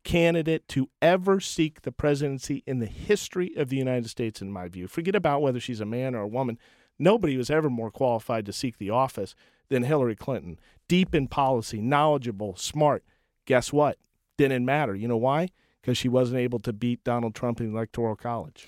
candidate 0.05 0.69
to 0.69 0.91
ever 1.01 1.41
seek 1.41 1.83
the 1.83 1.93
presidency 1.93 2.63
in 2.67 2.79
the 2.79 2.87
history 2.87 3.55
of 3.57 3.71
the 3.71 3.77
United 3.77 4.09
States, 4.09 4.43
in 4.43 4.53
my 4.53 4.69
view. 4.69 4.87
Forget 4.87 5.15
about 5.15 5.41
whether 5.41 5.61
she's 5.61 5.81
a 5.81 5.87
man 5.87 6.15
or 6.15 6.23
a 6.23 6.29
woman. 6.29 6.59
Nobody 6.99 7.37
was 7.37 7.51
ever 7.51 7.71
more 7.71 7.91
qualified 7.91 8.47
to 8.47 8.53
seek 8.53 8.79
the 8.79 8.91
office 8.91 9.35
than 9.69 9.85
Hillary 9.85 10.17
Clinton. 10.17 10.59
Deep 10.89 11.15
in 11.15 11.29
policy, 11.29 11.81
knowledgeable, 11.81 12.57
smart. 12.57 13.05
Guess 13.47 13.73
what? 13.73 13.99
Didn't 14.37 14.65
matter. 14.65 14.95
You 14.95 15.09
know 15.09 15.17
why? 15.17 15.49
Because 15.81 15.99
she 15.99 16.09
wasn't 16.09 16.41
able 16.41 16.59
to 16.61 16.73
beat 16.73 17.05
Donald 17.05 17.35
Trump 17.35 17.61
in 17.61 17.67
the 17.67 17.77
Electoral 17.77 18.17
College. 18.17 18.67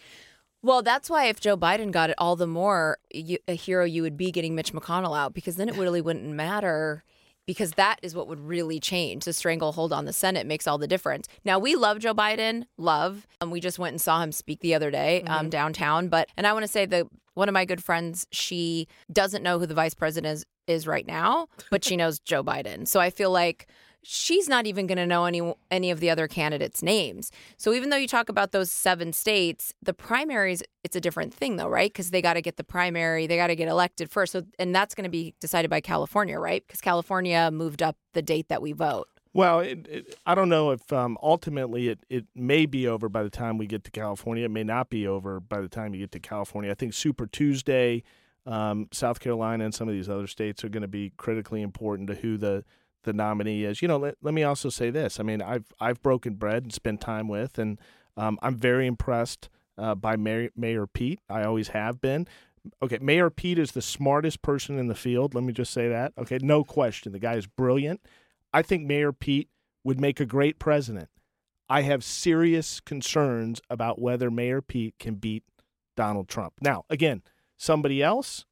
Well, 0.62 0.83
that's 0.83 1.09
why 1.09 1.26
if 1.26 1.41
Joe 1.41 1.57
Biden 1.57 1.91
got 1.91 2.11
it, 2.11 2.16
all 2.18 2.37
the 2.37 2.47
more 2.47 2.99
you, 3.12 3.39
a 3.49 3.55
hero 3.55 3.85
you 3.85 4.03
would 4.03 4.16
be 4.16 4.31
getting 4.31 4.55
Mitch 4.55 4.72
McConnell 4.72 5.18
out 5.18 5.33
because 5.33 5.57
then 5.57 5.68
it 5.68 5.76
really 5.76 6.03
wouldn't 6.03 6.26
matter 6.26 7.03
because 7.51 7.72
that 7.72 7.98
is 8.01 8.14
what 8.14 8.28
would 8.28 8.38
really 8.38 8.78
change. 8.78 9.24
The 9.24 9.32
stranglehold 9.32 9.92
on 9.92 10.05
the 10.05 10.12
Senate 10.12 10.46
makes 10.46 10.68
all 10.68 10.78
the 10.78 10.86
difference. 10.86 11.26
Now 11.44 11.59
we 11.59 11.74
love 11.74 11.98
Joe 11.98 12.14
Biden, 12.14 12.62
love. 12.78 13.26
Um, 13.40 13.51
we 13.51 13.59
just 13.59 13.76
went 13.76 13.92
and 13.92 14.01
saw 14.01 14.22
him 14.22 14.30
speak 14.30 14.61
the 14.61 14.72
other 14.72 14.88
day 14.88 15.24
um, 15.24 15.51
downtown. 15.51 16.07
But 16.07 16.28
and 16.36 16.46
I 16.46 16.53
want 16.53 16.62
to 16.62 16.68
say 16.68 16.86
that 16.86 17.09
one 17.34 17.48
of 17.48 17.53
my 17.53 17.64
good 17.64 17.82
friends, 17.82 18.24
she 18.30 18.86
doesn't 19.12 19.42
know 19.42 19.59
who 19.59 19.66
the 19.66 19.74
vice 19.74 19.94
president 19.94 20.32
is 20.32 20.46
is 20.68 20.86
right 20.86 21.05
now, 21.05 21.48
but 21.72 21.84
she 21.84 21.96
knows 21.96 22.20
Joe 22.20 22.44
Biden. 22.44 22.86
So 22.86 23.01
I 23.01 23.11
feel 23.11 23.32
like 23.32 23.66
she's 24.03 24.48
not 24.48 24.66
even 24.66 24.86
going 24.86 24.98
to 24.98 25.07
know 25.07 25.24
any 25.24 25.40
any 25.70 25.90
of 25.90 26.01
the 26.01 26.11
other 26.11 26.28
candidates' 26.28 26.82
names. 26.82 27.30
So 27.57 27.72
even 27.72 27.90
though 27.90 27.96
you 27.96 28.09
talk 28.09 28.28
about 28.28 28.53
those 28.53 28.70
seven 28.70 29.12
states, 29.12 29.74
the 29.82 29.94
primaries 29.94 30.62
it's 30.82 30.96
a 30.96 31.01
different 31.01 31.34
thing 31.34 31.57
though, 31.57 31.68
right? 31.68 31.92
Because 31.92 32.11
they 32.11 32.22
got 32.22 32.34
to 32.34 32.42
get 32.42 32.57
the 32.57 32.64
primary, 32.64 33.26
they 33.26 33.36
got 33.36 33.48
to 33.48 33.57
get 33.57 33.68
elected 33.68 34.11
first. 34.11 34.32
So 34.32 34.42
and 34.59 34.74
that's 34.74 34.94
going 34.94 35.05
to 35.05 35.11
be 35.11 35.34
decided 35.40 35.70
by 35.70 35.80
California, 35.80 36.38
right? 36.38 36.64
Because 36.66 36.80
California 36.80 37.51
moved 37.51 37.82
up 37.82 37.96
the 38.12 38.22
date 38.22 38.48
that 38.48 38.62
we 38.62 38.72
vote. 38.72 39.09
Well, 39.32 39.61
it, 39.61 39.86
it, 39.88 40.18
I 40.26 40.34
don't 40.34 40.48
know 40.48 40.72
if 40.72 40.92
um, 40.92 41.16
ultimately 41.22 41.88
it, 41.88 42.01
it 42.09 42.24
may 42.34 42.66
be 42.66 42.88
over 42.88 43.09
by 43.09 43.22
the 43.22 43.30
time 43.30 43.59
we 43.59 43.66
get 43.66 43.84
to 43.84 43.90
California. 43.90 44.44
It 44.44 44.51
may 44.51 44.64
not 44.64 44.90
be 44.90 45.07
over 45.07 45.38
by 45.38 45.61
the 45.61 45.68
time 45.68 45.94
you 45.94 46.01
get 46.01 46.11
to 46.12 46.20
California. 46.20 46.70
I 46.70 46.74
think 46.74 46.94
Super 46.94 47.28
Tuesday, 47.28 48.03
um, 48.44 48.88
South 48.90 49.20
Carolina, 49.20 49.64
and 49.64 49.72
some 49.72 49.86
of 49.86 49.94
these 49.94 50.09
other 50.09 50.26
states 50.26 50.64
are 50.64 50.68
going 50.68 50.82
to 50.82 50.88
be 50.88 51.12
critically 51.16 51.62
important 51.62 52.09
to 52.09 52.16
who 52.16 52.38
the 52.38 52.64
the 53.05 53.12
nominee 53.12 53.64
is. 53.64 53.82
You 53.82 53.88
know, 53.88 53.98
let, 53.98 54.16
let 54.22 54.34
me 54.34 54.42
also 54.42 54.68
say 54.68 54.90
this. 54.90 55.20
I 55.20 55.22
mean, 55.22 55.42
I've 55.42 55.72
I've 55.80 56.03
broken 56.03 56.34
bread 56.34 56.64
and 56.64 56.72
spent 56.72 57.01
time 57.01 57.28
with, 57.28 57.59
and 57.59 57.78
um, 58.16 58.38
I'm 58.42 58.57
very 58.57 58.86
impressed 58.86 59.48
uh, 59.78 59.94
by 59.94 60.16
Mayor, 60.16 60.51
Mayor 60.57 60.86
Pete. 60.86 61.20
I 61.28 61.44
always 61.44 61.68
have 61.68 62.01
been. 62.01 62.26
Okay, 62.82 62.98
Mayor 63.01 63.30
Pete 63.30 63.59
is 63.59 63.72
the 63.72 63.82
smartest 63.82 64.42
person 64.42 64.78
in 64.78 64.88
the 64.88 64.94
field. 64.94 65.34
Let 65.34 65.44
me 65.44 65.53
just 65.53 65.72
say 65.72 65.88
that. 65.88 66.12
Okay, 66.18 66.38
no 66.42 66.62
question. 66.62 67.12
The 67.12 67.18
guy 67.18 67.34
is 67.34 67.46
brilliant. 67.46 68.01
I 68.53 68.62
think 68.62 68.86
Mayor 68.86 69.12
Pete 69.12 69.48
would 69.82 70.01
make 70.01 70.20
a 70.20 70.26
great 70.26 70.59
president. 70.59 71.09
I 71.70 71.82
have 71.82 72.05
serious 72.05 72.80
concerns 72.80 73.61
about 73.70 74.01
whether 74.01 74.30
Mayor 74.30 74.61
Pete 74.61 74.96
can 74.98 75.14
beat 75.14 75.44
Donald 75.96 76.28
Trump. 76.28 76.55
Now, 76.61 76.84
again, 76.90 77.22
somebody 77.57 78.03
else, 78.03 78.44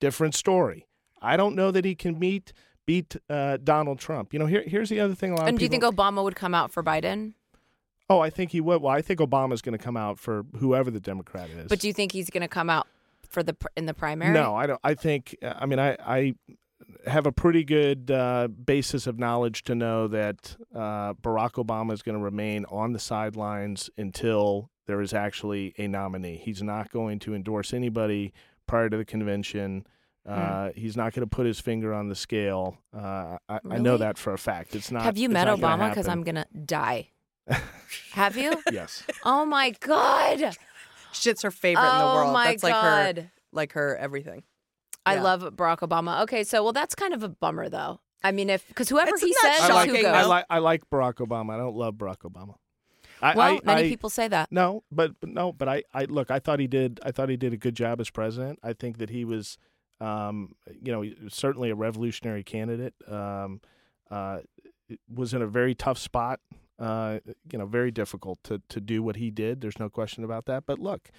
different 0.00 0.34
story. 0.34 0.86
I 1.20 1.36
don't 1.36 1.54
know 1.54 1.70
that 1.70 1.84
he 1.84 1.94
can 1.94 2.18
meet 2.18 2.52
beat 2.86 3.16
uh, 3.28 3.58
Donald 3.62 3.98
Trump. 3.98 4.32
You 4.32 4.38
know, 4.38 4.46
here, 4.46 4.64
here's 4.66 4.88
the 4.88 5.00
other 5.00 5.14
thing. 5.14 5.32
A 5.32 5.36
lot 5.36 5.48
And 5.48 5.58
do 5.58 5.64
you 5.64 5.68
think 5.68 5.84
Obama 5.84 6.22
would 6.22 6.36
come 6.36 6.54
out 6.54 6.72
for 6.72 6.82
Biden? 6.82 7.34
Oh, 8.10 8.20
I 8.20 8.30
think 8.30 8.50
he 8.50 8.60
would. 8.60 8.82
Well, 8.82 8.94
I 8.94 9.00
think 9.00 9.20
Obama's 9.20 9.62
going 9.62 9.76
to 9.76 9.82
come 9.82 9.96
out 9.96 10.18
for 10.18 10.44
whoever 10.58 10.90
the 10.90 11.00
Democrat 11.00 11.48
is. 11.50 11.68
But 11.68 11.78
do 11.80 11.86
you 11.86 11.94
think 11.94 12.12
he's 12.12 12.30
going 12.30 12.42
to 12.42 12.48
come 12.48 12.68
out 12.68 12.86
for 13.28 13.42
the 13.42 13.56
in 13.76 13.86
the 13.86 13.94
primary? 13.94 14.34
No, 14.34 14.54
I 14.54 14.66
don't. 14.66 14.80
I 14.84 14.94
think. 14.94 15.36
I 15.42 15.66
mean, 15.66 15.78
I 15.78 15.96
I 16.00 16.34
have 17.06 17.26
a 17.26 17.32
pretty 17.32 17.64
good 17.64 18.10
uh, 18.10 18.48
basis 18.48 19.06
of 19.06 19.18
knowledge 19.18 19.64
to 19.64 19.74
know 19.74 20.08
that 20.08 20.56
uh, 20.74 21.14
Barack 21.14 21.52
Obama 21.52 21.92
is 21.92 22.02
going 22.02 22.18
to 22.18 22.22
remain 22.22 22.64
on 22.66 22.92
the 22.92 22.98
sidelines 22.98 23.90
until 23.96 24.70
there 24.86 25.00
is 25.00 25.14
actually 25.14 25.74
a 25.78 25.88
nominee. 25.88 26.36
He's 26.36 26.62
not 26.62 26.90
going 26.90 27.18
to 27.20 27.34
endorse 27.34 27.72
anybody 27.72 28.32
prior 28.66 28.88
to 28.90 28.96
the 28.96 29.04
convention. 29.04 29.86
Uh, 30.26 30.70
He's 30.74 30.96
not 30.96 31.12
going 31.12 31.22
to 31.22 31.26
put 31.26 31.46
his 31.46 31.58
finger 31.60 31.92
on 31.92 32.08
the 32.08 32.14
scale. 32.14 32.76
Uh, 32.96 33.38
I, 33.48 33.58
I 33.70 33.78
know 33.78 33.96
that 33.96 34.18
for 34.18 34.32
a 34.32 34.38
fact. 34.38 34.74
It's 34.76 34.90
not. 34.90 35.02
Have 35.02 35.16
you 35.18 35.28
met 35.28 35.48
Obama? 35.48 35.88
Because. 35.88 36.06
I'm 36.08 36.22
going 36.22 36.36
to 36.36 36.46
die. 36.64 37.08
Have 38.12 38.36
you? 38.36 38.54
Yes. 38.70 39.02
Oh 39.24 39.44
my 39.44 39.70
god! 39.80 40.56
Shit's 41.12 41.42
her 41.42 41.50
favorite 41.50 41.82
in 41.90 41.98
the 41.98 42.04
Oh 42.04 42.14
world. 42.14 42.32
my 42.32 42.46
That's 42.46 42.62
like 42.62 42.74
her 42.74 43.12
God. 43.14 43.30
like 43.52 43.72
her 43.72 43.96
everything. 43.96 44.44
I 45.04 45.14
Yeah. 45.14 45.22
love 45.22 45.42
Barack 45.56 45.78
Obama. 45.80 46.22
Okay, 46.22 46.44
so 46.44 46.62
well, 46.62 46.72
that's 46.72 46.94
kind 46.94 47.12
of 47.14 47.22
a 47.24 47.28
bummer 47.28 47.68
though. 47.68 48.00
I 48.22 48.30
mean, 48.30 48.48
if 48.48 48.66
because 48.68 48.88
whoever 48.88 49.10
It's 49.10 49.22
he 49.22 49.34
not 49.42 49.56
says 49.56 49.70
I 49.70 49.74
like, 49.74 49.90
who 49.90 49.96
goes. 49.96 50.04
I 50.04 50.22
like 50.24 50.46
I 50.48 50.58
like 50.58 50.88
Barack 50.88 51.14
Obama. 51.14 51.54
I 51.54 51.56
don't 51.58 51.74
love 51.76 51.94
Barack 51.96 52.18
Obama. 52.18 52.54
I, 53.20 53.34
well, 53.36 53.54
I, 53.54 53.60
many 53.64 53.86
I- 53.86 53.88
people 53.88 54.10
say 54.10 54.28
that. 54.28 54.50
No, 54.52 54.84
but, 54.92 55.12
but 55.20 55.28
no, 55.30 55.52
but 55.52 55.68
I, 55.68 55.82
I 55.94 56.04
look. 56.04 56.30
I 56.30 56.38
thought 56.38 56.60
he 56.60 56.66
did. 56.68 57.00
I 57.04 57.10
thought 57.12 57.28
he 57.28 57.36
did 57.36 57.52
a 57.52 57.56
good 57.56 57.74
job 57.74 58.00
as 58.00 58.08
president. 58.10 58.58
I 58.62 58.72
think 58.72 58.98
that 58.98 59.10
he 59.10 59.24
was, 59.24 59.58
um, 60.02 60.54
you 60.82 60.92
know, 60.92 61.04
certainly 61.28 61.70
a 61.70 61.74
revolutionary 61.74 62.42
candidate. 62.42 62.94
Um, 63.08 63.60
uh, 64.10 64.40
was 65.12 65.32
in 65.32 65.40
a 65.40 65.46
very 65.46 65.74
tough 65.74 65.98
spot. 65.98 66.40
Uh, 66.78 67.20
you 67.52 67.58
know, 67.58 67.66
very 67.66 67.90
difficult 67.90 68.38
to 68.44 68.60
to 68.68 68.80
do 68.80 69.02
what 69.02 69.16
he 69.16 69.30
did. 69.30 69.60
There's 69.60 69.78
no 69.78 69.88
question 69.88 70.24
about 70.24 70.46
that. 70.46 70.64
But 70.66 70.78
look, 70.78 71.10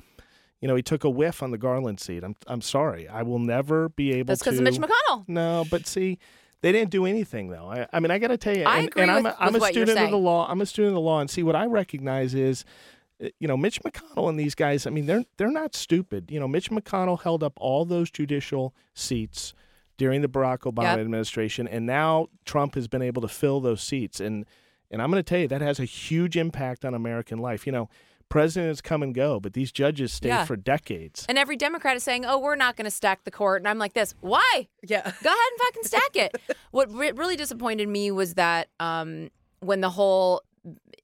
you 0.59 0.67
know, 0.67 0.75
he 0.75 0.81
took 0.81 1.03
a 1.03 1.09
whiff 1.09 1.41
on 1.41 1.51
the 1.51 1.57
Garland 1.57 1.99
seat. 1.99 2.23
I'm 2.23 2.35
I'm 2.47 2.61
sorry. 2.61 3.07
I 3.07 3.23
will 3.23 3.39
never 3.39 3.89
be 3.89 4.11
able 4.13 4.27
That's 4.27 4.41
to. 4.41 4.51
because 4.51 4.59
of 4.59 4.63
Mitch 4.65 4.79
McConnell. 4.79 5.23
No, 5.27 5.65
but 5.71 5.87
see, 5.87 6.19
they 6.61 6.71
didn't 6.71 6.91
do 6.91 7.05
anything 7.05 7.49
though. 7.49 7.69
I, 7.71 7.87
I 7.93 7.99
mean, 7.99 8.11
I 8.11 8.19
got 8.19 8.27
to 8.29 8.37
tell 8.37 8.55
you, 8.55 8.63
I 8.63 8.79
and, 8.79 8.87
agree 8.89 9.01
and 9.03 9.11
I'm 9.11 9.23
with- 9.23 9.33
a, 9.33 9.43
I'm 9.43 9.55
a 9.55 9.61
student 9.61 9.99
of 9.99 10.11
the 10.11 10.17
law. 10.17 10.47
I'm 10.49 10.61
a 10.61 10.65
student 10.65 10.89
of 10.89 10.95
the 10.95 11.01
law, 11.01 11.19
and 11.21 11.29
see 11.29 11.43
what 11.43 11.55
I 11.55 11.65
recognize 11.65 12.33
is, 12.33 12.65
you 13.39 13.47
know, 13.47 13.57
Mitch 13.57 13.81
McConnell 13.81 14.29
and 14.29 14.39
these 14.39 14.55
guys. 14.55 14.85
I 14.87 14.89
mean, 14.89 15.05
they're 15.05 15.23
they're 15.37 15.51
not 15.51 15.75
stupid. 15.75 16.31
You 16.31 16.39
know, 16.39 16.47
Mitch 16.47 16.69
McConnell 16.69 17.21
held 17.21 17.43
up 17.43 17.53
all 17.57 17.85
those 17.85 18.09
judicial 18.11 18.73
seats 18.93 19.53
during 19.97 20.21
the 20.21 20.27
Barack 20.27 20.59
Obama 20.59 20.83
Yep. 20.95 20.99
administration, 20.99 21.67
and 21.67 21.85
now 21.85 22.27
Trump 22.45 22.75
has 22.75 22.87
been 22.87 23.01
able 23.01 23.21
to 23.21 23.27
fill 23.27 23.59
those 23.61 23.81
seats. 23.81 24.19
And 24.19 24.45
and 24.91 25.01
I'm 25.01 25.09
going 25.11 25.19
to 25.23 25.27
tell 25.27 25.39
you 25.39 25.47
that 25.47 25.61
has 25.61 25.79
a 25.79 25.85
huge 25.85 26.37
impact 26.37 26.83
on 26.85 26.93
American 26.93 27.39
life. 27.39 27.65
You 27.65 27.71
know, 27.73 27.89
presidents 28.29 28.81
come 28.81 29.03
and 29.03 29.13
go, 29.13 29.39
but 29.39 29.53
these 29.53 29.71
judges 29.71 30.11
stay 30.11 30.29
Yeah. 30.29 30.45
for 30.45 30.55
decades. 30.55 31.25
And 31.29 31.37
every 31.37 31.55
Democrat 31.55 31.95
is 31.95 32.03
saying, 32.03 32.25
"Oh, 32.25 32.39
we're 32.39 32.55
not 32.55 32.75
going 32.75 32.85
to 32.85 32.91
stack 32.91 33.23
the 33.23 33.31
court," 33.31 33.61
and 33.61 33.67
I'm 33.67 33.77
like, 33.79 33.93
"This 33.93 34.15
why? 34.21 34.67
Yeah. 34.81 35.01
Go 35.01 35.07
ahead 35.29 35.37
and 35.51 35.59
fucking 35.61 35.83
stack 35.83 36.15
it." 36.15 36.35
what 36.71 36.91
re- 36.93 37.11
really 37.11 37.35
disappointed 37.35 37.87
me 37.87 38.11
was 38.11 38.33
that 38.35 38.69
um, 38.79 39.29
when 39.59 39.81
the 39.81 39.91
whole 39.91 40.41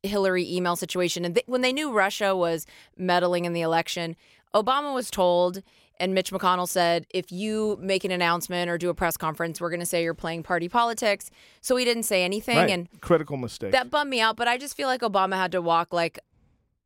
Hillary 0.03 0.49
email 0.49 0.75
situation 0.75 1.25
and 1.25 1.35
th- 1.35 1.47
when 1.47 1.61
they 1.61 1.73
knew 1.73 1.91
Russia 1.91 2.35
was 2.35 2.65
meddling 2.97 3.45
in 3.45 3.53
the 3.53 3.61
election, 3.61 4.15
Obama 4.53 4.93
was 4.93 5.09
told. 5.11 5.61
And 6.01 6.13
Mitch 6.13 6.31
McConnell 6.31 6.67
said, 6.67 7.05
if 7.09 7.29
you 7.29 7.77
make 7.81 8.05
an 8.05 8.11
announcement 8.11 8.69
or 8.69 8.77
do 8.77 8.89
a 8.89 8.93
press 8.93 9.17
conference, 9.17 9.59
we're 9.59 9.69
going 9.69 9.81
to 9.81 9.85
say 9.85 10.01
you're 10.01 10.13
playing 10.13 10.43
party 10.43 10.69
politics. 10.69 11.29
So 11.59 11.75
he 11.75 11.83
didn't 11.83 12.03
say 12.03 12.23
anything. 12.23 12.55
Right. 12.55 12.69
And 12.69 12.87
Critical 13.01 13.35
mistake. 13.35 13.73
that 13.73 13.89
bummed 13.91 14.09
me 14.09 14.21
out. 14.21 14.37
But 14.37 14.47
I 14.47 14.57
just 14.57 14.77
feel 14.77 14.87
like 14.87 15.01
Obama 15.01 15.33
had 15.35 15.51
to 15.51 15.61
walk 15.61 15.91
like, 15.91 16.17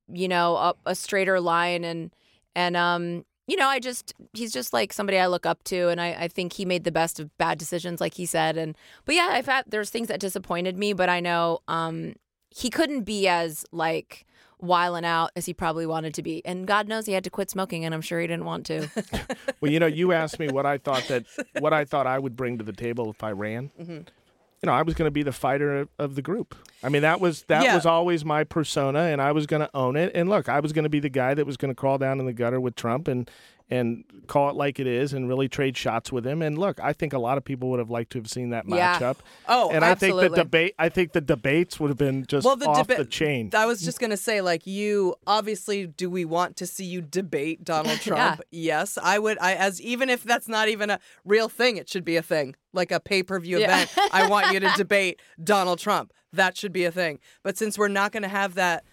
you 0.07 0.27
know, 0.27 0.55
up 0.55 0.79
a 0.87 0.95
straighter 0.95 1.39
line, 1.39 1.83
and 1.83 2.09
and 2.55 2.75
um, 2.75 3.23
you 3.47 3.55
know, 3.55 3.67
I 3.67 3.79
just 3.79 4.13
he's 4.33 4.51
just 4.51 4.73
like 4.73 4.91
somebody 4.91 5.19
I 5.19 5.27
look 5.27 5.45
up 5.45 5.63
to, 5.65 5.89
and 5.89 6.01
I, 6.01 6.13
I 6.13 6.27
think 6.27 6.53
he 6.53 6.65
made 6.65 6.83
the 6.83 6.91
best 6.91 7.19
of 7.19 7.35
bad 7.37 7.59
decisions, 7.59 8.01
like 8.01 8.15
he 8.15 8.25
said. 8.25 8.57
And 8.57 8.75
but 9.05 9.13
yeah, 9.13 9.29
I've 9.31 9.45
had 9.45 9.65
there's 9.67 9.91
things 9.91 10.07
that 10.07 10.19
disappointed 10.19 10.75
me, 10.75 10.93
but 10.93 11.07
I 11.07 11.19
know 11.19 11.59
um 11.67 12.15
he 12.55 12.69
couldn't 12.69 13.01
be 13.01 13.27
as 13.27 13.65
like 13.71 14.25
wiling 14.61 15.03
out 15.05 15.31
as 15.35 15.45
he 15.45 15.53
probably 15.53 15.85
wanted 15.85 16.13
to 16.13 16.21
be, 16.23 16.45
and 16.45 16.65
God 16.65 16.87
knows 16.87 17.05
he 17.05 17.13
had 17.13 17.23
to 17.25 17.29
quit 17.29 17.49
smoking, 17.49 17.83
and 17.83 17.93
I'm 17.93 18.01
sure 18.01 18.19
he 18.21 18.27
didn't 18.27 18.45
want 18.45 18.65
to. 18.67 18.87
Well, 19.61 19.71
you 19.71 19.79
know, 19.79 19.85
you 19.87 20.11
asked 20.11 20.39
me 20.39 20.49
what 20.49 20.65
I 20.65 20.77
thought 20.77 21.07
that 21.07 21.25
what 21.59 21.71
I 21.73 21.85
thought 21.85 22.05
I 22.05 22.19
would 22.19 22.35
bring 22.35 22.57
to 22.57 22.63
the 22.65 22.73
table 22.73 23.09
if 23.09 23.23
I 23.23 23.31
ran. 23.31 23.71
Mm-hmm. 23.79 23.91
You 23.93 24.67
know, 24.67 24.73
I 24.73 24.81
was 24.81 24.93
going 24.93 25.07
to 25.07 25.11
be 25.11 25.23
the 25.23 25.31
fighter 25.33 25.79
of, 25.79 25.89
of 25.99 26.15
the 26.15 26.21
group. 26.21 26.55
I 26.81 26.87
mean, 26.89 27.01
that 27.01 27.19
was 27.21 27.43
that 27.43 27.63
Yeah. 27.63 27.75
was 27.75 27.85
always 27.85 28.23
my 28.25 28.43
persona, 28.43 28.99
and 28.99 29.21
I 29.21 29.31
was 29.31 29.45
going 29.45 29.61
to 29.61 29.69
own 29.73 29.95
it. 29.95 30.11
And 30.15 30.29
look, 30.29 30.47
I 30.49 30.59
was 30.61 30.71
going 30.73 30.83
to 30.83 30.89
be 30.89 30.99
the 31.01 31.09
guy 31.09 31.33
that 31.33 31.45
was 31.45 31.57
going 31.57 31.71
to 31.71 31.75
crawl 31.75 31.97
down 31.97 32.19
in 32.19 32.25
the 32.25 32.33
gutter 32.33 32.59
with 32.61 32.75
Trump 32.75 33.07
and 33.07 33.29
and 33.73 34.03
call 34.27 34.49
it 34.49 34.55
like 34.55 34.79
it 34.79 34.87
is, 34.87 35.13
and 35.13 35.27
really 35.27 35.47
trade 35.49 35.75
shots 35.75 36.11
with 36.11 36.25
him. 36.25 36.41
And 36.41 36.57
look, 36.57 36.79
I 36.79 36.93
think 36.93 37.13
a 37.13 37.17
lot 37.19 37.37
of 37.37 37.43
people 37.43 37.69
would 37.71 37.79
have 37.79 37.89
liked 37.89 38.11
to 38.11 38.19
have 38.19 38.29
seen 38.29 38.51
that 38.51 38.65
Yeah. 38.67 38.97
matchup. 38.99 39.17
Oh, 39.47 39.69
and 39.71 39.83
I 39.83 39.95
think 39.95 40.15
the 40.19 40.29
debate, 40.29 40.75
I 40.77 40.89
think 40.89 41.11
the 41.13 41.21
debates 41.21 41.79
would 41.79 41.89
have 41.89 41.97
been 41.97 42.25
just 42.27 42.45
Well, 42.45 42.55
the 42.55 42.67
off 42.67 42.87
deba- 42.87 42.97
the 42.97 43.05
chain. 43.05 43.49
I 43.53 43.65
was 43.65 43.81
just 43.81 43.99
gonna 43.99 44.15
say, 44.17 44.41
like, 44.41 44.67
you 44.67 45.15
obviously, 45.27 45.87
do 45.87 46.09
we 46.09 46.23
want 46.25 46.55
to 46.57 46.67
see 46.67 46.85
you 46.85 47.01
debate 47.01 47.63
Donald 47.63 47.99
Trump? 48.01 48.41
Yes, 48.51 48.97
I 49.01 49.19
would. 49.19 49.37
I 49.39 49.53
as 49.55 49.81
even 49.81 50.09
if 50.09 50.23
that's 50.23 50.47
not 50.47 50.67
even 50.69 50.89
a 50.89 50.99
real 51.25 51.49
thing, 51.49 51.77
it 51.77 51.89
should 51.89 52.05
be 52.05 52.15
a 52.15 52.21
thing, 52.23 52.55
like 52.73 52.91
a 52.91 52.99
pay 52.99 53.23
per 53.23 53.39
view 53.39 53.59
Yeah. 53.59 53.83
event. 53.83 53.91
I 54.13 54.27
want 54.27 54.53
you 54.53 54.59
to 54.59 54.71
debate 54.77 55.19
Donald 55.43 55.79
Trump. 55.79 56.13
That 56.31 56.57
should 56.57 56.73
be 56.73 56.85
a 56.85 56.91
thing. 56.91 57.19
But 57.43 57.57
since 57.57 57.77
we're 57.77 57.87
not 57.87 58.11
gonna 58.11 58.27
have 58.27 58.55
that, 58.55 58.83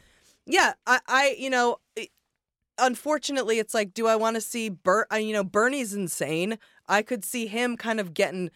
yeah, 0.47 0.72
I, 0.87 1.01
I 1.07 1.37
you 1.39 1.51
know. 1.51 1.76
Unfortunately, 2.81 3.59
it's 3.59 3.74
like, 3.74 3.95
do 3.95 4.07
I 4.07 4.16
want 4.16 4.35
to 4.37 4.41
see 4.41 4.68
Bert? 4.68 5.07
You 5.12 5.33
know, 5.33 5.45
Bernie's 5.45 5.95
insane. 5.95 6.59
I 6.89 7.03
could 7.03 7.24
see 7.24 7.47
him 7.47 7.76
kind 7.76 8.01
of 8.01 8.14
getting 8.14 8.51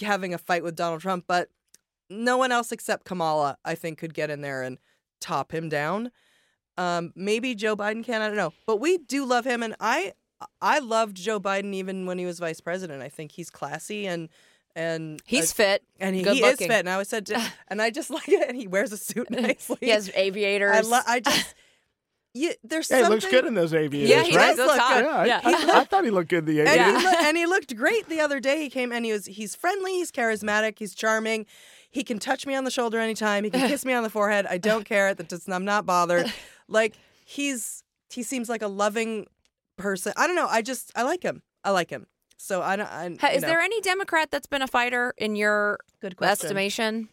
having 0.00 0.34
a 0.34 0.38
fight 0.38 0.62
with 0.64 0.74
Donald 0.76 1.00
Trump, 1.02 1.24
but 1.26 1.48
no 2.10 2.36
one 2.36 2.52
else 2.52 2.72
except 2.72 3.04
Kamala, 3.04 3.58
I 3.64 3.74
think, 3.74 3.98
could 3.98 4.14
get 4.14 4.30
in 4.30 4.40
there 4.40 4.62
and 4.62 4.78
top 5.20 5.52
him 5.52 5.68
down. 5.68 6.10
Um, 6.78 7.12
maybe 7.14 7.54
Joe 7.54 7.76
Biden 7.76 8.04
can. 8.04 8.22
I 8.22 8.28
don't 8.28 8.36
know, 8.36 8.52
but 8.66 8.80
we 8.80 8.98
do 8.98 9.24
love 9.24 9.46
him, 9.46 9.62
and 9.62 9.74
I 9.80 10.12
I 10.60 10.78
loved 10.78 11.16
Joe 11.16 11.40
Biden 11.40 11.72
even 11.74 12.06
when 12.06 12.18
he 12.18 12.26
was 12.26 12.38
vice 12.38 12.60
president. 12.60 13.02
I 13.02 13.08
think 13.08 13.32
he's 13.32 13.50
classy 13.50 14.06
and 14.06 14.28
and 14.74 15.20
He's 15.24 15.52
uh, 15.52 15.54
fit, 15.54 15.82
and 15.98 16.14
he, 16.14 16.22
he 16.22 16.44
is 16.44 16.58
fit. 16.58 16.70
And 16.70 16.88
I 16.88 16.92
always 16.92 17.08
said, 17.08 17.26
to- 17.26 17.42
and 17.68 17.80
I 17.80 17.90
just 17.90 18.10
like 18.18 18.28
it. 18.28 18.46
And 18.46 18.56
he 18.56 18.66
wears 18.68 18.92
a 18.92 18.98
suit 18.98 19.30
nicely. 19.30 19.78
He 19.80 19.88
has 19.88 20.10
aviators. 20.14 20.76
I, 20.76 20.80
lo- 20.82 21.00
I 21.06 21.20
just 21.20 21.54
yeah. 22.36 22.52
There's 22.62 22.90
Yeah, 22.90 23.02
he 23.04 23.08
looks 23.08 23.26
good 23.26 23.46
in 23.46 23.54
those 23.54 23.72
aviators, 23.74 24.10
Yeah, 24.10 24.22
he 24.22 24.36
right? 24.36 24.56
does 24.56 24.66
look 24.66 24.78
hot. 24.78 25.02
Yeah, 25.02 25.16
I, 25.16 25.26
Yeah. 25.26 25.40
I, 25.74 25.80
I 25.80 25.84
thought 25.84 26.04
he 26.04 26.10
looked 26.10 26.28
good 26.30 26.48
in 26.48 26.54
the 26.54 26.60
and, 26.60 26.68
aviators. 26.68 27.00
he 27.02 27.06
loo- 27.08 27.14
and 27.28 27.36
he 27.36 27.46
looked 27.46 27.76
great 27.76 28.08
the 28.08 28.20
other 28.20 28.40
day. 28.40 28.60
He 28.62 28.70
came 28.70 28.92
and 28.92 29.04
he 29.04 29.12
was 29.12 29.26
he's 29.26 29.54
friendly, 29.54 29.92
he's 29.94 30.12
charismatic, 30.12 30.78
he's 30.78 30.94
charming. 30.94 31.46
He 31.90 32.04
can 32.04 32.18
touch 32.18 32.46
me 32.46 32.54
on 32.54 32.64
the 32.64 32.70
shoulder 32.70 32.98
anytime. 32.98 33.44
He 33.44 33.50
can 33.50 33.68
kiss 33.68 33.84
me 33.84 33.92
on 33.94 34.02
the 34.02 34.10
forehead. 34.10 34.46
I 34.46 34.58
don't 34.58 34.84
care. 34.92 35.14
That 35.14 35.28
does, 35.28 35.48
I'm 35.48 35.64
not 35.64 35.86
bothered. 35.86 36.32
Like 36.68 36.94
he's 37.24 37.82
he 38.10 38.22
seems 38.22 38.48
like 38.48 38.62
a 38.62 38.68
loving 38.68 39.26
person. 39.76 40.12
I 40.16 40.26
don't 40.26 40.36
know. 40.36 40.46
I 40.48 40.62
just 40.62 40.92
I 40.94 41.02
like 41.02 41.22
him. 41.22 41.42
I 41.64 41.70
like 41.70 41.90
him. 41.90 42.06
So 42.38 42.60
I 42.60 42.76
don't. 42.76 42.86
I, 42.88 43.16
Ha- 43.20 43.28
Is 43.34 43.42
know. 43.42 43.48
there 43.48 43.60
any 43.60 43.80
Democrat 43.80 44.30
that's 44.30 44.46
been 44.46 44.60
a 44.62 44.66
fighter 44.66 45.14
in 45.16 45.36
your 45.36 45.78
Good 46.02 46.16
question. 46.16 46.46
estimation? 46.46 47.08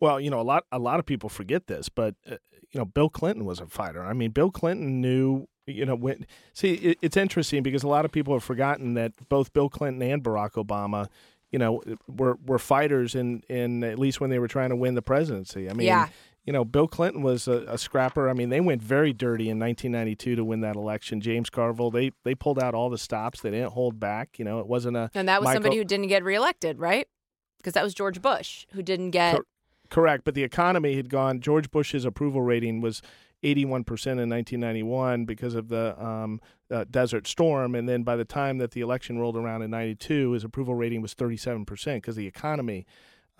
Well, 0.00 0.18
you 0.18 0.30
know, 0.30 0.40
a 0.40 0.42
lot 0.42 0.64
a 0.72 0.78
lot 0.78 0.98
of 0.98 1.04
people 1.04 1.28
forget 1.28 1.66
this, 1.66 1.90
but 1.90 2.14
uh, 2.30 2.36
you 2.72 2.78
know, 2.78 2.84
Bill 2.84 3.08
Clinton 3.10 3.44
was 3.44 3.60
a 3.60 3.66
fighter. 3.66 4.02
I 4.04 4.12
mean, 4.12 4.30
Bill 4.30 4.50
Clinton 4.50 5.00
knew. 5.00 5.46
You 5.66 5.86
know, 5.86 5.94
when 5.94 6.26
see, 6.52 6.74
it, 6.74 6.98
it's 7.00 7.16
interesting 7.16 7.62
because 7.62 7.82
a 7.84 7.88
lot 7.88 8.04
of 8.04 8.10
people 8.10 8.34
have 8.34 8.42
forgotten 8.42 8.94
that 8.94 9.12
both 9.28 9.52
Bill 9.52 9.68
Clinton 9.68 10.02
and 10.02 10.22
Barack 10.22 10.52
Obama, 10.52 11.06
you 11.52 11.58
know, 11.60 11.80
were 12.08 12.38
were 12.44 12.58
fighters 12.58 13.14
in 13.14 13.42
in 13.48 13.84
at 13.84 13.98
least 13.98 14.20
when 14.20 14.30
they 14.30 14.38
were 14.40 14.48
trying 14.48 14.70
to 14.70 14.76
win 14.76 14.94
the 14.94 15.02
presidency. 15.02 15.70
I 15.70 15.74
mean, 15.74 15.86
Yeah. 15.86 16.08
you 16.44 16.52
know, 16.52 16.64
Bill 16.64 16.88
Clinton 16.88 17.22
was 17.22 17.46
a, 17.46 17.64
a 17.68 17.78
scrapper. 17.78 18.28
I 18.28 18.32
mean, 18.32 18.48
they 18.48 18.60
went 18.60 18.82
very 18.82 19.12
dirty 19.12 19.48
in 19.48 19.60
1992 19.60 20.34
to 20.36 20.44
win 20.44 20.60
that 20.62 20.74
election. 20.74 21.20
James 21.20 21.50
Carville, 21.50 21.92
they 21.92 22.10
they 22.24 22.34
pulled 22.34 22.58
out 22.58 22.74
all 22.74 22.90
the 22.90 22.98
stops. 22.98 23.40
They 23.40 23.50
didn't 23.50 23.70
hold 23.72 24.00
back. 24.00 24.38
You 24.40 24.44
know, 24.44 24.58
it 24.58 24.66
wasn't 24.66 24.96
a 24.96 25.08
And 25.14 25.28
that 25.28 25.40
was 25.40 25.46
Michael- 25.46 25.56
somebody 25.62 25.76
who 25.76 25.84
didn't 25.84 26.08
get 26.08 26.24
reelected, 26.24 26.80
right? 26.80 27.06
Because 27.58 27.74
that 27.74 27.84
was 27.84 27.94
George 27.94 28.20
Bush 28.20 28.66
who 28.72 28.82
didn't 28.82 29.10
get. 29.10 29.38
Cor- 29.90 30.00
Correct, 30.00 30.24
but 30.24 30.34
the 30.34 30.44
economy 30.44 30.96
had 30.96 31.08
gone. 31.08 31.40
George 31.40 31.70
Bush's 31.70 32.04
approval 32.04 32.42
rating 32.42 32.80
was 32.80 33.02
81 33.42 33.84
percent 33.84 34.20
in 34.20 34.28
1991 34.28 35.24
because 35.24 35.54
of 35.54 35.68
the 35.68 36.02
um, 36.02 36.40
uh, 36.70 36.84
Desert 36.90 37.26
Storm, 37.26 37.74
and 37.74 37.88
then 37.88 38.02
by 38.02 38.16
the 38.16 38.24
time 38.24 38.58
that 38.58 38.70
the 38.72 38.80
election 38.80 39.18
rolled 39.18 39.36
around 39.36 39.62
in 39.62 39.70
'92, 39.70 40.32
his 40.32 40.44
approval 40.44 40.74
rating 40.74 41.02
was 41.02 41.14
37 41.14 41.64
percent 41.64 42.02
because 42.02 42.16
the 42.16 42.26
economy 42.26 42.86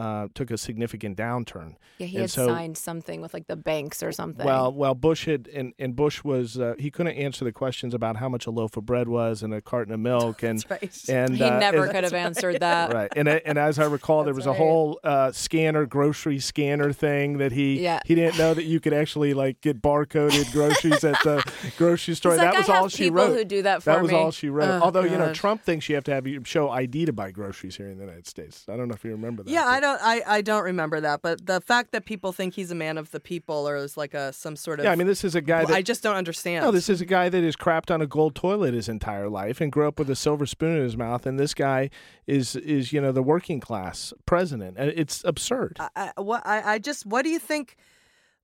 uh, 0.00 0.28
took 0.34 0.50
a 0.50 0.56
significant 0.58 1.16
downturn. 1.16 1.74
Yeah, 1.98 2.06
he 2.06 2.16
And 2.16 2.22
had 2.22 2.30
so- 2.30 2.46
signed 2.46 2.78
something 2.78 3.20
with 3.20 3.34
like 3.34 3.46
the 3.46 3.56
banks 3.56 4.02
or 4.02 4.10
something. 4.12 4.46
Well, 4.46 4.72
well, 4.72 4.94
Bush 4.94 5.26
had 5.26 5.46
and, 5.48 5.74
and 5.78 5.94
Bush 5.94 6.24
was 6.24 6.58
uh, 6.58 6.74
he 6.78 6.90
couldn't 6.90 7.16
answer 7.16 7.44
the 7.44 7.52
questions 7.52 7.92
about 7.92 8.16
how 8.16 8.28
much 8.28 8.46
a 8.46 8.50
loaf 8.50 8.76
of 8.78 8.86
bread 8.86 9.08
was 9.08 9.42
and 9.42 9.52
a 9.52 9.60
carton 9.60 9.92
of 9.92 10.00
milk 10.00 10.42
and 10.48 10.60
That's 10.68 11.06
right. 11.08 11.08
and 11.14 11.36
he 11.36 11.44
uh, 11.44 11.58
never 11.58 11.84
and- 11.84 11.92
could 11.92 12.04
have 12.04 12.14
answered 12.14 12.60
that. 12.60 12.92
right 12.94 13.12
and 13.14 13.28
and 13.28 13.58
as 13.58 13.78
I 13.78 13.84
recall, 13.84 14.24
there 14.24 14.34
was 14.34 14.46
a 14.46 14.54
whole 14.54 14.98
uh, 15.04 15.32
scanner 15.32 15.84
grocery 15.86 16.38
scanner 16.38 16.92
thing 16.92 17.36
that 17.38 17.52
he 17.52 17.82
Yeah. 17.82 18.00
he 18.06 18.14
didn't 18.14 18.38
know 18.38 18.54
that 18.54 18.64
you 18.64 18.80
could 18.80 18.94
actually 18.94 19.34
like 19.34 19.60
get 19.60 19.82
barcoded 19.82 20.50
groceries 20.56 21.04
at 21.04 21.22
the 21.24 21.44
grocery 21.76 22.14
store. 22.14 22.32
He's 22.32 22.40
that 22.40 22.54
was 22.56 22.68
all 22.70 22.88
she 22.88 23.10
wrote. 23.10 23.36
who 23.36 23.44
do 23.44 23.62
that 23.62 23.82
for 23.82 23.90
that 23.90 24.00
was 24.02 24.10
me. 24.10 24.16
all 24.16 24.30
she 24.30 24.48
wrote. 24.48 24.68
Oh, 24.70 24.80
Although 24.84 25.04
you 25.04 25.18
know 25.18 25.34
Trump 25.34 25.62
thinks 25.62 25.88
you 25.88 25.94
have 25.96 26.04
to 26.04 26.14
have 26.14 26.26
you 26.26 26.42
show 26.44 26.70
ID 26.70 27.04
to 27.04 27.12
buy 27.12 27.30
groceries 27.30 27.76
here 27.76 27.88
in 27.88 27.98
the 27.98 28.04
United 28.04 28.26
States. 28.26 28.64
I 28.68 28.76
don't 28.76 28.88
know 28.88 28.94
if 28.94 29.04
you 29.04 29.10
remember 29.10 29.42
that. 29.42 29.50
Yeah, 29.50 29.66
I 29.66 29.80
don't. 29.80 29.89
I, 30.00 30.22
I 30.26 30.40
don't 30.42 30.64
remember 30.64 31.00
that, 31.00 31.22
but 31.22 31.46
the 31.46 31.60
fact 31.60 31.92
that 31.92 32.04
people 32.04 32.32
think 32.32 32.54
he's 32.54 32.70
a 32.70 32.74
man 32.74 32.98
of 32.98 33.10
the 33.10 33.20
people 33.20 33.68
or 33.68 33.76
is 33.76 33.96
like 33.96 34.14
a 34.14 34.32
some 34.32 34.56
sort 34.56 34.78
of 34.78 34.84
Yeah, 34.84 34.92
I 34.92 34.96
mean 34.96 35.06
this 35.06 35.24
is 35.24 35.34
a 35.34 35.40
guy 35.40 35.64
that 35.64 35.74
I 35.74 35.82
just 35.82 36.02
don't 36.02 36.16
understand. 36.16 36.64
No, 36.64 36.70
this 36.70 36.88
is 36.88 37.00
a 37.00 37.06
guy 37.06 37.28
that 37.28 37.42
has 37.42 37.56
crapped 37.56 37.92
on 37.92 38.00
a 38.00 38.06
gold 38.06 38.34
toilet 38.34 38.74
his 38.74 38.88
entire 38.88 39.28
life 39.28 39.60
and 39.60 39.70
grew 39.72 39.88
up 39.88 39.98
with 39.98 40.10
a 40.10 40.16
silver 40.16 40.46
spoon 40.46 40.76
in 40.76 40.82
his 40.82 40.96
mouth. 40.96 41.26
And 41.26 41.38
this 41.38 41.54
guy 41.54 41.90
is 42.26 42.56
is 42.56 42.92
you 42.92 43.00
know 43.00 43.12
the 43.12 43.22
working 43.22 43.60
class 43.60 44.12
president. 44.26 44.78
Uh, 44.78 44.90
it's 44.94 45.22
absurd. 45.24 45.76
I, 45.80 46.12
I, 46.16 46.20
what 46.20 46.46
I, 46.46 46.74
I 46.74 46.78
just 46.78 47.06
what 47.06 47.22
do 47.22 47.30
you 47.30 47.38
think? 47.38 47.76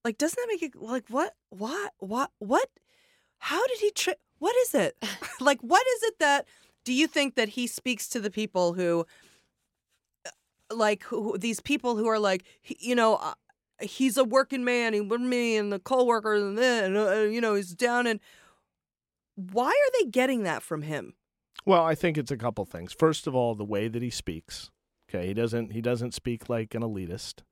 Like, 0.04 0.18
doesn't 0.18 0.36
that 0.36 0.48
make 0.48 0.62
it 0.62 0.80
like 0.80 1.04
what 1.08 1.34
what 1.50 1.92
what 1.98 2.30
what? 2.38 2.68
How 3.38 3.66
did 3.66 3.78
he 3.80 3.90
tri- 3.90 4.14
What 4.38 4.54
is 4.56 4.74
it? 4.74 4.96
like, 5.40 5.60
what 5.60 5.84
is 5.86 6.02
it 6.04 6.18
that 6.20 6.46
do 6.84 6.92
you 6.92 7.06
think 7.06 7.34
that 7.34 7.50
he 7.50 7.66
speaks 7.66 8.08
to 8.08 8.20
the 8.20 8.30
people 8.30 8.74
who? 8.74 9.06
Like 10.70 11.02
who, 11.04 11.36
these 11.38 11.60
people 11.60 11.96
who 11.96 12.06
are 12.06 12.18
like, 12.18 12.44
you 12.64 12.94
know, 12.94 13.16
uh, 13.16 13.34
he's 13.80 14.16
a 14.16 14.24
working 14.24 14.64
man. 14.64 14.92
He 14.92 15.00
with 15.00 15.20
me 15.20 15.56
and 15.56 15.72
the 15.72 15.78
co-workers 15.78 16.42
and 16.42 16.56
then, 16.58 16.96
uh, 16.96 17.12
you 17.20 17.40
know, 17.40 17.54
he's 17.54 17.74
down 17.74 18.06
and. 18.06 18.20
Why 19.52 19.68
are 19.68 19.90
they 20.00 20.08
getting 20.10 20.44
that 20.44 20.62
from 20.62 20.80
him? 20.82 21.14
Well, 21.66 21.84
I 21.84 21.94
think 21.94 22.16
it's 22.16 22.30
a 22.30 22.36
couple 22.38 22.64
things. 22.64 22.92
First 22.92 23.26
of 23.26 23.34
all, 23.34 23.54
the 23.54 23.66
way 23.66 23.86
that 23.88 24.00
he 24.00 24.08
speaks. 24.08 24.70
Okay, 25.10 25.26
he 25.26 25.34
doesn't 25.34 25.72
he 25.72 25.80
doesn't 25.82 26.14
speak 26.14 26.48
like 26.48 26.74
an 26.74 26.82
elitist. 26.82 27.42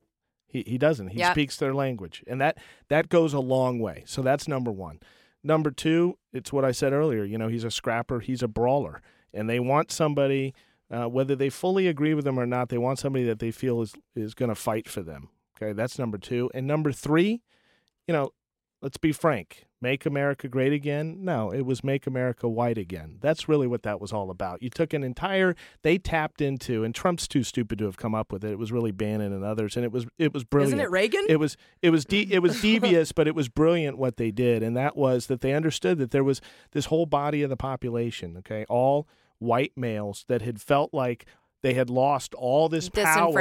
He 0.49 0.65
he 0.67 0.79
doesn't. 0.79 1.09
He 1.09 1.19
Yep. 1.19 1.33
speaks 1.35 1.57
their 1.59 1.75
language, 1.75 2.25
and 2.27 2.41
that 2.41 2.57
that 2.89 3.09
goes 3.11 3.35
a 3.35 3.41
long 3.41 3.81
way. 3.81 4.03
So 4.07 4.23
that's 4.23 4.49
number 4.49 4.73
one. 4.73 4.99
Number 5.43 5.71
two, 5.71 6.17
it's 6.33 6.53
what 6.55 6.65
I 6.65 6.73
said 6.73 6.95
earlier. 6.95 7.23
You 7.23 7.37
know, 7.37 7.49
he's 7.49 7.65
a 7.65 7.71
scrapper. 7.71 8.21
He's 8.21 8.43
a 8.43 8.49
brawler, 8.49 9.03
and 9.35 9.49
they 9.49 9.61
want 9.61 9.93
somebody, 9.93 10.55
uh, 10.91 11.07
whether 11.07 11.35
they 11.35 11.51
fully 11.51 11.87
agree 11.87 12.15
with 12.15 12.25
them 12.25 12.39
or 12.39 12.47
not, 12.47 12.69
they 12.69 12.79
want 12.79 12.99
somebody 12.99 13.25
that 13.25 13.39
they 13.39 13.51
feel 13.51 13.81
is 13.81 13.95
is 14.15 14.35
going 14.35 14.51
to 14.51 14.55
fight 14.55 14.89
for 14.89 15.03
them. 15.03 15.29
Okay, 15.57 15.73
that's 15.73 15.99
number 15.99 16.19
two. 16.19 16.51
And 16.53 16.67
number 16.67 16.93
three, 16.93 17.43
you 18.07 18.13
know, 18.13 18.33
let's 18.83 18.97
be 18.99 19.13
frank. 19.13 19.65
Make 19.81 20.07
America 20.07 20.49
great 20.49 20.73
again? 20.73 21.19
No, 21.21 21.51
it 21.51 21.63
was 21.67 21.85
make 21.85 22.07
America 22.07 22.49
white 22.49 22.79
again. 22.79 23.19
That's 23.21 23.49
really 23.51 23.67
what 23.67 23.83
that 23.83 24.01
was 24.01 24.15
all 24.15 24.31
about. 24.31 24.63
You 24.63 24.71
took 24.71 24.95
an 24.95 25.05
entire 25.05 25.55
they 25.83 25.99
tapped 25.99 26.41
into 26.41 26.85
and 26.85 26.95
Trump's 26.95 27.29
too 27.29 27.43
stupid 27.43 27.79
to 27.81 27.85
have 27.85 27.99
come 27.99 28.15
up 28.15 28.33
with 28.33 28.45
it. 28.45 28.53
It 28.53 28.59
was 28.59 28.73
really 28.73 28.93
Bannon 28.93 29.33
and 29.35 29.45
others 29.45 29.77
and 29.77 29.85
it 29.85 29.93
was 29.93 30.07
it 30.17 30.33
was 30.33 30.43
brilliant. 30.43 30.75
Isn't 30.75 30.87
it 30.87 30.91
Reagan? 30.91 31.27
It 31.29 31.37
was 31.37 31.59
it 31.83 31.91
was 31.91 32.07
de- 32.07 32.33
it 32.33 32.41
was 32.41 32.61
devious, 32.63 33.13
but 33.13 33.29
it 33.29 33.35
was 33.35 33.51
brilliant 33.51 33.99
what 33.99 34.17
they 34.17 34.31
did, 34.31 34.63
and 34.63 34.75
that 34.77 34.97
was 34.97 35.27
that 35.27 35.43
they 35.43 35.53
understood 35.53 35.99
that 35.99 36.11
there 36.11 36.25
was 36.25 36.41
this 36.73 36.87
whole 36.87 37.05
body 37.05 37.43
of 37.43 37.51
the 37.51 37.57
population, 37.57 38.39
okay, 38.39 38.65
all 38.71 39.07
white 39.39 39.73
males 39.77 40.25
that 40.29 40.43
had 40.43 40.61
felt 40.61 40.93
like 40.95 41.27
they 41.63 41.73
had 41.75 41.89
lost 41.89 42.35
all 42.35 42.69
this 42.69 42.91
power 43.07 43.33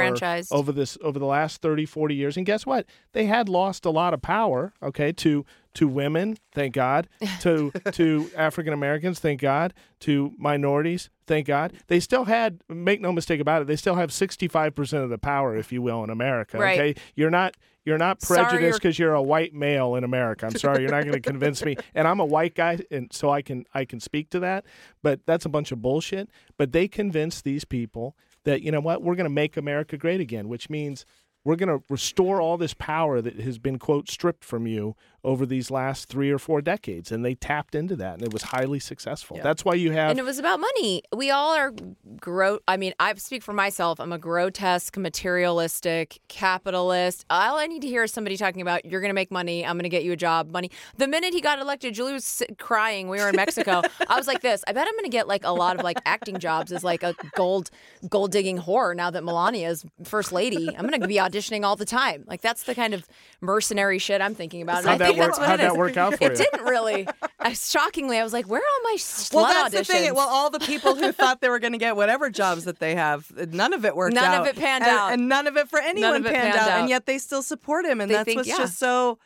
over 0.50 0.72
this 0.72 0.96
over 1.02 1.18
the 1.18 1.26
last 1.26 1.60
30 1.60 1.84
40 1.84 2.14
years. 2.14 2.36
And 2.38 2.46
guess 2.46 2.64
what? 2.64 2.86
They 3.12 3.26
had 3.26 3.48
lost 3.50 3.84
a 3.84 3.90
lot 3.90 4.14
of 4.14 4.22
power 4.22 4.72
okay 4.82 5.12
to 5.12 5.44
to 5.74 5.86
women 5.88 6.38
thank 6.52 6.72
god 6.72 7.08
to 7.40 7.70
to 7.92 8.30
african 8.36 8.72
americans 8.72 9.18
thank 9.20 9.40
god 9.40 9.74
to 10.00 10.32
minorities 10.38 11.10
thank 11.26 11.46
god. 11.48 11.72
They 11.88 12.00
still 12.00 12.24
had 12.24 12.60
make 12.68 13.00
no 13.00 13.12
mistake 13.12 13.40
about 13.40 13.60
it 13.62 13.66
they 13.66 13.76
still 13.76 13.96
have 13.96 14.10
65% 14.10 15.02
of 15.02 15.10
the 15.10 15.18
power 15.18 15.56
if 15.56 15.72
you 15.72 15.82
will 15.82 16.02
in 16.04 16.10
america 16.10 16.58
Right. 16.58 16.78
okay? 16.78 17.00
You're 17.14 17.30
not 17.30 17.56
you're 17.84 17.98
not 17.98 18.20
prejudiced 18.20 18.60
you're- 18.60 18.72
because 18.72 18.98
you're 18.98 19.14
a 19.14 19.22
white 19.22 19.54
male 19.54 19.94
in 19.94 20.04
America. 20.04 20.46
I'm 20.46 20.56
sorry, 20.56 20.82
you're 20.82 20.90
not 20.90 21.02
going 21.02 21.12
to 21.20 21.20
convince 21.20 21.64
me. 21.64 21.76
And 21.94 22.08
I'm 22.08 22.20
a 22.20 22.24
white 22.24 22.54
guy, 22.54 22.78
and 22.90 23.12
so 23.12 23.30
I 23.30 23.42
can 23.42 23.64
I 23.74 23.84
can 23.84 24.00
speak 24.00 24.30
to 24.30 24.40
that. 24.40 24.64
But 25.02 25.20
that's 25.26 25.44
a 25.44 25.48
bunch 25.48 25.72
of 25.72 25.82
bullshit. 25.82 26.30
But 26.56 26.72
they 26.72 26.88
convince 26.88 27.42
these 27.42 27.64
people 27.64 28.16
that 28.44 28.62
you 28.62 28.70
know 28.70 28.80
what 28.80 29.02
we're 29.02 29.16
going 29.16 29.24
to 29.24 29.30
make 29.30 29.56
America 29.56 29.96
great 29.96 30.20
again, 30.20 30.48
which 30.48 30.70
means 30.70 31.04
we're 31.44 31.56
going 31.56 31.68
to 31.68 31.84
restore 31.90 32.40
all 32.40 32.56
this 32.56 32.74
power 32.74 33.20
that 33.20 33.38
has 33.40 33.58
been 33.58 33.78
quote 33.78 34.08
stripped 34.10 34.44
from 34.44 34.66
you 34.66 34.96
over 35.24 35.46
these 35.46 35.70
last 35.70 36.08
three 36.08 36.30
or 36.30 36.38
four 36.38 36.60
decades, 36.60 37.10
and 37.10 37.24
they 37.24 37.34
tapped 37.34 37.74
into 37.74 37.96
that, 37.96 38.14
and 38.14 38.22
it 38.22 38.32
was 38.32 38.42
highly 38.42 38.78
successful. 38.78 39.40
That's 39.42 39.64
why 39.64 39.74
you 39.74 39.92
have 39.92 40.10
and 40.10 40.18
it 40.18 40.24
was 40.24 40.38
about 40.38 40.60
money. 40.60 41.02
We 41.16 41.30
all 41.30 41.54
are 41.54 41.72
gro. 42.20 42.58
I 42.68 42.76
mean, 42.76 42.92
I 43.00 43.14
speak 43.14 43.42
for 43.42 43.52
myself. 43.52 44.00
I'm 44.00 44.12
a 44.12 44.18
grotesque, 44.18 44.96
materialistic 44.96 46.20
capitalist. 46.28 47.24
All 47.30 47.58
I 47.58 47.66
need 47.66 47.82
to 47.82 47.88
hear 47.88 48.04
is 48.04 48.12
somebody 48.12 48.36
talking 48.36 48.62
about 48.62 48.84
you're 48.84 49.00
going 49.00 49.10
to 49.10 49.14
make 49.14 49.30
money. 49.30 49.64
I'm 49.64 49.76
going 49.76 49.84
to 49.84 49.88
get 49.88 50.04
you 50.04 50.12
a 50.12 50.16
job. 50.16 50.50
Money. 50.50 50.70
The 50.98 51.08
minute 51.08 51.32
he 51.32 51.40
got 51.40 51.58
elected, 51.58 51.94
Julie 51.94 52.12
was 52.12 52.42
crying. 52.58 53.08
We 53.08 53.18
were 53.18 53.28
in 53.28 53.36
Mexico. 53.36 53.82
I 54.08 54.16
was 54.16 54.26
like 54.26 54.42
this. 54.42 54.62
I 54.68 54.72
bet 54.72 54.86
I'm 54.86 54.94
going 54.94 55.04
to 55.04 55.10
get 55.10 55.26
like 55.26 55.44
a 55.44 55.52
lot 55.52 55.76
of 55.76 55.84
like 55.84 55.98
acting 56.04 56.38
jobs 56.38 56.70
as 56.70 56.84
like 56.84 57.02
a 57.02 57.14
gold 57.34 57.70
gold 58.08 58.30
digging 58.30 58.58
whore 58.58 58.94
now 58.94 59.10
that 59.10 59.24
Melania 59.24 59.70
is 59.70 59.84
first 60.04 60.32
lady. 60.32 60.68
I'm 60.68 60.86
going 60.86 61.00
to 61.00 61.08
be 61.08 61.16
auditioning 61.16 61.64
all 61.64 61.76
the 61.76 61.84
time. 61.86 62.24
Like 62.26 62.42
that's 62.42 62.64
the 62.64 62.74
kind 62.74 62.92
of 62.94 63.06
mercenary 63.40 63.98
shit 63.98 64.20
I'm 64.20 64.34
thinking 64.34 64.62
about. 64.62 64.84
And 65.16 65.32
I 65.32 65.34
how'd 65.34 65.36
that 65.36 65.36
work? 65.36 65.36
that's 65.36 65.38
what 65.38 65.48
How'd 65.48 65.60
it 65.60 65.76
work 65.78 65.96
out 65.96 66.14
for 66.18 66.24
It 66.24 66.38
you? 66.38 66.44
didn't 66.44 66.64
really. 66.66 67.08
I, 67.40 67.52
shockingly, 67.52 68.18
I 68.18 68.22
was 68.24 68.32
like, 68.32 68.48
"Where 68.48 68.60
are 68.60 68.64
all 68.64 68.82
my 68.92 68.96
slut 68.98 69.34
Well, 69.34 69.44
that's 69.46 69.74
auditions?" 69.74 69.78
the 69.86 69.92
thing. 69.92 70.14
Well, 70.14 70.28
all 70.28 70.50
the 70.50 70.60
people 70.60 70.94
who 70.94 71.12
thought 71.20 71.40
they 71.40 71.48
were 71.48 71.58
going 71.58 71.72
to 71.72 71.78
get 71.78 71.96
whatever 71.96 72.30
jobs 72.30 72.64
that 72.64 72.78
they 72.78 72.94
have, 72.94 73.30
none 73.52 73.72
of 73.72 73.84
it 73.84 73.94
worked 73.96 74.16
out. 74.16 74.22
None 74.22 74.34
out. 74.34 74.40
of 74.42 74.46
it 74.48 74.56
panned 74.60 74.84
and, 74.84 74.96
out. 74.98 75.12
and 75.12 75.28
none 75.28 75.46
of 75.46 75.56
it 75.56 75.68
for 75.68 75.78
anyone 75.80 76.16
of 76.16 76.26
it 76.26 76.32
panned, 76.32 76.52
panned 76.54 76.58
out, 76.58 76.70
out. 76.70 76.80
and 76.80 76.88
yet 76.88 77.06
they 77.06 77.18
still 77.18 77.42
support 77.42 77.84
him, 77.84 78.00
and 78.00 78.10
They 78.10 78.14
that's 78.14 78.24
think- 78.26 78.36
what's 78.38 78.48
yeah. 78.48 78.56
just 78.58 78.78
so. 78.78 79.18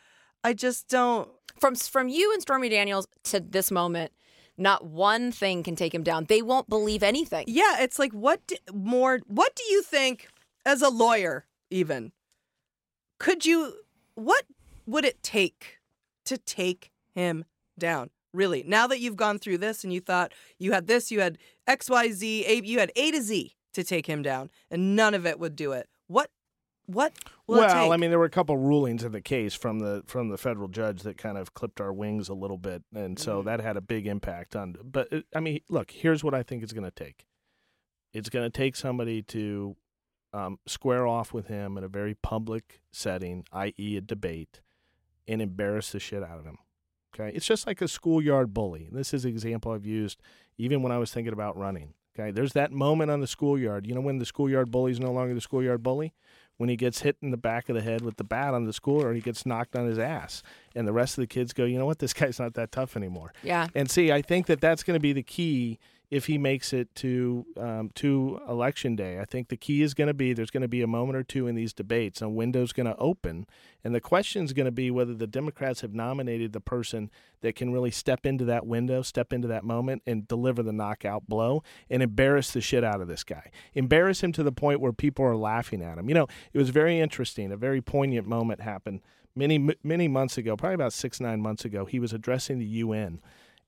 I 0.43 0.53
just 0.53 0.87
don't. 0.87 1.29
from 1.59 1.75
from 1.75 2.07
you 2.09 2.31
and 2.33 2.41
Stormy 2.41 2.69
Daniels 2.69 3.07
to 3.25 3.39
this 3.39 3.71
moment, 3.71 4.11
not 4.57 4.85
one 4.85 5.31
thing 5.31 5.63
can 5.63 5.75
take 5.75 5.93
him 5.93 6.03
down. 6.03 6.25
They 6.25 6.41
won't 6.41 6.67
believe 6.69 7.03
anything. 7.03 7.45
Yeah, 7.47 7.77
it's 7.81 7.99
like 7.99 8.11
what 8.13 8.45
d 8.47 8.57
more? 8.73 9.19
What 9.27 9.55
do 9.55 9.63
you 9.65 9.81
think, 9.81 10.27
as 10.65 10.81
a 10.81 10.89
lawyer, 10.89 11.45
even? 11.69 12.11
Could 13.17 13.45
you? 13.45 13.73
What 14.15 14.45
would 14.85 15.05
it 15.05 15.21
take 15.23 15.78
to 16.29 16.37
take 16.37 16.89
him 17.13 17.45
down? 17.77 18.09
Really, 18.33 18.63
now 18.65 18.85
that 18.87 18.99
you've 18.99 19.15
gone 19.15 19.39
through 19.39 19.57
this 19.57 19.83
and 19.83 19.91
you 19.91 19.99
thought 20.01 20.31
you 20.59 20.71
had 20.71 20.85
this, 20.87 21.11
you 21.11 21.19
had 21.19 21.37
X, 21.67 21.89
Y, 21.89 22.11
Z, 22.11 22.45
A, 22.47 22.63
you 22.63 22.79
had 22.79 22.91
A 22.95 23.11
to 23.11 23.21
Z 23.21 23.55
to 23.73 23.83
take 23.83 24.05
him 24.05 24.21
down, 24.21 24.49
and 24.69 24.95
none 24.95 25.13
of 25.15 25.25
it 25.25 25.39
would 25.39 25.55
do 25.55 25.71
it. 25.71 25.87
What? 26.07 26.29
What? 26.85 27.13
Will 27.47 27.57
it 27.57 27.67
well? 27.67 27.91
I 27.91 27.97
mean, 27.97 28.09
there 28.11 28.17
were 28.19 28.25
a 28.25 28.29
couple 28.31 28.57
rulings 28.57 29.03
in 29.03 29.11
the 29.11 29.21
case 29.21 29.53
from 29.55 29.79
the 29.79 30.03
from 30.07 30.29
the 30.29 30.37
federal 30.37 30.67
judge 30.67 31.01
that 31.03 31.17
kind 31.17 31.37
of 31.37 31.53
clipped 31.55 31.81
our 31.81 31.91
wings 31.93 32.29
a 32.29 32.33
little 32.35 32.57
bit, 32.57 32.83
and 32.95 33.15
Mm-hmm. 33.17 33.23
so 33.23 33.41
that 33.43 33.61
had 33.61 33.77
a 33.77 33.81
big 33.81 34.05
impact 34.07 34.55
on. 34.55 34.75
But 34.83 35.07
it, 35.11 35.25
I 35.35 35.39
mean, 35.39 35.61
look, 35.69 35.89
here's 35.91 36.23
what 36.23 36.33
I 36.35 36.43
think 36.43 36.61
it's 36.63 36.73
going 36.73 36.85
to 36.85 36.91
take. 36.91 37.25
It's 38.13 38.29
going 38.29 38.49
to 38.49 38.55
take 38.55 38.75
somebody 38.75 39.21
to 39.23 39.75
um, 40.33 40.57
square 40.67 41.05
off 41.07 41.31
with 41.33 41.47
him 41.47 41.77
in 41.77 41.83
a 41.83 41.87
very 41.87 42.15
public 42.15 42.81
setting, 42.91 43.43
i.e., 43.51 43.97
a 43.97 44.01
debate, 44.01 44.61
and 45.29 45.41
embarrass 45.41 45.91
the 45.91 45.99
shit 45.99 46.23
out 46.23 46.39
of 46.39 46.45
him. 46.45 46.57
Okay, 47.15 47.35
it's 47.35 47.45
just 47.45 47.65
like 47.65 47.81
a 47.81 47.87
schoolyard 47.87 48.53
bully. 48.53 48.89
This 48.91 49.13
is 49.13 49.23
an 49.23 49.31
example 49.31 49.71
I've 49.71 49.85
used 49.85 50.21
even 50.57 50.81
when 50.83 50.91
I 50.91 50.97
was 50.97 51.11
thinking 51.11 51.33
about 51.33 51.57
running. 51.57 51.93
Okay, 52.17 52.31
there's 52.31 52.53
that 52.53 52.71
moment 52.71 53.11
on 53.11 53.21
the 53.21 53.27
schoolyard. 53.27 53.87
You 53.87 53.95
know 53.95 54.01
when 54.01 54.17
the 54.17 54.25
schoolyard 54.25 54.71
bully 54.71 54.91
is 54.91 54.99
no 54.99 55.11
longer 55.11 55.33
the 55.33 55.41
schoolyard 55.41 55.81
bully? 55.81 56.13
When 56.57 56.67
he 56.67 56.75
gets 56.75 57.03
hit 57.03 57.15
in 57.21 57.31
the 57.31 57.37
back 57.37 57.69
of 57.69 57.75
the 57.75 57.81
head 57.81 58.01
with 58.01 58.17
the 58.17 58.25
bat 58.25 58.53
on 58.53 58.65
the 58.65 58.73
school, 58.73 59.01
or 59.01 59.13
he 59.13 59.21
gets 59.21 59.45
knocked 59.45 59.77
on 59.77 59.87
his 59.87 59.97
ass, 59.97 60.43
and 60.75 60.85
the 60.85 60.91
rest 60.91 61.17
of 61.17 61.21
the 61.21 61.27
kids 61.27 61.53
go, 61.53 61.63
you 61.63 61.79
know 61.79 61.85
what, 61.85 61.99
this 61.99 62.11
guy's 62.11 62.37
not 62.37 62.53
that 62.55 62.73
tough 62.73 62.97
anymore. 62.97 63.31
Yeah. 63.43 63.67
And 63.73 63.89
see, 63.89 64.11
I 64.11 64.21
think 64.21 64.47
that 64.47 64.59
that's 64.59 64.83
going 64.83 64.95
to 64.95 64.99
be 64.99 65.13
the 65.13 65.23
key 65.23 65.79
if 66.11 66.25
he 66.25 66.37
makes 66.37 66.73
it 66.73 66.93
to 66.95 67.45
um, 67.57 67.91
to 67.95 68.41
election 68.47 68.95
day. 68.95 69.19
I 69.19 69.25
think 69.25 69.49
the 69.49 69.57
key 69.57 69.81
is 69.81 69.93
going 69.93 70.07
to 70.07 70.13
be 70.13 70.33
there's 70.33 70.49
going 70.49 70.61
to 70.61 70.67
be 70.67 70.81
a 70.81 70.87
moment 70.87 71.17
or 71.17 71.23
two 71.23 71.47
in 71.47 71.55
these 71.55 71.73
debates, 71.73 72.21
a 72.21 72.29
window's 72.29 72.73
going 72.73 72.87
to 72.87 72.95
open, 72.97 73.45
and 73.83 73.93
the 73.93 74.01
question 74.01 74.43
is 74.43 74.53
going 74.53 74.65
to 74.65 74.71
be 74.71 74.89
whether 74.89 75.13
the 75.13 75.27
Democrats 75.27 75.81
have 75.81 75.93
nominated 75.93 76.51
the 76.51 76.59
person 76.59 77.11
that 77.41 77.55
can 77.55 77.71
really 77.71 77.91
step 77.91 78.25
into 78.25 78.43
that 78.45 78.65
window, 78.65 79.01
step 79.01 79.31
into 79.31 79.47
that 79.47 79.63
moment, 79.63 80.01
and 80.05 80.27
deliver 80.27 80.63
the 80.63 80.73
knockout 80.73 81.27
blow 81.27 81.63
and 81.89 82.01
embarrass 82.01 82.51
the 82.51 82.61
shit 82.61 82.83
out 82.83 83.01
of 83.01 83.07
this 83.07 83.23
guy. 83.23 83.51
Embarrass 83.73 84.23
him 84.23 84.31
to 84.31 84.43
the 84.43 84.51
point 84.51 84.81
where 84.81 84.93
people 84.93 85.23
are 85.23 85.37
laughing 85.37 85.83
at 85.83 85.97
him. 85.97 86.09
You 86.09 86.15
know, 86.15 86.27
it 86.53 86.57
was 86.57 86.69
very 86.69 86.99
interesting. 86.99 87.51
A 87.51 87.57
very 87.57 87.81
poignant 87.81 88.27
moment 88.27 88.61
happened 88.61 89.01
many 89.35 89.73
many 89.83 90.07
months 90.07 90.37
ago, 90.39 90.57
probably 90.57 90.75
about 90.75 90.93
six 90.93 91.19
nine 91.19 91.39
months 91.39 91.65
ago. 91.65 91.85
He 91.85 91.99
was 91.99 92.13
addressing 92.13 92.57
the 92.57 92.65
UN, 92.65 93.21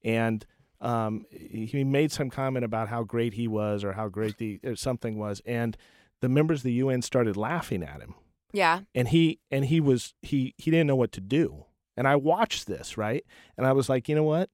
and 0.04 0.44
um, 0.82 1.26
he 1.32 1.84
made 1.84 2.12
some 2.12 2.30
comment 2.30 2.66
about 2.66 2.88
how 2.90 3.03
great 3.03 3.36
he 3.36 3.48
was 3.48 3.84
or 3.84 3.94
how 3.94 4.10
great 4.10 4.38
the 4.38 4.60
or 4.64 4.76
something 4.76 5.18
was, 5.18 5.41
and 5.45 5.78
the 6.22 6.30
members 6.30 6.60
of 6.60 6.64
the 6.64 6.74
UN 6.74 7.02
started 7.02 7.38
laughing 7.38 7.84
at 7.84 8.02
him, 8.02 8.16
Yeah. 8.52 8.82
and 8.95 9.08
he 9.10 9.40
and 9.49 9.66
he 9.66 9.80
was 9.80 10.14
he 10.22 10.53
he 10.58 10.72
didn't 10.72 10.88
know 10.88 10.95
what 10.95 11.12
to 11.14 11.22
do. 11.22 11.66
And 11.98 12.08
I 12.08 12.16
watched 12.16 12.68
this 12.68 12.98
right, 12.98 13.24
and 13.58 13.66
I 13.68 13.74
was 13.74 13.90
like, 13.90 14.10
you 14.10 14.16
know 14.16 14.24
what? 14.24 14.49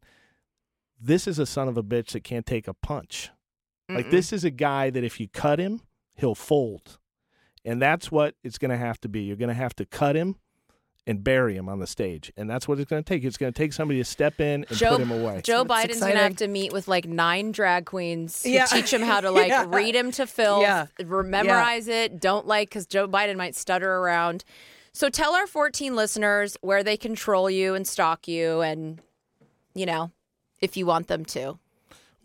This 1.00 1.28
is 1.28 1.40
a 1.40 1.46
son 1.46 1.68
of 1.68 1.78
a 1.78 1.84
bitch 1.84 2.12
that 2.12 2.24
can't 2.24 2.46
take 2.46 2.68
a 2.68 2.74
punch. 2.74 3.30
Like 3.90 4.10
this 4.12 4.34
is 4.34 4.44
a 4.44 4.50
guy 4.50 4.90
that 4.90 5.04
if 5.06 5.18
you 5.20 5.30
cut 5.30 5.60
him, 5.60 5.80
he'll 6.16 6.36
fold. 6.36 6.98
And 7.64 7.82
that's 7.82 8.12
what 8.12 8.36
it's 8.44 8.58
going 8.58 8.72
to 8.72 8.78
have 8.78 9.00
to 9.02 9.08
be. 9.08 9.22
You're 9.22 9.38
going 9.38 9.48
to 9.48 9.54
have 9.54 9.76
to 9.78 9.86
cut 9.86 10.16
him 10.18 10.36
and 11.08 11.24
bury 11.24 11.56
him 11.56 11.68
on 11.70 11.80
the 11.80 11.88
stage. 11.88 12.32
And 12.38 12.48
that's 12.50 12.68
what 12.68 12.80
it's 12.80 12.90
going 12.90 13.02
to 13.04 13.08
take. 13.08 13.24
It's 13.24 13.38
going 13.38 13.52
to 13.52 13.58
take 13.58 13.74
somebody 13.74 14.00
to 14.00 14.04
step 14.04 14.40
in 14.40 14.66
and 14.70 14.78
Joe, 14.78 14.92
put 14.92 15.02
him 15.02 15.12
away. 15.12 15.42
Joe 15.44 15.62
It's 15.62 15.72
Biden's 15.72 16.00
gonna 16.02 16.18
have 16.18 16.36
to 16.36 16.48
meet 16.48 16.72
with 16.74 16.88
like 16.88 17.06
nine 17.08 17.52
drag 17.52 17.86
queens 17.86 18.44
to 18.44 18.66
teach 18.70 18.94
him 18.94 19.02
how 19.02 19.22
to 19.22 19.32
like 19.40 19.48
Yeah. 19.48 19.66
read 19.68 19.96
him 19.96 20.12
to 20.12 20.28
filth, 20.28 20.62
Yeah. 20.62 20.88
re- 21.04 21.28
memorize 21.28 21.88
it. 21.88 22.20
Don't 22.20 22.46
like 22.46 22.70
because 22.70 22.86
Joe 22.86 23.08
Biden 23.08 23.38
might 23.38 23.56
stutter 23.56 23.90
around. 23.92 24.44
So 24.92 25.10
tell 25.10 25.34
our 25.34 25.48
14 25.48 25.96
listeners 25.96 26.58
where 26.62 26.84
they 26.84 26.98
control 26.98 27.50
you 27.50 27.74
and 27.74 27.88
stalk 27.88 28.28
you, 28.28 28.62
and 28.62 29.00
you 29.74 29.86
know 29.86 30.12
if 30.60 30.76
you 30.76 30.86
want 30.86 31.08
them 31.08 31.24
to. 31.26 31.58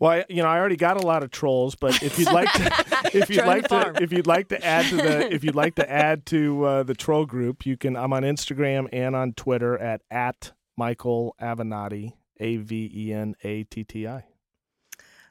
Well, 0.03 0.11
I, 0.11 0.25
you 0.27 0.43
know, 0.43 0.49
I 0.49 0.59
already 0.59 0.75
got 0.75 1.01
a 1.01 1.07
lot 1.07 1.23
of 1.23 1.31
trolls, 1.31 1.75
but 1.75 2.03
if 2.03 2.19
you'd 2.19 2.29
like 2.29 2.51
to, 2.51 2.85
if 3.17 3.29
you'd 3.29 3.45
like 3.45 3.69
to 3.69 3.93
if 4.03 4.11
you'd 4.11 4.27
like 4.27 4.49
to 4.49 4.61
add 4.61 4.85
to 4.87 4.97
the, 4.97 5.33
if 5.33 5.45
you'd 5.45 5.55
like 5.55 5.75
to 5.75 5.89
add 5.89 6.25
to 6.25 6.65
uh, 6.65 6.83
the 6.83 6.93
troll 6.93 7.25
group, 7.25 7.65
you 7.65 7.77
can. 7.77 7.95
I'm 7.95 8.11
on 8.11 8.23
Instagram 8.23 8.89
and 8.91 9.15
on 9.15 9.31
Twitter 9.31 9.77
at 9.77 10.01
at 10.11 10.51
Michael 10.75 11.37
Avenatti, 11.41 12.15
A 12.41 12.57
V 12.57 12.91
E 12.93 13.13
N 13.13 13.35
A 13.45 13.63
T 13.63 13.85
T 13.85 14.05
I. 14.05 14.25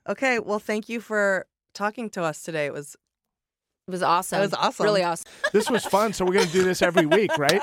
Okay, 0.08 0.38
well, 0.38 0.58
thank 0.58 0.88
you 0.88 1.02
for 1.02 1.48
talking 1.74 2.08
to 2.08 2.22
us 2.22 2.42
today. 2.42 2.64
It 2.64 2.72
was 2.72 2.96
It 3.88 3.90
was 3.90 4.02
awesome. 4.02 4.36
That 4.38 4.42
was 4.44 4.54
awesome. 4.54 4.84
Really 4.84 5.02
awesome. 5.02 5.26
This 5.52 5.68
was 5.68 5.84
fun, 5.84 6.12
so 6.12 6.24
we're 6.24 6.34
going 6.34 6.46
to 6.46 6.52
do 6.52 6.62
this 6.62 6.80
every 6.82 7.04
week, 7.04 7.36
right? 7.36 7.62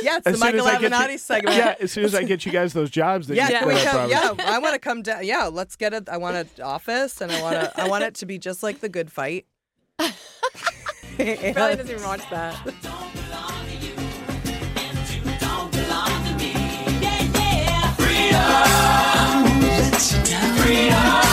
Yeah, 0.00 0.18
it's 0.18 0.24
the 0.24 0.30
As 0.30 0.38
soon 0.38 0.40
Michael 0.40 0.68
as 0.68 0.74
I 0.76 0.80
get 0.80 0.92
Avenatti 0.92 1.12
you- 1.12 1.18
segment. 1.18 1.56
Yeah, 1.56 1.74
as 1.80 1.92
soon 1.92 2.04
as 2.04 2.14
I 2.14 2.22
get 2.22 2.46
you 2.46 2.52
guys 2.52 2.72
those 2.72 2.88
jobs, 2.88 3.26
that 3.26 3.34
Yeah, 3.36 3.48
you 3.50 3.58
can 3.58 3.68
we 3.68 3.74
up, 3.74 3.80
come? 3.86 4.10
Yeah, 4.10 4.34
I 4.46 4.58
want 4.60 4.74
to 4.74 4.78
come 4.78 5.02
down. 5.02 5.26
Yeah, 5.26 5.46
let's 5.52 5.74
get 5.76 5.92
it. 5.92 6.08
I 6.08 6.16
want 6.18 6.36
an 6.36 6.48
office, 6.62 7.20
and 7.20 7.30
I 7.32 7.42
want 7.42 7.54
to. 7.60 7.80
I 7.82 7.88
want 7.88 8.04
it 8.04 8.14
to 8.16 8.26
be 8.26 8.38
just 8.38 8.62
like 8.62 8.80
the 8.80 8.88
Good 8.88 9.10
Fight. 9.12 9.44
Probably 9.98 10.14
doesn't 11.52 11.90
even 11.90 12.02
watch 12.04 12.22
that. 12.30 12.54
So 19.98 21.25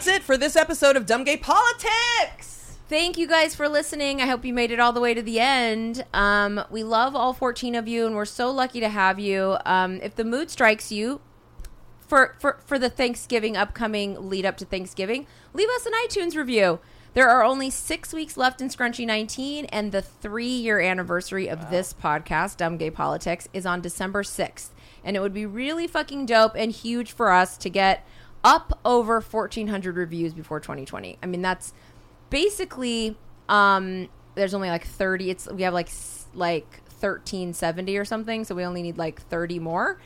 that's 0.00 0.16
it 0.16 0.22
for 0.22 0.38
this 0.38 0.56
episode 0.56 0.96
of 0.96 1.04
Dumb 1.04 1.24
Gay 1.24 1.36
Politics. 1.36 2.78
Thank 2.88 3.18
you 3.18 3.26
guys 3.26 3.54
for 3.54 3.68
listening. 3.68 4.22
I 4.22 4.24
hope 4.24 4.46
you 4.46 4.54
made 4.54 4.70
it 4.70 4.80
all 4.80 4.94
the 4.94 5.00
way 5.00 5.12
to 5.12 5.20
the 5.20 5.38
end. 5.38 6.06
Um, 6.14 6.64
we 6.70 6.82
love 6.82 7.14
all 7.14 7.34
14 7.34 7.74
of 7.74 7.86
you, 7.86 8.06
and 8.06 8.16
we're 8.16 8.24
so 8.24 8.50
lucky 8.50 8.80
to 8.80 8.88
have 8.88 9.18
you. 9.18 9.58
Um, 9.66 10.00
if 10.02 10.16
the 10.16 10.24
mood 10.24 10.48
strikes 10.48 10.90
you 10.90 11.20
for, 11.98 12.34
for, 12.40 12.60
for 12.64 12.78
the 12.78 12.88
Thanksgiving 12.88 13.58
upcoming 13.58 14.30
lead 14.30 14.46
up 14.46 14.56
to 14.56 14.64
Thanksgiving, 14.64 15.26
leave 15.52 15.68
us 15.68 15.84
an 15.84 15.92
iTunes 15.92 16.34
review. 16.34 16.78
There 17.12 17.28
are 17.28 17.44
only 17.44 17.68
six 17.68 18.14
weeks 18.14 18.38
left 18.38 18.62
in 18.62 18.68
Scrunchy 18.68 19.04
19, 19.06 19.66
and 19.66 19.92
the 19.92 20.00
three 20.00 20.46
year 20.46 20.80
anniversary 20.80 21.46
of 21.46 21.68
this 21.68 21.92
podcast, 21.92 22.56
Dumb 22.56 22.78
Gay 22.78 22.90
Politics, 22.90 23.48
is 23.52 23.66
on 23.66 23.82
December 23.82 24.22
6th. 24.22 24.70
And 25.04 25.14
it 25.14 25.20
would 25.20 25.34
be 25.34 25.44
really 25.44 25.86
fucking 25.86 26.24
dope 26.24 26.54
and 26.54 26.72
huge 26.72 27.12
for 27.12 27.30
us 27.32 27.58
to 27.58 27.68
get 27.68 28.06
up 28.44 28.78
over 28.84 29.20
1,400 29.20 29.96
reviews 29.96 30.32
before 30.32 30.60
2020. 30.60 31.18
I 31.22 31.26
mean, 31.26 31.42
that's 31.42 31.72
basically 32.30 33.16
um 33.48 34.08
there's 34.36 34.54
only 34.54 34.68
like 34.68 34.86
30 34.86 35.30
it's 35.30 35.48
we 35.50 35.62
have 35.62 35.74
like 35.74 35.90
like 36.32 36.64
1370 37.00 37.96
or 37.96 38.04
something 38.04 38.44
so 38.44 38.54
we 38.54 38.64
only 38.64 38.82
need 38.82 38.96
like 38.96 39.20
30 39.22 39.58
more. 39.58 39.98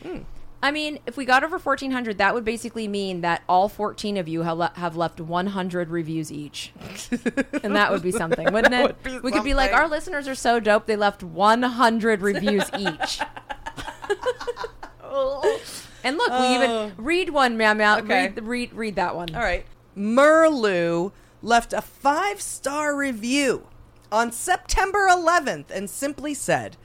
I 0.63 0.71
mean 0.71 0.99
if 1.07 1.19
we 1.19 1.27
got 1.27 1.45
over 1.45 1.59
1400 1.59 2.17
that 2.19 2.33
would 2.35 2.45
basically 2.45 2.89
mean 2.89 3.21
that 3.21 3.43
all 3.47 3.69
14 3.69 4.17
of 4.17 4.27
you 4.27 4.41
have, 4.43 4.57
le- 4.57 4.73
have 4.77 4.97
left 4.97 5.21
100 5.21 5.91
reviews 5.91 6.33
each. 6.33 6.73
And 7.63 7.77
that 7.77 7.93
would 7.93 8.03
be 8.03 8.11
something 8.23 8.51
wouldn't 8.51 8.73
it? 8.73 8.97
would 9.05 9.23
we 9.23 9.31
could 9.31 9.45
be 9.45 9.53
like 9.53 9.75
our 9.75 9.87
listeners 9.87 10.27
are 10.27 10.35
so 10.35 10.59
dope 10.61 10.87
they 10.87 10.97
left 10.97 11.23
100 11.23 12.23
reviews 12.23 12.65
each 12.79 13.21
and 16.05 16.17
look 16.17 16.31
we 16.31 16.55
even 16.55 16.71
oh. 16.71 16.93
read 16.97 17.31
one 17.31 17.57
meow 17.57 17.75
meow 17.75 17.99
Okay. 17.99 18.29
read, 18.29 18.45
read 18.45 18.73
read 18.75 18.97
that 18.97 19.17
one 19.17 19.35
All 19.35 19.43
right. 19.43 19.67
Merlu 19.97 21.13
left 21.43 21.73
a 21.73 21.83
five 21.83 22.41
star 22.41 22.97
review 22.97 23.67
on 24.11 24.33
September 24.33 25.09
11th 25.11 25.71
and 25.71 25.91
simply 25.91 26.35
said, 26.35 26.77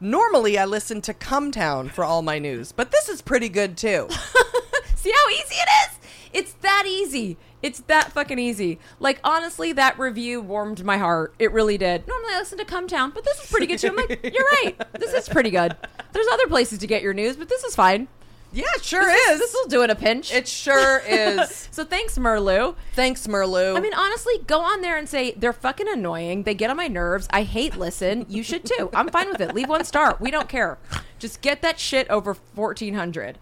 Normally 0.00 0.58
I 0.58 0.64
listen 0.64 1.00
to 1.02 1.14
Cumtown 1.14 1.90
for 1.90 2.04
all 2.04 2.22
my 2.22 2.40
news, 2.40 2.72
but 2.72 2.90
this 2.90 3.08
is 3.08 3.22
pretty 3.22 3.48
good 3.48 3.76
too. 3.76 4.08
See 4.96 5.12
how 5.12 5.28
easy 5.30 5.54
it 5.54 5.68
is? 5.84 5.98
It's 6.32 6.52
that 6.54 6.84
easy. 6.88 7.36
It's 7.62 7.80
that 7.82 8.10
fucking 8.10 8.38
easy. 8.38 8.80
Like 8.98 9.20
honestly, 9.22 9.72
that 9.74 9.98
review 9.98 10.40
warmed 10.40 10.84
my 10.84 10.98
heart. 10.98 11.34
It 11.38 11.52
really 11.52 11.78
did. 11.78 12.06
Normally 12.08 12.34
I 12.34 12.38
listen 12.38 12.58
to 12.58 12.64
Cum 12.64 12.88
Town, 12.88 13.12
but 13.14 13.24
this 13.24 13.38
is 13.44 13.50
pretty 13.50 13.66
good 13.66 13.78
too. 13.78 13.88
I'm 13.88 13.96
like, 13.96 14.20
you're 14.24 14.48
right. 14.64 14.74
This 14.98 15.12
is 15.12 15.28
pretty 15.28 15.50
good. 15.50 15.76
There's 16.12 16.26
other 16.32 16.48
places 16.48 16.80
to 16.80 16.86
get 16.88 17.02
your 17.02 17.14
news, 17.14 17.36
but 17.36 17.48
this 17.48 17.62
is 17.62 17.76
fine. 17.76 18.08
Yeah, 18.52 18.64
it 18.74 18.84
sure 18.84 19.04
This 19.04 19.30
is. 19.30 19.38
This 19.40 19.54
will 19.54 19.68
do 19.68 19.82
it 19.82 19.90
a 19.90 19.94
pinch. 19.94 20.32
it 20.32 20.46
sure 20.46 21.02
is. 21.08 21.68
so 21.70 21.84
thanks, 21.84 22.18
Merlu. 22.18 22.74
Thanks, 22.94 23.26
Merlu. 23.26 23.76
I 23.76 23.80
mean, 23.80 23.94
honestly, 23.94 24.34
go 24.46 24.60
on 24.60 24.80
there 24.80 24.96
and 24.96 25.08
say 25.08 25.32
they're 25.32 25.52
fucking 25.52 25.88
annoying. 25.88 26.42
They 26.42 26.54
get 26.54 26.70
on 26.70 26.76
my 26.76 26.88
nerves. 26.88 27.26
I 27.30 27.42
hate 27.42 27.76
listen. 27.76 28.26
You 28.28 28.42
should 28.42 28.64
too. 28.64 28.90
I'm 28.94 29.08
fine 29.08 29.28
with 29.28 29.40
it. 29.40 29.54
Leave 29.54 29.68
one 29.68 29.84
star. 29.84 30.16
We 30.20 30.30
don't 30.30 30.48
care. 30.48 30.78
Just 31.18 31.40
get 31.40 31.62
that 31.62 31.78
shit 31.78 32.08
over 32.10 32.34
1400. 32.54 33.38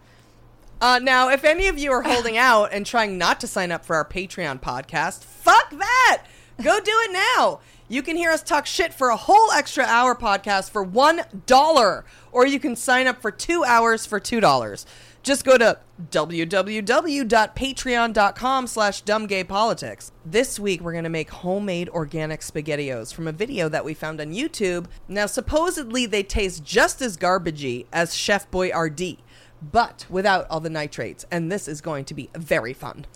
Uh, 0.80 0.98
now, 1.02 1.28
if 1.28 1.44
any 1.44 1.66
of 1.68 1.78
you 1.78 1.92
are 1.92 2.02
holding 2.02 2.36
out 2.38 2.72
and 2.72 2.86
trying 2.86 3.18
not 3.18 3.40
to 3.40 3.46
sign 3.46 3.70
up 3.72 3.84
for 3.84 3.96
our 3.96 4.04
Patreon 4.04 4.60
podcast, 4.60 5.24
fuck 5.24 5.70
that! 5.70 6.24
Go 6.62 6.78
do 6.80 6.92
it 7.04 7.12
now! 7.12 7.60
You 7.88 8.02
can 8.02 8.16
hear 8.16 8.30
us 8.30 8.42
talk 8.42 8.66
shit 8.66 8.94
for 8.94 9.08
a 9.08 9.16
whole 9.16 9.50
extra 9.50 9.82
hour 9.84 10.14
podcast 10.14 10.70
for 10.70 10.86
$1, 10.86 12.04
or 12.32 12.46
you 12.46 12.60
can 12.60 12.76
sign 12.76 13.06
up 13.06 13.20
for 13.20 13.30
two 13.30 13.62
hours 13.64 14.06
for 14.06 14.18
$2. 14.20 14.86
Just 15.22 15.44
go 15.44 15.58
to 15.58 15.78
www.patreon.com 16.10 18.66
slash 18.66 19.04
dumbgaypolitics. 19.04 20.12
This 20.24 20.58
week, 20.58 20.80
we're 20.80 20.92
going 20.92 21.04
to 21.04 21.10
make 21.10 21.28
homemade 21.30 21.90
organic 21.90 22.40
SpaghettiOs 22.40 23.12
from 23.12 23.28
a 23.28 23.32
video 23.32 23.68
that 23.68 23.84
we 23.84 23.92
found 23.92 24.18
on 24.20 24.32
YouTube. 24.32 24.86
Now, 25.08 25.26
supposedly, 25.26 26.06
they 26.06 26.22
taste 26.22 26.64
just 26.64 27.02
as 27.02 27.18
garbagey 27.18 27.84
as 27.92 28.14
Chef 28.14 28.50
Boyardee 28.50 29.18
but 29.62 30.06
without 30.08 30.46
all 30.50 30.60
the 30.60 30.70
nitrates. 30.70 31.26
And 31.30 31.50
this 31.50 31.68
is 31.68 31.80
going 31.80 32.04
to 32.06 32.14
be 32.14 32.30
very 32.34 32.72
fun. 32.72 33.06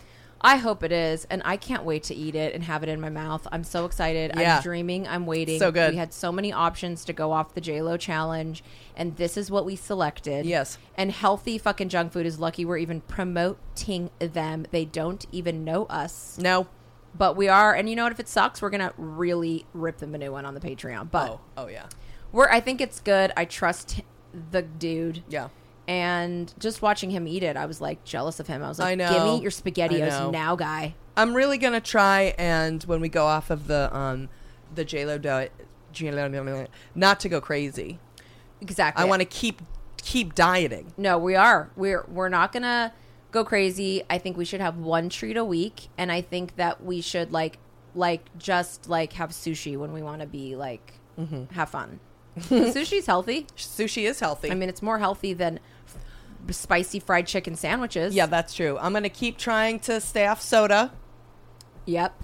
I 0.45 0.57
hope 0.57 0.83
it 0.83 0.93
is, 0.93 1.25
and 1.31 1.41
I 1.45 1.57
can't 1.57 1.85
wait 1.85 2.03
to 2.05 2.15
eat 2.15 2.35
it 2.35 2.55
and 2.55 2.63
have 2.65 2.83
it 2.83 2.89
in 2.91 3.01
my 3.01 3.09
mouth. 3.09 3.47
I'm 3.51 3.65
so 3.65 3.87
excited. 3.87 4.33
Yeah. 4.37 4.57
I'm 4.59 4.63
dreaming. 4.63 5.09
I'm 5.09 5.25
waiting. 5.27 5.59
So 5.59 5.73
good. 5.73 5.93
We 5.93 5.97
had 5.97 6.13
so 6.13 6.31
many 6.31 6.53
options 6.53 7.05
to 7.07 7.13
go 7.15 7.33
off 7.33 7.55
the 7.55 7.61
JLo 7.63 7.99
challenge, 7.99 8.63
and 8.95 9.17
this 9.17 9.37
is 9.39 9.51
what 9.51 9.65
we 9.65 9.75
selected. 9.75 10.45
Yes. 10.45 10.77
And 10.97 11.11
healthy 11.11 11.57
fucking 11.57 11.89
junk 11.89 12.13
food 12.13 12.27
is 12.27 12.39
lucky 12.39 12.65
we're 12.65 12.77
even 12.79 13.01
promoting 13.01 14.11
them. 14.19 14.67
They 14.71 14.85
don't 14.85 15.25
even 15.33 15.65
know 15.65 15.87
us, 15.87 16.39
No. 16.39 16.67
but 17.17 17.37
we 17.37 17.49
are. 17.49 17.75
And 17.75 17.89
you 17.89 17.97
know 17.97 18.03
what? 18.05 18.13
If 18.13 18.21
it 18.21 18.29
sucks, 18.29 18.61
we're 18.61 18.71
gonna 18.71 18.93
really 18.99 19.65
rip 19.73 19.99
them 19.99 20.15
a 20.15 20.19
new 20.19 20.31
one 20.33 20.45
on 20.45 20.55
the 20.55 20.61
Patreon. 20.61 21.11
But 21.11 21.31
Oh, 21.31 21.41
oh 21.57 21.67
yeah. 21.69 21.87
we're. 22.33 22.49
I 22.51 22.61
think 22.61 22.81
it's 22.83 23.01
good. 23.01 23.33
I 23.37 23.47
trust 23.47 24.03
the 24.51 24.61
dude. 24.63 25.23
Yeah. 25.29 25.49
And 25.87 26.53
just 26.59 26.81
watching 26.81 27.11
him 27.11 27.29
eat 27.29 27.43
it, 27.43 27.57
I 27.57 27.67
was 27.67 27.81
like 27.81 28.05
jealous 28.05 28.41
of 28.41 28.47
him. 28.47 28.63
I 28.63 28.69
was 28.69 28.79
like, 28.79 28.93
I 28.93 28.95
know. 28.95 29.13
"Give 29.13 29.23
me 29.25 29.41
your 29.43 29.51
spaghettios 29.51 30.33
now, 30.33 30.57
guy." 30.57 30.95
I'm 31.17 31.35
really 31.35 31.59
gonna 31.59 31.81
try 31.81 32.35
and 32.39 32.83
when 32.85 33.01
we 33.01 33.09
go 33.09 33.27
off 33.27 33.51
of 33.51 33.67
the 33.67 33.95
um 33.97 34.29
the 34.75 34.85
JLo 34.85 35.21
diet 35.21 35.53
JLo 35.93 36.67
not 36.95 37.21
to 37.21 37.29
go 37.29 37.41
crazy. 37.41 37.99
Exactly. 38.61 39.05
I 39.05 39.07
want 39.07 39.21
to 39.21 39.27
keep 39.27 39.63
keep 40.03 40.35
dieting. 40.35 40.93
No, 40.97 41.19
we 41.19 41.37
are. 41.37 41.71
We're 41.77 42.05
we're 42.09 42.29
not 42.29 42.53
gonna 42.53 42.93
go 43.31 43.45
crazy. 43.45 44.03
I 44.11 44.19
think 44.19 44.37
we 44.37 44.45
should 44.45 44.61
have 44.61 44.77
one 44.79 45.09
treat 45.09 45.37
a 45.37 45.45
week, 45.45 45.89
and 45.99 46.11
I 46.11 46.21
think 46.21 46.57
that 46.57 46.83
we 46.83 47.01
should 47.01 47.33
like 47.33 47.59
like 47.95 48.37
just 48.39 48.89
like 48.89 49.13
have 49.15 49.31
sushi 49.31 49.77
when 49.77 49.93
we 49.93 50.03
want 50.03 50.21
to 50.21 50.27
be 50.27 50.57
like 50.57 50.95
have 51.53 51.71
fun. 51.71 52.01
Sushi's 52.39 53.07
healthy. 53.07 53.47
Sushi 53.57 54.09
is 54.09 54.19
healthy. 54.19 54.51
I 54.51 54.55
mean, 54.55 54.69
it's 54.69 54.83
more 54.83 54.99
healthy 54.99 55.33
than 55.35 55.61
spicy 56.51 57.01
fried 57.01 57.27
chicken 57.27 57.57
sandwiches. 57.57 58.15
yeah, 58.15 58.27
that's 58.27 58.55
true. 58.55 58.79
I'm 58.79 58.93
gonna 58.93 59.09
keep 59.09 59.39
trying 59.39 59.81
to 59.81 60.01
stay 60.01 60.27
off 60.27 60.41
soda. 60.41 60.93
Yep. 61.87 62.15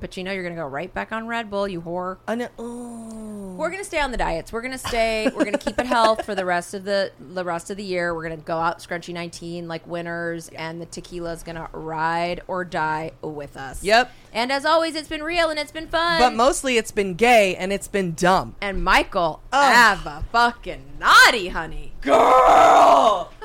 But 0.00 0.16
you 0.16 0.24
know 0.24 0.32
you're 0.32 0.42
gonna 0.42 0.54
go 0.56 0.66
right 0.66 0.92
back 0.92 1.12
on 1.12 1.26
Red 1.26 1.50
Bull, 1.50 1.68
you 1.68 1.82
whore. 1.82 2.16
I 2.26 2.34
know. 2.34 2.48
Oh. 2.58 3.54
We're 3.58 3.70
gonna 3.70 3.84
stay 3.84 4.00
on 4.00 4.10
the 4.10 4.16
diets. 4.16 4.52
We're 4.52 4.62
gonna 4.62 4.78
stay. 4.78 5.30
We're 5.34 5.44
gonna 5.44 5.58
keep 5.58 5.78
it 5.78 5.84
health 5.86 6.24
for 6.24 6.34
the 6.34 6.44
rest 6.46 6.72
of 6.72 6.84
the 6.84 7.12
the 7.18 7.44
rest 7.44 7.70
of 7.70 7.76
the 7.76 7.82
year. 7.84 8.14
We're 8.14 8.22
gonna 8.22 8.38
go 8.38 8.56
out 8.56 8.78
scrunchy 8.78 9.12
nineteen 9.12 9.68
like 9.68 9.86
winners, 9.86 10.48
and 10.48 10.80
the 10.80 10.86
tequila's 10.86 11.42
gonna 11.42 11.68
ride 11.72 12.40
or 12.48 12.64
die 12.64 13.12
with 13.22 13.56
us. 13.58 13.84
Yep. 13.84 14.10
And 14.32 14.50
as 14.50 14.64
always, 14.64 14.94
it's 14.94 15.08
been 15.08 15.22
real 15.22 15.50
and 15.50 15.58
it's 15.58 15.72
been 15.72 15.88
fun. 15.88 16.20
But 16.20 16.34
mostly 16.34 16.78
it's 16.78 16.92
been 16.92 17.14
gay 17.14 17.54
and 17.56 17.72
it's 17.72 17.88
been 17.88 18.14
dumb. 18.14 18.54
and 18.62 18.82
Michael, 18.82 19.42
Ugh. 19.52 19.74
have 19.74 20.06
a 20.06 20.24
fucking 20.32 20.82
naughty, 20.98 21.48
honey. 21.48 21.92
Girl. 22.00 23.32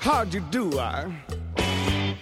How'd 0.00 0.32
you 0.34 0.40
do, 0.50 0.78
I? 0.78 1.12